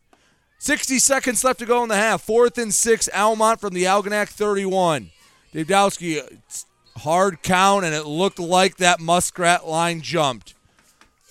60 0.57 0.97
seconds 0.99 1.43
left 1.43 1.59
to 1.59 1.65
go 1.65 1.83
in 1.83 1.89
the 1.89 1.97
half. 1.97 2.21
Fourth 2.21 2.57
and 2.57 2.73
six, 2.73 3.09
Almont 3.13 3.59
from 3.59 3.73
the 3.73 3.83
Algonac 3.83 4.29
31. 4.29 5.11
Dave 5.51 5.67
Dowski, 5.67 6.21
uh, 6.21 6.99
hard 7.01 7.41
count, 7.41 7.83
and 7.83 7.93
it 7.93 8.05
looked 8.05 8.39
like 8.39 8.77
that 8.77 9.01
Muskrat 9.01 9.67
line 9.67 9.99
jumped. 9.99 10.53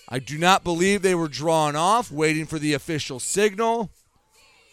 I 0.06 0.18
do 0.18 0.36
not 0.36 0.64
believe 0.64 1.01
they 1.01 1.14
were 1.14 1.28
drawn 1.28 1.76
off, 1.76 2.12
waiting 2.12 2.44
for 2.44 2.59
the 2.59 2.74
official 2.74 3.20
signal. 3.20 3.89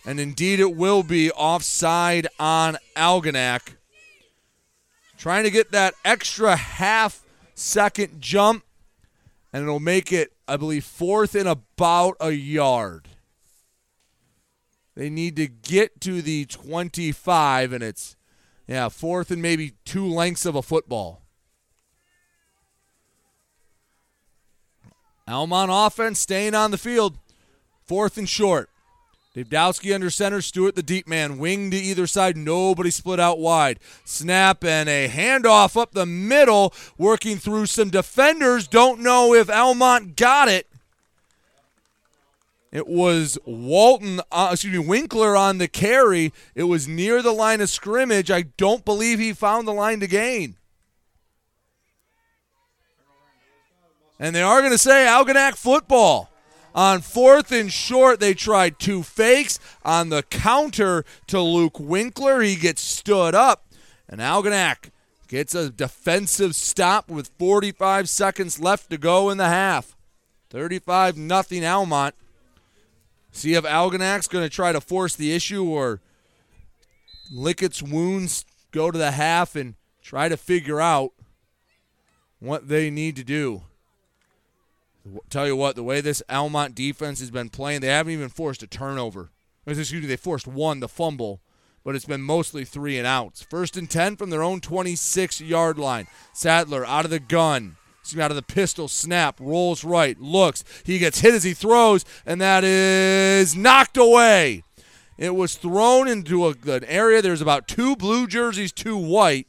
And 0.05 0.19
indeed, 0.19 0.59
it 0.59 0.75
will 0.75 1.03
be 1.03 1.31
offside 1.31 2.27
on 2.37 2.77
Algonac 2.97 3.75
trying 5.17 5.43
to 5.43 5.51
get 5.51 5.71
that 5.71 5.93
extra 6.03 6.55
half 6.55 7.23
second 7.53 8.21
jump, 8.21 8.63
and 9.53 9.63
it'll 9.63 9.79
make 9.79 10.11
it, 10.11 10.33
I 10.47 10.57
believe, 10.57 10.83
fourth 10.83 11.35
and 11.35 11.47
about 11.47 12.17
a 12.19 12.31
yard. 12.31 13.07
They 14.95 15.09
need 15.09 15.35
to 15.35 15.47
get 15.47 15.99
to 16.01 16.21
the 16.21 16.45
25, 16.45 17.73
and 17.73 17.83
it's, 17.83 18.15
yeah, 18.67 18.89
fourth 18.89 19.29
and 19.31 19.41
maybe 19.41 19.73
two 19.83 20.07
lengths 20.07 20.45
of 20.45 20.55
a 20.55 20.61
football. 20.61 21.21
Almont 25.27 25.71
offense 25.73 26.19
staying 26.19 26.53
on 26.53 26.71
the 26.71 26.77
field, 26.77 27.17
fourth 27.83 28.17
and 28.17 28.29
short. 28.29 28.69
Dave 29.35 29.53
under 29.93 30.09
center, 30.09 30.41
Stewart 30.41 30.75
the 30.75 30.83
deep 30.83 31.09
man, 31.09 31.37
wing 31.37 31.69
to 31.71 31.77
either 31.77 32.07
side, 32.07 32.37
nobody 32.37 32.89
split 32.89 33.19
out 33.19 33.37
wide. 33.37 33.79
Snap 34.05 34.63
and 34.63 34.87
a 34.87 35.09
handoff 35.09 35.75
up 35.75 35.91
the 35.91 36.05
middle, 36.05 36.73
working 36.97 37.35
through 37.35 37.65
some 37.65 37.89
defenders. 37.89 38.65
Don't 38.65 39.01
know 39.01 39.33
if 39.33 39.49
Almont 39.49 40.15
got 40.15 40.47
it. 40.47 40.67
It 42.71 42.87
was 42.87 43.37
Walton, 43.45 44.21
uh, 44.31 44.49
excuse 44.53 44.73
me, 44.73 44.85
Winkler 44.85 45.35
on 45.35 45.57
the 45.57 45.67
carry. 45.67 46.31
It 46.55 46.63
was 46.63 46.87
near 46.87 47.21
the 47.21 47.31
line 47.33 47.59
of 47.59 47.69
scrimmage. 47.69 48.31
I 48.31 48.43
don't 48.43 48.85
believe 48.85 49.19
he 49.19 49.33
found 49.33 49.67
the 49.67 49.73
line 49.73 49.99
to 49.99 50.07
gain. 50.07 50.55
And 54.17 54.33
they 54.33 54.41
are 54.41 54.61
going 54.61 54.71
to 54.71 54.77
say 54.77 55.05
Algonac 55.05 55.55
football. 55.55 56.29
On 56.75 56.99
fourth 56.99 57.53
and 57.53 57.71
short, 57.71 58.19
they 58.19 58.33
tried 58.33 58.79
two 58.79 59.01
fakes. 59.01 59.59
On 59.85 60.09
the 60.09 60.23
counter 60.23 61.05
to 61.27 61.39
Luke 61.39 61.79
Winkler, 61.79 62.41
he 62.41 62.57
gets 62.57 62.81
stood 62.81 63.33
up. 63.33 63.65
And 64.09 64.19
Algonac 64.19 64.91
gets 65.29 65.55
a 65.55 65.69
defensive 65.69 66.53
stop 66.53 67.09
with 67.09 67.31
45 67.39 68.09
seconds 68.09 68.59
left 68.59 68.89
to 68.89 68.97
go 68.97 69.29
in 69.29 69.37
the 69.37 69.47
half. 69.47 69.95
35 70.49 71.17
nothing 71.17 71.65
Almont. 71.65 72.13
See 73.31 73.53
if 73.53 73.63
Algonac's 73.63 74.27
going 74.27 74.45
to 74.45 74.49
try 74.49 74.73
to 74.73 74.81
force 74.81 75.15
the 75.15 75.33
issue 75.33 75.63
or 75.63 76.01
lick 77.31 77.63
its 77.63 77.81
wounds, 77.81 78.45
go 78.71 78.91
to 78.91 78.97
the 78.97 79.11
half, 79.11 79.55
and 79.55 79.75
try 80.01 80.27
to 80.27 80.37
figure 80.37 80.81
out 80.81 81.13
what 82.39 82.67
they 82.67 82.89
need 82.89 83.15
to 83.15 83.23
do. 83.23 83.63
Tell 85.29 85.45
you 85.45 85.55
what, 85.55 85.75
the 85.75 85.83
way 85.83 86.01
this 86.01 86.23
Almont 86.29 86.73
defense 86.73 87.19
has 87.19 87.29
been 87.29 87.49
playing, 87.49 87.81
they 87.81 87.87
haven't 87.87 88.13
even 88.13 88.29
forced 88.29 88.63
a 88.63 88.67
turnover. 88.67 89.29
Excuse 89.67 90.01
me, 90.01 90.07
they 90.07 90.15
forced 90.15 90.47
one, 90.47 90.79
the 90.79 90.87
fumble, 90.87 91.41
but 91.83 91.95
it's 91.95 92.05
been 92.05 92.21
mostly 92.21 92.65
three 92.65 92.97
and 92.97 93.05
outs. 93.05 93.43
First 93.43 93.77
and 93.77 93.89
10 93.89 94.15
from 94.15 94.29
their 94.29 94.43
own 94.43 94.61
26 94.61 95.41
yard 95.41 95.77
line. 95.77 96.07
Sadler 96.33 96.85
out 96.85 97.05
of 97.05 97.11
the 97.11 97.19
gun. 97.19 97.77
Out 98.19 98.29
of 98.29 98.35
the 98.35 98.43
pistol, 98.43 98.87
snap, 98.87 99.39
rolls 99.39 99.83
right, 99.83 100.19
looks. 100.19 100.63
He 100.83 100.99
gets 100.99 101.21
hit 101.21 101.33
as 101.33 101.43
he 101.43 101.55
throws, 101.55 102.05
and 102.23 102.39
that 102.39 102.63
is 102.63 103.55
knocked 103.55 103.97
away. 103.97 104.63
It 105.17 105.33
was 105.33 105.55
thrown 105.55 106.07
into 106.07 106.45
a, 106.45 106.51
an 106.67 106.83
area. 106.83 107.23
There's 107.23 107.41
about 107.41 107.67
two 107.67 107.95
blue 107.95 108.27
jerseys, 108.27 108.71
two 108.71 108.95
white. 108.95 109.47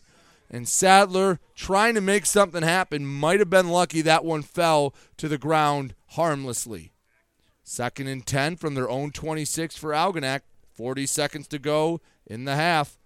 And 0.50 0.68
Sadler, 0.68 1.40
trying 1.54 1.94
to 1.94 2.00
make 2.00 2.24
something 2.26 2.62
happen, 2.62 3.06
might 3.06 3.40
have 3.40 3.50
been 3.50 3.68
lucky 3.68 4.00
that 4.02 4.24
one 4.24 4.42
fell 4.42 4.94
to 5.16 5.28
the 5.28 5.38
ground 5.38 5.94
harmlessly. 6.10 6.92
Second 7.64 8.06
and 8.06 8.24
10 8.24 8.56
from 8.56 8.74
their 8.74 8.88
own 8.88 9.10
26 9.10 9.76
for 9.76 9.90
Algonac. 9.90 10.42
40 10.72 11.06
seconds 11.06 11.48
to 11.48 11.58
go 11.58 12.00
in 12.26 12.44
the 12.44 12.54
half. 12.54 12.98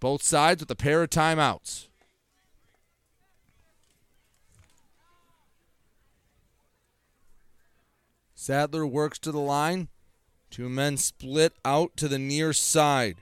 Both 0.00 0.22
sides 0.22 0.60
with 0.60 0.70
a 0.70 0.76
pair 0.76 1.02
of 1.02 1.10
timeouts. 1.10 1.86
Sadler 8.34 8.86
works 8.86 9.18
to 9.20 9.32
the 9.32 9.38
line. 9.38 9.88
Two 10.50 10.68
men 10.68 10.96
split 10.96 11.54
out 11.64 11.96
to 11.96 12.08
the 12.08 12.18
near 12.18 12.52
side. 12.52 13.16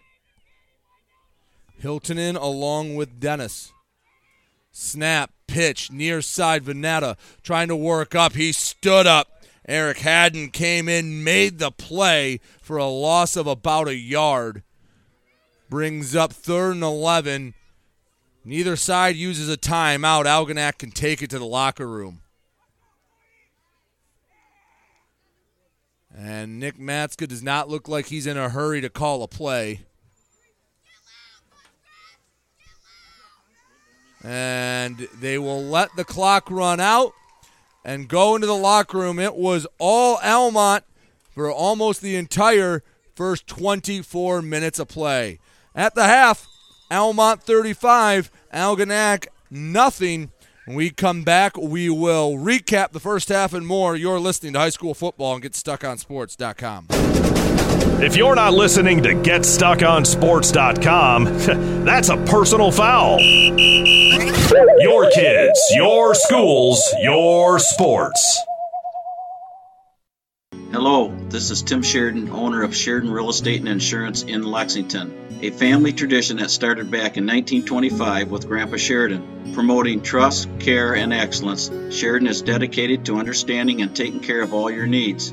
Hilton 1.82 2.16
in 2.16 2.36
along 2.36 2.94
with 2.94 3.18
Dennis. 3.18 3.72
Snap, 4.70 5.32
pitch, 5.48 5.90
near 5.90 6.22
side. 6.22 6.62
Veneta 6.62 7.16
trying 7.42 7.66
to 7.66 7.76
work 7.76 8.14
up. 8.14 8.34
He 8.34 8.52
stood 8.52 9.04
up. 9.04 9.42
Eric 9.66 9.98
Haddon 9.98 10.50
came 10.50 10.88
in, 10.88 11.24
made 11.24 11.58
the 11.58 11.72
play 11.72 12.38
for 12.60 12.76
a 12.76 12.86
loss 12.86 13.34
of 13.34 13.48
about 13.48 13.88
a 13.88 13.96
yard. 13.96 14.62
Brings 15.68 16.14
up 16.14 16.32
third 16.32 16.74
and 16.74 16.84
11. 16.84 17.54
Neither 18.44 18.76
side 18.76 19.16
uses 19.16 19.48
a 19.48 19.56
timeout. 19.56 20.24
Algonac 20.24 20.78
can 20.78 20.92
take 20.92 21.20
it 21.20 21.30
to 21.30 21.38
the 21.40 21.44
locker 21.44 21.88
room. 21.88 22.20
And 26.16 26.60
Nick 26.60 26.78
Matska 26.78 27.26
does 27.26 27.42
not 27.42 27.68
look 27.68 27.88
like 27.88 28.06
he's 28.06 28.28
in 28.28 28.36
a 28.36 28.50
hurry 28.50 28.80
to 28.80 28.88
call 28.88 29.24
a 29.24 29.28
play. 29.28 29.80
And 34.24 35.08
they 35.18 35.38
will 35.38 35.62
let 35.62 35.94
the 35.96 36.04
clock 36.04 36.50
run 36.50 36.80
out 36.80 37.12
and 37.84 38.08
go 38.08 38.34
into 38.34 38.46
the 38.46 38.56
locker 38.56 38.98
room. 38.98 39.18
It 39.18 39.34
was 39.34 39.66
all 39.78 40.18
Almont 40.22 40.84
for 41.30 41.50
almost 41.50 42.00
the 42.00 42.16
entire 42.16 42.82
first 43.14 43.46
24 43.46 44.42
minutes 44.42 44.78
of 44.78 44.88
play. 44.88 45.38
At 45.74 45.94
the 45.94 46.04
half, 46.04 46.46
Almont 46.90 47.42
35, 47.42 48.30
Algonac 48.52 49.26
nothing. 49.50 50.30
When 50.66 50.76
we 50.76 50.90
come 50.90 51.24
back, 51.24 51.56
we 51.56 51.90
will 51.90 52.36
recap 52.36 52.92
the 52.92 53.00
first 53.00 53.28
half 53.28 53.52
and 53.52 53.66
more. 53.66 53.96
You're 53.96 54.20
listening 54.20 54.52
to 54.52 54.60
High 54.60 54.70
School 54.70 54.94
Football 54.94 55.36
and 55.36 55.44
GetStuckOnSports.com. 55.44 57.11
If 58.02 58.16
you're 58.16 58.34
not 58.34 58.52
listening 58.52 59.04
to 59.04 59.10
GetStuckOnSports.com, 59.10 61.24
that's 61.84 62.08
a 62.08 62.16
personal 62.16 62.72
foul. 62.72 63.20
Your 63.20 65.08
kids, 65.10 65.60
your 65.72 66.14
schools, 66.14 66.82
your 67.00 67.60
sports. 67.60 68.42
Hello, 70.72 71.14
this 71.28 71.50
is 71.50 71.62
Tim 71.62 71.82
Sheridan, 71.82 72.30
owner 72.30 72.62
of 72.62 72.74
Sheridan 72.74 73.10
Real 73.10 73.30
Estate 73.30 73.60
and 73.60 73.68
Insurance 73.68 74.22
in 74.22 74.42
Lexington, 74.42 75.38
a 75.42 75.50
family 75.50 75.92
tradition 75.92 76.38
that 76.38 76.50
started 76.50 76.90
back 76.90 77.18
in 77.18 77.26
1925 77.26 78.30
with 78.30 78.48
Grandpa 78.48 78.78
Sheridan. 78.78 79.52
Promoting 79.54 80.00
trust, 80.00 80.48
care, 80.58 80.96
and 80.96 81.12
excellence, 81.12 81.70
Sheridan 81.90 82.26
is 82.26 82.42
dedicated 82.42 83.04
to 83.04 83.18
understanding 83.18 83.80
and 83.80 83.94
taking 83.94 84.20
care 84.20 84.42
of 84.42 84.54
all 84.54 84.70
your 84.70 84.86
needs. 84.86 85.32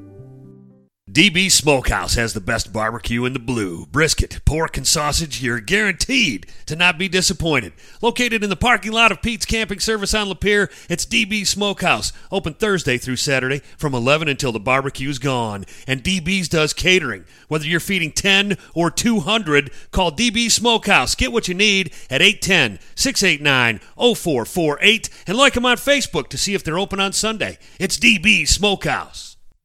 DB 1.11 1.51
Smokehouse 1.51 2.13
has 2.13 2.33
the 2.33 2.39
best 2.39 2.71
barbecue 2.71 3.25
in 3.25 3.33
the 3.33 3.39
blue. 3.39 3.85
Brisket, 3.87 4.39
pork, 4.45 4.77
and 4.77 4.87
sausage, 4.87 5.43
you're 5.43 5.59
guaranteed 5.59 6.45
to 6.67 6.73
not 6.73 6.97
be 6.97 7.09
disappointed. 7.09 7.73
Located 8.01 8.45
in 8.45 8.49
the 8.49 8.55
parking 8.55 8.93
lot 8.93 9.11
of 9.11 9.21
Pete's 9.21 9.45
Camping 9.45 9.81
Service 9.81 10.13
on 10.13 10.27
Lapeer, 10.27 10.71
it's 10.89 11.05
DB 11.05 11.45
Smokehouse. 11.45 12.13
Open 12.31 12.53
Thursday 12.53 12.97
through 12.97 13.17
Saturday 13.17 13.59
from 13.77 13.93
11 13.93 14.29
until 14.29 14.53
the 14.53 14.59
barbecue's 14.59 15.19
gone. 15.19 15.65
And 15.85 16.01
DB's 16.01 16.47
does 16.47 16.71
catering. 16.71 17.25
Whether 17.49 17.65
you're 17.65 17.81
feeding 17.81 18.13
10 18.13 18.55
or 18.73 18.89
200, 18.89 19.69
call 19.91 20.13
DB 20.13 20.49
Smokehouse. 20.49 21.15
Get 21.15 21.33
what 21.33 21.49
you 21.49 21.53
need 21.53 21.93
at 22.09 22.21
810 22.21 22.79
689 22.95 23.79
0448 23.97 25.09
and 25.27 25.37
like 25.37 25.55
them 25.55 25.65
on 25.65 25.75
Facebook 25.75 26.29
to 26.29 26.37
see 26.37 26.53
if 26.53 26.63
they're 26.63 26.79
open 26.79 27.01
on 27.01 27.11
Sunday. 27.11 27.57
It's 27.79 27.97
DB 27.97 28.47
Smokehouse. 28.47 29.30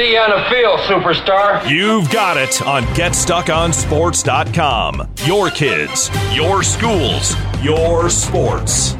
See 0.00 0.14
you 0.14 0.18
on 0.18 0.30
the 0.30 0.42
field, 0.48 0.80
superstar. 0.80 1.68
You've 1.68 2.10
got 2.10 2.38
it 2.38 2.62
on 2.62 2.84
GetStuckOnSports.com. 2.94 5.10
Your 5.26 5.50
kids, 5.50 6.10
your 6.34 6.62
schools, 6.62 7.36
your 7.62 8.08
sports. 8.08 8.96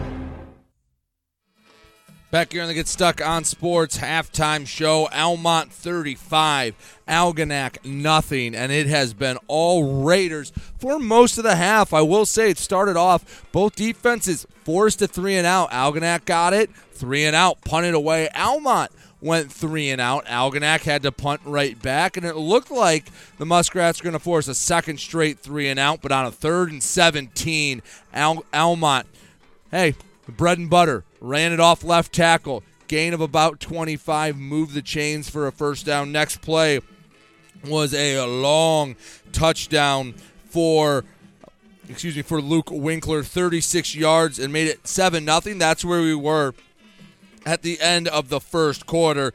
Back 2.31 2.53
here 2.53 2.61
on 2.63 2.69
the 2.69 2.75
Get 2.75 2.87
Stuck 2.87 3.27
on 3.27 3.45
Sports 3.45 3.97
halftime 3.99 4.67
show, 4.67 5.09
Almont 5.13 5.73
35, 5.73 7.01
Algonac 7.09 7.83
nothing, 7.85 8.55
and 8.55 8.71
it 8.71 8.87
has 8.87 9.15
been 9.15 9.37
all 9.49 10.05
Raiders 10.05 10.53
for 10.79 11.01
most 11.01 11.39
of 11.39 11.45
the 11.45 11.57
half. 11.57 11.93
I 11.95 12.03
will 12.03 12.27
say 12.27 12.51
it 12.51 12.59
started 12.59 12.97
off 12.97 13.49
both 13.51 13.75
defenses 13.75 14.47
forced 14.65 15.03
a 15.03 15.09
three 15.09 15.35
and 15.35 15.47
out. 15.47 15.73
Algonac 15.73 16.27
got 16.27 16.53
it, 16.53 16.71
three 16.93 17.25
and 17.25 17.35
out, 17.35 17.63
punted 17.63 17.95
away. 17.95 18.29
Almont 18.29 18.93
went 19.21 19.53
three 19.53 19.91
and 19.91 20.01
out. 20.01 20.25
Algonac 20.27 20.83
had 20.83 21.03
to 21.03 21.13
punt 21.13 21.41
right 21.45 21.81
back, 21.81 22.17
and 22.17 22.25
it 22.25 22.37
looked 22.37 22.71
like 22.71 23.07
the 23.39 23.47
Muskrats 23.47 24.01
were 24.01 24.05
going 24.05 24.13
to 24.15 24.19
force 24.19 24.49
a 24.49 24.55
second 24.55 24.99
straight 24.99 25.39
three 25.39 25.69
and 25.69 25.79
out, 25.79 26.01
but 26.01 26.13
on 26.13 26.27
a 26.27 26.31
third 26.31 26.71
and 26.73 26.83
17, 26.83 27.83
Al- 28.13 28.45
Almont, 28.53 29.07
hey, 29.71 29.95
bread 30.27 30.59
and 30.59 30.71
butter, 30.71 31.05
ran 31.21 31.53
it 31.53 31.61
off 31.61 31.85
left 31.85 32.13
tackle. 32.13 32.63
Gain 32.89 33.15
of 33.15 33.21
about 33.21 33.61
25, 33.61 34.37
moved 34.37 34.75
the 34.75 34.83
chains 34.83 35.31
for 35.31 35.47
a 35.47 35.53
first 35.53 35.87
down. 35.87 36.11
Next 36.11 36.41
play 36.41 36.81
was 37.65 37.95
a 37.95 38.25
long 38.27 38.97
touchdown 39.33 40.15
for 40.49 41.05
excuse 41.89 42.17
me 42.17 42.23
for 42.23 42.41
Luke 42.41 42.71
Winkler 42.71 43.23
36 43.23 43.95
yards 43.95 44.39
and 44.39 44.53
made 44.53 44.67
it 44.67 44.87
7 44.87 45.25
nothing 45.25 45.59
that's 45.59 45.85
where 45.85 46.01
we 46.01 46.15
were 46.15 46.55
at 47.47 47.63
the 47.63 47.81
end 47.81 48.09
of 48.09 48.29
the 48.29 48.41
first 48.41 48.87
quarter. 48.87 49.33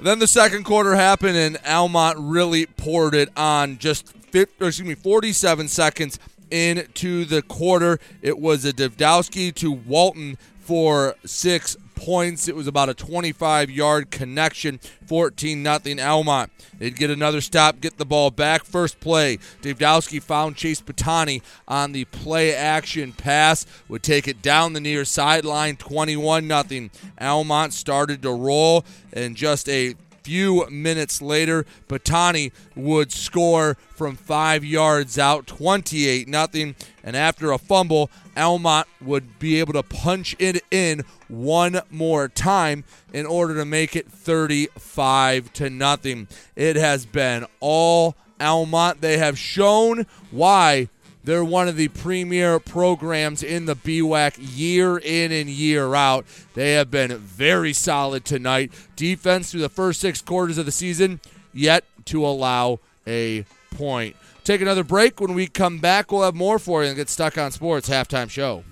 Then 0.00 0.18
the 0.18 0.26
second 0.26 0.64
quarter 0.64 0.94
happened 0.94 1.36
and 1.36 1.58
Almont 1.66 2.18
really 2.18 2.66
poured 2.66 3.14
it 3.14 3.28
on. 3.36 3.78
Just 3.78 4.08
50, 4.08 4.64
excuse 4.64 4.88
me 4.88 4.94
47 4.94 5.68
seconds 5.68 6.18
into 6.50 7.24
the 7.24 7.40
quarter 7.42 7.98
it 8.20 8.38
was 8.38 8.64
a 8.64 8.72
Davdowski 8.72 9.54
to 9.54 9.72
Walton 9.72 10.36
for 10.60 11.14
6 11.24 11.76
points. 11.94 12.48
It 12.48 12.56
was 12.56 12.66
about 12.66 12.88
a 12.88 12.94
25 12.94 13.70
yard 13.70 14.10
connection, 14.10 14.78
14 15.06 15.62
nothing 15.62 16.00
Almont. 16.00 16.50
They'd 16.78 16.96
get 16.96 17.10
another 17.10 17.40
stop, 17.40 17.80
get 17.80 17.98
the 17.98 18.04
ball 18.04 18.30
back. 18.30 18.64
First 18.64 19.00
play, 19.00 19.38
Davdowski 19.62 20.22
found 20.22 20.56
Chase 20.56 20.80
Patani 20.80 21.42
on 21.68 21.92
the 21.92 22.04
play 22.06 22.54
action 22.54 23.12
pass, 23.12 23.66
would 23.88 24.02
take 24.02 24.26
it 24.26 24.42
down 24.42 24.72
the 24.72 24.80
near 24.80 25.04
sideline, 25.04 25.76
21 25.76 26.46
nothing. 26.48 26.90
Almont 27.20 27.72
started 27.72 28.22
to 28.22 28.32
roll, 28.32 28.84
and 29.12 29.36
just 29.36 29.68
a 29.68 29.94
few 30.22 30.68
minutes 30.70 31.20
later, 31.20 31.66
Patani 31.88 32.52
would 32.74 33.12
score 33.12 33.76
from 33.94 34.16
five 34.16 34.64
yards 34.64 35.18
out, 35.18 35.46
28 35.46 36.28
nothing. 36.28 36.74
And 37.02 37.16
after 37.16 37.52
a 37.52 37.58
fumble, 37.58 38.10
Almont 38.36 38.86
would 39.00 39.38
be 39.38 39.58
able 39.58 39.72
to 39.74 39.82
punch 39.82 40.36
it 40.38 40.62
in 40.70 41.02
one 41.32 41.80
more 41.90 42.28
time 42.28 42.84
in 43.12 43.26
order 43.26 43.54
to 43.56 43.64
make 43.64 43.96
it 43.96 44.06
35 44.10 45.52
to 45.54 45.70
nothing. 45.70 46.28
It 46.54 46.76
has 46.76 47.06
been 47.06 47.46
all 47.60 48.14
Almont. 48.40 49.00
They 49.00 49.18
have 49.18 49.38
shown 49.38 50.06
why 50.30 50.88
they're 51.24 51.44
one 51.44 51.68
of 51.68 51.76
the 51.76 51.88
premier 51.88 52.58
programs 52.58 53.42
in 53.42 53.66
the 53.66 53.76
BWAC 53.76 54.34
year 54.38 54.98
in 54.98 55.30
and 55.30 55.48
year 55.48 55.94
out. 55.94 56.26
They 56.54 56.72
have 56.72 56.90
been 56.90 57.16
very 57.16 57.72
solid 57.72 58.24
tonight. 58.24 58.72
Defense 58.96 59.50
through 59.50 59.60
the 59.60 59.68
first 59.68 60.00
six 60.00 60.20
quarters 60.20 60.58
of 60.58 60.66
the 60.66 60.72
season, 60.72 61.20
yet 61.54 61.84
to 62.06 62.26
allow 62.26 62.80
a 63.06 63.44
point. 63.70 64.16
Take 64.44 64.60
another 64.60 64.82
break. 64.82 65.20
When 65.20 65.34
we 65.34 65.46
come 65.46 65.78
back, 65.78 66.10
we'll 66.10 66.22
have 66.22 66.34
more 66.34 66.58
for 66.58 66.82
you 66.82 66.88
and 66.88 66.96
get 66.96 67.08
stuck 67.08 67.38
on 67.38 67.52
sports 67.52 67.88
halftime 67.88 68.28
show. 68.28 68.64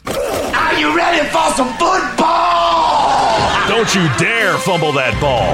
Are 0.60 0.74
you 0.78 0.94
ready 0.96 1.26
for 1.28 1.50
some 1.56 1.68
football? 1.78 3.68
Don't 3.68 3.94
you 3.94 4.08
dare 4.18 4.56
fumble 4.58 4.92
that 4.92 5.18
ball. 5.20 5.52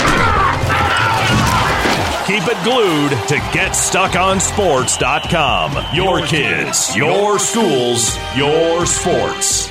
Keep 2.26 2.48
it 2.48 2.56
glued 2.64 3.10
to 3.28 3.36
GetStuckOnSports.com. 3.56 5.94
Your 5.94 6.26
kids, 6.26 6.96
your 6.96 7.38
schools, 7.38 8.18
your 8.36 8.84
sports. 8.84 9.70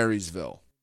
Marysville. 0.01 0.60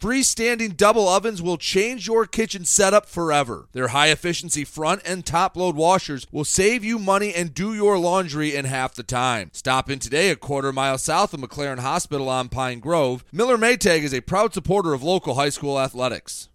Freestanding 0.00 0.78
double 0.78 1.06
ovens 1.10 1.42
will 1.42 1.58
change 1.58 2.06
your 2.06 2.24
kitchen 2.24 2.64
setup 2.64 3.04
forever. 3.04 3.68
Their 3.72 3.88
high 3.88 4.06
efficiency 4.06 4.64
front 4.64 5.02
and 5.04 5.26
top 5.26 5.58
load 5.58 5.76
washers 5.76 6.26
will 6.32 6.46
save 6.46 6.82
you 6.82 6.98
money 6.98 7.34
and 7.34 7.52
do 7.52 7.74
your 7.74 7.98
laundry 7.98 8.56
in 8.56 8.64
half 8.64 8.94
the 8.94 9.02
time. 9.02 9.50
Stop 9.52 9.90
in 9.90 9.98
today 9.98 10.30
a 10.30 10.36
quarter 10.36 10.72
mile 10.72 10.96
south 10.96 11.34
of 11.34 11.40
McLaren 11.40 11.80
Hospital 11.80 12.30
on 12.30 12.48
Pine 12.48 12.80
Grove. 12.80 13.24
Miller 13.30 13.58
Maytag 13.58 14.00
is 14.00 14.14
a 14.14 14.22
proud 14.22 14.54
supporter 14.54 14.94
of 14.94 15.02
local 15.02 15.34
high 15.34 15.50
school 15.50 15.78
athletics. 15.78 16.48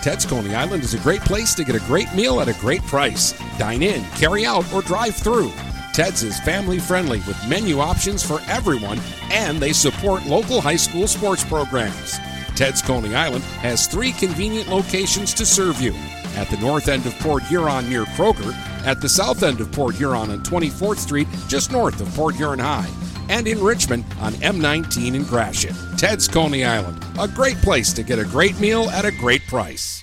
Ted's 0.00 0.24
Coney 0.24 0.54
Island 0.54 0.84
is 0.84 0.94
a 0.94 1.00
great 1.00 1.22
place 1.22 1.56
to 1.56 1.64
get 1.64 1.74
a 1.74 1.86
great 1.86 2.14
meal 2.14 2.40
at 2.40 2.46
a 2.46 2.60
great 2.60 2.82
price. 2.82 3.34
Dine 3.58 3.82
in, 3.82 4.04
carry 4.10 4.46
out, 4.46 4.72
or 4.72 4.80
drive 4.80 5.16
through. 5.16 5.50
Ted's 5.92 6.22
is 6.22 6.38
family 6.40 6.78
friendly 6.78 7.18
with 7.26 7.48
menu 7.48 7.80
options 7.80 8.22
for 8.22 8.40
everyone, 8.46 9.00
and 9.32 9.58
they 9.58 9.72
support 9.72 10.24
local 10.24 10.60
high 10.60 10.76
school 10.76 11.08
sports 11.08 11.42
programs. 11.42 12.16
Ted's 12.54 12.82
Coney 12.82 13.14
Island 13.14 13.44
has 13.60 13.86
three 13.86 14.12
convenient 14.12 14.68
locations 14.68 15.32
to 15.34 15.46
serve 15.46 15.80
you 15.80 15.94
at 16.36 16.48
the 16.48 16.56
north 16.58 16.88
end 16.88 17.06
of 17.06 17.18
Port 17.18 17.42
Huron 17.44 17.88
near 17.88 18.04
Kroger, 18.04 18.54
at 18.86 19.00
the 19.00 19.08
south 19.08 19.42
end 19.42 19.60
of 19.60 19.70
Port 19.72 19.94
Huron 19.94 20.30
on 20.30 20.42
24th 20.42 20.98
Street, 20.98 21.28
just 21.48 21.72
north 21.72 22.00
of 22.00 22.08
Port 22.14 22.34
Huron 22.34 22.58
High, 22.58 22.90
and 23.28 23.46
in 23.46 23.62
Richmond 23.62 24.04
on 24.20 24.32
M19 24.34 25.14
in 25.14 25.24
Gratiot. 25.24 25.74
Ted's 25.96 26.28
Coney 26.28 26.64
Island, 26.64 27.04
a 27.18 27.28
great 27.28 27.56
place 27.58 27.92
to 27.94 28.02
get 28.02 28.18
a 28.18 28.24
great 28.24 28.58
meal 28.60 28.88
at 28.90 29.04
a 29.04 29.12
great 29.12 29.46
price. 29.46 30.01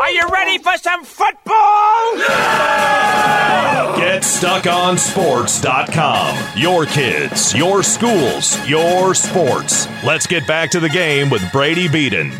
Are 0.00 0.10
you 0.10 0.28
ready 0.28 0.58
for 0.58 0.76
some 0.76 1.04
football? 1.04 2.16
Get 3.96 4.22
GetStuckOnSports.com. 4.22 6.36
Your 6.56 6.86
kids, 6.86 7.52
your 7.54 7.82
schools, 7.82 8.68
your 8.68 9.12
sports. 9.14 9.88
Let's 10.04 10.28
get 10.28 10.46
back 10.46 10.70
to 10.70 10.78
the 10.78 10.88
game 10.88 11.30
with 11.30 11.42
Brady 11.50 11.88
Beaton. 11.88 12.30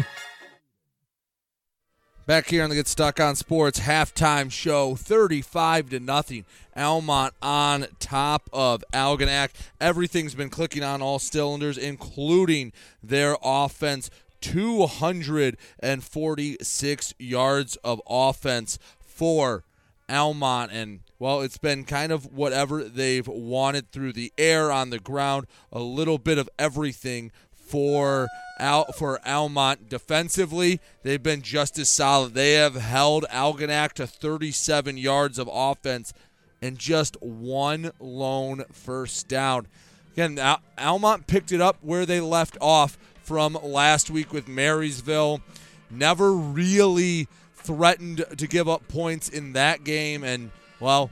Back 2.26 2.46
here 2.46 2.62
on 2.62 2.70
the 2.70 2.76
Get 2.76 2.86
Stuck 2.86 3.18
on 3.18 3.34
Sports 3.34 3.80
halftime 3.80 4.52
show, 4.52 4.94
35 4.94 5.90
to 5.90 5.98
nothing. 5.98 6.44
Almont 6.76 7.34
on 7.42 7.86
top 7.98 8.48
of 8.52 8.84
Algonac. 8.92 9.48
Everything's 9.80 10.36
been 10.36 10.50
clicking 10.50 10.84
on 10.84 11.02
all 11.02 11.18
cylinders, 11.18 11.76
including 11.76 12.72
their 13.02 13.36
offense. 13.42 14.10
246 14.40 17.14
yards 17.18 17.76
of 17.76 18.02
offense 18.08 18.78
for 19.00 19.64
Almont. 20.08 20.72
And, 20.72 21.00
well, 21.18 21.40
it's 21.40 21.58
been 21.58 21.84
kind 21.84 22.12
of 22.12 22.32
whatever 22.32 22.84
they've 22.84 23.26
wanted 23.26 23.90
through 23.90 24.12
the 24.14 24.32
air, 24.38 24.72
on 24.72 24.90
the 24.90 24.98
ground, 24.98 25.46
a 25.72 25.80
little 25.80 26.18
bit 26.18 26.38
of 26.38 26.48
everything 26.58 27.30
for 27.52 28.28
out 28.58 28.96
for 28.96 29.20
Almont 29.26 29.88
defensively. 29.88 30.80
They've 31.02 31.22
been 31.22 31.42
just 31.42 31.78
as 31.78 31.90
solid. 31.90 32.34
They 32.34 32.54
have 32.54 32.76
held 32.76 33.24
Algonac 33.30 33.92
to 33.94 34.06
37 34.06 34.96
yards 34.96 35.38
of 35.38 35.48
offense 35.52 36.12
and 36.60 36.78
just 36.78 37.20
one 37.22 37.92
lone 38.00 38.64
first 38.72 39.28
down. 39.28 39.66
Again, 40.14 40.38
Al- 40.38 40.62
Almont 40.76 41.26
picked 41.26 41.52
it 41.52 41.60
up 41.60 41.76
where 41.80 42.04
they 42.04 42.20
left 42.20 42.58
off 42.60 42.98
from 43.28 43.58
last 43.62 44.08
week 44.08 44.32
with 44.32 44.48
Marysville. 44.48 45.42
Never 45.90 46.32
really 46.32 47.28
threatened 47.52 48.24
to 48.38 48.46
give 48.46 48.70
up 48.70 48.88
points 48.88 49.28
in 49.28 49.52
that 49.52 49.84
game, 49.84 50.24
and 50.24 50.50
well, 50.80 51.10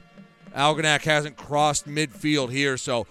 Algonac 0.55 1.03
hasn't 1.03 1.37
crossed 1.37 1.87
midfield 1.87 2.51
here, 2.51 2.75
so 2.75 3.05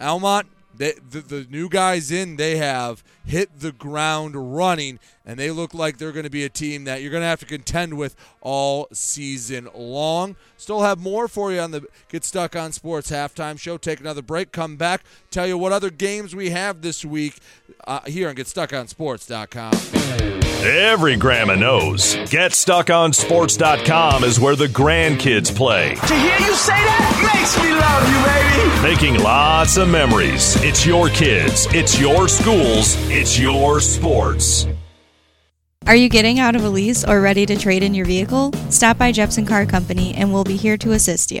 Almont 0.00 0.48
they, 0.74 0.94
the, 1.10 1.20
the 1.20 1.46
new 1.50 1.68
guys 1.68 2.10
in 2.10 2.36
they 2.36 2.56
have 2.56 3.04
hit 3.24 3.60
the 3.60 3.72
ground 3.72 4.56
running, 4.56 4.98
and 5.24 5.38
they 5.38 5.50
look 5.50 5.74
like 5.74 5.98
they're 5.98 6.12
going 6.12 6.24
to 6.24 6.30
be 6.30 6.44
a 6.44 6.48
team 6.48 6.84
that 6.84 7.02
you're 7.02 7.10
going 7.10 7.22
to 7.22 7.26
have 7.26 7.40
to 7.40 7.46
contend 7.46 7.96
with 7.96 8.16
all 8.40 8.88
season 8.92 9.68
long. 9.74 10.34
Still 10.56 10.82
have 10.82 10.98
more 10.98 11.28
for 11.28 11.52
you 11.52 11.60
on 11.60 11.70
the 11.70 11.86
Get 12.08 12.24
Stuck 12.24 12.56
on 12.56 12.72
Sports 12.72 13.10
halftime 13.10 13.58
show. 13.58 13.76
Take 13.76 14.00
another 14.00 14.22
break, 14.22 14.50
come 14.50 14.76
back, 14.76 15.04
tell 15.30 15.46
you 15.46 15.56
what 15.58 15.72
other 15.72 15.90
games 15.90 16.34
we 16.34 16.50
have 16.50 16.82
this 16.82 17.04
week 17.04 17.38
uh, 17.86 18.00
here 18.06 18.28
on 18.28 18.34
GetStuckOnSports.com. 18.34 19.72
Every 20.64 21.16
grandma 21.16 21.56
knows. 21.56 22.14
GetStuckOnSports.com 22.14 24.22
is 24.24 24.38
where 24.38 24.54
the 24.54 24.68
grandkids 24.68 25.52
play. 25.54 25.96
To 25.96 26.14
hear 26.14 26.38
you 26.38 26.54
say 26.54 26.72
that 26.72 27.32
makes 27.34 27.58
me 27.58 27.72
love 27.74 28.08
you, 28.08 28.22
baby. 28.24 28.42
Making 28.94 29.18
lots 29.24 29.76
of 29.76 29.88
memories. 29.88 30.54
It's 30.62 30.86
your 30.86 31.08
kids, 31.08 31.66
it's 31.70 31.98
your 32.00 32.28
schools, 32.28 32.94
it's 33.10 33.36
your 33.38 33.80
sports. 33.80 34.66
Are 35.86 35.96
you 35.96 36.08
getting 36.08 36.38
out 36.38 36.54
of 36.54 36.64
a 36.64 36.68
lease 36.68 37.04
or 37.04 37.20
ready 37.20 37.44
to 37.44 37.56
trade 37.56 37.82
in 37.82 37.92
your 37.92 38.06
vehicle? 38.06 38.52
Stop 38.70 38.98
by 38.98 39.10
Jepson 39.10 39.44
Car 39.44 39.66
Company 39.66 40.14
and 40.14 40.32
we'll 40.32 40.44
be 40.44 40.56
here 40.56 40.76
to 40.76 40.92
assist 40.92 41.32
you. 41.32 41.40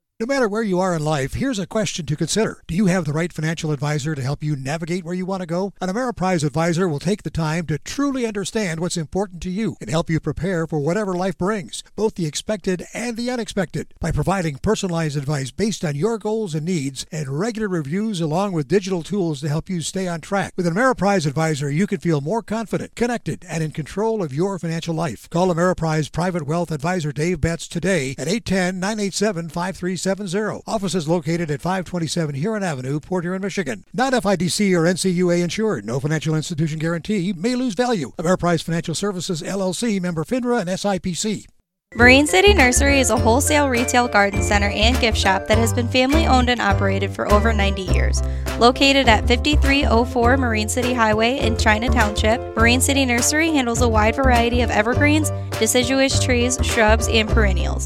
No 0.21 0.27
matter 0.27 0.47
where 0.47 0.61
you 0.61 0.79
are 0.79 0.95
in 0.95 1.03
life, 1.03 1.33
here's 1.33 1.57
a 1.57 1.65
question 1.65 2.05
to 2.05 2.15
consider. 2.15 2.61
Do 2.67 2.75
you 2.75 2.85
have 2.85 3.05
the 3.05 3.11
right 3.11 3.33
financial 3.33 3.71
advisor 3.71 4.13
to 4.13 4.21
help 4.21 4.43
you 4.43 4.55
navigate 4.55 5.03
where 5.03 5.15
you 5.15 5.25
want 5.25 5.41
to 5.41 5.47
go? 5.47 5.73
An 5.81 5.89
Ameriprise 5.89 6.45
advisor 6.45 6.87
will 6.87 6.99
take 6.99 7.23
the 7.23 7.31
time 7.31 7.65
to 7.65 7.79
truly 7.79 8.27
understand 8.27 8.79
what's 8.79 8.97
important 8.97 9.41
to 9.41 9.49
you 9.49 9.77
and 9.81 9.89
help 9.89 10.11
you 10.11 10.19
prepare 10.19 10.67
for 10.67 10.79
whatever 10.79 11.15
life 11.15 11.39
brings, 11.39 11.83
both 11.95 12.13
the 12.13 12.27
expected 12.27 12.85
and 12.93 13.17
the 13.17 13.31
unexpected, 13.31 13.95
by 13.99 14.11
providing 14.11 14.57
personalized 14.57 15.17
advice 15.17 15.49
based 15.49 15.83
on 15.83 15.95
your 15.95 16.19
goals 16.19 16.53
and 16.53 16.67
needs 16.67 17.03
and 17.11 17.39
regular 17.39 17.67
reviews 17.67 18.21
along 18.21 18.51
with 18.51 18.67
digital 18.67 19.01
tools 19.01 19.41
to 19.41 19.49
help 19.49 19.71
you 19.71 19.81
stay 19.81 20.07
on 20.07 20.21
track. 20.21 20.53
With 20.55 20.67
an 20.67 20.75
Ameriprise 20.75 21.25
advisor, 21.25 21.71
you 21.71 21.87
can 21.87 21.99
feel 21.99 22.21
more 22.21 22.43
confident, 22.43 22.93
connected, 22.93 23.43
and 23.49 23.63
in 23.63 23.71
control 23.71 24.21
of 24.21 24.35
your 24.35 24.59
financial 24.59 24.93
life. 24.93 25.27
Call 25.31 25.47
Ameriprise 25.47 26.11
Private 26.11 26.45
Wealth 26.45 26.69
Advisor 26.69 27.11
Dave 27.11 27.41
Betts 27.41 27.67
today 27.67 28.11
at 28.19 28.27
810 28.27 28.79
987 28.79 29.49
5370. 30.17 30.63
Office 30.67 30.95
is 30.95 31.07
located 31.07 31.49
at 31.49 31.61
527 31.61 32.35
Huron 32.35 32.63
Avenue, 32.63 32.99
Port 32.99 33.23
Huron, 33.23 33.41
Michigan. 33.41 33.85
Not 33.93 34.13
FDIC 34.13 34.73
or 34.77 34.83
NCUA 34.83 35.43
insured. 35.43 35.85
No 35.85 35.99
financial 35.99 36.35
institution 36.35 36.79
guarantee 36.79 37.33
may 37.33 37.55
lose 37.55 37.73
value. 37.73 38.11
Ameriprise 38.17 38.63
Financial 38.63 38.95
Services 38.95 39.41
LLC 39.41 40.01
member 40.01 40.23
FINRA 40.23 40.61
and 40.61 40.69
SIPC. 40.69 41.45
Marine 41.95 42.25
City 42.25 42.53
Nursery 42.53 43.01
is 43.01 43.09
a 43.09 43.17
wholesale 43.17 43.67
retail 43.67 44.07
garden 44.07 44.41
center 44.41 44.69
and 44.69 44.97
gift 45.01 45.17
shop 45.17 45.45
that 45.47 45.57
has 45.57 45.73
been 45.73 45.89
family 45.89 46.25
owned 46.25 46.49
and 46.49 46.61
operated 46.61 47.13
for 47.13 47.29
over 47.29 47.51
90 47.51 47.81
years. 47.81 48.21
Located 48.59 49.09
at 49.09 49.27
5304 49.27 50.37
Marine 50.37 50.69
City 50.69 50.93
Highway 50.93 51.39
in 51.39 51.57
China 51.57 51.89
Township, 51.89 52.39
Marine 52.55 52.79
City 52.79 53.05
Nursery 53.05 53.51
handles 53.51 53.81
a 53.81 53.89
wide 53.89 54.15
variety 54.15 54.61
of 54.61 54.71
evergreens, 54.71 55.31
deciduous 55.59 56.23
trees, 56.23 56.57
shrubs, 56.63 57.09
and 57.09 57.27
perennials. 57.27 57.85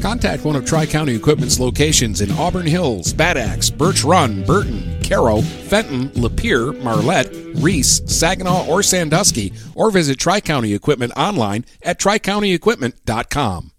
Contact 0.00 0.44
one 0.44 0.56
of 0.56 0.64
Tri 0.64 0.86
County 0.86 1.14
Equipment's 1.14 1.60
locations 1.60 2.20
in 2.20 2.32
Auburn 2.32 2.66
Hills, 2.66 3.12
Bad 3.12 3.36
Axe, 3.36 3.70
Birch 3.70 4.02
Run, 4.02 4.42
Burton, 4.44 5.00
Caro, 5.02 5.42
Fenton, 5.42 6.08
Lapeer, 6.10 6.80
Marlette, 6.82 7.32
Reese, 7.56 8.00
Saginaw, 8.06 8.66
or 8.66 8.82
Sandusky, 8.82 9.52
or 9.74 9.90
visit 9.90 10.18
Tri 10.18 10.40
County 10.40 10.72
Equipment 10.72 11.12
online 11.16 11.66
at 11.82 12.00
tricountyequipment.com. 12.00 13.72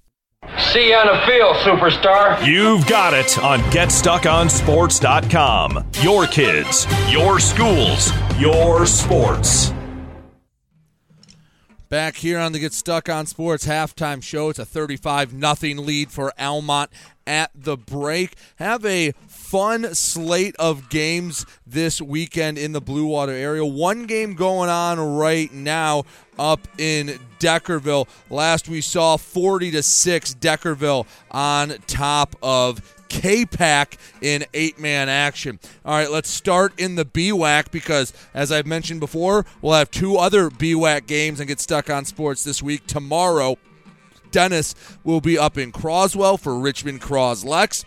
See 0.73 0.89
you 0.89 0.95
on 0.95 1.07
the 1.07 1.17
field, 1.25 1.55
superstar. 1.57 2.45
You've 2.45 2.85
got 2.87 3.13
it 3.13 3.37
on 3.39 3.59
GetStuckOnSports.com. 3.71 5.85
Your 6.01 6.27
kids, 6.27 6.85
your 7.11 7.39
schools, 7.39 8.11
your 8.39 8.85
sports. 8.85 9.73
Back 11.91 12.15
here 12.15 12.39
on 12.39 12.53
the 12.53 12.59
Get 12.59 12.71
Stuck 12.71 13.09
on 13.09 13.25
Sports 13.25 13.67
halftime 13.67 14.23
show. 14.23 14.47
It's 14.47 14.59
a 14.59 14.65
35 14.65 15.33
nothing 15.33 15.85
lead 15.85 16.09
for 16.09 16.31
Almont 16.39 16.89
at 17.27 17.51
the 17.53 17.75
break. 17.75 18.35
Have 18.55 18.85
a 18.85 19.11
fun 19.27 19.93
slate 19.93 20.55
of 20.55 20.87
games 20.89 21.45
this 21.67 22.01
weekend 22.01 22.57
in 22.57 22.71
the 22.71 22.79
Blue 22.79 23.07
Water 23.07 23.33
area. 23.33 23.65
One 23.65 24.05
game 24.05 24.35
going 24.35 24.69
on 24.69 25.17
right 25.17 25.51
now 25.53 26.05
up 26.39 26.65
in 26.77 27.19
Deckerville. 27.41 28.07
Last 28.29 28.69
we 28.69 28.79
saw 28.79 29.17
40 29.17 29.71
to 29.71 29.83
6 29.83 30.35
Deckerville 30.35 31.05
on 31.29 31.73
top 31.87 32.37
of 32.41 33.00
K-Pack 33.11 33.97
in 34.21 34.45
eight-man 34.53 35.09
action. 35.09 35.59
All 35.83 35.93
right, 35.93 36.09
let's 36.09 36.29
start 36.29 36.79
in 36.79 36.95
the 36.95 37.03
BWAC 37.03 37.69
because, 37.69 38.13
as 38.33 38.53
I've 38.53 38.65
mentioned 38.65 39.01
before, 39.01 39.45
we'll 39.61 39.73
have 39.73 39.91
two 39.91 40.15
other 40.15 40.49
BWAC 40.49 41.07
games 41.07 41.41
and 41.41 41.47
get 41.47 41.59
stuck 41.59 41.89
on 41.89 42.05
sports 42.05 42.45
this 42.45 42.63
week. 42.63 42.87
Tomorrow, 42.87 43.57
Dennis 44.31 44.75
will 45.03 45.19
be 45.19 45.37
up 45.37 45.57
in 45.57 45.73
Croswell 45.73 46.37
for 46.37 46.57
Richmond 46.57 47.01
Croslex. 47.01 47.83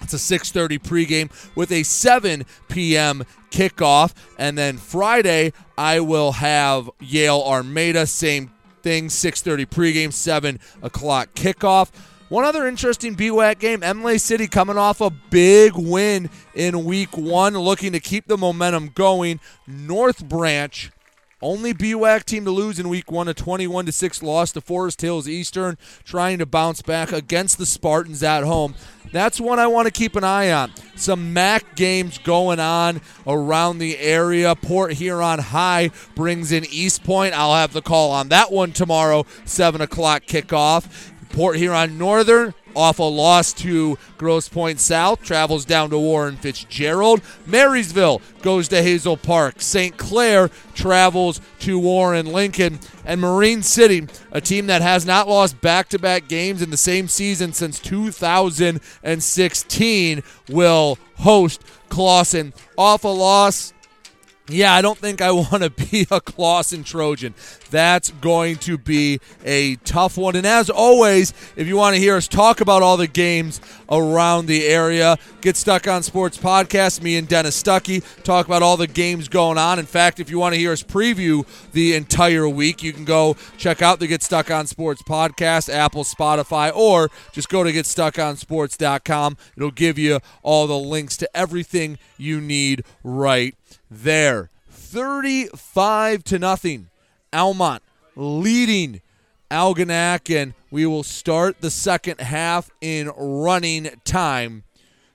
It's 0.00 0.14
a 0.14 0.18
6:30 0.18 0.78
pregame 0.78 1.56
with 1.56 1.72
a 1.72 1.82
7 1.82 2.44
p.m. 2.68 3.24
kickoff, 3.50 4.14
and 4.38 4.56
then 4.56 4.76
Friday 4.76 5.52
I 5.76 5.98
will 5.98 6.32
have 6.32 6.88
Yale 7.00 7.42
Armada. 7.44 8.06
Same 8.06 8.52
thing, 8.82 9.08
6:30 9.08 9.66
pregame, 9.66 10.12
7 10.12 10.60
o'clock 10.80 11.34
kickoff. 11.34 11.90
One 12.30 12.44
other 12.44 12.66
interesting 12.66 13.14
BWAC 13.14 13.58
game, 13.58 13.82
Imlay 13.82 14.18
City 14.18 14.46
coming 14.46 14.78
off 14.78 15.00
a 15.02 15.10
big 15.10 15.74
win 15.76 16.30
in 16.54 16.84
week 16.84 17.16
one, 17.16 17.56
looking 17.56 17.92
to 17.92 18.00
keep 18.00 18.26
the 18.26 18.38
momentum 18.38 18.90
going. 18.94 19.40
North 19.66 20.26
Branch 20.26 20.90
only 21.44 21.74
BWAC 21.74 22.24
team 22.24 22.46
to 22.46 22.50
lose 22.50 22.78
in 22.80 22.88
week 22.88 23.12
one, 23.12 23.28
a 23.28 23.34
21 23.34 23.84
to 23.84 23.92
6 23.92 24.22
loss 24.22 24.52
to 24.52 24.62
Forest 24.62 25.02
Hills 25.02 25.28
Eastern, 25.28 25.76
trying 26.02 26.38
to 26.38 26.46
bounce 26.46 26.80
back 26.80 27.12
against 27.12 27.58
the 27.58 27.66
Spartans 27.66 28.22
at 28.22 28.44
home. 28.44 28.74
That's 29.12 29.38
one 29.38 29.58
I 29.58 29.66
want 29.66 29.86
to 29.86 29.92
keep 29.92 30.16
an 30.16 30.24
eye 30.24 30.50
on. 30.50 30.72
Some 30.96 31.34
MAC 31.34 31.76
games 31.76 32.16
going 32.16 32.60
on 32.60 33.02
around 33.26 33.78
the 33.78 33.98
area. 33.98 34.54
Port 34.54 34.94
Huron 34.94 35.38
High 35.38 35.90
brings 36.14 36.50
in 36.50 36.64
Eastpointe. 36.64 37.32
I'll 37.32 37.54
have 37.54 37.74
the 37.74 37.82
call 37.82 38.10
on 38.10 38.30
that 38.30 38.50
one 38.50 38.72
tomorrow, 38.72 39.26
7 39.44 39.82
o'clock 39.82 40.24
kickoff. 40.24 41.12
Port 41.34 41.56
Huron 41.56 41.98
Northern 41.98 42.54
off 42.76 43.00
a 43.00 43.02
loss 43.02 43.52
to 43.52 43.98
Grosse 44.18 44.48
Pointe 44.48 44.78
South, 44.78 45.20
travels 45.22 45.64
down 45.64 45.90
to 45.90 45.98
Warren 45.98 46.36
Fitzgerald. 46.36 47.22
Marysville 47.44 48.22
goes 48.42 48.68
to 48.68 48.80
Hazel 48.82 49.16
Park. 49.16 49.56
St. 49.58 49.96
Clair 49.96 50.48
travels 50.74 51.40
to 51.60 51.78
Warren 51.78 52.26
Lincoln. 52.26 52.78
And 53.04 53.20
Marine 53.20 53.62
City, 53.62 54.06
a 54.30 54.40
team 54.40 54.68
that 54.68 54.82
has 54.82 55.04
not 55.04 55.28
lost 55.28 55.60
back 55.60 55.88
to 55.88 55.98
back 55.98 56.28
games 56.28 56.62
in 56.62 56.70
the 56.70 56.76
same 56.76 57.08
season 57.08 57.52
since 57.52 57.80
2016, 57.80 60.22
will 60.48 60.98
host 61.16 61.64
Clawson. 61.88 62.52
Off 62.78 63.02
a 63.04 63.08
loss 63.08 63.72
yeah, 64.48 64.74
I 64.74 64.82
don't 64.82 64.98
think 64.98 65.22
I 65.22 65.30
want 65.32 65.62
to 65.62 65.70
be 65.70 66.06
a 66.10 66.20
Clawson 66.20 66.84
Trojan. 66.84 67.34
That's 67.70 68.10
going 68.10 68.56
to 68.58 68.76
be 68.76 69.20
a 69.44 69.76
tough 69.76 70.16
one. 70.16 70.36
And 70.36 70.46
as 70.46 70.68
always, 70.68 71.32
if 71.56 71.66
you 71.66 71.76
want 71.76 71.96
to 71.96 72.00
hear 72.00 72.16
us 72.16 72.28
talk 72.28 72.60
about 72.60 72.82
all 72.82 72.96
the 72.96 73.06
games 73.06 73.60
around 73.90 74.46
the 74.46 74.66
area, 74.66 75.16
Get 75.40 75.56
Stuck 75.56 75.88
on 75.88 76.02
Sports 76.02 76.36
podcast. 76.36 77.02
Me 77.02 77.16
and 77.16 77.26
Dennis 77.26 77.60
Stuckey 77.60 78.04
talk 78.22 78.46
about 78.46 78.62
all 78.62 78.76
the 78.76 78.86
games 78.86 79.28
going 79.28 79.58
on. 79.58 79.78
In 79.78 79.86
fact, 79.86 80.20
if 80.20 80.30
you 80.30 80.38
want 80.38 80.54
to 80.54 80.58
hear 80.58 80.72
us 80.72 80.82
preview 80.82 81.46
the 81.72 81.94
entire 81.94 82.48
week, 82.48 82.82
you 82.82 82.92
can 82.92 83.04
go 83.04 83.36
check 83.56 83.82
out 83.82 83.98
the 83.98 84.06
Get 84.06 84.22
Stuck 84.22 84.50
on 84.50 84.66
Sports 84.66 85.02
podcast, 85.02 85.72
Apple, 85.72 86.04
Spotify, 86.04 86.74
or 86.74 87.10
just 87.32 87.48
go 87.48 87.64
to 87.64 87.72
getstuckonsports.com. 87.72 89.36
It'll 89.56 89.70
give 89.70 89.98
you 89.98 90.20
all 90.42 90.66
the 90.66 90.78
links 90.78 91.16
to 91.18 91.36
everything 91.36 91.98
you 92.18 92.40
need 92.40 92.84
right 93.02 93.54
there. 93.90 94.50
35 94.70 96.24
to 96.24 96.38
nothing. 96.38 96.88
Almont 97.32 97.82
leading 98.16 99.00
Algonac, 99.50 100.34
and 100.34 100.54
we 100.70 100.86
will 100.86 101.02
start 101.02 101.60
the 101.60 101.70
second 101.70 102.20
half 102.20 102.70
in 102.80 103.08
running 103.16 103.90
time. 104.04 104.64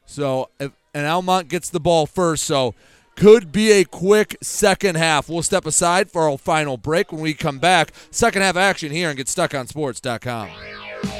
So, 0.05 0.49
if, 0.59 0.71
and 0.93 1.05
Almont 1.05 1.47
gets 1.49 1.69
the 1.69 1.79
ball 1.79 2.05
first, 2.05 2.43
so 2.43 2.75
could 3.15 3.51
be 3.51 3.71
a 3.73 3.83
quick 3.83 4.37
second 4.41 4.95
half. 4.95 5.29
We'll 5.29 5.43
step 5.43 5.65
aside 5.65 6.09
for 6.09 6.29
our 6.29 6.37
final 6.37 6.77
break 6.77 7.11
when 7.11 7.21
we 7.21 7.33
come 7.33 7.59
back. 7.59 7.91
Second 8.11 8.43
half 8.43 8.55
action 8.55 8.91
here 8.91 9.09
and 9.09 9.17
get 9.17 9.27
stuck 9.27 9.53
on 9.53 9.67
sports.com. 9.67 10.49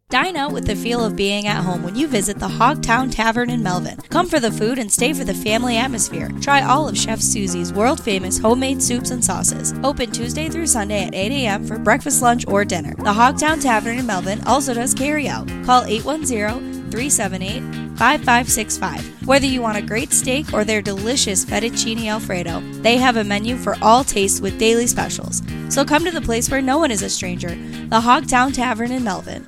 Dine 0.08 0.38
out 0.38 0.52
with 0.52 0.68
the 0.68 0.76
feel 0.76 1.04
of 1.04 1.16
being 1.16 1.48
at 1.48 1.64
home 1.64 1.82
when 1.82 1.96
you 1.96 2.08
visit 2.08 2.38
the 2.38 2.48
Hogtown 2.48 3.12
Tavern 3.12 3.50
in 3.50 3.64
Melvin. 3.64 3.98
Come 4.12 4.28
for 4.28 4.40
the 4.40 4.52
food 4.52 4.78
and 4.78 4.92
stay 4.92 5.14
for 5.14 5.24
the 5.24 5.34
family 5.34 5.76
atmosphere. 5.76 6.30
Try 6.42 6.62
all 6.62 6.88
of 6.88 6.96
Chef 6.96 7.20
Susie's 7.20 7.74
world 7.74 8.00
famous 8.00 8.38
homemade 8.38 8.84
soups 8.84 9.10
and 9.10 9.26
sauces. 9.26 9.74
Open 9.84 10.12
Tuesday 10.12 10.48
through 10.48 10.68
Sunday 10.68 11.06
at 11.06 11.16
8 11.16 11.32
a.m. 11.32 11.66
for 11.66 11.80
breakfast, 11.80 12.22
lunch, 12.22 12.46
or 12.48 12.64
dinner. 12.64 12.94
The 12.96 13.14
Hogtown 13.14 13.60
Tavern 13.60 13.98
in 13.98 14.06
Melvin 14.06 14.44
also 14.46 14.76
does 14.76 14.94
carry 14.94 15.28
out. 15.28 15.48
Call 15.66 15.86
810 15.86 16.77
378 16.92 17.62
5565. 17.98 19.28
Whether 19.28 19.46
you 19.46 19.62
want 19.62 19.78
a 19.78 19.82
great 19.82 20.14
steak 20.14 20.54
or 20.54 20.64
their 20.64 20.82
delicious 20.82 21.44
fettuccine 21.44 22.06
alfredo, 22.08 22.62
they 22.82 22.98
have 22.98 23.18
a 23.18 23.24
menu 23.24 23.58
for 23.58 23.76
all 23.82 24.04
tastes 24.04 24.40
with 24.40 24.60
daily 24.60 24.88
specials. 24.88 25.42
So 25.70 25.84
come 25.84 26.06
to 26.06 26.12
the 26.12 26.22
place 26.22 26.50
where 26.50 26.62
no 26.62 26.78
one 26.78 26.92
is 26.92 27.02
a 27.02 27.10
stranger, 27.10 27.50
the 27.50 28.02
Hogtown 28.02 28.54
Tavern 28.54 28.92
in 28.92 29.04
Melvin. 29.04 29.46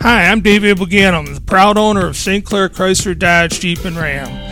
Hi, 0.00 0.24
I'm 0.24 0.40
David 0.40 0.78
Buganum, 0.78 1.32
the 1.34 1.40
proud 1.40 1.78
owner 1.78 2.06
of 2.06 2.16
St. 2.16 2.44
Clair 2.44 2.68
Chrysler 2.68 3.16
Dodge 3.16 3.60
Jeep 3.60 3.84
and 3.84 3.96
Ram. 3.96 4.51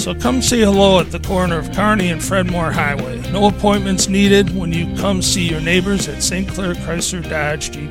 So 0.00 0.14
come 0.14 0.40
say 0.40 0.60
hello 0.60 0.98
at 0.98 1.10
the 1.10 1.18
corner 1.18 1.58
of 1.58 1.70
Kearney 1.72 2.08
and 2.08 2.24
Fred 2.24 2.50
Moore 2.50 2.72
Highway. 2.72 3.20
No 3.32 3.48
appointments 3.48 4.08
needed 4.08 4.56
when 4.56 4.72
you 4.72 4.96
come 4.96 5.20
see 5.20 5.46
your 5.46 5.60
neighbors 5.60 6.08
at 6.08 6.22
St. 6.22 6.48
Clair 6.48 6.72
Chrysler 6.72 7.22
Dodge 7.28 7.70
Jeep. 7.70 7.90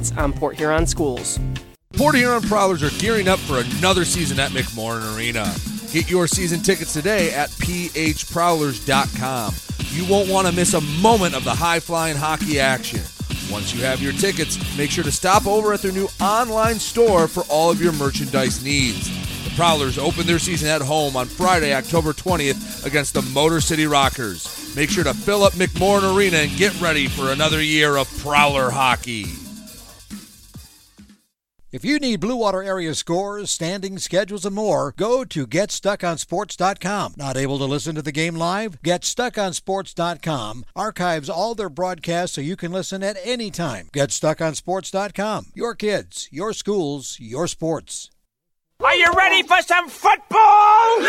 on 0.17 0.33
Port 0.33 0.55
Huron 0.55 0.87
schools. 0.87 1.39
Port 1.93 2.15
Huron 2.15 2.41
Prowlers 2.41 2.81
are 2.81 2.89
gearing 2.99 3.27
up 3.27 3.37
for 3.39 3.59
another 3.59 4.05
season 4.05 4.39
at 4.39 4.51
McMorran 4.51 5.15
Arena. 5.15 5.53
Get 5.91 6.09
your 6.09 6.25
season 6.25 6.61
tickets 6.61 6.93
today 6.93 7.33
at 7.33 7.49
phprowlers.com. 7.49 9.53
You 9.89 10.09
won't 10.09 10.29
want 10.29 10.47
to 10.47 10.53
miss 10.53 10.73
a 10.73 10.81
moment 11.01 11.35
of 11.35 11.43
the 11.43 11.53
high 11.53 11.81
flying 11.81 12.15
hockey 12.15 12.59
action. 12.59 13.01
Once 13.51 13.75
you 13.75 13.83
have 13.83 14.01
your 14.01 14.13
tickets, 14.13 14.57
make 14.77 14.89
sure 14.89 15.03
to 15.03 15.11
stop 15.11 15.45
over 15.45 15.73
at 15.73 15.81
their 15.81 15.91
new 15.91 16.07
online 16.21 16.79
store 16.79 17.27
for 17.27 17.43
all 17.49 17.69
of 17.69 17.81
your 17.81 17.91
merchandise 17.91 18.63
needs. 18.63 19.09
The 19.43 19.53
Prowlers 19.57 19.97
open 19.97 20.25
their 20.25 20.39
season 20.39 20.69
at 20.69 20.81
home 20.81 21.17
on 21.17 21.25
Friday, 21.25 21.73
October 21.73 22.13
20th 22.13 22.85
against 22.85 23.13
the 23.13 23.21
Motor 23.21 23.59
City 23.59 23.85
Rockers. 23.85 24.73
Make 24.77 24.89
sure 24.89 25.03
to 25.03 25.13
fill 25.13 25.43
up 25.43 25.51
McMorran 25.53 26.15
Arena 26.15 26.37
and 26.37 26.55
get 26.55 26.79
ready 26.79 27.07
for 27.07 27.33
another 27.33 27.61
year 27.61 27.97
of 27.97 28.07
Prowler 28.19 28.71
hockey. 28.71 29.25
If 31.71 31.85
you 31.85 31.99
need 31.99 32.19
Blue 32.19 32.35
Water 32.35 32.61
area 32.61 32.93
scores, 32.93 33.49
standings, 33.49 34.03
schedules, 34.03 34.45
and 34.45 34.53
more, 34.53 34.93
go 34.97 35.23
to 35.23 35.47
GetStuckOnSports.com. 35.47 37.13
Not 37.15 37.37
able 37.37 37.57
to 37.59 37.65
listen 37.65 37.95
to 37.95 38.01
the 38.01 38.11
game 38.11 38.35
live? 38.35 38.81
GetStuckOnSports.com 38.81 40.65
archives 40.75 41.29
all 41.29 41.55
their 41.55 41.69
broadcasts 41.69 42.35
so 42.35 42.41
you 42.41 42.57
can 42.57 42.73
listen 42.73 43.01
at 43.03 43.15
any 43.23 43.51
time. 43.51 43.87
GetStuckOnSports.com. 43.93 45.45
Your 45.55 45.73
kids, 45.73 46.27
your 46.29 46.51
schools, 46.51 47.15
your 47.21 47.47
sports. 47.47 48.09
Are 48.83 48.95
you 48.95 49.09
ready 49.15 49.43
for 49.43 49.61
some 49.61 49.87
football? 49.87 50.99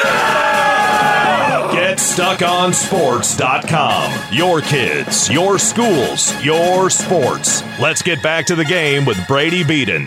GetStuckOnSports.com. 1.75 4.33
Your 4.33 4.61
kids, 4.61 5.29
your 5.29 5.59
schools, 5.59 6.45
your 6.45 6.89
sports. 6.89 7.65
Let's 7.81 8.03
get 8.03 8.23
back 8.23 8.47
to 8.47 8.55
the 8.55 8.65
game 8.65 9.05
with 9.05 9.19
Brady 9.27 9.65
Beaton. 9.65 10.07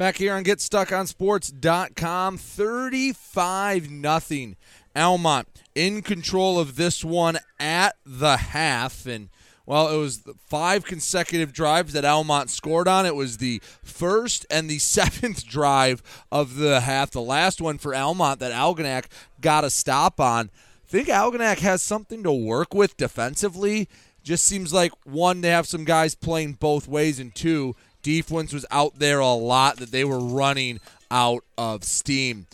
Back 0.00 0.16
here 0.16 0.32
on 0.32 0.44
GetStuckOnSports.com, 0.44 2.38
35 2.38 3.90
nothing. 3.90 4.56
Almont 4.96 5.46
in 5.74 6.00
control 6.00 6.58
of 6.58 6.76
this 6.76 7.04
one 7.04 7.36
at 7.58 7.96
the 8.06 8.38
half. 8.38 9.04
And, 9.04 9.28
well, 9.66 9.94
it 9.94 9.98
was 9.98 10.24
five 10.46 10.86
consecutive 10.86 11.52
drives 11.52 11.92
that 11.92 12.06
Almont 12.06 12.48
scored 12.48 12.88
on. 12.88 13.04
It 13.04 13.14
was 13.14 13.36
the 13.36 13.60
first 13.82 14.46
and 14.50 14.70
the 14.70 14.78
seventh 14.78 15.46
drive 15.46 16.02
of 16.32 16.56
the 16.56 16.80
half. 16.80 17.10
The 17.10 17.20
last 17.20 17.60
one 17.60 17.76
for 17.76 17.94
Almont 17.94 18.40
that 18.40 18.52
Algonac 18.52 19.04
got 19.42 19.64
a 19.64 19.70
stop 19.70 20.18
on. 20.18 20.48
Think 20.86 21.08
Algonac 21.08 21.58
has 21.58 21.82
something 21.82 22.22
to 22.22 22.32
work 22.32 22.72
with 22.72 22.96
defensively. 22.96 23.86
Just 24.22 24.44
seems 24.44 24.72
like, 24.72 24.92
one, 25.04 25.42
they 25.42 25.50
have 25.50 25.66
some 25.66 25.84
guys 25.84 26.14
playing 26.14 26.54
both 26.54 26.88
ways, 26.88 27.18
and 27.18 27.34
two, 27.34 27.74
defense 28.02 28.52
was 28.52 28.66
out 28.70 28.98
there 28.98 29.20
a 29.20 29.32
lot 29.32 29.76
that 29.78 29.90
they 29.90 30.04
were 30.04 30.20
running 30.20 30.80
out 31.10 31.44
of 31.58 31.84
steam. 31.84 32.46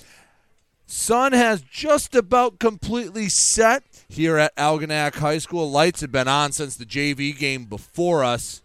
Sun 0.87 1.33
has 1.33 1.63
just 1.63 2.15
about 2.15 2.61
completely 2.61 3.29
set 3.29 3.83
here 4.09 4.39
at 4.39 4.55
Algonac 4.57 5.17
High 5.17 5.39
School. 5.39 5.71
Lights 5.71 6.01
have 6.01 6.13
been 6.13 6.29
on 6.29 6.53
since 6.53 6.77
the 6.77 6.87
JV 6.87 7.37
game 7.37 7.65
before 7.65 8.23
us. 8.23 8.63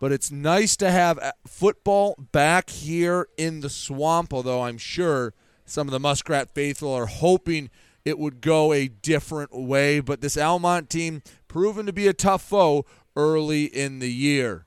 But 0.00 0.12
it's 0.12 0.30
nice 0.30 0.76
to 0.78 0.90
have 0.90 1.18
football 1.46 2.16
back 2.32 2.68
here 2.70 3.28
in 3.38 3.60
the 3.60 3.70
swamp, 3.70 4.34
although 4.34 4.62
I'm 4.62 4.76
sure 4.76 5.32
some 5.64 5.86
of 5.88 5.92
the 5.92 6.00
Muskrat 6.00 6.50
faithful 6.50 6.92
are 6.92 7.06
hoping 7.06 7.70
it 8.04 8.18
would 8.18 8.40
go 8.40 8.72
a 8.72 8.88
different 8.88 9.52
way. 9.52 10.00
But 10.00 10.20
this 10.20 10.36
Almont 10.36 10.90
team 10.90 11.22
proven 11.48 11.86
to 11.86 11.92
be 11.92 12.08
a 12.08 12.12
tough 12.12 12.42
foe 12.42 12.84
early 13.14 13.64
in 13.64 14.00
the 14.00 14.12
year. 14.12 14.66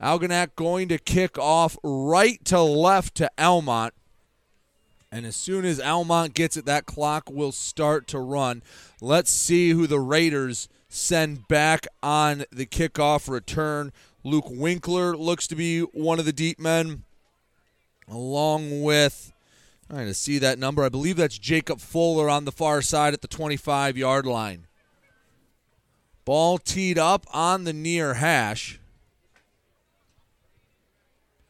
Algonac 0.00 0.54
going 0.54 0.88
to 0.88 0.98
kick 0.98 1.38
off 1.38 1.76
right 1.82 2.44
to 2.44 2.60
left 2.60 3.16
to 3.16 3.30
Almont. 3.38 3.94
And 5.10 5.24
as 5.24 5.36
soon 5.36 5.64
as 5.64 5.80
Almont 5.80 6.34
gets 6.34 6.56
it, 6.56 6.66
that 6.66 6.86
clock 6.86 7.30
will 7.30 7.52
start 7.52 8.06
to 8.08 8.18
run. 8.18 8.62
Let's 9.00 9.30
see 9.30 9.70
who 9.70 9.86
the 9.86 10.00
Raiders 10.00 10.68
send 10.88 11.48
back 11.48 11.86
on 12.02 12.44
the 12.52 12.66
kickoff 12.66 13.28
return. 13.28 13.92
Luke 14.22 14.48
Winkler 14.48 15.16
looks 15.16 15.46
to 15.48 15.56
be 15.56 15.80
one 15.80 16.18
of 16.18 16.26
the 16.26 16.32
deep 16.32 16.60
men, 16.60 17.04
along 18.06 18.82
with, 18.82 19.32
I'm 19.88 19.96
trying 19.96 20.08
to 20.08 20.14
see 20.14 20.38
that 20.38 20.58
number. 20.58 20.84
I 20.84 20.90
believe 20.90 21.16
that's 21.16 21.38
Jacob 21.38 21.80
Fuller 21.80 22.28
on 22.28 22.44
the 22.44 22.52
far 22.52 22.82
side 22.82 23.14
at 23.14 23.22
the 23.22 23.28
25 23.28 23.96
yard 23.96 24.26
line. 24.26 24.66
Ball 26.24 26.58
teed 26.58 26.98
up 26.98 27.26
on 27.32 27.64
the 27.64 27.72
near 27.72 28.14
hash. 28.14 28.78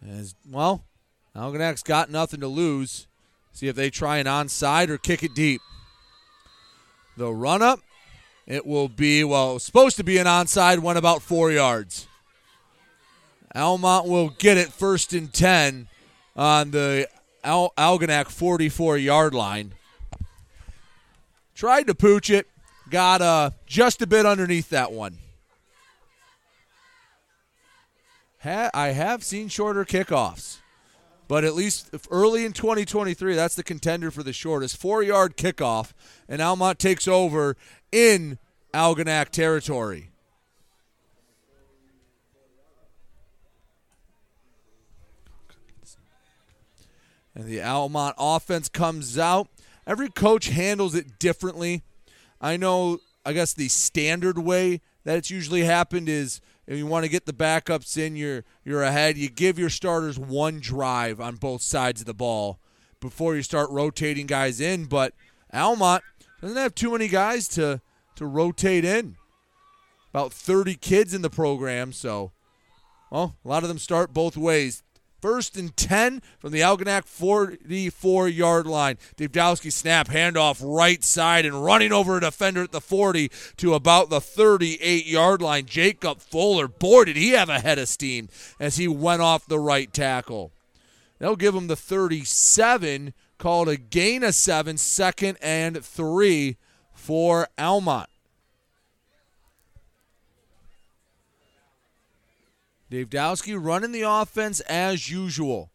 As 0.06 0.34
well, 0.48 0.84
Algonac's 1.34 1.82
got 1.82 2.10
nothing 2.10 2.40
to 2.40 2.48
lose. 2.48 3.06
See 3.52 3.68
if 3.68 3.76
they 3.76 3.90
try 3.90 4.18
an 4.18 4.26
onside 4.26 4.88
or 4.88 4.98
kick 4.98 5.22
it 5.22 5.34
deep. 5.34 5.60
The 7.16 7.32
run 7.32 7.62
up, 7.62 7.80
it 8.46 8.64
will 8.64 8.88
be, 8.88 9.24
well, 9.24 9.56
it 9.56 9.60
supposed 9.60 9.96
to 9.96 10.04
be 10.04 10.18
an 10.18 10.26
onside, 10.26 10.78
went 10.78 10.98
about 10.98 11.22
four 11.22 11.50
yards. 11.50 12.06
Almont 13.54 14.06
will 14.06 14.30
get 14.30 14.56
it 14.56 14.72
first 14.72 15.12
and 15.12 15.32
10 15.32 15.88
on 16.36 16.70
the 16.70 17.08
Al- 17.42 17.72
Algonac 17.76 18.28
44 18.28 18.98
yard 18.98 19.34
line. 19.34 19.74
Tried 21.54 21.88
to 21.88 21.94
pooch 21.94 22.30
it, 22.30 22.46
got 22.88 23.20
uh, 23.20 23.50
just 23.66 24.00
a 24.00 24.06
bit 24.06 24.24
underneath 24.24 24.70
that 24.70 24.92
one. 24.92 25.18
Ha- 28.42 28.70
I 28.72 28.88
have 28.88 29.24
seen 29.24 29.48
shorter 29.48 29.84
kickoffs, 29.84 30.58
but 31.26 31.44
at 31.44 31.54
least 31.54 31.90
early 32.10 32.44
in 32.44 32.52
2023, 32.52 33.34
that's 33.34 33.56
the 33.56 33.64
contender 33.64 34.10
for 34.10 34.22
the 34.22 34.32
shortest 34.32 34.76
four 34.76 35.02
yard 35.02 35.36
kickoff, 35.36 35.92
and 36.28 36.40
Almont 36.40 36.78
takes 36.78 37.08
over 37.08 37.56
in 37.90 38.38
Algonac 38.72 39.30
territory. 39.30 40.10
And 47.34 47.46
the 47.46 47.62
Almont 47.62 48.16
offense 48.18 48.68
comes 48.68 49.16
out. 49.16 49.48
Every 49.86 50.08
coach 50.08 50.48
handles 50.48 50.94
it 50.96 51.18
differently. 51.20 51.82
I 52.40 52.56
know, 52.56 52.98
I 53.24 53.32
guess 53.32 53.54
the 53.54 53.68
standard 53.68 54.38
way 54.38 54.80
that 55.04 55.16
it's 55.16 55.30
usually 55.30 55.62
happened 55.62 56.08
is 56.08 56.40
if 56.68 56.76
you 56.76 56.86
want 56.86 57.04
to 57.04 57.10
get 57.10 57.24
the 57.24 57.32
backups 57.32 57.96
in, 57.96 58.14
you're 58.14 58.44
you're 58.62 58.82
ahead. 58.82 59.16
You 59.16 59.30
give 59.30 59.58
your 59.58 59.70
starters 59.70 60.18
one 60.18 60.60
drive 60.60 61.18
on 61.18 61.36
both 61.36 61.62
sides 61.62 62.02
of 62.02 62.06
the 62.06 62.12
ball 62.12 62.60
before 63.00 63.34
you 63.34 63.42
start 63.42 63.70
rotating 63.70 64.26
guys 64.26 64.60
in. 64.60 64.84
But 64.84 65.14
Almont 65.52 66.04
doesn't 66.42 66.58
have 66.58 66.74
too 66.74 66.92
many 66.92 67.08
guys 67.08 67.48
to 67.48 67.80
to 68.16 68.26
rotate 68.26 68.84
in. 68.84 69.16
About 70.10 70.32
30 70.32 70.74
kids 70.74 71.14
in 71.14 71.22
the 71.22 71.30
program, 71.30 71.92
so 71.92 72.32
well, 73.10 73.36
a 73.42 73.48
lot 73.48 73.62
of 73.62 73.70
them 73.70 73.78
start 73.78 74.12
both 74.12 74.36
ways. 74.36 74.82
First 75.20 75.56
and 75.56 75.76
10 75.76 76.22
from 76.38 76.52
the 76.52 76.60
Algonac 76.60 77.04
44 77.04 78.28
yard 78.28 78.66
line. 78.66 78.98
Dave 79.16 79.32
snap, 79.32 80.08
handoff 80.08 80.60
right 80.62 81.02
side 81.02 81.44
and 81.44 81.64
running 81.64 81.92
over 81.92 82.16
a 82.16 82.20
defender 82.20 82.62
at 82.62 82.70
the 82.70 82.80
40 82.80 83.30
to 83.56 83.74
about 83.74 84.10
the 84.10 84.20
38 84.20 85.06
yard 85.06 85.42
line. 85.42 85.66
Jacob 85.66 86.20
Fuller, 86.20 86.68
boy, 86.68 87.04
did 87.04 87.16
he 87.16 87.30
have 87.30 87.48
a 87.48 87.60
head 87.60 87.78
of 87.78 87.88
steam 87.88 88.28
as 88.60 88.76
he 88.76 88.86
went 88.86 89.20
off 89.20 89.46
the 89.46 89.58
right 89.58 89.92
tackle. 89.92 90.52
They'll 91.18 91.36
give 91.36 91.54
him 91.54 91.66
the 91.66 91.74
37, 91.74 93.12
called 93.38 93.68
a 93.68 93.76
gain 93.76 94.22
of 94.22 94.36
seven, 94.36 94.76
second 94.76 95.38
and 95.42 95.84
three 95.84 96.56
for 96.94 97.48
Almont. 97.58 98.08
Dave 102.90 103.10
Dowski 103.10 103.56
running 103.58 103.92
the 103.92 104.02
offense 104.02 104.60
as 104.60 105.10
usual. 105.10 105.70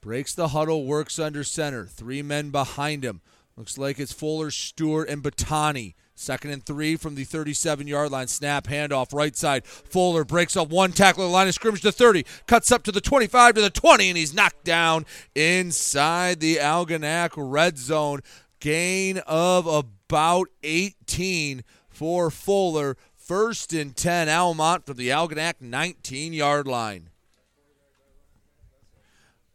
Breaks 0.00 0.34
the 0.34 0.48
huddle, 0.48 0.84
works 0.84 1.18
under 1.18 1.42
center. 1.42 1.86
Three 1.86 2.22
men 2.22 2.50
behind 2.50 3.04
him. 3.04 3.20
Looks 3.56 3.78
like 3.78 3.98
it's 3.98 4.12
Fuller, 4.12 4.50
Stewart, 4.50 5.08
and 5.08 5.22
Batani. 5.22 5.94
Second 6.16 6.50
and 6.50 6.64
three 6.64 6.96
from 6.96 7.16
the 7.16 7.24
37 7.24 7.88
yard 7.88 8.12
line. 8.12 8.28
Snap, 8.28 8.66
handoff, 8.66 9.12
right 9.12 9.34
side. 9.34 9.66
Fuller 9.66 10.24
breaks 10.24 10.56
up 10.56 10.68
one 10.68 10.92
tackle, 10.92 11.28
line 11.28 11.48
of 11.48 11.54
scrimmage 11.54 11.82
to 11.82 11.90
30. 11.90 12.24
Cuts 12.46 12.70
up 12.70 12.84
to 12.84 12.92
the 12.92 13.00
25 13.00 13.54
to 13.54 13.60
the 13.60 13.70
20, 13.70 14.10
and 14.10 14.18
he's 14.18 14.34
knocked 14.34 14.64
down 14.64 15.06
inside 15.34 16.38
the 16.38 16.56
Algonac 16.56 17.32
red 17.36 17.78
zone. 17.78 18.20
Gain 18.60 19.18
of 19.26 19.66
about 19.66 20.48
18 20.62 21.64
for 21.88 22.30
Fuller. 22.30 22.96
First 23.24 23.72
and 23.72 23.96
10, 23.96 24.28
Almont 24.28 24.84
from 24.84 24.98
the 24.98 25.08
Algonac 25.08 25.54
19 25.58 26.34
yard 26.34 26.66
line. 26.68 27.08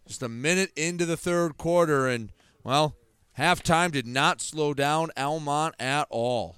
Just 0.07 0.23
a 0.23 0.27
minute 0.27 0.71
into 0.75 1.05
the 1.05 1.15
third 1.15 1.55
quarter, 1.55 2.07
and, 2.07 2.31
well, 2.63 2.95
halftime 3.37 3.91
did 3.91 4.07
not 4.07 4.41
slow 4.41 4.73
down 4.73 5.11
Almont 5.15 5.75
at 5.79 6.07
all. 6.09 6.55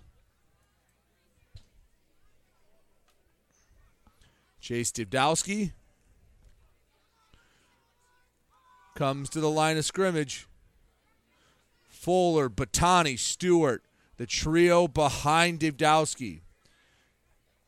Chase 4.61 4.93
Divdowski 4.93 5.73
comes 8.95 9.29
to 9.31 9.41
the 9.41 9.49
line 9.49 9.75
of 9.75 9.83
scrimmage. 9.83 10.47
Fuller, 11.89 12.49
Batani, 12.49 13.19
Stewart, 13.19 13.83
the 14.15 14.25
trio 14.25 14.87
behind 14.87 15.59
Divdowski. 15.59 16.39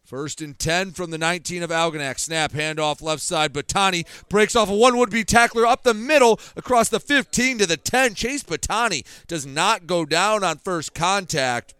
First 0.03 0.41
and 0.41 0.59
10 0.59 0.91
from 0.91 1.11
the 1.11 1.17
19 1.17 1.63
of 1.63 1.69
Algonac. 1.69 2.19
Snap, 2.19 2.51
handoff 2.51 3.01
left 3.01 3.21
side. 3.21 3.53
Batani 3.53 4.05
breaks 4.27 4.55
off 4.55 4.69
a 4.69 4.75
one 4.75 4.97
would 4.97 5.09
be 5.09 5.23
tackler 5.23 5.65
up 5.65 5.83
the 5.83 5.93
middle 5.93 6.39
across 6.57 6.89
the 6.89 6.99
15 6.99 7.59
to 7.59 7.65
the 7.65 7.77
10. 7.77 8.13
Chase 8.13 8.43
Batani 8.43 9.05
does 9.27 9.45
not 9.45 9.87
go 9.87 10.05
down 10.05 10.43
on 10.43 10.57
first 10.57 10.93
contact. 10.93 11.73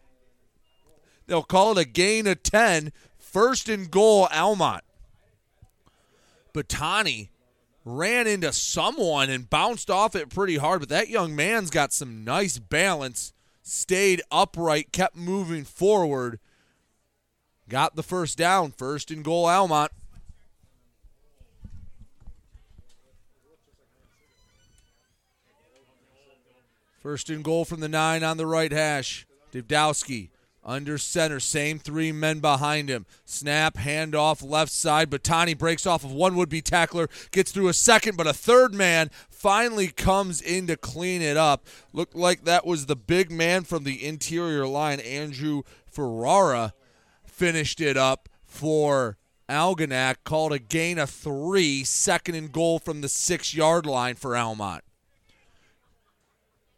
They'll 1.27 1.43
call 1.43 1.77
it 1.77 1.81
a 1.81 1.87
gain 1.87 2.25
of 2.27 2.43
10. 2.43 2.93
First 3.17 3.67
and 3.67 3.91
goal, 3.91 4.29
Almont. 4.31 4.83
Batani 6.53 7.29
ran 7.83 8.27
into 8.27 8.53
someone 8.53 9.29
and 9.29 9.49
bounced 9.49 9.89
off 9.89 10.15
it 10.15 10.29
pretty 10.29 10.57
hard, 10.57 10.79
but 10.79 10.89
that 10.89 11.09
young 11.09 11.35
man's 11.35 11.69
got 11.69 11.91
some 11.91 12.23
nice 12.23 12.57
balance, 12.57 13.33
stayed 13.63 14.21
upright, 14.31 14.93
kept 14.93 15.15
moving 15.17 15.65
forward, 15.65 16.39
got 17.73 17.95
the 17.95 18.03
first 18.03 18.37
down, 18.37 18.69
first 18.69 19.09
and 19.09 19.23
goal, 19.23 19.47
Almont. 19.47 19.91
First 26.99 27.31
and 27.31 27.43
goal 27.43 27.65
from 27.65 27.79
the 27.79 27.89
nine 27.89 28.23
on 28.23 28.37
the 28.37 28.45
right 28.45 28.71
hash. 28.71 29.25
Davdowski 29.51 30.29
under 30.63 30.99
center, 30.99 31.39
same 31.39 31.79
three 31.79 32.11
men 32.11 32.41
behind 32.41 32.89
him. 32.89 33.07
Snap, 33.25 33.73
handoff, 33.77 34.47
left 34.47 34.71
side. 34.71 35.09
Batani 35.09 35.57
breaks 35.57 35.87
off 35.87 36.03
of 36.03 36.11
one 36.11 36.35
would 36.35 36.49
be 36.49 36.61
tackler, 36.61 37.09
gets 37.31 37.51
through 37.51 37.69
a 37.69 37.73
second, 37.73 38.17
but 38.17 38.27
a 38.27 38.33
third 38.33 38.75
man 38.75 39.09
finally 39.31 39.87
comes 39.87 40.41
in 40.41 40.67
to 40.67 40.77
clean 40.77 41.23
it 41.23 41.37
up. 41.37 41.65
Looked 41.91 42.15
like 42.15 42.43
that 42.43 42.67
was 42.67 42.85
the 42.85 42.95
big 42.95 43.31
man 43.31 43.63
from 43.63 43.83
the 43.83 44.05
interior 44.05 44.67
line, 44.67 44.99
Andrew 44.99 45.63
Ferrara, 45.87 46.75
finished 47.43 47.81
it 47.81 47.97
up 47.97 48.29
for 48.45 49.17
Algonac. 49.49 50.15
Called 50.23 50.53
a 50.53 50.59
gain 50.59 50.97
of 50.97 51.09
three, 51.09 51.83
second 51.83 52.35
and 52.35 52.53
goal 52.53 52.79
from 52.79 53.01
the 53.01 53.09
six 53.09 53.53
yard 53.53 53.85
line 53.85 54.15
for 54.15 54.37
Almont. 54.37 54.85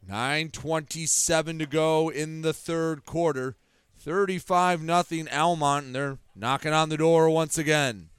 9.27 0.09 1.59
to 1.59 1.67
go 1.67 2.09
in 2.09 2.41
the 2.41 2.51
third 2.51 3.05
quarter. 3.05 3.55
35 3.99 4.81
nothing 4.81 5.27
Almont, 5.29 5.85
and 5.85 5.93
they're 5.93 6.17
knocking 6.35 6.73
on 6.73 6.89
the 6.89 6.97
door 6.97 7.29
once 7.29 7.59
again. 7.59 8.09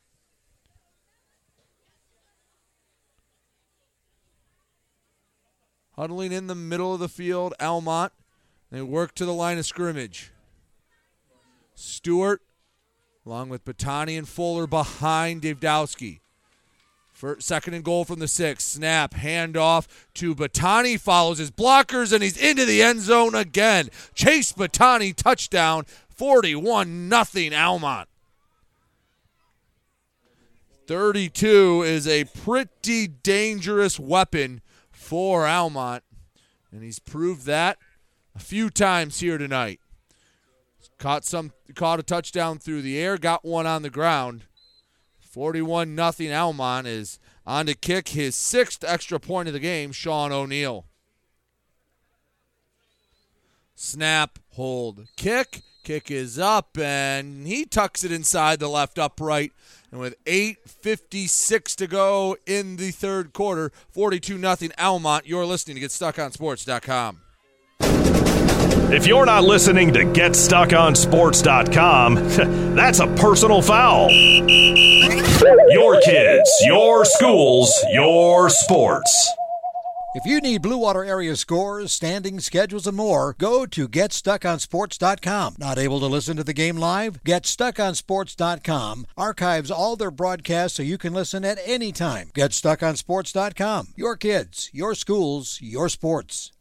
Huddling 5.97 6.31
in 6.31 6.47
the 6.47 6.55
middle 6.55 6.95
of 6.95 7.01
the 7.01 7.09
field, 7.09 7.55
Almont. 7.59 8.13
They 8.71 8.83
work 8.83 9.17
to 9.17 9.25
the 9.25 9.35
line 9.35 9.59
of 9.59 9.67
scrimmage. 9.67 10.31
Stewart, 11.77 12.43
along 13.25 13.51
with 13.51 13.65
Batani 13.65 14.19
and 14.19 14.29
Fuller 14.29 14.67
behind 14.67 15.43
Davdowski. 15.43 16.21
First, 17.13 17.47
second 17.47 17.75
and 17.75 17.85
goal 17.85 18.05
from 18.05 18.19
the 18.19 18.29
six. 18.29 18.65
Snap, 18.65 19.15
handoff 19.15 19.87
to 20.15 20.35
Batani. 20.35 21.01
Follows 21.01 21.39
his 21.39 21.51
blockers, 21.51 22.13
and 22.13 22.23
he's 22.23 22.37
into 22.37 22.65
the 22.65 22.83
end 22.83 23.01
zone 23.01 23.35
again. 23.35 23.89
Chase 24.15 24.53
Batani, 24.53 25.15
touchdown. 25.15 25.85
41 26.09 27.09
nothing 27.09 27.55
Almont. 27.55 28.09
32 30.87 31.83
is 31.83 32.07
a 32.07 32.25
pretty 32.25 33.07
dangerous 33.09 33.99
weapon 33.99 34.61
for 34.91 35.47
Almont, 35.47 36.05
and 36.71 36.83
he's 36.83 36.99
proved 36.99 37.47
that 37.47 37.79
a 38.35 38.39
few 38.39 38.71
times 38.71 39.21
here 39.21 39.39
tonight. 39.39 39.81
Caught 40.99 41.25
some 41.25 41.53
caught 41.75 42.01
a 42.01 42.03
touchdown 42.03 42.59
through 42.59 42.83
the 42.83 42.99
air, 42.99 43.19
got 43.19 43.45
one 43.45 43.67
on 43.67 43.83
the 43.83 43.91
ground. 43.91 44.45
41 45.21 45.95
nothing 45.95 46.33
Almont 46.33 46.87
is 46.87 47.19
on 47.47 47.67
to 47.67 47.75
kick 47.75 48.09
his 48.09 48.35
sixth 48.35 48.83
extra 48.83 49.21
point 49.21 49.49
of 49.49 49.55
the 49.55 49.61
game, 49.61 49.93
Sean 49.93 50.33
O'Neill. 50.33 50.87
Snap, 53.75 54.39
hold, 54.53 55.07
kick. 55.17 55.63
Kick 55.85 56.11
is 56.11 56.37
up, 56.37 56.77
and 56.77 57.47
he 57.47 57.65
tucks 57.65 58.03
it 58.03 58.11
inside 58.11 58.59
the 58.59 58.67
left 58.67 58.99
upright. 58.99 59.53
And 59.93 60.01
with 60.01 60.17
8.56 60.25 61.77
to 61.77 61.87
go 61.87 62.37
in 62.45 62.75
the 62.75 62.91
third 62.91 63.33
quarter, 63.33 63.71
42 63.91 64.37
nothing 64.37 64.73
Almont, 64.79 65.29
you're 65.29 65.47
listening 65.47 65.77
to 65.77 65.83
GetStuckOnSports.com. 65.87 67.21
If 68.97 69.07
you're 69.07 69.27
not 69.27 69.45
listening 69.45 69.93
to 69.93 70.07
GetStuckOnSports.com, 70.07 72.15
that's 72.75 73.01
a 73.01 73.07
personal 73.09 73.61
foul. 73.61 74.11
Your 74.11 76.01
kids, 76.01 76.51
your 76.65 77.05
schools, 77.05 77.85
your 77.91 78.49
sports. 78.49 79.31
If 80.15 80.25
you 80.25 80.41
need 80.41 80.63
Blue 80.63 80.79
Water 80.79 81.05
area 81.05 81.37
scores, 81.37 81.93
standings, 81.93 82.47
schedules, 82.47 82.87
and 82.87 82.97
more, 82.97 83.37
go 83.39 83.67
to 83.67 83.87
GetStuckOnSports.com. 83.87 85.57
Not 85.59 85.79
able 85.79 86.01
to 86.01 86.07
listen 86.07 86.39
to 86.39 86.45
the 86.45 86.55
game 86.55 86.79
live? 86.79 87.23
GetStuckOnSports.com 87.23 89.07
archives 89.15 89.71
all 89.71 89.97
their 89.97 90.11
broadcasts 90.11 90.79
so 90.79 90.83
you 90.83 90.97
can 90.97 91.13
listen 91.13 91.45
at 91.45 91.59
any 91.67 91.93
time. 91.93 92.31
GetStuckOnSports.com. 92.35 93.89
Your 93.95 94.17
kids, 94.17 94.71
your 94.73 94.95
schools, 94.95 95.59
your 95.61 95.91
sports. 95.91 96.53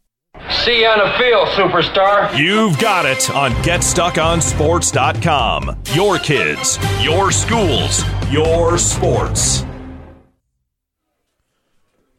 See 0.64 0.82
you 0.82 0.86
on 0.86 0.98
the 0.98 1.10
field, 1.18 1.48
superstar. 1.48 2.38
You've 2.38 2.78
got 2.78 3.04
it 3.04 3.28
on 3.30 3.50
GetStuckOnSports.com. 3.62 5.82
Your 5.94 6.18
kids, 6.18 6.78
your 7.02 7.32
schools, 7.32 8.04
your 8.30 8.78
sports. 8.78 9.64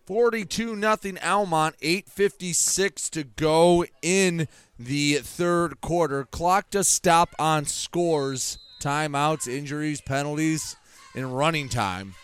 42 0.05 0.75
nothing 0.75 1.17
Almont, 1.19 1.75
8:56 1.81 3.09
to 3.09 3.23
go 3.23 3.85
in 4.01 4.47
the 4.79 5.15
third 5.15 5.81
quarter. 5.81 6.23
Clock 6.23 6.69
to 6.69 6.83
stop 6.83 7.35
on 7.37 7.65
scores, 7.65 8.57
timeouts, 8.81 9.47
injuries, 9.47 9.99
penalties, 9.99 10.77
and 11.13 11.35
running 11.35 11.67
time. 11.67 12.15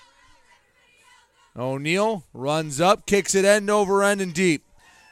O'Neill 1.57 2.23
runs 2.33 2.79
up, 2.79 3.05
kicks 3.05 3.35
it 3.35 3.45
end 3.45 3.69
over 3.69 4.01
end 4.01 4.21
and 4.21 4.33
deep. 4.33 4.62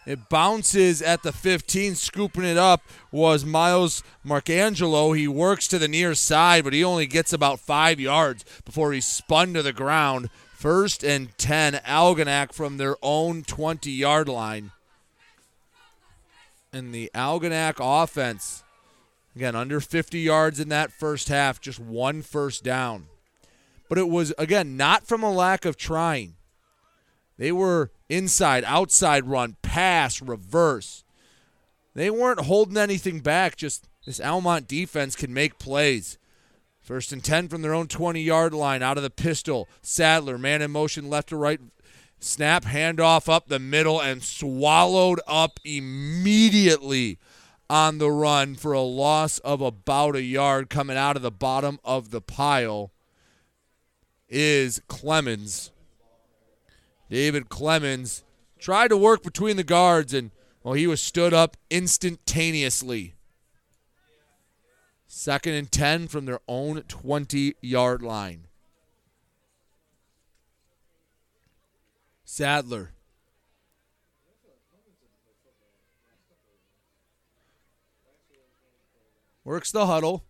It 0.06 0.30
bounces 0.30 1.02
at 1.02 1.22
the 1.22 1.32
15. 1.32 1.96
Scooping 1.96 2.44
it 2.44 2.58
up 2.58 2.82
was 3.12 3.46
Miles 3.46 4.04
Marcangelo. 4.26 5.16
He 5.16 5.28
works 5.28 5.68
to 5.68 5.78
the 5.78 5.88
near 5.88 6.16
side, 6.16 6.64
but 6.64 6.74
he 6.74 6.84
only 6.84 7.06
gets 7.06 7.34
about 7.34 7.60
five 7.60 8.00
yards 8.00 8.44
before 8.66 8.94
he's 8.94 9.06
spun 9.06 9.54
to 9.54 9.62
the 9.62 9.74
ground. 9.74 10.30
First 10.54 11.04
and 11.04 11.36
10, 11.38 11.74
Algonac 11.86 12.54
from 12.54 12.78
their 12.78 12.96
own 13.02 13.44
20 13.44 13.92
yard 13.92 14.28
line. 14.28 14.72
And 16.74 16.96
the 16.96 17.12
Algonac 17.14 17.76
offense, 17.80 18.64
again, 19.36 19.56
under 19.56 19.80
50 19.80 20.20
yards 20.20 20.60
in 20.60 20.70
that 20.70 20.92
first 20.92 21.28
half, 21.28 21.60
just 21.62 21.80
one 21.80 22.22
first 22.22 22.64
down. 22.64 23.08
But 23.90 23.98
it 23.98 24.08
was, 24.08 24.34
again, 24.38 24.78
not 24.78 25.06
from 25.06 25.22
a 25.22 25.32
lack 25.32 25.66
of 25.66 25.78
trying. 25.78 26.36
They 27.42 27.52
were 27.52 27.90
inside, 28.08 28.64
outside 28.68 29.26
run, 29.26 29.56
pass, 29.64 30.22
reverse. 30.22 31.04
They 31.96 32.12
weren't 32.12 32.42
holding 32.42 32.78
anything 32.78 33.22
back, 33.22 33.56
just 33.56 33.90
this 34.06 34.22
Almont 34.22 34.68
defense 34.68 35.16
can 35.16 35.34
make 35.34 35.58
plays. 35.58 36.20
First 36.84 37.12
and 37.12 37.24
10 37.24 37.48
from 37.48 37.64
their 37.64 37.74
own 37.74 37.88
20 37.88 38.22
yard 38.22 38.54
line 38.54 38.84
out 38.84 38.98
of 38.98 39.02
the 39.02 39.10
pistol. 39.10 39.68
Sadler, 39.82 40.38
man 40.38 40.62
in 40.62 40.70
motion 40.70 41.10
left 41.10 41.30
to 41.30 41.36
right. 41.36 41.60
Snap, 42.20 42.64
handoff 42.64 43.28
up 43.28 43.48
the 43.48 43.58
middle, 43.58 44.00
and 44.00 44.22
swallowed 44.22 45.20
up 45.26 45.60
immediately 45.66 47.18
on 47.72 47.98
the 47.98 48.12
run 48.12 48.54
for 48.54 48.74
a 48.74 48.82
loss 48.82 49.40
of 49.40 49.62
about 49.62 50.16
a 50.16 50.22
yard 50.22 50.70
coming 50.70 50.96
out 50.96 51.16
of 51.16 51.24
the 51.24 51.32
bottom 51.32 51.80
of 51.84 52.12
the 52.12 52.22
pile 52.22 52.92
is 54.30 54.80
Clemens. 54.88 55.72
David 57.12 57.50
Clemens 57.50 58.24
tried 58.58 58.88
to 58.88 58.96
work 58.96 59.22
between 59.22 59.58
the 59.58 59.66
guards, 59.66 60.14
and 60.14 60.32
well, 60.64 60.76
he 60.76 60.88
was 60.88 61.02
stood 61.02 61.34
up 61.34 61.58
instantaneously. 61.70 63.16
Second 65.08 65.56
and 65.56 65.70
10 65.70 66.08
from 66.08 66.24
their 66.24 66.40
own 66.48 66.82
20 66.88 67.56
yard 67.60 68.02
line. 68.02 68.48
Sadler. 72.24 72.94
Works 79.44 79.74
the 79.74 79.86
huddle. 79.86 80.24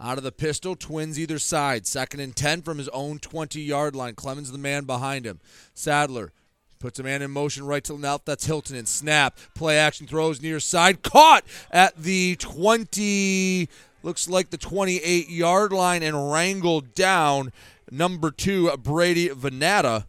Out 0.00 0.18
of 0.18 0.24
the 0.24 0.32
pistol, 0.32 0.76
twins 0.76 1.18
either 1.18 1.38
side. 1.38 1.86
Second 1.86 2.20
and 2.20 2.36
10 2.36 2.62
from 2.62 2.78
his 2.78 2.88
own 2.90 3.18
20 3.18 3.60
yard 3.60 3.96
line. 3.96 4.14
Clemens, 4.14 4.52
the 4.52 4.58
man 4.58 4.84
behind 4.84 5.24
him. 5.24 5.40
Sadler 5.74 6.32
Puts 6.78 6.98
a 6.98 7.02
man 7.02 7.22
in 7.22 7.30
motion 7.30 7.66
right 7.66 7.82
to 7.84 7.94
left. 7.94 8.26
That's 8.26 8.46
Hilton 8.46 8.76
and 8.76 8.86
snap. 8.86 9.38
Play 9.54 9.78
action 9.78 10.06
throws 10.06 10.42
near 10.42 10.60
side. 10.60 11.02
Caught 11.02 11.44
at 11.70 11.96
the 11.96 12.36
20, 12.36 13.68
looks 14.02 14.28
like 14.28 14.50
the 14.50 14.58
28 14.58 15.28
yard 15.30 15.72
line 15.72 16.02
and 16.02 16.30
wrangled 16.30 16.94
down. 16.94 17.52
Number 17.90 18.30
two, 18.30 18.76
Brady 18.76 19.28
Venata. 19.28 20.06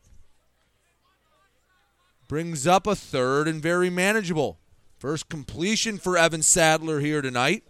Brings 2.27 2.67
up 2.67 2.85
a 2.85 2.95
third 2.95 3.47
and 3.47 3.61
very 3.61 3.89
manageable. 3.89 4.59
First 4.99 5.29
completion 5.29 5.97
for 5.97 6.17
Evan 6.17 6.41
Sadler 6.41 6.99
here 6.99 7.21
tonight. 7.21 7.63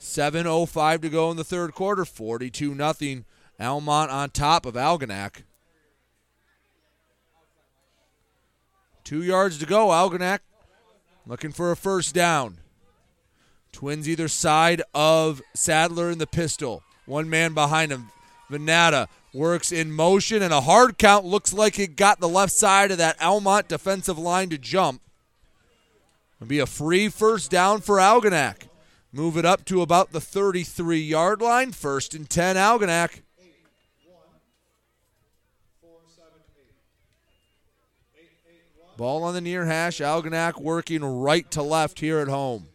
7.05 0.00 1.02
to 1.02 1.08
go 1.08 1.30
in 1.30 1.36
the 1.36 1.44
third 1.44 1.74
quarter. 1.74 2.04
42 2.04 2.74
nothing. 2.74 3.24
Almont 3.58 4.10
on 4.10 4.30
top 4.30 4.66
of 4.66 4.74
Algonac. 4.74 5.42
Two 9.04 9.22
yards 9.22 9.58
to 9.58 9.66
go. 9.66 9.88
Algonac 9.88 10.40
looking 11.26 11.52
for 11.52 11.70
a 11.70 11.76
first 11.76 12.14
down. 12.14 12.58
Twins 13.72 14.08
either 14.08 14.28
side 14.28 14.82
of 14.94 15.42
Sadler 15.54 16.10
in 16.10 16.18
the 16.18 16.26
pistol. 16.26 16.82
One 17.04 17.28
man 17.28 17.54
behind 17.54 17.92
him. 17.92 18.10
Venata 18.50 19.08
works 19.34 19.72
in 19.72 19.92
motion, 19.92 20.42
and 20.42 20.52
a 20.52 20.62
hard 20.62 20.98
count 20.98 21.24
looks 21.24 21.52
like 21.52 21.78
it 21.78 21.96
got 21.96 22.20
the 22.20 22.28
left 22.28 22.52
side 22.52 22.90
of 22.90 22.98
that 22.98 23.20
Almont 23.20 23.68
defensive 23.68 24.18
line 24.18 24.48
to 24.50 24.58
jump. 24.58 25.02
It'll 26.36 26.48
be 26.48 26.58
a 26.58 26.66
free 26.66 27.08
first 27.08 27.50
down 27.50 27.80
for 27.80 27.96
Algonac. 27.96 28.68
Move 29.16 29.38
it 29.38 29.46
up 29.46 29.64
to 29.64 29.80
about 29.80 30.12
the 30.12 30.20
33 30.20 30.98
yard 31.00 31.40
line. 31.40 31.72
First 31.72 32.12
and 32.12 32.28
10, 32.28 32.56
Algonac. 32.56 33.22
Ball 38.98 39.24
on 39.24 39.32
the 39.32 39.40
near 39.40 39.64
hash. 39.64 40.00
Algonac 40.00 40.60
working 40.60 41.02
right 41.02 41.50
to 41.52 41.62
left 41.62 42.00
here 42.00 42.18
at 42.18 42.28
home. 42.28 42.66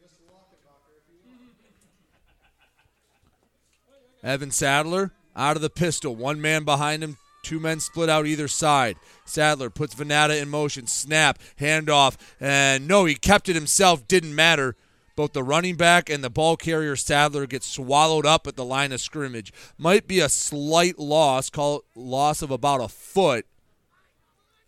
Evan 4.24 4.50
Sadler 4.50 5.12
out 5.36 5.56
of 5.56 5.62
the 5.62 5.70
pistol. 5.70 6.16
One 6.16 6.42
man 6.42 6.64
behind 6.64 7.04
him, 7.04 7.18
two 7.44 7.60
men 7.60 7.80
split 7.80 8.10
out 8.10 8.26
either 8.26 8.48
side. 8.48 8.98
Sadler 9.26 9.70
puts 9.70 9.94
Venata 9.94 10.42
in 10.42 10.50
motion. 10.50 10.88
Snap, 10.88 11.38
handoff, 11.60 12.18
and 12.40 12.88
no, 12.88 13.06
he 13.06 13.14
kept 13.14 13.48
it 13.48 13.56
himself. 13.56 14.08
Didn't 14.08 14.34
matter. 14.34 14.76
Both 15.16 15.34
the 15.34 15.44
running 15.44 15.76
back 15.76 16.10
and 16.10 16.24
the 16.24 16.30
ball 16.30 16.56
carrier 16.58 16.96
Sadler 16.96 17.46
get 17.46 17.64
swallowed 17.64 18.26
up 18.26 18.48
at 18.48 18.56
the 18.56 18.66
line 18.66 18.92
of 18.92 19.02
scrimmage. 19.02 19.54
Might 19.78 20.08
be 20.08 20.20
a 20.20 20.30
slight 20.30 20.98
loss, 20.98 21.50
call 21.50 21.84
loss 21.96 22.42
of 22.42 22.52
about 22.52 22.82
a 22.82 22.88
foot. 22.88 23.46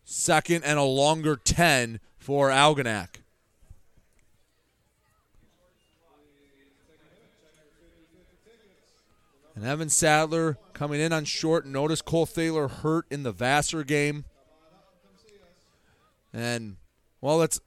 Second 0.03 0.64
and 0.65 0.78
a 0.78 0.84
longer 0.84 1.36
10 1.36 1.99
for 2.18 2.49
Algonac. 2.49 3.22
And 9.56 9.65
Evan 9.65 9.90
Sadler 9.90 10.57
coming 10.74 10.99
in 10.99 11.14
on 11.14 11.26
short. 11.26 11.65
Notice 11.65 12.02
Cole 12.02 12.26
Thaler 12.26 12.68
hurt 12.68 13.06
in 13.11 13.24
the 13.24 13.32
Vassar 13.32 13.84
game. 13.84 14.26
And, 16.34 16.78
well, 17.22 17.44
it's 17.44 17.61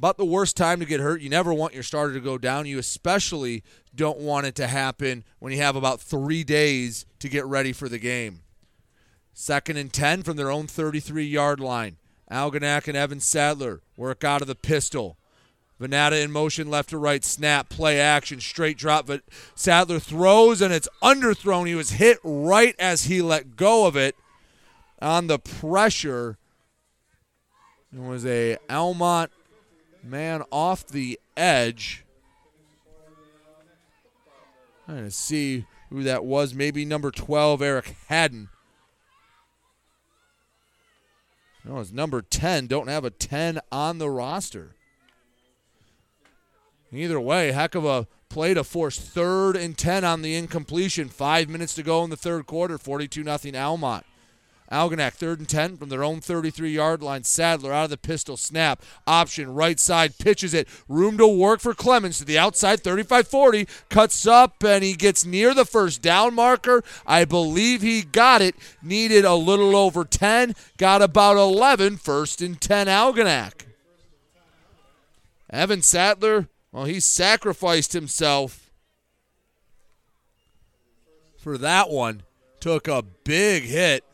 about 0.00 0.16
the 0.16 0.24
worst 0.24 0.56
time 0.56 0.80
to 0.80 0.86
get 0.86 0.98
hurt. 0.98 1.20
You 1.20 1.28
never 1.28 1.52
want 1.52 1.74
your 1.74 1.82
starter 1.82 2.14
to 2.14 2.20
go 2.20 2.38
down. 2.38 2.64
You 2.64 2.78
especially 2.78 3.62
don't 3.94 4.18
want 4.18 4.46
it 4.46 4.54
to 4.54 4.66
happen 4.66 5.24
when 5.40 5.52
you 5.52 5.58
have 5.58 5.76
about 5.76 6.00
three 6.00 6.42
days 6.42 7.04
to 7.18 7.28
get 7.28 7.44
ready 7.44 7.74
for 7.74 7.86
the 7.86 7.98
game. 7.98 8.40
Second 9.34 9.76
and 9.76 9.92
10 9.92 10.22
from 10.22 10.38
their 10.38 10.50
own 10.50 10.66
33 10.66 11.26
yard 11.26 11.60
line. 11.60 11.98
Algonac 12.30 12.88
and 12.88 12.96
Evan 12.96 13.20
Sadler 13.20 13.82
work 13.94 14.24
out 14.24 14.40
of 14.40 14.48
the 14.48 14.54
pistol. 14.54 15.18
Venata 15.78 16.24
in 16.24 16.32
motion 16.32 16.70
left 16.70 16.88
to 16.90 16.96
right, 16.96 17.22
snap, 17.22 17.68
play 17.68 18.00
action, 18.00 18.40
straight 18.40 18.78
drop, 18.78 19.04
but 19.06 19.20
Sadler 19.54 19.98
throws 19.98 20.62
and 20.62 20.72
it's 20.72 20.88
underthrown. 21.02 21.66
He 21.66 21.74
was 21.74 21.90
hit 21.90 22.16
right 22.24 22.74
as 22.78 23.04
he 23.04 23.20
let 23.20 23.54
go 23.54 23.86
of 23.86 23.96
it 23.96 24.16
on 25.02 25.26
the 25.26 25.38
pressure. 25.38 26.38
It 27.94 28.00
was 28.00 28.24
a 28.24 28.56
Almont 28.70 29.30
man 30.02 30.42
off 30.50 30.86
the 30.86 31.18
edge. 31.36 32.04
Trying 34.86 35.04
to 35.04 35.10
see 35.10 35.66
who 35.90 36.02
that 36.02 36.24
was. 36.24 36.54
Maybe 36.54 36.84
number 36.84 37.10
12, 37.10 37.62
Eric 37.62 37.96
Haddon. 38.08 38.48
No, 41.64 41.78
it's 41.78 41.92
number 41.92 42.22
10. 42.22 42.66
Don't 42.66 42.88
have 42.88 43.04
a 43.04 43.10
10 43.10 43.60
on 43.70 43.98
the 43.98 44.10
roster. 44.10 44.74
Either 46.92 47.20
way, 47.20 47.52
heck 47.52 47.74
of 47.74 47.84
a 47.84 48.08
play 48.28 48.54
to 48.54 48.64
force 48.64 48.98
third 48.98 49.56
and 49.56 49.76
10 49.76 50.04
on 50.04 50.22
the 50.22 50.34
incompletion. 50.34 51.08
Five 51.08 51.48
minutes 51.48 51.74
to 51.74 51.82
go 51.82 52.02
in 52.02 52.10
the 52.10 52.16
third 52.16 52.46
quarter, 52.46 52.78
42 52.78 53.24
0 53.24 53.38
Almont. 53.54 54.04
Algonac, 54.70 55.14
third 55.14 55.38
and 55.38 55.48
10 55.48 55.76
from 55.76 55.88
their 55.88 56.04
own 56.04 56.20
33 56.20 56.70
yard 56.70 57.02
line. 57.02 57.24
Sadler 57.24 57.72
out 57.72 57.84
of 57.84 57.90
the 57.90 57.96
pistol 57.96 58.36
snap. 58.36 58.82
Option, 59.06 59.52
right 59.52 59.80
side, 59.80 60.18
pitches 60.18 60.54
it. 60.54 60.68
Room 60.88 61.18
to 61.18 61.26
work 61.26 61.60
for 61.60 61.74
Clemens 61.74 62.18
to 62.18 62.24
the 62.24 62.38
outside, 62.38 62.80
35 62.80 63.26
40. 63.26 63.66
Cuts 63.88 64.26
up 64.26 64.62
and 64.62 64.84
he 64.84 64.94
gets 64.94 65.24
near 65.24 65.54
the 65.54 65.64
first 65.64 66.02
down 66.02 66.34
marker. 66.34 66.82
I 67.06 67.24
believe 67.24 67.82
he 67.82 68.02
got 68.02 68.42
it. 68.42 68.54
Needed 68.82 69.24
a 69.24 69.34
little 69.34 69.74
over 69.74 70.04
10. 70.04 70.54
Got 70.76 71.02
about 71.02 71.36
11. 71.36 71.96
First 71.96 72.40
and 72.40 72.60
10, 72.60 72.86
Algonac. 72.86 73.66
Evan 75.52 75.82
Sadler 75.82 76.48
well, 76.72 76.84
he 76.84 77.00
sacrificed 77.00 77.92
himself 77.92 78.70
for 81.36 81.58
that 81.58 81.90
one. 81.90 82.22
Took 82.60 82.86
a 82.86 83.02
big 83.02 83.64
hit. 83.64 84.04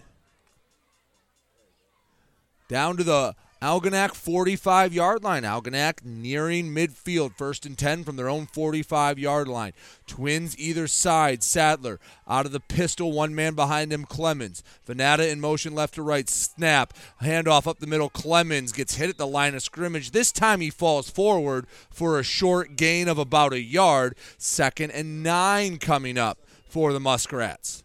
Down 2.69 2.97
to 2.97 3.05
the 3.05 3.35
Algonac 3.63 4.15
45 4.15 4.93
yard 4.93 5.25
line. 5.25 5.43
Algonac 5.43 6.05
nearing 6.05 6.75
midfield. 6.75 7.35
First 7.37 7.65
and 7.65 7.77
10 7.77 8.05
from 8.05 8.17
their 8.17 8.29
own 8.29 8.47
45 8.47 9.19
yard 9.19 9.49
line. 9.49 9.73
Twins 10.07 10.59
either 10.59 10.87
side. 10.87 11.43
Sadler 11.43 11.99
out 12.29 12.45
of 12.45 12.53
the 12.53 12.61
pistol. 12.61 13.13
One 13.13 13.35
man 13.35 13.55
behind 13.55 13.93
him. 13.93 14.05
Clemens. 14.05 14.63
Venata 14.87 15.31
in 15.31 15.41
motion 15.41 15.75
left 15.75 15.95
to 15.95 16.03
right. 16.03 16.29
Snap. 16.29 16.93
Handoff 17.23 17.67
up 17.67 17.79
the 17.79 17.87
middle. 17.87 18.11
Clemens 18.11 18.73
gets 18.73 18.97
hit 18.97 19.09
at 19.09 19.17
the 19.17 19.27
line 19.27 19.55
of 19.55 19.63
scrimmage. 19.63 20.11
This 20.11 20.33
time 20.33 20.61
he 20.61 20.71
falls 20.71 21.09
forward 21.09 21.67
for 21.91 22.19
a 22.19 22.25
short 22.25 22.77
gain 22.77 23.09
of 23.09 23.19
about 23.19 23.55
a 23.55 23.61
yard. 23.61 24.17
Second 24.37 24.91
and 24.91 25.23
nine 25.23 25.79
coming 25.79 26.19
up 26.19 26.39
for 26.69 26.93
the 26.93 27.01
Muskrats. 27.01 27.85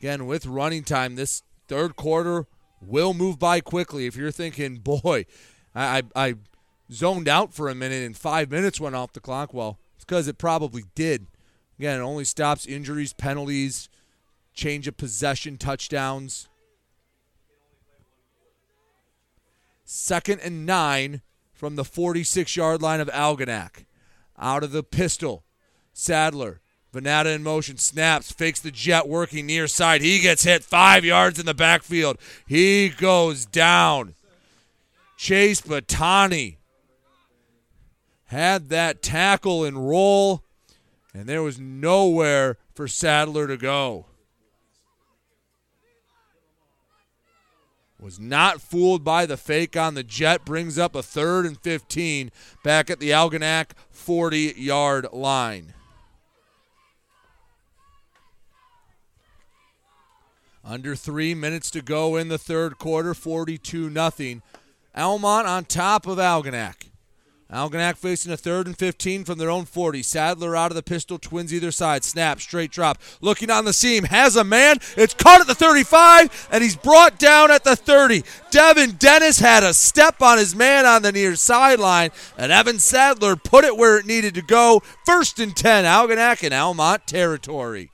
Again, 0.00 0.26
with 0.26 0.46
running 0.46 0.84
time, 0.84 1.14
this 1.14 1.42
third 1.68 1.94
quarter 1.96 2.46
will 2.80 3.14
move 3.14 3.38
by 3.38 3.60
quickly. 3.60 4.06
If 4.06 4.16
you're 4.16 4.30
thinking, 4.30 4.76
boy, 4.78 5.26
I, 5.74 6.02
I, 6.14 6.28
I 6.28 6.34
zoned 6.92 7.28
out 7.28 7.52
for 7.52 7.68
a 7.68 7.74
minute 7.74 8.04
and 8.04 8.16
five 8.16 8.50
minutes 8.50 8.80
went 8.80 8.96
off 8.96 9.12
the 9.12 9.20
clock, 9.20 9.52
well, 9.52 9.78
it's 9.96 10.04
because 10.04 10.28
it 10.28 10.38
probably 10.38 10.84
did. 10.94 11.26
Again, 11.78 12.00
it 12.00 12.02
only 12.02 12.24
stops 12.24 12.66
injuries, 12.66 13.12
penalties, 13.12 13.88
change 14.52 14.88
of 14.88 14.96
possession, 14.96 15.56
touchdowns. 15.56 16.48
Second 19.84 20.40
and 20.40 20.66
nine 20.66 21.22
from 21.52 21.76
the 21.76 21.84
46 21.84 22.56
yard 22.56 22.82
line 22.82 23.00
of 23.00 23.08
Algonac. 23.08 23.84
Out 24.38 24.62
of 24.62 24.72
the 24.72 24.82
pistol. 24.82 25.44
Sadler 25.92 26.60
Venata 26.98 27.34
in 27.34 27.42
motion, 27.42 27.76
snaps, 27.76 28.32
fakes 28.32 28.60
the 28.60 28.70
jet, 28.70 29.08
working 29.08 29.46
near 29.46 29.66
side. 29.66 30.00
He 30.00 30.18
gets 30.18 30.44
hit 30.44 30.64
five 30.64 31.04
yards 31.04 31.38
in 31.38 31.46
the 31.46 31.54
backfield. 31.54 32.18
He 32.46 32.88
goes 32.88 33.46
down. 33.46 34.14
Chase 35.16 35.60
Batani 35.60 36.56
had 38.26 38.68
that 38.68 39.02
tackle 39.02 39.64
and 39.64 39.88
roll, 39.88 40.42
and 41.12 41.26
there 41.26 41.42
was 41.42 41.58
nowhere 41.58 42.58
for 42.74 42.86
Sadler 42.86 43.46
to 43.46 43.56
go. 43.56 44.06
Was 48.00 48.20
not 48.20 48.60
fooled 48.60 49.02
by 49.02 49.26
the 49.26 49.36
fake 49.36 49.76
on 49.76 49.94
the 49.94 50.04
jet. 50.04 50.44
Brings 50.44 50.78
up 50.78 50.94
a 50.94 51.02
third 51.02 51.46
and 51.46 51.58
15 51.58 52.30
back 52.62 52.90
at 52.90 53.00
the 53.00 53.10
Algonac 53.10 53.70
40 53.90 54.54
yard 54.56 55.08
line. 55.12 55.74
Under 60.68 60.94
three 60.94 61.34
minutes 61.34 61.70
to 61.70 61.80
go 61.80 62.16
in 62.16 62.28
the 62.28 62.36
third 62.36 62.76
quarter, 62.76 63.14
42 63.14 63.88
nothing. 63.88 64.42
Almont 64.94 65.48
on 65.48 65.64
top 65.64 66.06
of 66.06 66.18
Algonac. 66.18 66.90
Algonac 67.50 67.96
facing 67.96 68.30
a 68.32 68.36
third 68.36 68.66
and 68.66 68.76
15 68.76 69.24
from 69.24 69.38
their 69.38 69.48
own 69.48 69.64
40. 69.64 70.02
Sadler 70.02 70.54
out 70.54 70.70
of 70.70 70.74
the 70.74 70.82
pistol, 70.82 71.18
twins 71.18 71.54
either 71.54 71.70
side. 71.70 72.04
Snap, 72.04 72.42
straight 72.42 72.70
drop. 72.70 72.98
Looking 73.22 73.50
on 73.50 73.64
the 73.64 73.72
seam, 73.72 74.04
has 74.04 74.36
a 74.36 74.44
man. 74.44 74.76
It's 74.94 75.14
caught 75.14 75.40
at 75.40 75.46
the 75.46 75.54
35, 75.54 76.48
and 76.52 76.62
he's 76.62 76.76
brought 76.76 77.18
down 77.18 77.50
at 77.50 77.64
the 77.64 77.74
30. 77.74 78.22
Devin 78.50 78.96
Dennis 78.98 79.38
had 79.38 79.62
a 79.62 79.72
step 79.72 80.20
on 80.20 80.36
his 80.36 80.54
man 80.54 80.84
on 80.84 81.00
the 81.00 81.12
near 81.12 81.34
sideline, 81.36 82.10
and 82.36 82.52
Evan 82.52 82.78
Sadler 82.78 83.36
put 83.36 83.64
it 83.64 83.78
where 83.78 83.96
it 83.96 84.04
needed 84.04 84.34
to 84.34 84.42
go. 84.42 84.82
First 85.06 85.38
and 85.38 85.56
10, 85.56 85.86
Algonac 85.86 86.44
and 86.44 86.52
Almont 86.52 87.06
territory. 87.06 87.90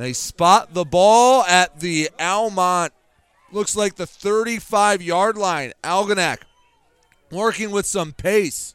They 0.00 0.14
spot 0.14 0.72
the 0.72 0.86
ball 0.86 1.44
at 1.44 1.80
the 1.80 2.08
Almont, 2.18 2.94
looks 3.52 3.76
like 3.76 3.96
the 3.96 4.06
35 4.06 5.02
yard 5.02 5.36
line. 5.36 5.74
Algonac 5.84 6.38
working 7.30 7.70
with 7.70 7.84
some 7.84 8.14
pace. 8.14 8.74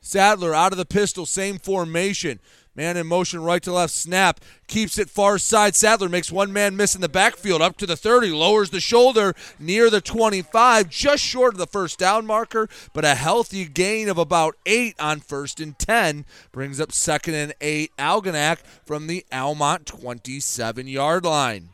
Sadler 0.00 0.52
out 0.52 0.72
of 0.72 0.78
the 0.78 0.84
pistol, 0.84 1.24
same 1.24 1.60
formation. 1.60 2.40
Man 2.80 2.96
in 2.96 3.08
motion, 3.08 3.42
right 3.42 3.62
to 3.64 3.74
left, 3.74 3.92
snap. 3.92 4.40
Keeps 4.66 4.96
it 4.96 5.10
far 5.10 5.36
side. 5.36 5.76
Sadler 5.76 6.08
makes 6.08 6.32
one 6.32 6.50
man 6.50 6.78
miss 6.78 6.94
in 6.94 7.02
the 7.02 7.10
backfield, 7.10 7.60
up 7.60 7.76
to 7.76 7.84
the 7.84 7.94
30, 7.94 8.30
lowers 8.30 8.70
the 8.70 8.80
shoulder 8.80 9.34
near 9.58 9.90
the 9.90 10.00
25, 10.00 10.88
just 10.88 11.22
short 11.22 11.52
of 11.52 11.58
the 11.58 11.66
first 11.66 11.98
down 11.98 12.24
marker, 12.24 12.70
but 12.94 13.04
a 13.04 13.16
healthy 13.16 13.66
gain 13.66 14.08
of 14.08 14.16
about 14.16 14.56
eight 14.64 14.94
on 14.98 15.20
first 15.20 15.60
and 15.60 15.78
10. 15.78 16.24
Brings 16.52 16.80
up 16.80 16.90
second 16.90 17.34
and 17.34 17.52
eight. 17.60 17.94
Algonac 17.98 18.60
from 18.86 19.08
the 19.08 19.26
Almont 19.30 19.84
27 19.84 20.88
yard 20.88 21.26
line. 21.26 21.68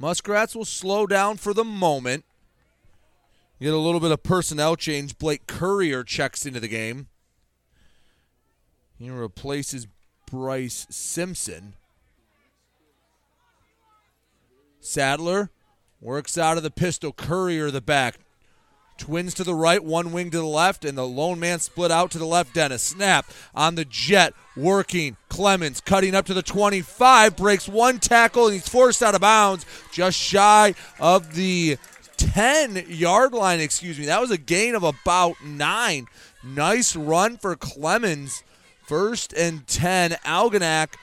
Muskrats 0.00 0.56
will 0.56 0.64
slow 0.64 1.06
down 1.06 1.36
for 1.36 1.54
the 1.54 1.62
moment. 1.62 2.24
Get 3.60 3.72
a 3.72 3.78
little 3.78 4.00
bit 4.00 4.12
of 4.12 4.22
personnel 4.22 4.76
change. 4.76 5.18
Blake 5.18 5.46
Courier 5.46 6.04
checks 6.04 6.46
into 6.46 6.60
the 6.60 6.68
game. 6.68 7.08
He 8.98 9.10
replaces 9.10 9.86
Bryce 10.30 10.86
Simpson. 10.90 11.74
Sadler 14.80 15.50
works 16.00 16.38
out 16.38 16.56
of 16.56 16.62
the 16.62 16.70
pistol. 16.70 17.12
Courier 17.12 17.70
the 17.70 17.80
back. 17.80 18.18
Twins 18.96 19.32
to 19.34 19.44
the 19.44 19.54
right, 19.54 19.82
one 19.82 20.10
wing 20.10 20.30
to 20.30 20.38
the 20.38 20.44
left, 20.44 20.84
and 20.84 20.98
the 20.98 21.06
lone 21.06 21.38
man 21.38 21.60
split 21.60 21.92
out 21.92 22.10
to 22.10 22.18
the 22.18 22.26
left. 22.26 22.54
Dennis 22.54 22.82
snap 22.82 23.26
on 23.54 23.76
the 23.76 23.84
jet, 23.84 24.34
working. 24.56 25.16
Clemens 25.28 25.80
cutting 25.80 26.16
up 26.16 26.26
to 26.26 26.34
the 26.34 26.42
25, 26.42 27.36
breaks 27.36 27.68
one 27.68 28.00
tackle, 28.00 28.46
and 28.46 28.54
he's 28.54 28.68
forced 28.68 29.02
out 29.02 29.14
of 29.14 29.20
bounds, 29.20 29.64
just 29.92 30.18
shy 30.18 30.74
of 30.98 31.34
the 31.34 31.78
10 32.18 32.84
yard 32.88 33.32
line, 33.32 33.60
excuse 33.60 33.98
me. 33.98 34.06
That 34.06 34.20
was 34.20 34.30
a 34.30 34.38
gain 34.38 34.74
of 34.74 34.82
about 34.82 35.42
nine. 35.42 36.06
Nice 36.44 36.94
run 36.94 37.38
for 37.38 37.56
Clemens. 37.56 38.42
First 38.86 39.32
and 39.32 39.66
10. 39.66 40.12
Algonac 40.24 40.94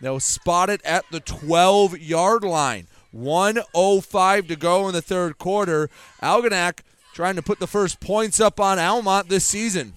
was 0.00 0.24
spotted 0.24 0.80
at 0.84 1.04
the 1.10 1.20
12 1.20 1.98
yard 1.98 2.44
line. 2.44 2.86
105 3.12 4.46
to 4.46 4.56
go 4.56 4.88
in 4.88 4.94
the 4.94 5.02
third 5.02 5.38
quarter. 5.38 5.90
Algonac 6.22 6.80
trying 7.12 7.36
to 7.36 7.42
put 7.42 7.58
the 7.58 7.66
first 7.66 8.00
points 8.00 8.40
up 8.40 8.60
on 8.60 8.78
Almont 8.78 9.28
this 9.28 9.44
season. 9.44 9.94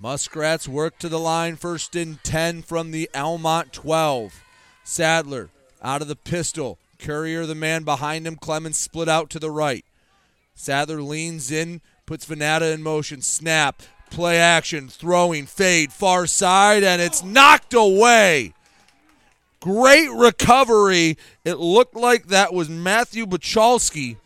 Muskrats 0.00 0.68
work 0.68 0.98
to 0.98 1.08
the 1.08 1.18
line, 1.18 1.56
first 1.56 1.96
and 1.96 2.22
10 2.22 2.62
from 2.62 2.92
the 2.92 3.10
Almont 3.14 3.72
12. 3.72 4.44
Sadler 4.84 5.50
out 5.82 6.02
of 6.02 6.08
the 6.08 6.16
pistol. 6.16 6.78
Courier, 6.98 7.46
the 7.46 7.54
man 7.54 7.84
behind 7.84 8.26
him. 8.26 8.36
Clemens 8.36 8.76
split 8.76 9.08
out 9.08 9.30
to 9.30 9.38
the 9.38 9.50
right. 9.50 9.84
Sadler 10.54 11.02
leans 11.02 11.50
in, 11.50 11.80
puts 12.06 12.26
Venata 12.26 12.72
in 12.74 12.82
motion. 12.82 13.22
Snap, 13.22 13.82
play 14.10 14.38
action, 14.38 14.88
throwing, 14.88 15.46
fade, 15.46 15.92
far 15.92 16.26
side, 16.26 16.82
and 16.82 17.00
it's 17.00 17.22
knocked 17.22 17.74
away. 17.74 18.54
Great 19.60 20.10
recovery. 20.10 21.16
It 21.44 21.58
looked 21.58 21.96
like 21.96 22.26
that 22.28 22.52
was 22.52 22.68
Matthew 22.68 23.26
Bachalski 23.26 24.16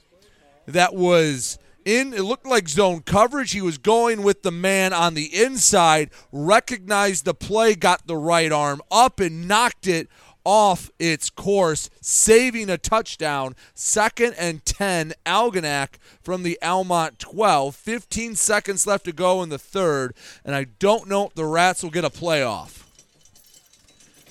that 0.67 0.95
was 0.95 1.59
in 1.85 2.13
it 2.13 2.23
looked 2.23 2.47
like 2.47 2.69
zone 2.69 3.01
coverage. 3.01 3.53
He 3.53 3.63
was 3.63 3.79
going 3.79 4.23
with 4.23 4.43
the 4.43 4.51
man 4.51 4.93
on 4.93 5.15
the 5.15 5.35
inside, 5.35 6.11
recognized 6.31 7.25
the 7.25 7.35
play, 7.35 7.75
got 7.75 8.07
the 8.07 8.17
right 8.17 8.53
arm 8.53 8.83
up 8.91 9.21
and 9.21 9.49
knocked 9.49 9.87
it 9.87 10.09
off 10.45 10.91
its 10.99 11.31
course, 11.31 11.91
saving 12.01 12.71
a 12.71 12.79
touchdown. 12.79 13.55
Second 13.75 14.35
and 14.39 14.65
10, 14.65 15.15
Algonac 15.25 15.99
from 16.21 16.43
the 16.43 16.59
Almont 16.63 17.19
12. 17.19 17.75
15 17.75 18.35
seconds 18.35 18.87
left 18.87 19.05
to 19.05 19.13
go 19.13 19.43
in 19.43 19.49
the 19.49 19.59
third, 19.59 20.15
and 20.45 20.55
I 20.55 20.65
don't 20.79 21.09
know 21.09 21.27
if 21.27 21.35
the 21.35 21.45
Rats 21.45 21.83
will 21.83 21.91
get 21.91 22.05
a 22.05 22.11
playoff. 22.11 22.83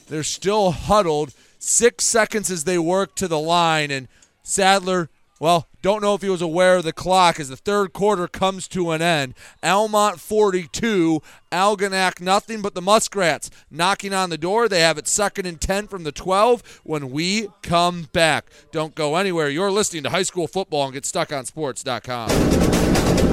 They're 0.08 0.24
still 0.24 0.72
huddled. 0.72 1.34
Six 1.60 2.06
seconds 2.06 2.50
as 2.50 2.64
they 2.64 2.78
work 2.78 3.16
to 3.16 3.28
the 3.28 3.40
line, 3.40 3.92
and 3.92 4.08
Sadler 4.44 5.10
well, 5.42 5.68
don't 5.82 6.02
know 6.04 6.14
if 6.14 6.22
he 6.22 6.30
was 6.30 6.44
aware 6.44 6.76
of 6.76 6.84
the 6.84 6.94
clock 6.94 7.40
as 7.40 7.50
the 7.50 7.56
third 7.56 7.94
quarter 7.94 8.28
comes 8.28 8.68
to 8.68 8.92
an 8.92 9.02
end. 9.02 9.34
Almont 9.64 10.20
42, 10.20 11.20
Algonac 11.52 12.22
nothing 12.22 12.62
but 12.62 12.76
the 12.76 12.82
Muskrats 12.82 13.50
knocking 13.72 14.14
on 14.14 14.30
the 14.30 14.38
door. 14.38 14.70
They 14.70 14.82
have 14.82 15.00
it 15.00 15.08
second 15.08 15.48
and 15.48 15.60
10 15.60 15.88
from 15.88 16.04
the 16.04 16.12
12 16.12 16.82
when 16.84 17.10
we 17.10 17.48
come 17.64 18.08
back. 18.14 18.52
Don't 18.72 18.94
go 18.94 19.16
anywhere. 19.16 19.50
You're 19.50 19.72
listening 19.72 20.04
to 20.04 20.12
high 20.12 20.22
school 20.22 20.48
football 20.48 20.84
and 20.84 20.94
get 20.94 21.08
stuck 21.08 21.34
on 21.34 21.46
sports.com. 21.46 22.30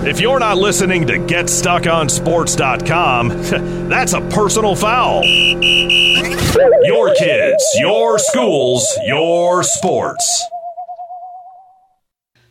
If 0.06 0.18
you're 0.18 0.40
not 0.40 0.56
listening 0.56 1.06
to 1.08 1.18
GetStuckOnSports.com, 1.18 3.28
that's 3.90 4.14
a 4.14 4.22
personal 4.30 4.74
foul. 4.74 5.22
Your 6.84 7.14
kids, 7.16 7.62
your 7.78 8.18
schools, 8.18 8.98
your 9.04 9.62
sports. 9.62 10.48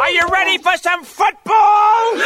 Are 0.00 0.10
you 0.10 0.26
ready 0.32 0.56
for 0.56 0.74
some 0.78 1.04
football? 1.04 2.16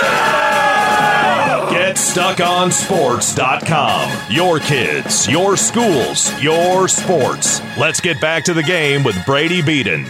GetStuckOnSports.com. 1.75 4.13
Your 4.31 4.61
kids, 4.61 5.29
your 5.29 5.57
schools, 5.57 6.41
your 6.41 6.87
sports. 6.87 7.61
Let's 7.77 8.01
get 8.01 8.21
back 8.21 8.45
to 8.45 8.55
the 8.55 8.63
game 8.63 9.03
with 9.03 9.17
Brady 9.27 9.61
Beaton. 9.61 10.07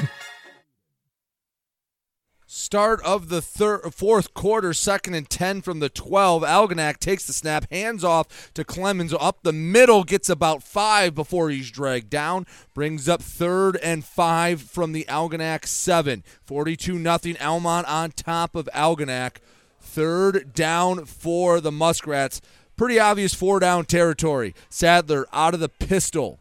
Start 2.75 3.05
of 3.05 3.29
the 3.29 3.41
third, 3.41 3.95
fourth 3.95 4.35
quarter, 4.35 4.73
second 4.73 5.15
and 5.15 5.31
10 5.31 5.63
from 5.63 5.79
the 5.79 5.89
12. 5.89 6.43
Algonac 6.43 6.99
takes 6.99 7.25
the 7.25 7.33
snap, 7.33 7.71
hands 7.71 8.03
off 8.03 8.53
to 8.55 8.65
Clemens 8.65 9.15
up 9.15 9.45
the 9.45 9.53
middle, 9.53 10.03
gets 10.03 10.29
about 10.29 10.65
five 10.65 11.15
before 11.15 11.51
he's 11.51 11.71
dragged 11.71 12.11
down. 12.11 12.47
Brings 12.75 13.09
up 13.09 13.23
third 13.23 13.77
and 13.77 14.05
five 14.05 14.61
from 14.61 14.91
the 14.91 15.05
Algonac 15.05 15.67
7. 15.67 16.25
42 16.43 16.99
nothing. 16.99 17.37
Almont 17.41 17.87
on 17.87 18.11
top 18.11 18.57
of 18.57 18.69
Algonac. 18.75 19.37
Third 19.81 20.53
down 20.53 21.05
for 21.05 21.61
the 21.61 21.71
Muskrats. 21.71 22.41
Pretty 22.77 22.99
obvious 22.99 23.35
four 23.35 23.61
down 23.61 23.85
territory. 23.85 24.53
Sadler 24.69 25.29
out 25.33 25.55
of 25.55 25.61
the 25.61 25.69
pistol. 25.69 26.41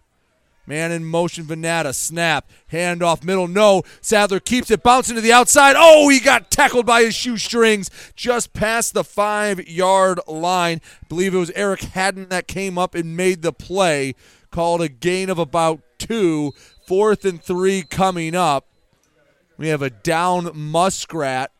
Man 0.65 0.91
in 0.91 1.03
motion, 1.03 1.45
Venata. 1.45 1.93
Snap. 1.93 2.49
Hand 2.67 3.03
off 3.03 3.23
middle. 3.23 3.47
No. 3.47 3.83
Sadler 4.01 4.39
keeps 4.39 4.71
it 4.71 4.83
bouncing 4.83 5.15
to 5.15 5.21
the 5.21 5.33
outside. 5.33 5.75
Oh, 5.77 6.07
he 6.09 6.19
got 6.19 6.49
tackled 6.49 6.85
by 6.85 7.03
his 7.03 7.15
shoestrings 7.15 7.89
just 8.15 8.53
past 8.53 8.93
the 8.93 9.03
five 9.03 9.67
yard 9.67 10.19
line. 10.27 10.79
I 11.01 11.05
believe 11.07 11.33
it 11.33 11.39
was 11.39 11.51
Eric 11.51 11.81
Haddon 11.81 12.29
that 12.29 12.47
came 12.47 12.77
up 12.77 12.95
and 12.95 13.17
made 13.17 13.41
the 13.41 13.53
play. 13.53 14.15
Called 14.51 14.81
a 14.81 14.89
gain 14.89 15.29
of 15.29 15.39
about 15.39 15.81
two. 15.97 16.53
Fourth 16.87 17.25
and 17.25 17.41
three 17.41 17.81
coming 17.83 18.35
up. 18.35 18.67
We 19.57 19.67
have 19.69 19.81
a 19.81 19.89
down 19.89 20.51
Muskrat. 20.53 21.51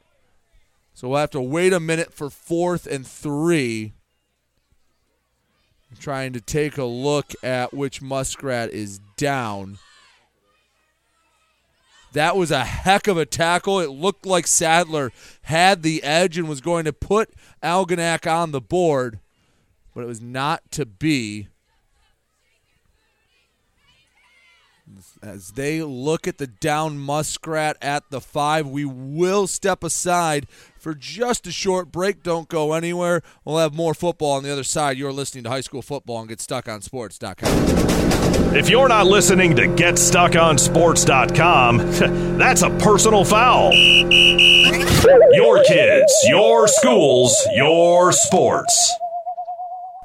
So 0.93 1.09
we'll 1.09 1.19
have 1.19 1.31
to 1.31 1.41
wait 1.41 1.73
a 1.73 1.79
minute 1.79 2.13
for 2.13 2.29
fourth 2.29 2.87
and 2.87 3.05
three. 3.05 3.93
Trying 5.99 6.33
to 6.33 6.41
take 6.41 6.77
a 6.77 6.83
look 6.83 7.33
at 7.43 7.73
which 7.73 8.01
Muskrat 8.01 8.71
is 8.71 8.99
down. 9.17 9.77
That 12.13 12.37
was 12.37 12.51
a 12.51 12.63
heck 12.63 13.07
of 13.07 13.17
a 13.17 13.25
tackle. 13.25 13.79
It 13.79 13.89
looked 13.89 14.25
like 14.25 14.45
Sadler 14.45 15.11
had 15.43 15.81
the 15.81 16.03
edge 16.03 16.37
and 16.37 16.47
was 16.47 16.61
going 16.61 16.85
to 16.85 16.93
put 16.93 17.33
Algonac 17.63 18.31
on 18.31 18.51
the 18.51 18.61
board, 18.61 19.19
but 19.95 20.03
it 20.03 20.07
was 20.07 20.21
not 20.21 20.61
to 20.71 20.85
be. 20.85 21.47
As 25.23 25.51
they 25.51 25.81
look 25.81 26.27
at 26.27 26.37
the 26.37 26.47
down 26.47 26.97
Muskrat 26.97 27.77
at 27.81 28.09
the 28.09 28.19
five, 28.19 28.67
we 28.67 28.83
will 28.83 29.47
step 29.47 29.81
aside 29.81 30.47
for 30.77 30.93
just 30.93 31.47
a 31.47 31.51
short 31.51 31.93
break. 31.93 32.23
Don't 32.23 32.49
go 32.49 32.73
anywhere. 32.73 33.21
We'll 33.45 33.59
have 33.59 33.73
more 33.73 33.93
football 33.93 34.33
on 34.33 34.43
the 34.43 34.51
other 34.51 34.65
side. 34.65 34.97
You're 34.97 35.13
listening 35.13 35.45
to 35.45 35.49
High 35.49 35.61
School 35.61 35.81
Football 35.81 36.23
and 36.23 36.29
GetStuckOnSports.com. 36.29 38.53
If 38.53 38.69
you're 38.69 38.89
not 38.89 39.07
listening 39.07 39.55
to 39.55 39.61
GetStuckOnSports.com, 39.61 41.77
that's 42.37 42.61
a 42.61 42.69
personal 42.71 43.23
foul. 43.23 43.71
Your 43.73 45.63
kids, 45.63 46.13
your 46.27 46.67
schools, 46.67 47.47
your 47.55 48.11
sports. 48.11 48.91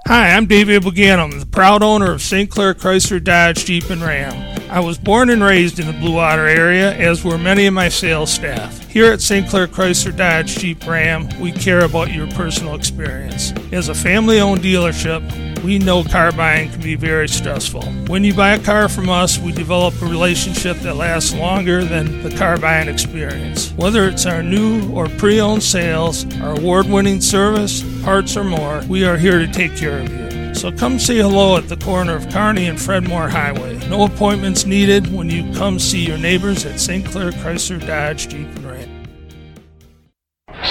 Hi, 0.07 0.31
I'm 0.31 0.47
David 0.47 0.85
Buganum, 0.85 1.41
the 1.41 1.47
proud 1.47 1.83
owner 1.83 2.13
of 2.13 2.23
St. 2.23 2.49
Clair 2.49 2.73
Chrysler 2.73 3.21
Dodge 3.23 3.65
Jeep 3.65 3.91
and 3.91 4.01
Ram. 4.01 4.58
I 4.71 4.81
was 4.81 4.99
born 4.99 5.31
and 5.31 5.43
raised 5.43 5.79
in 5.79 5.87
the 5.87 5.95
Blue 5.95 6.17
Water 6.17 6.47
area, 6.47 6.93
as 6.93 7.25
were 7.25 7.39
many 7.39 7.67
of 7.67 7.73
my 7.73 7.89
sales 7.89 8.31
staff. 8.31 8.87
Here 8.89 9.11
at 9.11 9.23
St. 9.23 9.49
Clair 9.49 9.67
Chrysler 9.67 10.15
Dodge 10.15 10.59
Jeep 10.59 10.87
Ram, 10.87 11.27
we 11.41 11.53
care 11.53 11.85
about 11.85 12.13
your 12.13 12.27
personal 12.29 12.75
experience. 12.75 13.53
As 13.73 13.89
a 13.89 13.95
family 13.95 14.41
owned 14.41 14.61
dealership, 14.61 15.23
we 15.63 15.79
know 15.79 16.05
car 16.05 16.33
buying 16.33 16.71
can 16.71 16.81
be 16.81 16.95
very 16.95 17.29
stressful. 17.29 17.83
When 18.09 18.25
you 18.25 18.35
buy 18.35 18.55
a 18.55 18.63
car 18.63 18.89
from 18.89 19.09
us, 19.09 19.39
we 19.39 19.53
develop 19.53 20.01
a 20.01 20.07
relationship 20.07 20.77
that 20.79 20.95
lasts 20.95 21.35
longer 21.35 21.85
than 21.85 22.23
the 22.23 22.31
car 22.37 22.59
buying 22.59 22.89
experience. 22.89 23.73
Whether 23.73 24.09
it's 24.09 24.27
our 24.27 24.43
new 24.43 24.91
or 24.93 25.09
pre 25.09 25.41
owned 25.41 25.63
sales, 25.63 26.25
our 26.41 26.59
award 26.59 26.87
winning 26.87 27.21
service, 27.21 27.83
parts, 28.03 28.37
or 28.37 28.45
more, 28.45 28.83
we 28.89 29.05
are 29.05 29.17
here 29.17 29.39
to 29.39 29.47
take 29.47 29.77
care 29.77 30.01
of 30.01 30.11
you. 30.11 30.55
So 30.55 30.73
come 30.73 30.99
say 30.99 31.19
hello 31.19 31.57
at 31.57 31.69
the 31.69 31.77
corner 31.77 32.17
of 32.17 32.29
Kearney 32.31 32.67
and 32.67 32.81
Fred 32.81 33.07
Moore 33.07 33.29
Highway. 33.29 33.79
No 33.89 34.05
appointments 34.05 34.67
needed 34.67 35.13
when 35.13 35.31
you 35.31 35.53
come 35.55 35.79
see 35.79 36.05
your 36.05 36.19
neighbors 36.19 36.67
at 36.67 36.81
St. 36.81 37.07
Clair 37.07 37.31
Chrysler 37.31 37.87
Dodge 37.87 38.29
Jeep. 38.29 38.49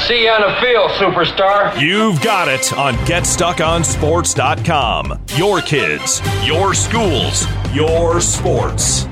See 0.06 0.24
you 0.24 0.30
on 0.30 0.42
the 0.42 0.54
field, 0.62 0.92
superstar. 0.92 1.82
You've 1.82 2.22
got 2.22 2.48
it 2.48 2.72
on 2.74 2.94
GetStuckOnSports.com. 3.06 5.20
Your 5.36 5.62
kids, 5.62 6.22
your 6.46 6.76
schools, 6.76 7.48
your 7.74 8.22
sports. 8.22 9.08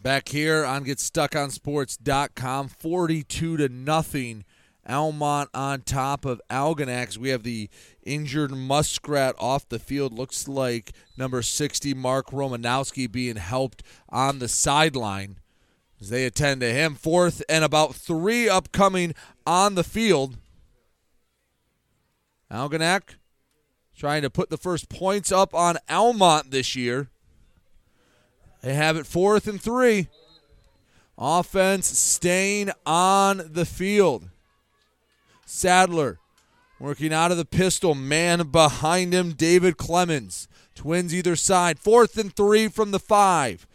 Back 0.00 0.28
here 0.28 0.64
on 0.64 0.84
GetStuckOnSports.com, 0.84 2.68
42 2.68 3.56
to 3.56 3.68
nothing. 3.68 4.44
Almont 4.88 5.50
on 5.54 5.82
top 5.82 6.24
of 6.24 6.40
Algonac. 6.50 7.18
We 7.18 7.28
have 7.28 7.42
the 7.42 7.68
injured 8.02 8.52
Muskrat 8.52 9.34
off 9.38 9.68
the 9.68 9.78
field. 9.78 10.12
Looks 10.12 10.48
like 10.48 10.92
number 11.16 11.42
60, 11.42 11.94
Mark 11.94 12.30
Romanowski, 12.30 13.10
being 13.10 13.36
helped 13.36 13.82
on 14.08 14.38
the 14.38 14.48
sideline 14.48 15.38
as 16.02 16.10
they 16.10 16.24
attend 16.24 16.60
to 16.60 16.72
him. 16.72 16.96
Fourth 16.96 17.42
and 17.48 17.64
about 17.64 17.94
three 17.94 18.48
upcoming 18.48 19.14
on 19.46 19.76
the 19.76 19.84
field. 19.84 20.36
Algonac 22.50 23.14
trying 23.96 24.22
to 24.22 24.30
put 24.30 24.50
the 24.50 24.56
first 24.56 24.88
points 24.88 25.30
up 25.30 25.54
on 25.54 25.78
Almont 25.88 26.50
this 26.50 26.74
year. 26.74 27.08
They 28.62 28.74
have 28.74 28.96
it 28.96 29.06
fourth 29.06 29.46
and 29.46 29.62
three. 29.62 30.08
Offense 31.16 31.86
staying 31.86 32.72
on 32.84 33.42
the 33.52 33.64
field. 33.64 34.28
Sadler 35.46 36.18
working 36.80 37.12
out 37.12 37.30
of 37.30 37.36
the 37.36 37.44
pistol. 37.44 37.94
Man 37.94 38.48
behind 38.48 39.12
him, 39.12 39.32
David 39.32 39.76
Clemens. 39.76 40.48
Twins 40.74 41.14
either 41.14 41.36
side. 41.36 41.78
Fourth 41.78 42.18
and 42.18 42.34
three 42.34 42.66
from 42.66 42.90
the 42.90 42.98
five. 42.98 43.68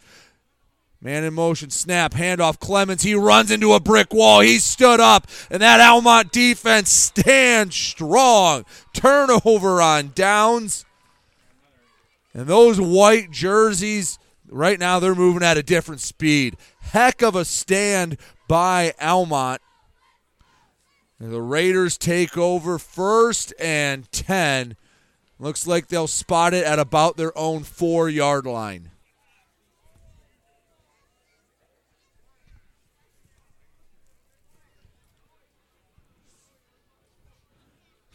Man 1.00 1.22
in 1.22 1.34
motion, 1.34 1.70
snap, 1.70 2.12
handoff. 2.12 2.58
Clemens, 2.58 3.02
he 3.02 3.14
runs 3.14 3.52
into 3.52 3.72
a 3.72 3.80
brick 3.80 4.12
wall. 4.12 4.40
He 4.40 4.58
stood 4.58 4.98
up, 4.98 5.28
and 5.48 5.62
that 5.62 5.80
Almont 5.80 6.32
defense 6.32 6.90
stands 6.90 7.76
strong. 7.76 8.64
Turnover 8.92 9.80
on 9.80 10.10
downs. 10.14 10.84
And 12.34 12.48
those 12.48 12.80
white 12.80 13.30
jerseys, 13.30 14.18
right 14.48 14.78
now, 14.78 14.98
they're 14.98 15.14
moving 15.14 15.44
at 15.44 15.56
a 15.56 15.62
different 15.62 16.00
speed. 16.00 16.56
Heck 16.80 17.22
of 17.22 17.36
a 17.36 17.44
stand 17.44 18.18
by 18.48 18.92
Almont. 19.00 19.60
The 21.20 21.42
Raiders 21.42 21.96
take 21.96 22.36
over 22.36 22.78
first 22.78 23.52
and 23.58 24.10
10. 24.10 24.76
Looks 25.38 25.66
like 25.66 25.88
they'll 25.88 26.06
spot 26.08 26.54
it 26.54 26.64
at 26.64 26.78
about 26.80 27.16
their 27.16 27.36
own 27.38 27.62
four 27.62 28.08
yard 28.08 28.46
line. 28.46 28.90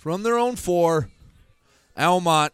From 0.03 0.23
their 0.23 0.37
own 0.37 0.57
four, 0.57 1.07
Almont 1.97 2.51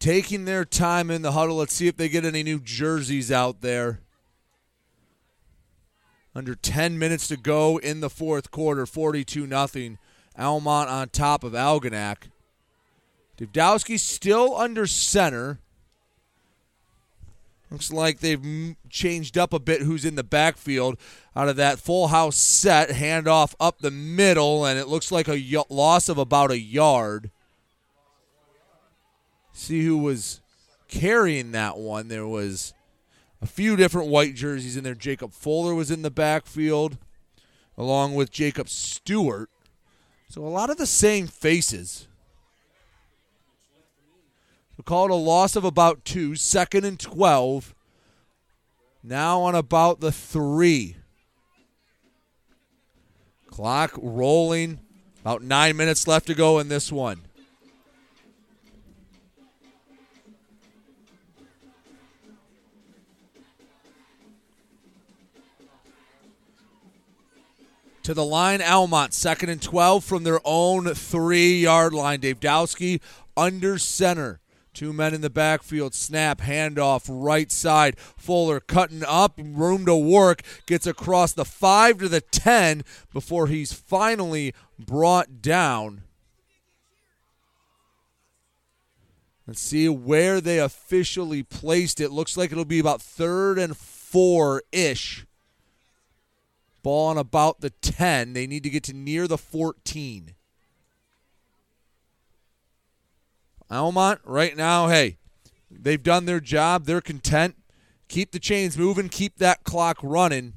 taking 0.00 0.46
their 0.46 0.64
time 0.64 1.12
in 1.12 1.22
the 1.22 1.30
huddle. 1.30 1.58
Let's 1.58 1.74
see 1.74 1.86
if 1.86 1.96
they 1.96 2.08
get 2.08 2.24
any 2.24 2.42
new 2.42 2.58
jerseys 2.58 3.30
out 3.30 3.60
there. 3.60 4.00
Under 6.34 6.56
10 6.56 6.98
minutes 6.98 7.28
to 7.28 7.36
go 7.36 7.76
in 7.76 8.00
the 8.00 8.10
fourth 8.10 8.50
quarter, 8.50 8.84
42 8.84 9.46
nothing. 9.46 9.98
Almont 10.36 10.90
on 10.90 11.08
top 11.08 11.44
of 11.44 11.52
Algonac. 11.52 12.32
Davdowski 13.38 14.00
still 14.00 14.56
under 14.56 14.88
center. 14.88 15.60
Looks 17.72 17.90
like 17.90 18.20
they've 18.20 18.76
changed 18.90 19.38
up 19.38 19.54
a 19.54 19.58
bit 19.58 19.80
who's 19.80 20.04
in 20.04 20.14
the 20.14 20.22
backfield 20.22 20.98
out 21.34 21.48
of 21.48 21.56
that 21.56 21.78
full 21.78 22.08
house 22.08 22.36
set. 22.36 22.90
Handoff 22.90 23.54
up 23.58 23.78
the 23.78 23.90
middle, 23.90 24.66
and 24.66 24.78
it 24.78 24.88
looks 24.88 25.10
like 25.10 25.26
a 25.26 25.32
y- 25.32 25.64
loss 25.70 26.10
of 26.10 26.18
about 26.18 26.50
a 26.50 26.58
yard. 26.58 27.30
See 29.54 29.84
who 29.86 29.96
was 29.96 30.42
carrying 30.86 31.52
that 31.52 31.78
one. 31.78 32.08
There 32.08 32.26
was 32.26 32.74
a 33.40 33.46
few 33.46 33.74
different 33.74 34.08
white 34.08 34.34
jerseys 34.34 34.76
in 34.76 34.84
there. 34.84 34.94
Jacob 34.94 35.32
Fuller 35.32 35.74
was 35.74 35.90
in 35.90 36.02
the 36.02 36.10
backfield, 36.10 36.98
along 37.78 38.14
with 38.14 38.30
Jacob 38.30 38.68
Stewart. 38.68 39.48
So 40.28 40.44
a 40.44 40.48
lot 40.48 40.68
of 40.68 40.76
the 40.76 40.86
same 40.86 41.26
faces. 41.26 42.06
We 44.82 44.84
call 44.84 45.04
it 45.04 45.10
a 45.12 45.14
loss 45.14 45.54
of 45.54 45.62
about 45.62 46.04
two, 46.04 46.34
second 46.34 46.84
and 46.84 46.98
12. 46.98 47.72
Now 49.04 49.42
on 49.42 49.54
about 49.54 50.00
the 50.00 50.10
three. 50.10 50.96
Clock 53.46 53.92
rolling. 53.96 54.80
About 55.20 55.40
nine 55.40 55.76
minutes 55.76 56.08
left 56.08 56.26
to 56.26 56.34
go 56.34 56.58
in 56.58 56.66
this 56.66 56.90
one. 56.90 57.20
to 68.02 68.14
the 68.14 68.24
line. 68.24 68.60
Almont, 68.60 69.14
second 69.14 69.48
and 69.48 69.62
12 69.62 70.02
from 70.02 70.24
their 70.24 70.40
own 70.44 70.92
three 70.92 71.60
yard 71.60 71.94
line. 71.94 72.18
Davdowski 72.18 73.00
under 73.36 73.78
center. 73.78 74.41
Two 74.74 74.92
men 74.92 75.12
in 75.12 75.20
the 75.20 75.30
backfield. 75.30 75.94
Snap, 75.94 76.40
handoff, 76.40 77.04
right 77.08 77.52
side. 77.52 77.98
Fuller 77.98 78.58
cutting 78.60 79.04
up, 79.06 79.38
room 79.38 79.84
to 79.86 79.94
work. 79.94 80.42
Gets 80.66 80.86
across 80.86 81.32
the 81.32 81.44
5 81.44 81.98
to 81.98 82.08
the 82.08 82.22
10 82.22 82.82
before 83.12 83.48
he's 83.48 83.72
finally 83.72 84.54
brought 84.78 85.42
down. 85.42 86.02
Let's 89.46 89.60
see 89.60 89.88
where 89.88 90.40
they 90.40 90.58
officially 90.58 91.42
placed 91.42 92.00
it. 92.00 92.10
Looks 92.10 92.36
like 92.36 92.52
it'll 92.52 92.64
be 92.64 92.78
about 92.78 93.02
third 93.02 93.58
and 93.58 93.76
four 93.76 94.62
ish. 94.72 95.26
Ball 96.82 97.10
on 97.10 97.18
about 97.18 97.60
the 97.60 97.70
10. 97.70 98.32
They 98.32 98.46
need 98.46 98.62
to 98.62 98.70
get 98.70 98.84
to 98.84 98.92
near 98.92 99.28
the 99.28 99.38
14. 99.38 100.34
Almont, 103.72 104.20
right 104.24 104.56
now, 104.56 104.88
hey, 104.88 105.16
they've 105.70 106.02
done 106.02 106.26
their 106.26 106.40
job. 106.40 106.84
They're 106.84 107.00
content. 107.00 107.56
Keep 108.08 108.32
the 108.32 108.38
chains 108.38 108.76
moving, 108.76 109.08
keep 109.08 109.38
that 109.38 109.64
clock 109.64 109.96
running. 110.02 110.54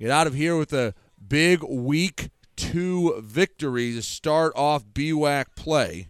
Get 0.00 0.10
out 0.10 0.26
of 0.26 0.34
here 0.34 0.56
with 0.56 0.72
a 0.72 0.94
big, 1.26 1.62
week 1.62 2.30
two 2.56 3.20
victory 3.20 3.92
to 3.92 4.02
start 4.02 4.52
off 4.56 4.84
BWAC 4.86 5.46
play. 5.54 6.08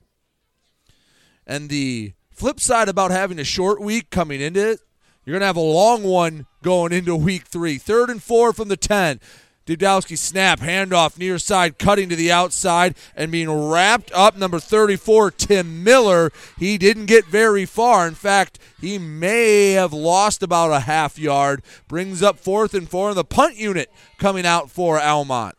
And 1.46 1.68
the 1.68 2.14
flip 2.30 2.60
side 2.60 2.88
about 2.88 3.10
having 3.10 3.38
a 3.38 3.44
short 3.44 3.80
week 3.80 4.10
coming 4.10 4.40
into 4.40 4.70
it, 4.70 4.80
you're 5.24 5.34
going 5.34 5.40
to 5.40 5.46
have 5.46 5.56
a 5.56 5.60
long 5.60 6.02
one 6.02 6.46
going 6.62 6.92
into 6.92 7.14
week 7.14 7.42
three. 7.42 7.76
Third 7.76 8.08
and 8.08 8.22
four 8.22 8.54
from 8.54 8.68
the 8.68 8.76
10. 8.76 9.20
Dudowski 9.68 10.16
snap, 10.16 10.60
handoff 10.60 11.18
near 11.18 11.38
side, 11.38 11.78
cutting 11.78 12.08
to 12.08 12.16
the 12.16 12.32
outside 12.32 12.94
and 13.14 13.30
being 13.30 13.50
wrapped 13.50 14.10
up. 14.12 14.34
Number 14.34 14.58
34, 14.58 15.30
Tim 15.32 15.84
Miller. 15.84 16.32
He 16.58 16.78
didn't 16.78 17.04
get 17.04 17.26
very 17.26 17.66
far. 17.66 18.08
In 18.08 18.14
fact, 18.14 18.58
he 18.80 18.98
may 18.98 19.72
have 19.72 19.92
lost 19.92 20.42
about 20.42 20.72
a 20.72 20.80
half 20.80 21.18
yard. 21.18 21.62
Brings 21.86 22.22
up 22.22 22.38
fourth 22.38 22.72
and 22.72 22.88
four. 22.88 23.12
The 23.12 23.24
punt 23.24 23.56
unit 23.56 23.92
coming 24.16 24.46
out 24.46 24.70
for 24.70 24.98
Almont. 24.98 25.54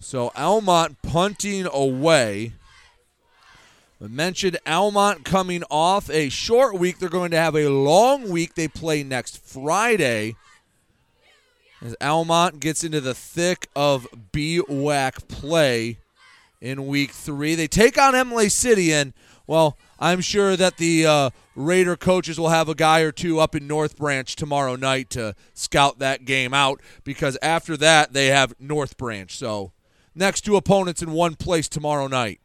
So 0.00 0.32
Almont 0.36 1.00
punting 1.00 1.66
away. 1.72 2.52
I 4.00 4.06
mentioned 4.06 4.58
Almont 4.64 5.24
coming 5.24 5.64
off 5.70 6.08
a 6.08 6.28
short 6.28 6.78
week. 6.78 6.98
They're 6.98 7.08
going 7.08 7.32
to 7.32 7.36
have 7.36 7.56
a 7.56 7.68
long 7.68 8.30
week. 8.30 8.54
They 8.54 8.68
play 8.68 9.02
next 9.02 9.44
Friday. 9.44 10.36
As 11.82 11.96
Almont 12.00 12.60
gets 12.60 12.84
into 12.84 13.00
the 13.00 13.14
thick 13.14 13.68
of 13.74 14.06
BWAC 14.32 15.26
play 15.26 15.98
in 16.60 16.86
week 16.86 17.10
three. 17.10 17.56
They 17.56 17.66
take 17.66 17.98
on 17.98 18.14
Imlay 18.14 18.48
City, 18.48 18.92
and, 18.92 19.12
well, 19.48 19.76
I'm 19.98 20.20
sure 20.20 20.56
that 20.56 20.76
the 20.76 21.06
uh, 21.06 21.30
Raider 21.56 21.96
coaches 21.96 22.38
will 22.38 22.50
have 22.50 22.68
a 22.68 22.76
guy 22.76 23.00
or 23.00 23.10
two 23.10 23.40
up 23.40 23.56
in 23.56 23.66
North 23.66 23.96
Branch 23.96 24.34
tomorrow 24.36 24.76
night 24.76 25.10
to 25.10 25.34
scout 25.54 25.98
that 25.98 26.24
game 26.24 26.54
out 26.54 26.80
because 27.02 27.36
after 27.42 27.76
that, 27.78 28.12
they 28.12 28.26
have 28.26 28.54
North 28.60 28.96
Branch. 28.96 29.36
So, 29.36 29.72
next 30.14 30.42
two 30.42 30.54
opponents 30.54 31.02
in 31.02 31.10
one 31.10 31.34
place 31.34 31.68
tomorrow 31.68 32.06
night. 32.06 32.40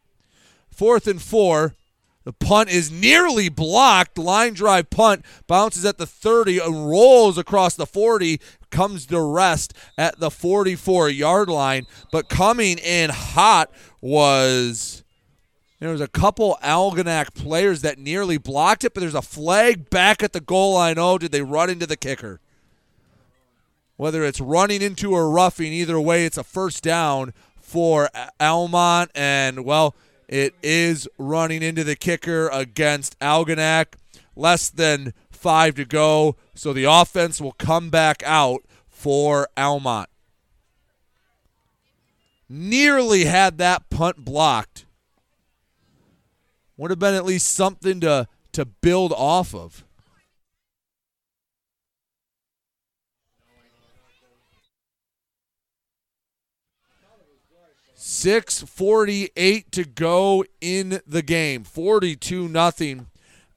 Fourth 0.73 1.07
and 1.07 1.21
four. 1.21 1.75
The 2.23 2.33
punt 2.33 2.69
is 2.69 2.89
nearly 2.89 3.49
blocked. 3.49 4.17
Line 4.17 4.53
drive 4.53 4.89
punt 4.89 5.25
bounces 5.45 5.83
at 5.83 5.97
the 5.97 6.05
30 6.07 6.59
and 6.59 6.89
rolls 6.89 7.37
across 7.37 7.75
the 7.75 7.85
40, 7.85 8.39
comes 8.71 9.05
to 9.07 9.21
rest 9.21 9.73
at 9.97 10.19
the 10.19 10.31
44 10.31 11.09
yard 11.09 11.49
line. 11.49 11.85
But 12.11 12.29
coming 12.29 12.77
in 12.77 13.09
hot 13.09 13.71
was 14.01 15.03
there 15.79 15.91
was 15.91 16.01
a 16.01 16.07
couple 16.07 16.57
Algonac 16.63 17.33
players 17.33 17.81
that 17.81 17.99
nearly 17.99 18.37
blocked 18.37 18.85
it, 18.85 18.93
but 18.93 19.01
there's 19.01 19.13
a 19.13 19.21
flag 19.21 19.89
back 19.89 20.23
at 20.23 20.31
the 20.31 20.39
goal 20.39 20.75
line. 20.75 20.97
Oh, 20.97 21.17
did 21.17 21.33
they 21.33 21.41
run 21.41 21.69
into 21.69 21.85
the 21.85 21.97
kicker? 21.97 22.39
Whether 23.97 24.23
it's 24.23 24.39
running 24.39 24.81
into 24.81 25.11
or 25.11 25.29
roughing, 25.29 25.73
either 25.73 25.99
way, 25.99 26.25
it's 26.25 26.37
a 26.37 26.43
first 26.43 26.83
down 26.83 27.33
for 27.59 28.09
Almont. 28.39 29.11
And, 29.13 29.65
well, 29.65 29.93
it 30.27 30.55
is 30.63 31.07
running 31.17 31.61
into 31.61 31.83
the 31.83 31.95
kicker 31.95 32.47
against 32.49 33.17
Algonac. 33.19 33.95
Less 34.35 34.69
than 34.69 35.13
five 35.31 35.75
to 35.75 35.85
go. 35.85 36.35
So 36.55 36.73
the 36.73 36.85
offense 36.85 37.39
will 37.39 37.51
come 37.53 37.89
back 37.89 38.23
out 38.25 38.63
for 38.87 39.47
Almont. 39.57 40.09
Nearly 42.49 43.25
had 43.25 43.57
that 43.57 43.89
punt 43.89 44.23
blocked. 44.23 44.85
Would 46.77 46.91
have 46.91 46.99
been 46.99 47.15
at 47.15 47.25
least 47.25 47.47
something 47.53 47.99
to, 48.01 48.27
to 48.53 48.65
build 48.65 49.13
off 49.13 49.53
of. 49.53 49.83
648 58.13 59.71
to 59.71 59.83
go 59.83 60.45
in 60.61 61.01
the 61.05 61.23
game. 61.23 61.63
42 61.63 62.47
nothing. 62.47 63.07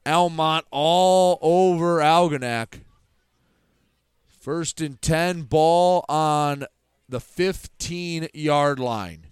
Almont 0.05 0.65
all 0.71 1.37
over 1.41 1.99
Algonac. 1.99 2.81
First 4.25 4.81
and 4.81 5.01
10 5.01 5.43
ball 5.43 6.05
on 6.09 6.65
the 7.07 7.19
15 7.19 8.29
yard 8.33 8.79
line. 8.79 9.27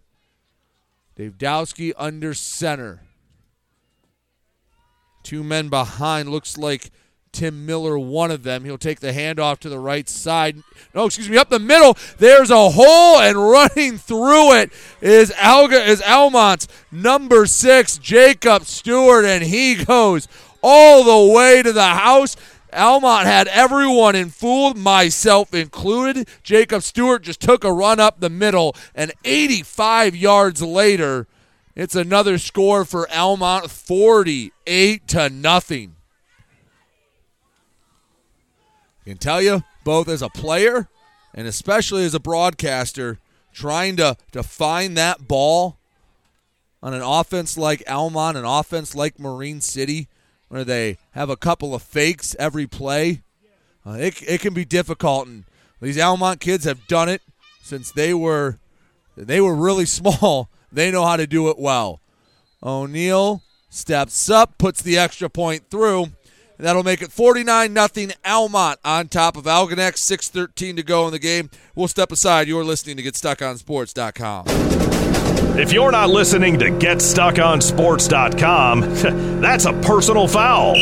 Dave 1.16 1.38
Dowski 1.38 1.94
under 1.98 2.34
center. 2.34 3.02
Two 5.24 5.44
men 5.44 5.70
behind. 5.70 6.30
Looks 6.30 6.58
like 6.58 6.92
Tim 7.36 7.66
Miller, 7.66 8.00
one 8.00 8.32
of 8.32 8.44
them. 8.44 8.64
He'll 8.64 8.78
take 8.78 9.02
the 9.02 9.12
handoff 9.12 9.60
to 9.60 9.70
the 9.70 9.78
right 9.78 10.08
side. 10.08 10.64
No, 10.94 11.06
excuse 11.06 11.30
me, 11.30 11.38
up 11.38 11.50
the 11.50 11.60
middle. 11.60 11.98
There's 12.18 12.50
a 12.50 12.70
hole, 12.70 13.20
and 13.20 13.38
running 13.38 13.98
through 13.98 14.54
it 14.54 14.72
is 15.02 15.34
Alga 15.38 15.84
is 15.84 16.02
Almont's 16.02 16.68
number 16.92 17.46
six, 17.46 17.98
Jacob 17.98 18.64
Stewart, 18.64 19.26
and 19.26 19.44
he 19.44 19.76
goes 19.76 20.30
all 20.64 21.04
the 21.04 21.34
way 21.34 21.62
to 21.62 21.74
the 21.74 21.84
house. 21.84 22.38
Almont 22.72 23.26
had 23.26 23.48
everyone 23.50 24.16
in 24.16 24.30
fool, 24.30 24.74
myself 24.74 25.54
included. 25.54 26.28
Jacob 26.42 26.84
Stewart 26.84 27.24
just 27.24 27.42
took 27.42 27.64
a 27.64 27.72
run 27.72 28.00
up 28.00 28.20
the 28.20 28.30
middle, 28.30 28.76
and 28.96 29.12
85 29.24 30.16
yards 30.16 30.62
later, 30.62 31.28
it's 31.76 31.96
another 31.96 32.38
score 32.38 32.86
for 32.86 33.12
Almont, 33.12 33.70
48 33.70 35.08
to 35.10 35.30
nothing. 35.30 35.96
I 38.66 38.95
can 39.14 39.18
tell 39.18 39.42
you, 39.42 39.64
both 39.84 40.08
as 40.08 40.22
a 40.22 40.30
player 40.30 40.88
and 41.34 41.48
especially 41.48 42.06
as 42.06 42.14
a 42.14 42.20
broadcaster, 42.20 43.20
trying 43.54 43.98
to, 43.98 44.18
to 44.32 44.42
find 44.42 44.98
that 44.98 45.28
ball 45.28 45.78
on 46.82 46.94
an 46.94 47.02
offense 47.02 47.58
like 47.58 47.84
Almont, 47.90 48.38
an 48.38 48.46
offense 48.46 48.96
like 48.96 49.20
Marine 49.20 49.62
City, 49.62 50.08
where 50.48 50.64
they 50.64 50.98
have 51.12 51.30
a 51.30 51.36
couple 51.36 51.76
of 51.76 51.82
fakes 51.82 52.36
every 52.40 52.68
play, 52.68 53.22
uh, 53.86 53.92
it, 53.92 54.22
it 54.22 54.42
can 54.42 54.54
be 54.54 54.66
difficult. 54.66 55.28
And 55.28 55.44
these 55.82 56.00
Almont 56.00 56.40
kids 56.40 56.66
have 56.66 56.88
done 56.88 57.10
it 57.10 57.22
since 57.62 57.92
they 57.92 58.14
were 58.14 58.60
they 59.18 59.42
were 59.42 59.56
really 59.56 59.86
small. 59.86 60.50
They 60.72 60.92
know 60.92 61.06
how 61.06 61.18
to 61.18 61.28
do 61.28 61.50
it 61.50 61.58
well. 61.58 62.02
O'Neill 62.62 63.42
steps 63.70 64.30
up, 64.30 64.58
puts 64.58 64.82
the 64.82 64.98
extra 64.98 65.30
point 65.30 65.70
through. 65.70 66.08
That'll 66.58 66.84
make 66.84 67.02
it 67.02 67.12
49 67.12 67.74
nothing 67.74 68.12
Almont 68.26 68.80
on 68.84 69.08
top 69.08 69.38
of 69.38 69.46
Algonac. 69.46 69.94
6.13 69.96 70.76
to 70.78 70.84
go 70.84 71.06
in 71.08 71.12
the 71.12 71.20
game. 71.20 71.50
We'll 71.76 71.88
step 71.88 72.12
aside. 72.12 72.48
You're 72.48 72.64
listening 72.64 72.98
to 72.98 73.04
GetStuckOnSports.com. 73.04 74.46
If 75.58 75.72
you're 75.72 75.92
not 75.92 76.10
listening 76.10 76.60
to 76.60 76.66
GetStuckOnSports.com, 76.66 78.82
that's 79.42 79.66
a 79.66 79.74
personal 79.74 80.28
foul. 80.28 80.76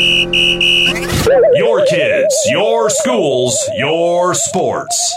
Your 1.54 1.86
kids, 1.86 2.34
your 2.50 2.90
schools, 2.90 3.56
your 3.76 4.34
sports. 4.34 5.16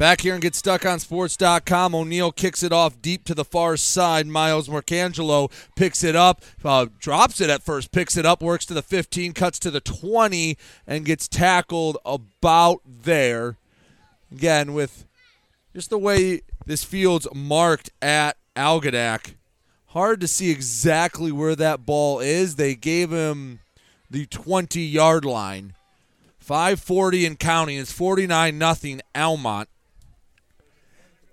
Back 0.00 0.22
here 0.22 0.32
and 0.32 0.40
get 0.40 0.54
stuck 0.54 0.86
on 0.86 0.98
sports.com. 0.98 1.94
O'Neill 1.94 2.32
kicks 2.32 2.62
it 2.62 2.72
off 2.72 3.02
deep 3.02 3.22
to 3.24 3.34
the 3.34 3.44
far 3.44 3.76
side. 3.76 4.26
Miles 4.26 4.66
Marcangelo 4.66 5.52
picks 5.76 6.02
it 6.02 6.16
up, 6.16 6.42
uh, 6.64 6.86
drops 6.98 7.38
it 7.38 7.50
at 7.50 7.62
first, 7.62 7.92
picks 7.92 8.16
it 8.16 8.24
up, 8.24 8.42
works 8.42 8.64
to 8.64 8.72
the 8.72 8.80
15, 8.80 9.34
cuts 9.34 9.58
to 9.58 9.70
the 9.70 9.82
20, 9.82 10.56
and 10.86 11.04
gets 11.04 11.28
tackled 11.28 11.98
about 12.06 12.80
there. 12.86 13.58
Again, 14.32 14.72
with 14.72 15.04
just 15.74 15.90
the 15.90 15.98
way 15.98 16.40
this 16.64 16.82
field's 16.82 17.28
marked 17.34 17.90
at 18.00 18.38
Algonac, 18.56 19.34
hard 19.88 20.22
to 20.22 20.26
see 20.26 20.50
exactly 20.50 21.30
where 21.30 21.56
that 21.56 21.84
ball 21.84 22.20
is. 22.20 22.56
They 22.56 22.74
gave 22.74 23.10
him 23.10 23.60
the 24.10 24.24
20 24.24 24.80
yard 24.80 25.26
line. 25.26 25.74
540 26.38 27.26
and 27.26 27.38
counting. 27.38 27.76
It's 27.76 27.92
49 27.92 28.56
nothing 28.56 29.02
Almont. 29.14 29.68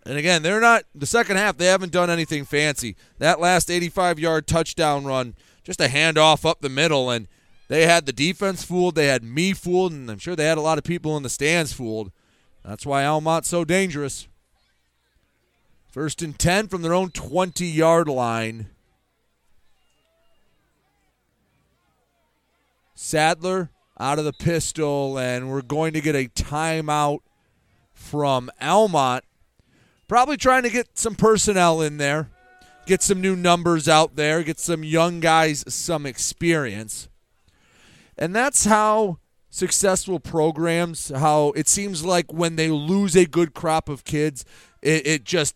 And 0.07 0.17
again, 0.17 0.41
they're 0.41 0.61
not 0.61 0.85
the 0.95 1.05
second 1.05 1.35
half. 1.35 1.57
They 1.57 1.65
haven't 1.65 1.91
done 1.91 2.09
anything 2.09 2.45
fancy. 2.45 2.95
That 3.19 3.41
last 3.41 3.67
85-yard 3.67 4.47
touchdown 4.47 5.03
run, 5.03 5.35
just 5.65 5.81
a 5.81 5.87
handoff 5.87 6.49
up 6.49 6.61
the 6.61 6.69
middle, 6.69 7.09
and 7.09 7.27
they 7.67 7.85
had 7.85 8.05
the 8.05 8.13
defense 8.13 8.63
fooled. 8.63 8.95
They 8.95 9.07
had 9.07 9.21
me 9.21 9.51
fooled, 9.51 9.91
and 9.91 10.09
I'm 10.09 10.17
sure 10.17 10.33
they 10.33 10.45
had 10.45 10.57
a 10.57 10.61
lot 10.61 10.77
of 10.77 10.85
people 10.85 11.17
in 11.17 11.23
the 11.23 11.29
stands 11.29 11.73
fooled. 11.73 12.13
That's 12.63 12.85
why 12.85 13.03
Almont's 13.03 13.49
so 13.49 13.65
dangerous. 13.65 14.29
First 15.91 16.21
and 16.21 16.39
10 16.39 16.69
from 16.69 16.83
their 16.83 16.93
own 16.93 17.09
20 17.09 17.65
yard 17.65 18.07
line. 18.07 18.67
Sadler 22.95 23.71
out 23.99 24.19
of 24.19 24.25
the 24.25 24.31
pistol, 24.31 25.19
and 25.19 25.49
we're 25.49 25.61
going 25.61 25.91
to 25.91 26.01
get 26.01 26.15
a 26.15 26.29
timeout 26.29 27.19
from 27.93 28.49
Almont. 28.61 29.25
Probably 30.07 30.37
trying 30.37 30.63
to 30.63 30.69
get 30.69 30.97
some 30.97 31.15
personnel 31.15 31.81
in 31.81 31.97
there, 31.97 32.29
get 32.85 33.01
some 33.01 33.19
new 33.19 33.35
numbers 33.35 33.89
out 33.89 34.15
there, 34.15 34.41
get 34.41 34.59
some 34.59 34.83
young 34.83 35.19
guys 35.19 35.65
some 35.67 36.05
experience. 36.05 37.09
And 38.17 38.35
that's 38.35 38.65
how 38.65 39.19
successful 39.49 40.19
programs, 40.19 41.09
how 41.09 41.51
it 41.55 41.67
seems 41.67 42.05
like 42.05 42.31
when 42.31 42.55
they 42.55 42.69
lose 42.69 43.15
a 43.15 43.25
good 43.25 43.53
crop 43.53 43.89
of 43.89 44.05
kids, 44.05 44.45
it, 44.81 45.05
it 45.05 45.23
just 45.23 45.55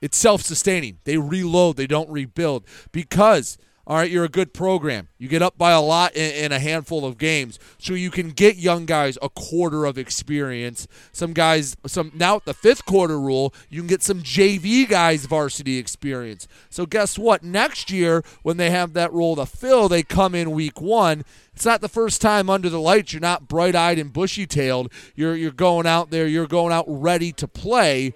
it's 0.00 0.16
self-sustaining. 0.16 0.98
They 1.04 1.18
reload, 1.18 1.76
they 1.76 1.86
don't 1.86 2.10
rebuild 2.10 2.66
because 2.90 3.56
all 3.90 3.96
right, 3.96 4.08
you're 4.08 4.22
a 4.22 4.28
good 4.28 4.54
program. 4.54 5.08
You 5.18 5.26
get 5.26 5.42
up 5.42 5.58
by 5.58 5.72
a 5.72 5.80
lot 5.80 6.14
in, 6.14 6.44
in, 6.44 6.52
a 6.52 6.60
handful 6.60 7.04
of 7.04 7.18
games, 7.18 7.58
so 7.76 7.92
you 7.94 8.12
can 8.12 8.30
get 8.30 8.54
young 8.54 8.86
guys 8.86 9.18
a 9.20 9.28
quarter 9.28 9.84
of 9.84 9.98
experience. 9.98 10.86
Some 11.10 11.32
guys, 11.32 11.76
some 11.88 12.12
now 12.14 12.36
at 12.36 12.44
the 12.44 12.54
fifth 12.54 12.86
quarter 12.86 13.18
rule, 13.18 13.52
you 13.68 13.80
can 13.80 13.88
get 13.88 14.04
some 14.04 14.22
JV 14.22 14.88
guys 14.88 15.26
varsity 15.26 15.76
experience. 15.76 16.46
So 16.68 16.86
guess 16.86 17.18
what? 17.18 17.42
Next 17.42 17.90
year, 17.90 18.22
when 18.44 18.58
they 18.58 18.70
have 18.70 18.92
that 18.92 19.12
role 19.12 19.34
to 19.34 19.44
fill, 19.44 19.88
they 19.88 20.04
come 20.04 20.36
in 20.36 20.52
week 20.52 20.80
one. 20.80 21.24
It's 21.52 21.66
not 21.66 21.80
the 21.80 21.88
first 21.88 22.20
time 22.20 22.48
under 22.48 22.68
the 22.68 22.80
lights. 22.80 23.12
You're 23.12 23.18
not 23.18 23.48
bright-eyed 23.48 23.98
and 23.98 24.12
bushy-tailed. 24.12 24.92
You're 25.16 25.34
you're 25.34 25.50
going 25.50 25.88
out 25.88 26.10
there. 26.10 26.28
You're 26.28 26.46
going 26.46 26.72
out 26.72 26.84
ready 26.86 27.32
to 27.32 27.48
play, 27.48 28.14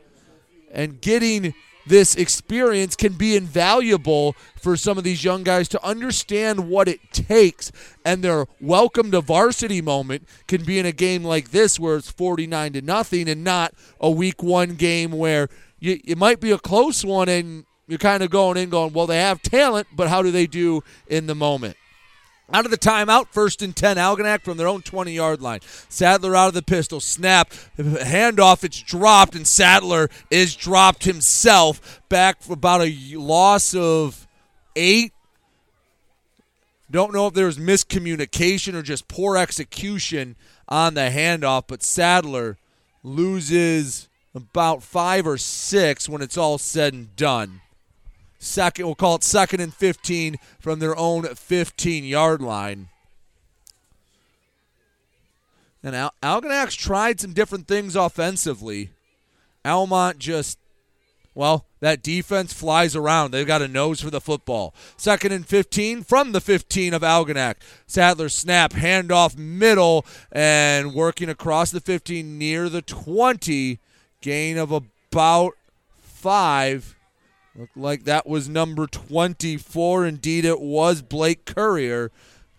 and 0.71 1.01
getting 1.01 1.53
this 1.87 2.15
experience 2.15 2.97
can 2.97 3.13
be 3.13 3.37
invaluable 3.37 4.35
for 4.57 4.77
some 4.77 4.99
of 4.99 5.05
these 5.05 5.25
young 5.25 5.43
guys 5.43 5.69
to 5.69 5.85
understand 5.85 6.69
what 6.69 6.89
it 6.89 7.01
takes. 7.13 7.71
And 8.05 8.23
their 8.23 8.47
welcome 8.61 9.11
to 9.11 9.21
varsity 9.21 9.83
moment 9.83 10.27
can 10.47 10.65
be 10.65 10.79
in 10.79 10.87
a 10.87 10.93
game 10.93 11.25
like 11.25 11.51
this 11.51 11.79
where 11.79 11.97
it's 11.97 12.11
49 12.11 12.75
to 12.75 12.83
nothing 12.83 13.29
and 13.29 13.45
not 13.45 13.75
a 14.01 14.11
week 14.11 14.43
1 14.43 14.75
game 14.77 15.13
where 15.13 15.49
you, 15.79 16.01
it 16.05 16.19
might 16.19 16.41
be 16.41 16.51
a 16.51 16.59
close 16.59 17.05
one 17.05 17.29
and 17.29 17.67
you're 17.87 17.99
kind 17.99 18.23
of 18.23 18.31
going 18.31 18.57
in 18.57 18.71
going 18.71 18.93
well 18.95 19.07
they 19.07 19.19
have 19.19 19.43
talent 19.43 19.87
but 19.95 20.09
how 20.09 20.23
do 20.23 20.31
they 20.31 20.47
do 20.47 20.83
in 21.07 21.27
the 21.27 21.35
moment 21.35 21.77
out 22.53 22.65
of 22.65 22.71
the 22.71 22.79
timeout, 22.79 23.29
first 23.29 23.63
and 23.63 23.75
10, 23.75 23.97
Algonac 23.97 24.43
from 24.43 24.57
their 24.57 24.69
own 24.69 24.83
20 24.83 25.13
yard 25.13 25.41
line. 25.41 25.61
Sadler 25.89 26.37
out 26.37 26.49
of 26.49 26.55
the 26.55 26.63
pistol, 26.63 27.01
snap, 27.01 27.51
handoff, 27.79 28.65
it's 28.65 28.83
dropped, 28.83 29.35
and 29.35 29.47
Sadler 29.47 30.11
is 30.31 30.55
dropped 30.55 31.05
himself 31.05 32.03
back 32.09 32.43
for 32.43 32.53
about 32.53 32.83
a 32.83 33.17
loss 33.17 33.75
of 33.75 34.27
eight. 34.77 35.13
Don't 36.91 37.15
know 37.15 37.27
if 37.27 37.35
there 37.35 37.47
was 37.47 37.59
miscommunication 37.59 38.75
or 38.75 38.83
just 38.83 39.09
poor 39.09 39.37
execution 39.37 40.37
on 40.69 40.95
the 40.95 41.01
handoff, 41.01 41.65
but 41.67 41.83
Sadler 41.83 42.59
loses 43.03 44.09
about 44.35 44.83
five 44.83 45.27
or 45.27 45.39
six 45.39 46.09
when 46.09 46.21
it's 46.21 46.37
all 46.37 46.59
said 46.59 46.93
and 46.93 47.17
done 47.17 47.61
second, 48.45 48.87
we'll 48.87 48.95
call 48.95 49.17
it 49.17 49.25
second 49.25 49.61
and 49.61 49.75
15 49.75 50.37
from 50.59 50.79
their 50.79 50.97
own 50.97 51.25
15 51.25 52.05
yard 52.05 52.43
line. 52.43 52.89
And 55.83 55.95
Al- 55.95 56.15
Algonac's 56.23 56.75
tried 56.75 57.21
some 57.21 57.35
different 57.35 57.69
things 57.69 57.95
offensively. 57.95 58.91
Almont 59.65 60.19
just, 60.19 60.59
well, 61.35 61.67
that 61.81 62.03
defense 62.03 62.55
flies 62.55 62.97
around. 62.97 63.31
They've 63.31 63.47
got 63.47 63.61
a 63.61 63.69
nose 63.69 64.01
for 64.01 64.11
the 64.11 64.21
football. 64.21 64.75
Second 64.97 65.33
and 65.33 65.47
15 65.47 66.03
from 66.03 66.33
the 66.33 66.41
15 66.41 66.95
of 66.95 67.03
Algonac. 67.03 67.57
Sadler 67.87 68.31
snap, 68.31 68.73
handoff 68.73 69.37
middle, 69.37 70.07
and 70.33 70.95
working 70.95 71.29
across 71.29 71.71
the 71.71 71.81
15 71.81 72.39
near 72.39 72.71
the 72.71 72.83
20. 72.83 73.79
Gain 74.23 74.57
of 74.57 74.73
about 74.73 75.53
five. 75.99 76.94
Looked 77.57 77.77
like 77.77 78.05
that 78.05 78.27
was 78.27 78.49
number 78.49 78.87
24. 78.87 80.07
Indeed, 80.07 80.45
it 80.45 80.61
was 80.61 81.03
Blake 81.03 81.45
Courier. 81.45 82.11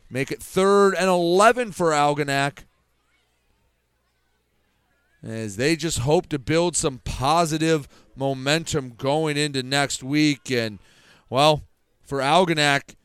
Make 0.09 0.32
it 0.32 0.41
third 0.41 0.95
and 0.95 1.09
11 1.09 1.74
for 1.74 1.91
Algonac. 1.91 2.59
As 5.22 5.57
they 5.57 5.75
just 5.75 5.99
hope 5.99 6.27
to 6.30 6.40
build 6.40 6.77
some 6.77 6.99
positive 7.03 7.90
momentum 8.15 8.93
going 8.98 9.35
into 9.35 9.64
next 9.64 10.03
week. 10.03 10.49
And, 10.49 10.80
well, 11.30 11.64
for 12.03 12.19
Algonac, 12.19 12.95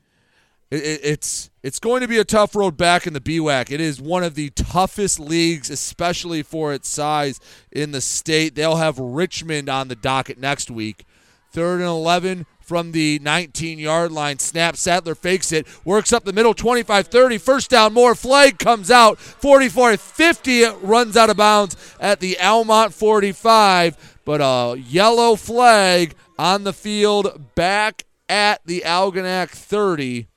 it's 0.69 1.49
it's 1.61 1.79
going 1.79 1.99
to 1.99 2.07
be 2.07 2.17
a 2.17 2.23
tough 2.23 2.55
road 2.55 2.77
back 2.77 3.05
in 3.05 3.11
the 3.11 3.19
BWAC. 3.19 3.71
It 3.71 3.81
is 3.81 3.99
one 3.99 4.23
of 4.23 4.35
the 4.35 4.51
toughest 4.51 5.19
leagues, 5.19 5.69
especially 5.69 6.43
for 6.43 6.71
its 6.71 6.87
size 6.87 7.41
in 7.71 7.91
the 7.91 7.99
state. 7.99 8.55
They'll 8.55 8.77
have 8.77 8.97
Richmond 8.97 9.67
on 9.67 9.89
the 9.89 9.95
docket 9.95 10.39
next 10.39 10.71
week. 10.71 11.03
Third 11.51 11.81
and 11.81 11.89
11 11.89 12.45
from 12.61 12.93
the 12.93 13.19
19 13.21 13.79
yard 13.79 14.11
line. 14.11 14.39
Snap. 14.39 14.77
Sadler 14.77 15.15
fakes 15.15 15.51
it. 15.51 15.67
Works 15.83 16.13
up 16.13 16.23
the 16.23 16.31
middle. 16.31 16.53
25 16.53 17.07
30. 17.07 17.37
First 17.37 17.69
down. 17.69 17.93
More. 17.93 18.15
Flag 18.15 18.59
comes 18.59 18.89
out. 18.89 19.19
44 19.19 19.97
50. 19.97 20.61
It 20.61 20.75
runs 20.81 21.17
out 21.17 21.29
of 21.29 21.35
bounds 21.37 21.75
at 21.99 22.21
the 22.21 22.39
Almont 22.39 22.93
45. 22.93 24.19
But 24.23 24.39
a 24.39 24.79
yellow 24.79 25.35
flag 25.35 26.15
on 26.39 26.63
the 26.63 26.73
field 26.73 27.55
back 27.55 28.05
at 28.29 28.61
the 28.65 28.83
Algonac 28.85 29.49
30. 29.49 30.27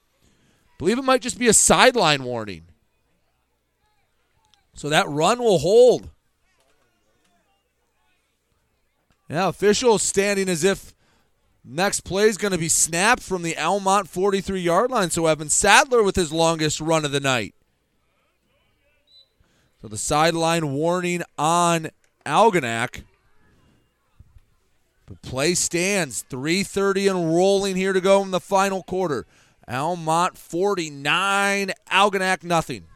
Believe 0.78 0.98
it 0.98 1.04
might 1.04 1.22
just 1.22 1.38
be 1.38 1.46
a 1.46 1.52
sideline 1.52 2.24
warning. 2.24 2.62
So 4.74 4.88
that 4.88 5.08
run 5.08 5.38
will 5.38 5.58
hold. 5.58 6.10
Yeah, 9.28 9.48
officials 9.48 10.02
standing 10.02 10.48
as 10.48 10.64
if 10.64 10.93
Next 11.64 12.00
play 12.00 12.24
is 12.24 12.36
going 12.36 12.52
to 12.52 12.58
be 12.58 12.68
snapped 12.68 13.22
from 13.22 13.42
the 13.42 13.56
Almont 13.56 14.08
43 14.08 14.60
yard 14.60 14.90
line. 14.90 15.10
So 15.10 15.26
Evan 15.26 15.48
Sadler 15.48 16.02
with 16.02 16.14
his 16.14 16.32
longest 16.32 16.80
run 16.80 17.04
of 17.06 17.12
the 17.12 17.20
night. 17.20 17.54
So 19.80 19.88
the 19.88 19.96
sideline 19.96 20.72
warning 20.72 21.22
on 21.38 21.88
Algonac. 22.26 23.04
The 25.06 25.16
play 25.16 25.54
stands 25.54 26.24
3:30 26.30 27.10
and 27.10 27.34
rolling 27.34 27.76
here 27.76 27.92
to 27.92 28.00
go 28.00 28.22
in 28.22 28.30
the 28.30 28.40
final 28.40 28.82
quarter. 28.82 29.26
Almont 29.68 30.36
49, 30.36 31.72
Algonac 31.90 32.42
nothing. 32.44 32.86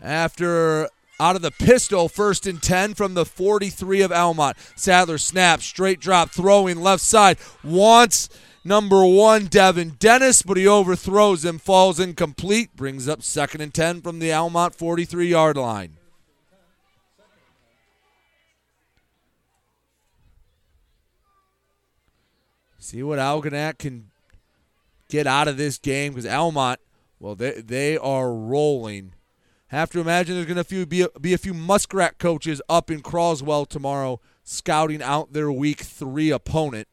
After 0.00 0.88
out 1.22 1.36
of 1.36 1.42
the 1.42 1.52
pistol, 1.52 2.08
first 2.08 2.48
and 2.48 2.60
10 2.60 2.94
from 2.94 3.14
the 3.14 3.24
43 3.24 4.02
of 4.02 4.10
Almont. 4.10 4.56
Sadler 4.74 5.18
snaps, 5.18 5.64
straight 5.64 6.00
drop, 6.00 6.30
throwing 6.30 6.80
left 6.80 7.02
side. 7.02 7.38
Wants 7.62 8.28
number 8.64 9.06
one, 9.06 9.46
Devin 9.46 9.90
Dennis, 10.00 10.42
but 10.42 10.56
he 10.56 10.66
overthrows 10.66 11.44
him, 11.44 11.58
falls 11.60 12.00
incomplete, 12.00 12.74
brings 12.74 13.06
up 13.06 13.22
second 13.22 13.60
and 13.60 13.72
10 13.72 14.00
from 14.02 14.18
the 14.18 14.32
Almont 14.32 14.74
43 14.74 15.28
yard 15.28 15.56
line. 15.56 15.96
See 22.80 23.04
what 23.04 23.20
Algonac 23.20 23.78
can 23.78 24.10
get 25.08 25.28
out 25.28 25.46
of 25.46 25.56
this 25.56 25.78
game 25.78 26.14
because 26.14 26.26
Almont, 26.26 26.80
well, 27.20 27.36
they, 27.36 27.60
they 27.60 27.96
are 27.96 28.32
rolling 28.32 29.12
Have 29.72 29.88
to 29.92 30.00
imagine 30.00 30.34
there's 30.34 30.46
going 30.46 30.62
to 30.62 30.86
be 30.86 31.00
a, 31.00 31.08
be 31.18 31.32
a 31.32 31.38
few 31.38 31.54
Muskrat 31.54 32.18
coaches 32.18 32.60
up 32.68 32.90
in 32.90 33.00
Croswell 33.00 33.64
tomorrow 33.64 34.20
scouting 34.44 35.02
out 35.02 35.32
their 35.32 35.50
week 35.50 35.80
three 35.80 36.30
opponent. 36.30 36.88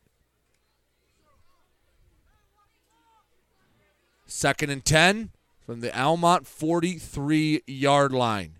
Second 4.25 4.69
and 4.69 4.85
10 4.85 5.31
from 5.65 5.81
the 5.81 5.93
Almont 5.93 6.47
43 6.47 7.63
yard 7.67 8.13
line. 8.13 8.55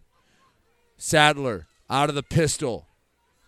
Sadler 0.98 1.68
out 1.90 2.10
of 2.10 2.16
the 2.16 2.22
pistol. 2.22 2.89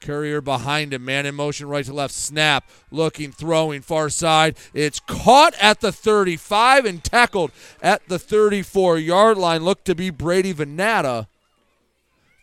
Courier 0.01 0.41
behind 0.41 0.93
him, 0.93 1.05
man 1.05 1.25
in 1.25 1.35
motion, 1.35 1.67
right 1.67 1.85
to 1.85 1.93
left, 1.93 2.13
snap, 2.13 2.69
looking, 2.91 3.31
throwing, 3.31 3.81
far 3.81 4.09
side. 4.09 4.57
It's 4.73 4.99
caught 4.99 5.53
at 5.61 5.81
the 5.81 5.91
35 5.91 6.85
and 6.85 7.03
tackled 7.03 7.51
at 7.81 8.07
the 8.07 8.19
34 8.19 8.97
yard 8.97 9.37
line. 9.37 9.63
Looked 9.63 9.85
to 9.85 9.95
be 9.95 10.09
Brady 10.09 10.53
Venata. 10.53 11.27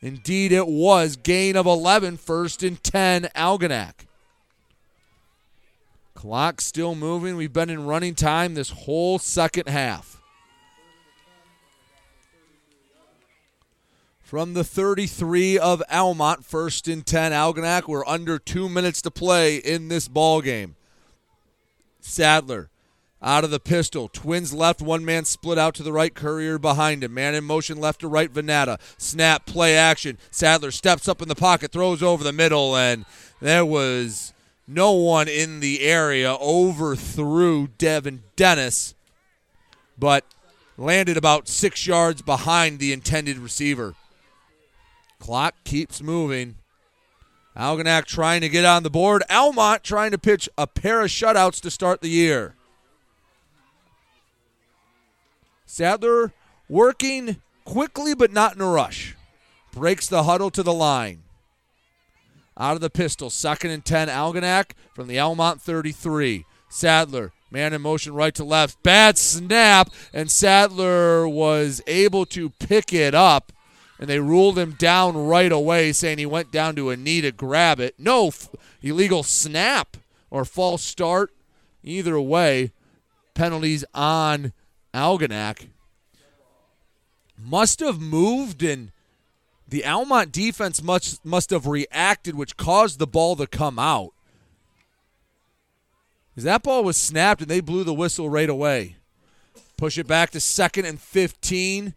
Indeed, 0.01 0.53
it 0.53 0.69
was. 0.69 1.17
Gain 1.17 1.57
of 1.57 1.67
11, 1.67 2.17
first 2.19 2.63
and 2.63 2.83
10, 2.83 3.25
Algonac. 3.35 4.07
Clock 6.15 6.61
still 6.61 6.95
moving. 6.95 7.37
We've 7.37 7.53
been 7.53 7.71
in 7.71 7.87
running 7.87 8.15
time 8.15 8.55
this 8.55 8.71
whole 8.71 9.19
second 9.19 9.69
half. 9.69 10.18
From 14.29 14.53
the 14.53 14.63
33 14.63 15.59
of 15.59 15.83
Almont, 15.91 16.45
first 16.45 16.87
and 16.87 17.07
10, 17.07 17.33
Algonac. 17.33 17.89
We're 17.89 18.07
under 18.07 18.39
two 18.39 18.69
minutes 18.69 19.01
to 19.01 19.11
play 19.11 19.57
in 19.57 19.89
this 19.89 20.07
ball 20.07 20.43
game. 20.43 20.77
Sadler 21.99 22.69
out 23.23 23.45
of 23.45 23.51
the 23.51 23.59
pistol. 23.59 24.07
Twins 24.07 24.53
left, 24.53 24.83
one 24.83 25.03
man 25.03 25.25
split 25.25 25.57
out 25.57 25.75
to 25.77 25.83
the 25.83 25.95
right, 25.95 26.15
Courier 26.15 26.59
behind 26.59 27.03
him. 27.03 27.15
Man 27.15 27.35
in 27.35 27.45
motion 27.45 27.81
left 27.81 28.03
to 28.03 28.07
right, 28.07 28.31
Venata. 28.31 28.79
Snap, 28.99 29.47
play 29.47 29.75
action. 29.75 30.19
Sadler 30.31 30.73
steps 30.73 31.09
up 31.09 31.23
in 31.23 31.29
the 31.29 31.35
pocket, 31.35 31.73
throws 31.73 32.03
over 32.03 32.23
the 32.23 32.31
middle, 32.31 32.77
and 32.77 33.07
there 33.41 33.65
was 33.65 34.35
no 34.67 34.93
one 34.93 35.29
in 35.29 35.61
the 35.61 35.81
area. 35.81 36.37
Overthrew 36.39 37.69
Devin 37.79 38.25
Dennis, 38.37 38.95
but 39.99 40.27
landed 40.77 41.17
about 41.17 41.49
six 41.49 41.87
yards 41.87 42.21
behind 42.21 42.79
the 42.79 42.93
intended 42.93 43.39
receiver. 43.39 43.95
Clock 45.19 45.55
keeps 45.65 46.03
moving. 46.03 46.57
Algonac 47.57 48.05
trying 48.05 48.41
to 48.41 48.49
get 48.49 48.65
on 48.65 48.85
the 48.85 48.91
board. 48.91 49.23
Almont 49.29 49.83
trying 49.83 50.13
to 50.13 50.19
pitch 50.19 50.49
a 50.57 50.67
pair 50.67 51.03
of 51.03 51.09
shutouts 51.09 51.61
to 51.63 51.71
start 51.71 52.01
the 52.01 52.09
year. 52.09 52.55
Sadler 55.67 56.33
working 56.69 57.43
quickly 57.65 58.15
but 58.15 58.33
not 58.33 58.55
in 58.55 58.61
a 58.61 58.69
rush. 58.69 59.17
Breaks 59.73 60.07
the 60.07 60.23
huddle 60.23 60.51
to 60.51 60.63
the 60.63 60.73
line. 60.73 61.25
Out 62.57 62.75
of 62.75 62.81
the 62.81 62.91
pistol, 62.91 63.31
second 63.31 63.71
and 63.71 63.85
10, 63.85 64.09
Algonac 64.09 64.73
from 64.95 65.07
the 65.07 65.19
Almont 65.19 65.61
33. 65.61 66.45
Sadler, 66.69 67.33
man 67.51 67.73
in 67.73 67.83
motion 67.83 68.15
right 68.15 68.35
to 68.35 68.45
left. 68.45 68.83
Bad 68.83 69.17
snap, 69.17 69.91
and 70.13 70.31
Sadler 70.31 71.29
was 71.29 71.83
able 71.87 72.27
to 72.27 72.51
pick 72.51 72.93
it 72.93 73.15
up 73.15 73.53
and 73.99 74.09
they 74.09 74.21
ruled 74.21 74.59
him 74.59 74.73
down 74.73 75.17
right 75.17 75.51
away, 75.51 75.93
saying 75.93 76.19
he 76.19 76.27
went 76.27 76.53
down 76.53 76.77
to 76.77 76.91
a 76.91 76.97
knee 76.97 77.21
to 77.21 77.33
grab 77.33 77.81
it. 77.81 77.95
No 77.99 78.29
f- 78.29 78.49
illegal 78.81 79.23
snap 79.23 79.97
or 80.31 80.45
false 80.45 80.83
start. 80.83 81.33
Either 81.83 82.21
way, 82.21 82.73
penalties 83.35 83.85
on 83.95 84.53
Algonac. 84.95 85.69
Must 87.41 87.81
have 87.81 88.01
moved, 88.01 88.63
and 88.63 88.91
the 89.67 89.85
Almont 89.85 90.33
defense 90.33 90.83
must 90.83 91.25
must 91.25 91.51
have 91.51 91.67
reacted, 91.67 92.35
which 92.35 92.57
caused 92.57 92.99
the 92.99 93.07
ball 93.07 93.37
to 93.37 93.47
come 93.47 93.79
out. 93.79 94.13
That 96.37 96.63
ball 96.63 96.85
was 96.85 96.97
snapped, 96.97 97.41
and 97.41 97.51
they 97.51 97.61
blew 97.61 97.85
the 97.85 97.95
whistle 97.95 98.29
right 98.29 98.49
away. 98.49 98.97
Push 99.77 99.99
it 99.99 100.07
back 100.07 100.31
to 100.31 100.41
second 100.41 100.85
and 100.85 101.01
15 101.01 101.95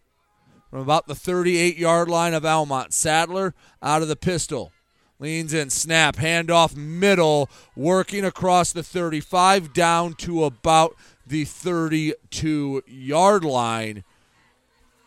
from 0.72 0.80
about 0.80 1.06
the 1.06 1.14
38 1.14 1.76
yard 1.76 2.08
line 2.08 2.32
of 2.32 2.46
Almont. 2.46 2.94
Sadler 2.94 3.54
out 3.82 4.00
of 4.00 4.08
the 4.08 4.16
pistol. 4.16 4.72
Leans 5.18 5.52
in, 5.52 5.68
snap, 5.68 6.16
handoff 6.16 6.74
middle, 6.74 7.50
working 7.76 8.24
across 8.24 8.72
the 8.72 8.82
35 8.82 9.74
down 9.74 10.14
to 10.14 10.44
about 10.44 10.96
the 11.26 11.44
32 11.44 12.82
yard 12.86 13.44
line. 13.44 14.02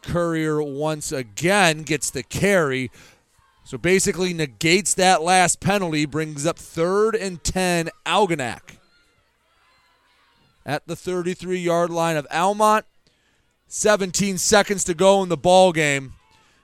Courier 0.03 0.61
once 0.61 1.11
again 1.11 1.81
gets 1.81 2.11
the 2.11 2.21
carry. 2.21 2.91
So 3.63 3.79
basically 3.79 4.35
negates 4.35 4.93
that 4.93 5.23
last 5.23 5.59
penalty, 5.59 6.05
brings 6.05 6.45
up 6.45 6.59
third 6.59 7.15
and 7.15 7.43
10 7.43 7.89
Algonac. 8.05 8.77
At 10.63 10.85
the 10.85 10.95
33 10.95 11.57
yard 11.57 11.89
line 11.89 12.17
of 12.17 12.27
Almont, 12.29 12.85
17 13.67 14.37
seconds 14.37 14.83
to 14.85 14.93
go 14.93 15.23
in 15.23 15.29
the 15.29 15.37
ball 15.37 15.71
game, 15.71 16.13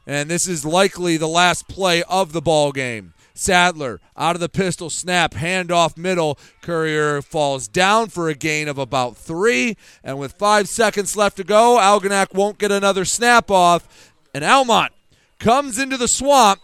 and 0.06 0.30
this 0.30 0.48
is 0.48 0.66
likely 0.66 1.18
the 1.18 1.28
last 1.28 1.68
play 1.68 2.04
of 2.04 2.32
the 2.32 2.42
ball 2.42 2.72
game. 2.72 3.14
Sadler 3.34 4.00
out 4.16 4.36
of 4.36 4.40
the 4.40 4.50
pistol 4.50 4.90
snap, 4.90 5.34
handoff 5.34 5.98
middle. 5.98 6.38
Courier 6.62 7.22
falls 7.22 7.68
down 7.68 8.10
for 8.10 8.30
a 8.30 8.36
gain 8.36 8.68
of 8.68 8.78
about 8.78 9.18
three. 9.18 9.78
And 10.04 10.20
with 10.20 10.34
five 10.34 10.68
seconds 10.68 11.16
left 11.16 11.38
to 11.38 11.44
go, 11.44 11.78
Algonac 11.80 12.34
won't 12.34 12.60
get 12.60 12.72
another 12.72 13.06
snap 13.06 13.50
off. 13.50 14.14
And 14.34 14.44
Almont 14.44 14.94
comes 15.40 15.80
into 15.80 15.98
the 15.98 16.08
swamp 16.08 16.60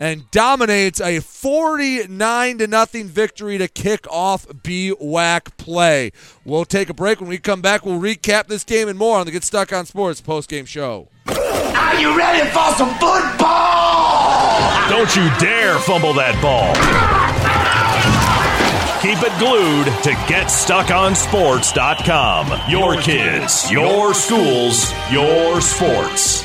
and 0.00 0.28
dominates 0.30 1.00
a 1.00 1.20
49 1.20 2.58
to 2.58 2.66
nothing 2.66 3.06
victory 3.06 3.56
to 3.58 3.68
kick 3.68 4.10
off 4.10 4.48
BWAC 4.48 5.56
play. 5.58 6.10
We'll 6.44 6.64
take 6.64 6.88
a 6.88 6.94
break. 6.94 7.20
When 7.20 7.28
we 7.28 7.38
come 7.38 7.60
back, 7.60 7.84
we'll 7.84 8.00
recap 8.00 8.48
this 8.48 8.64
game 8.64 8.88
and 8.88 8.98
more 8.98 9.18
on 9.18 9.26
the 9.26 9.32
Get 9.32 9.44
Stuck 9.44 9.72
on 9.72 9.86
Sports 9.86 10.20
post 10.22 10.48
game 10.48 10.64
show. 10.64 11.08
Are 11.26 12.00
you 12.00 12.16
ready 12.16 12.48
for 12.50 12.72
some 12.74 12.90
football? 12.94 14.88
Don't 14.88 15.14
you 15.14 15.28
dare 15.38 15.78
fumble 15.80 16.14
that 16.14 16.40
ball. 16.42 16.74
Keep 19.00 19.22
it 19.22 19.32
glued 19.38 19.86
to 20.02 20.10
GetStuckOnSports.com. 20.30 22.70
Your 22.70 23.00
kids, 23.00 23.70
your 23.70 24.12
schools, 24.12 24.92
your 25.10 25.62
sports. 25.62 26.44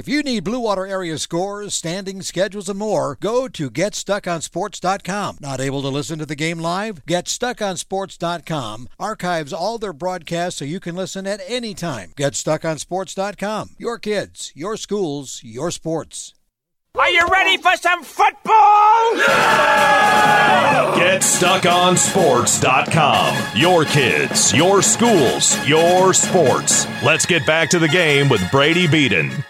If 0.00 0.08
you 0.08 0.22
need 0.22 0.44
Blue 0.44 0.60
Water 0.60 0.86
area 0.86 1.18
scores, 1.18 1.74
standings, 1.74 2.26
schedules, 2.26 2.70
and 2.70 2.78
more, 2.78 3.18
go 3.20 3.48
to 3.48 3.70
GetStuckOnSports.com. 3.70 5.36
Not 5.42 5.60
able 5.60 5.82
to 5.82 5.88
listen 5.88 6.18
to 6.20 6.24
the 6.24 6.34
game 6.34 6.58
live? 6.58 7.04
GetStuckOnSports.com 7.04 8.88
archives 8.98 9.52
all 9.52 9.76
their 9.76 9.92
broadcasts 9.92 10.60
so 10.60 10.64
you 10.64 10.80
can 10.80 10.96
listen 10.96 11.26
at 11.26 11.42
any 11.46 11.74
time. 11.74 12.14
GetStuckOnSports.com. 12.16 13.72
Your 13.76 13.98
kids, 13.98 14.52
your 14.54 14.78
schools, 14.78 15.42
your 15.44 15.70
sports. 15.70 16.32
Are 16.98 17.10
you 17.10 17.28
ready 17.28 17.58
for 17.58 17.76
some 17.76 18.02
football? 18.02 19.16
GetStuckOnSports.com. 20.96 23.36
Your 23.54 23.84
kids, 23.84 24.54
your 24.54 24.80
schools, 24.80 25.68
your 25.68 26.14
sports. 26.14 26.86
Let's 27.02 27.26
get 27.26 27.44
back 27.44 27.68
to 27.68 27.78
the 27.78 27.88
game 27.88 28.30
with 28.30 28.50
Brady 28.50 28.86
Beaton. 28.86 29.44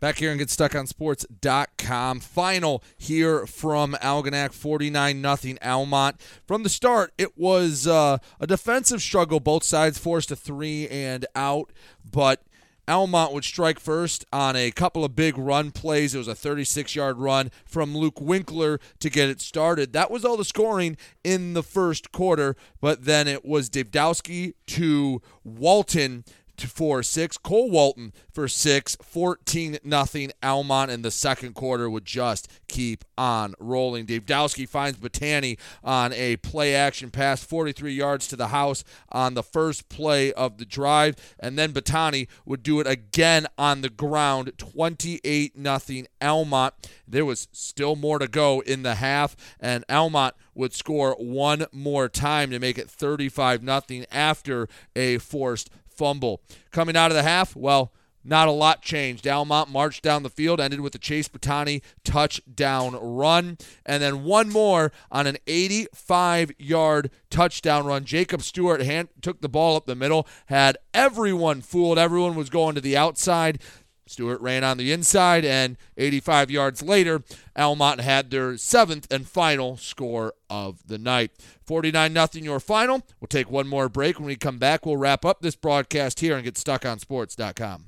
Back 0.00 0.18
here 0.18 0.30
and 0.30 0.40
GetStuckOnSports.com. 0.40 2.20
Final 2.20 2.84
here 2.96 3.46
from 3.46 3.96
Algonac, 4.00 4.52
49 4.52 5.20
nothing 5.20 5.58
Almont. 5.60 6.20
From 6.46 6.62
the 6.62 6.68
start, 6.68 7.12
it 7.18 7.36
was 7.36 7.84
uh, 7.88 8.18
a 8.38 8.46
defensive 8.46 9.02
struggle. 9.02 9.40
Both 9.40 9.64
sides 9.64 9.98
forced 9.98 10.30
a 10.30 10.36
three 10.36 10.86
and 10.86 11.26
out, 11.34 11.72
but 12.08 12.44
Almont 12.86 13.32
would 13.32 13.42
strike 13.42 13.80
first 13.80 14.24
on 14.32 14.54
a 14.54 14.70
couple 14.70 15.04
of 15.04 15.16
big 15.16 15.36
run 15.36 15.72
plays. 15.72 16.14
It 16.14 16.18
was 16.18 16.28
a 16.28 16.34
36 16.36 16.94
yard 16.94 17.18
run 17.18 17.50
from 17.64 17.96
Luke 17.96 18.20
Winkler 18.20 18.78
to 19.00 19.10
get 19.10 19.28
it 19.28 19.40
started. 19.40 19.92
That 19.94 20.12
was 20.12 20.24
all 20.24 20.36
the 20.36 20.44
scoring 20.44 20.96
in 21.24 21.54
the 21.54 21.64
first 21.64 22.12
quarter, 22.12 22.54
but 22.80 23.04
then 23.04 23.26
it 23.26 23.44
was 23.44 23.68
Davdowski 23.68 24.54
to 24.68 25.20
Walton 25.42 26.24
for 26.66 27.02
six. 27.02 27.36
Cole 27.36 27.70
Walton 27.70 28.12
for 28.30 28.48
six. 28.48 28.96
14 29.02 29.78
nothing. 29.84 30.32
Almont 30.42 30.90
in 30.90 31.02
the 31.02 31.10
second 31.10 31.54
quarter 31.54 31.88
would 31.88 32.04
just 32.04 32.50
keep 32.68 33.04
on 33.16 33.54
rolling. 33.58 34.06
Davdowski 34.06 34.68
finds 34.68 34.98
Batani 34.98 35.58
on 35.82 36.12
a 36.12 36.36
play 36.36 36.74
action 36.74 37.10
pass, 37.10 37.42
43 37.42 37.92
yards 37.92 38.28
to 38.28 38.36
the 38.36 38.48
house 38.48 38.84
on 39.10 39.34
the 39.34 39.42
first 39.42 39.88
play 39.88 40.32
of 40.32 40.58
the 40.58 40.64
drive. 40.64 41.16
And 41.38 41.58
then 41.58 41.72
Batani 41.72 42.28
would 42.44 42.62
do 42.62 42.80
it 42.80 42.86
again 42.86 43.46
on 43.56 43.80
the 43.80 43.90
ground, 43.90 44.52
28 44.58 45.56
nothing. 45.56 46.06
Almont. 46.20 46.74
There 47.06 47.24
was 47.24 47.48
still 47.52 47.96
more 47.96 48.18
to 48.18 48.28
go 48.28 48.60
in 48.60 48.82
the 48.82 48.96
half, 48.96 49.36
and 49.60 49.84
Almont 49.88 50.34
would 50.54 50.74
score 50.74 51.14
one 51.18 51.66
more 51.72 52.08
time 52.08 52.50
to 52.50 52.58
make 52.58 52.78
it 52.78 52.90
35 52.90 53.62
nothing 53.62 54.04
after 54.10 54.68
a 54.94 55.18
forced 55.18 55.70
fumble. 55.98 56.40
Coming 56.70 56.96
out 56.96 57.10
of 57.10 57.16
the 57.16 57.22
half, 57.24 57.56
well, 57.56 57.92
not 58.24 58.48
a 58.48 58.52
lot 58.52 58.82
changed. 58.82 59.26
Almont 59.26 59.70
marched 59.70 60.02
down 60.02 60.22
the 60.22 60.30
field, 60.30 60.60
ended 60.60 60.80
with 60.80 60.94
a 60.94 60.98
Chase 60.98 61.28
Batani 61.28 61.82
touchdown 62.04 62.94
run, 63.00 63.58
and 63.86 64.02
then 64.02 64.24
one 64.24 64.50
more 64.50 64.92
on 65.10 65.26
an 65.26 65.38
85 65.46 66.52
yard 66.58 67.10
touchdown 67.30 67.86
run. 67.86 68.04
Jacob 68.04 68.42
Stewart 68.42 68.82
hand, 68.82 69.08
took 69.22 69.40
the 69.40 69.48
ball 69.48 69.76
up 69.76 69.86
the 69.86 69.94
middle, 69.94 70.26
had 70.46 70.76
everyone 70.92 71.60
fooled. 71.62 71.98
Everyone 71.98 72.34
was 72.34 72.50
going 72.50 72.74
to 72.74 72.80
the 72.80 72.96
outside. 72.96 73.60
Stewart 74.08 74.40
ran 74.40 74.64
on 74.64 74.78
the 74.78 74.92
inside, 74.92 75.44
and 75.44 75.76
85 75.96 76.50
yards 76.50 76.82
later, 76.82 77.22
Almont 77.56 78.00
had 78.00 78.30
their 78.30 78.56
seventh 78.56 79.12
and 79.12 79.28
final 79.28 79.76
score 79.76 80.34
of 80.48 80.86
the 80.86 80.98
night. 80.98 81.32
49 81.64 82.12
nothing 82.12 82.44
your 82.44 82.60
final. 82.60 83.02
We'll 83.20 83.28
take 83.28 83.50
one 83.50 83.68
more 83.68 83.88
break. 83.88 84.18
When 84.18 84.26
we 84.26 84.36
come 84.36 84.58
back, 84.58 84.86
we'll 84.86 84.96
wrap 84.96 85.24
up 85.24 85.42
this 85.42 85.54
broadcast 85.54 86.20
here 86.20 86.34
and 86.34 86.44
get 86.44 86.56
stuck 86.56 86.86
on 86.86 86.98
sports.com. 86.98 87.86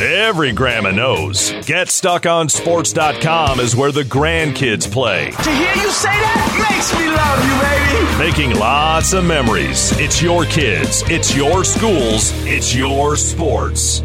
Every 0.00 0.52
grandma 0.52 0.92
knows. 0.92 1.50
GetStuckOnSports.com 1.50 3.58
is 3.58 3.74
where 3.74 3.90
the 3.90 4.04
grandkids 4.04 4.88
play. 4.88 5.32
To 5.32 5.50
hear 5.50 5.74
you 5.74 5.90
say 5.90 6.08
that 6.08 6.68
makes 6.70 6.94
me 6.94 7.08
love 7.08 7.44
you, 7.44 7.60
baby. 7.60 7.78
Making 8.30 8.54
lots 8.60 9.12
of 9.12 9.24
memories. 9.24 9.90
It's 9.98 10.22
your 10.22 10.44
kids, 10.44 11.02
it's 11.06 11.34
your 11.34 11.64
schools, 11.64 12.30
it's 12.46 12.76
your 12.76 13.16
sports. 13.16 14.04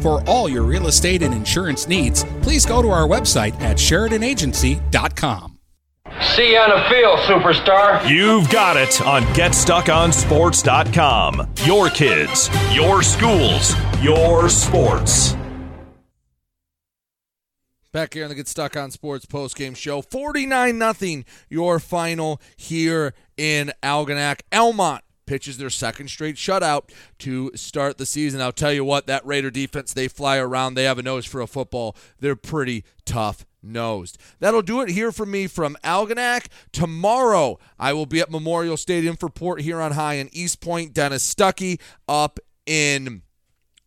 For 0.00 0.22
all 0.28 0.48
your 0.48 0.62
real 0.62 0.86
estate 0.88 1.22
and 1.22 1.32
insurance 1.34 1.86
needs, 1.88 2.24
please 2.42 2.64
go 2.66 2.82
to 2.82 2.90
our 2.90 3.06
website 3.08 3.54
at 3.60 3.76
SheridanAgency.com. 3.76 5.52
See 6.34 6.52
you 6.52 6.58
on 6.58 6.70
the 6.70 6.82
field, 6.88 7.18
superstar. 7.20 8.08
You've 8.08 8.48
got 8.50 8.76
it 8.76 9.00
on 9.02 9.22
GetStuckOnSports.com. 9.34 11.48
Your 11.64 11.90
kids, 11.90 12.48
your 12.72 13.02
schools, 13.02 13.74
your 14.00 14.48
sports. 14.48 15.36
Back 17.92 18.14
here 18.14 18.24
on 18.24 18.28
the 18.28 18.34
Get 18.34 18.46
Stuck 18.46 18.76
on 18.76 18.90
Sports 18.90 19.24
post 19.24 19.56
game 19.56 19.72
show. 19.72 20.02
49 20.02 20.76
nothing. 20.76 21.24
your 21.48 21.78
final 21.78 22.38
here 22.54 23.14
in 23.38 23.72
Algonac. 23.82 24.42
Almont 24.52 25.02
pitches 25.26 25.58
their 25.58 25.70
second 25.70 26.08
straight 26.08 26.36
shutout 26.36 26.90
to 27.18 27.50
start 27.54 27.98
the 27.98 28.06
season. 28.06 28.40
I'll 28.40 28.52
tell 28.52 28.72
you 28.72 28.84
what, 28.84 29.06
that 29.06 29.26
Raider 29.26 29.50
defense, 29.50 29.92
they 29.92 30.08
fly 30.08 30.38
around. 30.38 30.74
They 30.74 30.84
have 30.84 30.98
a 30.98 31.02
nose 31.02 31.26
for 31.26 31.40
a 31.40 31.46
football. 31.46 31.96
They're 32.20 32.36
pretty 32.36 32.84
tough 33.04 33.44
nosed. 33.62 34.18
That'll 34.38 34.62
do 34.62 34.80
it 34.80 34.90
here 34.90 35.12
for 35.12 35.26
me 35.26 35.46
from 35.46 35.76
Algonac. 35.82 36.46
Tomorrow, 36.72 37.58
I 37.78 37.92
will 37.92 38.06
be 38.06 38.20
at 38.20 38.30
Memorial 38.30 38.76
Stadium 38.76 39.16
for 39.16 39.28
Port 39.28 39.60
Huron 39.60 39.92
High 39.92 40.14
in 40.14 40.28
Eastpointe. 40.30 40.92
Dennis 40.92 41.34
Stuckey 41.34 41.80
up 42.08 42.38
in 42.64 43.22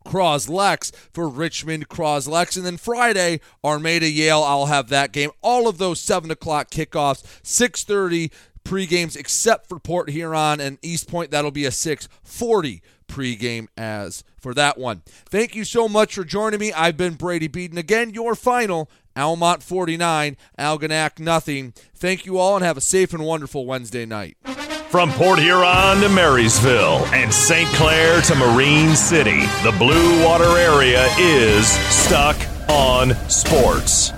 Cros-Lex 0.06 0.92
for 1.14 1.27
Richmond 1.27 1.88
Cros-Lex. 1.88 2.58
And 2.58 2.66
then 2.66 2.77
Friday, 2.77 3.42
Armada 3.64 4.09
Yale. 4.09 4.43
I'll 4.43 4.68
have 4.68 4.90
that 4.90 5.11
game. 5.11 5.32
All 5.42 5.68
of 5.68 5.77
those 5.77 6.00
7 6.00 6.32
o'clock 6.32 6.69
kickoffs, 6.72 7.24
6.30 7.43 8.32
pre-games 8.69 9.15
except 9.15 9.67
for 9.67 9.80
Port 9.80 10.11
Huron 10.11 10.61
and 10.61 10.80
Eastpointe. 10.81 11.31
That'll 11.31 11.49
be 11.49 11.65
a 11.65 11.72
640 11.72 12.83
pregame 13.07 13.67
as 13.75 14.23
for 14.39 14.53
that 14.53 14.77
one. 14.77 15.01
Thank 15.07 15.56
you 15.56 15.64
so 15.64 15.89
much 15.89 16.14
for 16.14 16.23
joining 16.23 16.59
me. 16.59 16.72
I've 16.72 16.95
been 16.95 17.15
Brady 17.15 17.48
Beaton. 17.48 17.80
Again, 17.80 18.11
your 18.11 18.35
final, 18.35 18.88
Almont 19.17 19.64
49, 19.64 20.38
Algonac 20.59 21.17
nothing. 21.17 21.73
Thank 21.95 22.27
you 22.27 22.38
all 22.38 22.57
and 22.57 22.64
have 22.64 22.77
a 22.77 22.81
safe 22.81 23.11
and 23.11 23.25
wonderful 23.25 23.65
Wednesday 23.65 24.06
night. 24.06 24.38
From 24.89 25.11
Port 25.14 25.39
Huron 25.39 26.01
to 26.01 26.09
Marysville 26.09 27.03
and 27.11 27.33
St. 27.33 27.67
Clair 27.69 28.22
to 28.22 28.35
Marine 28.35 28.95
City, 28.95 29.41
the 29.64 29.75
Blue 29.80 30.23
Water 30.23 30.57
area 30.59 31.07
is 31.17 31.67
stuck 31.89 32.38
on 32.69 33.15
sports. 33.30 34.14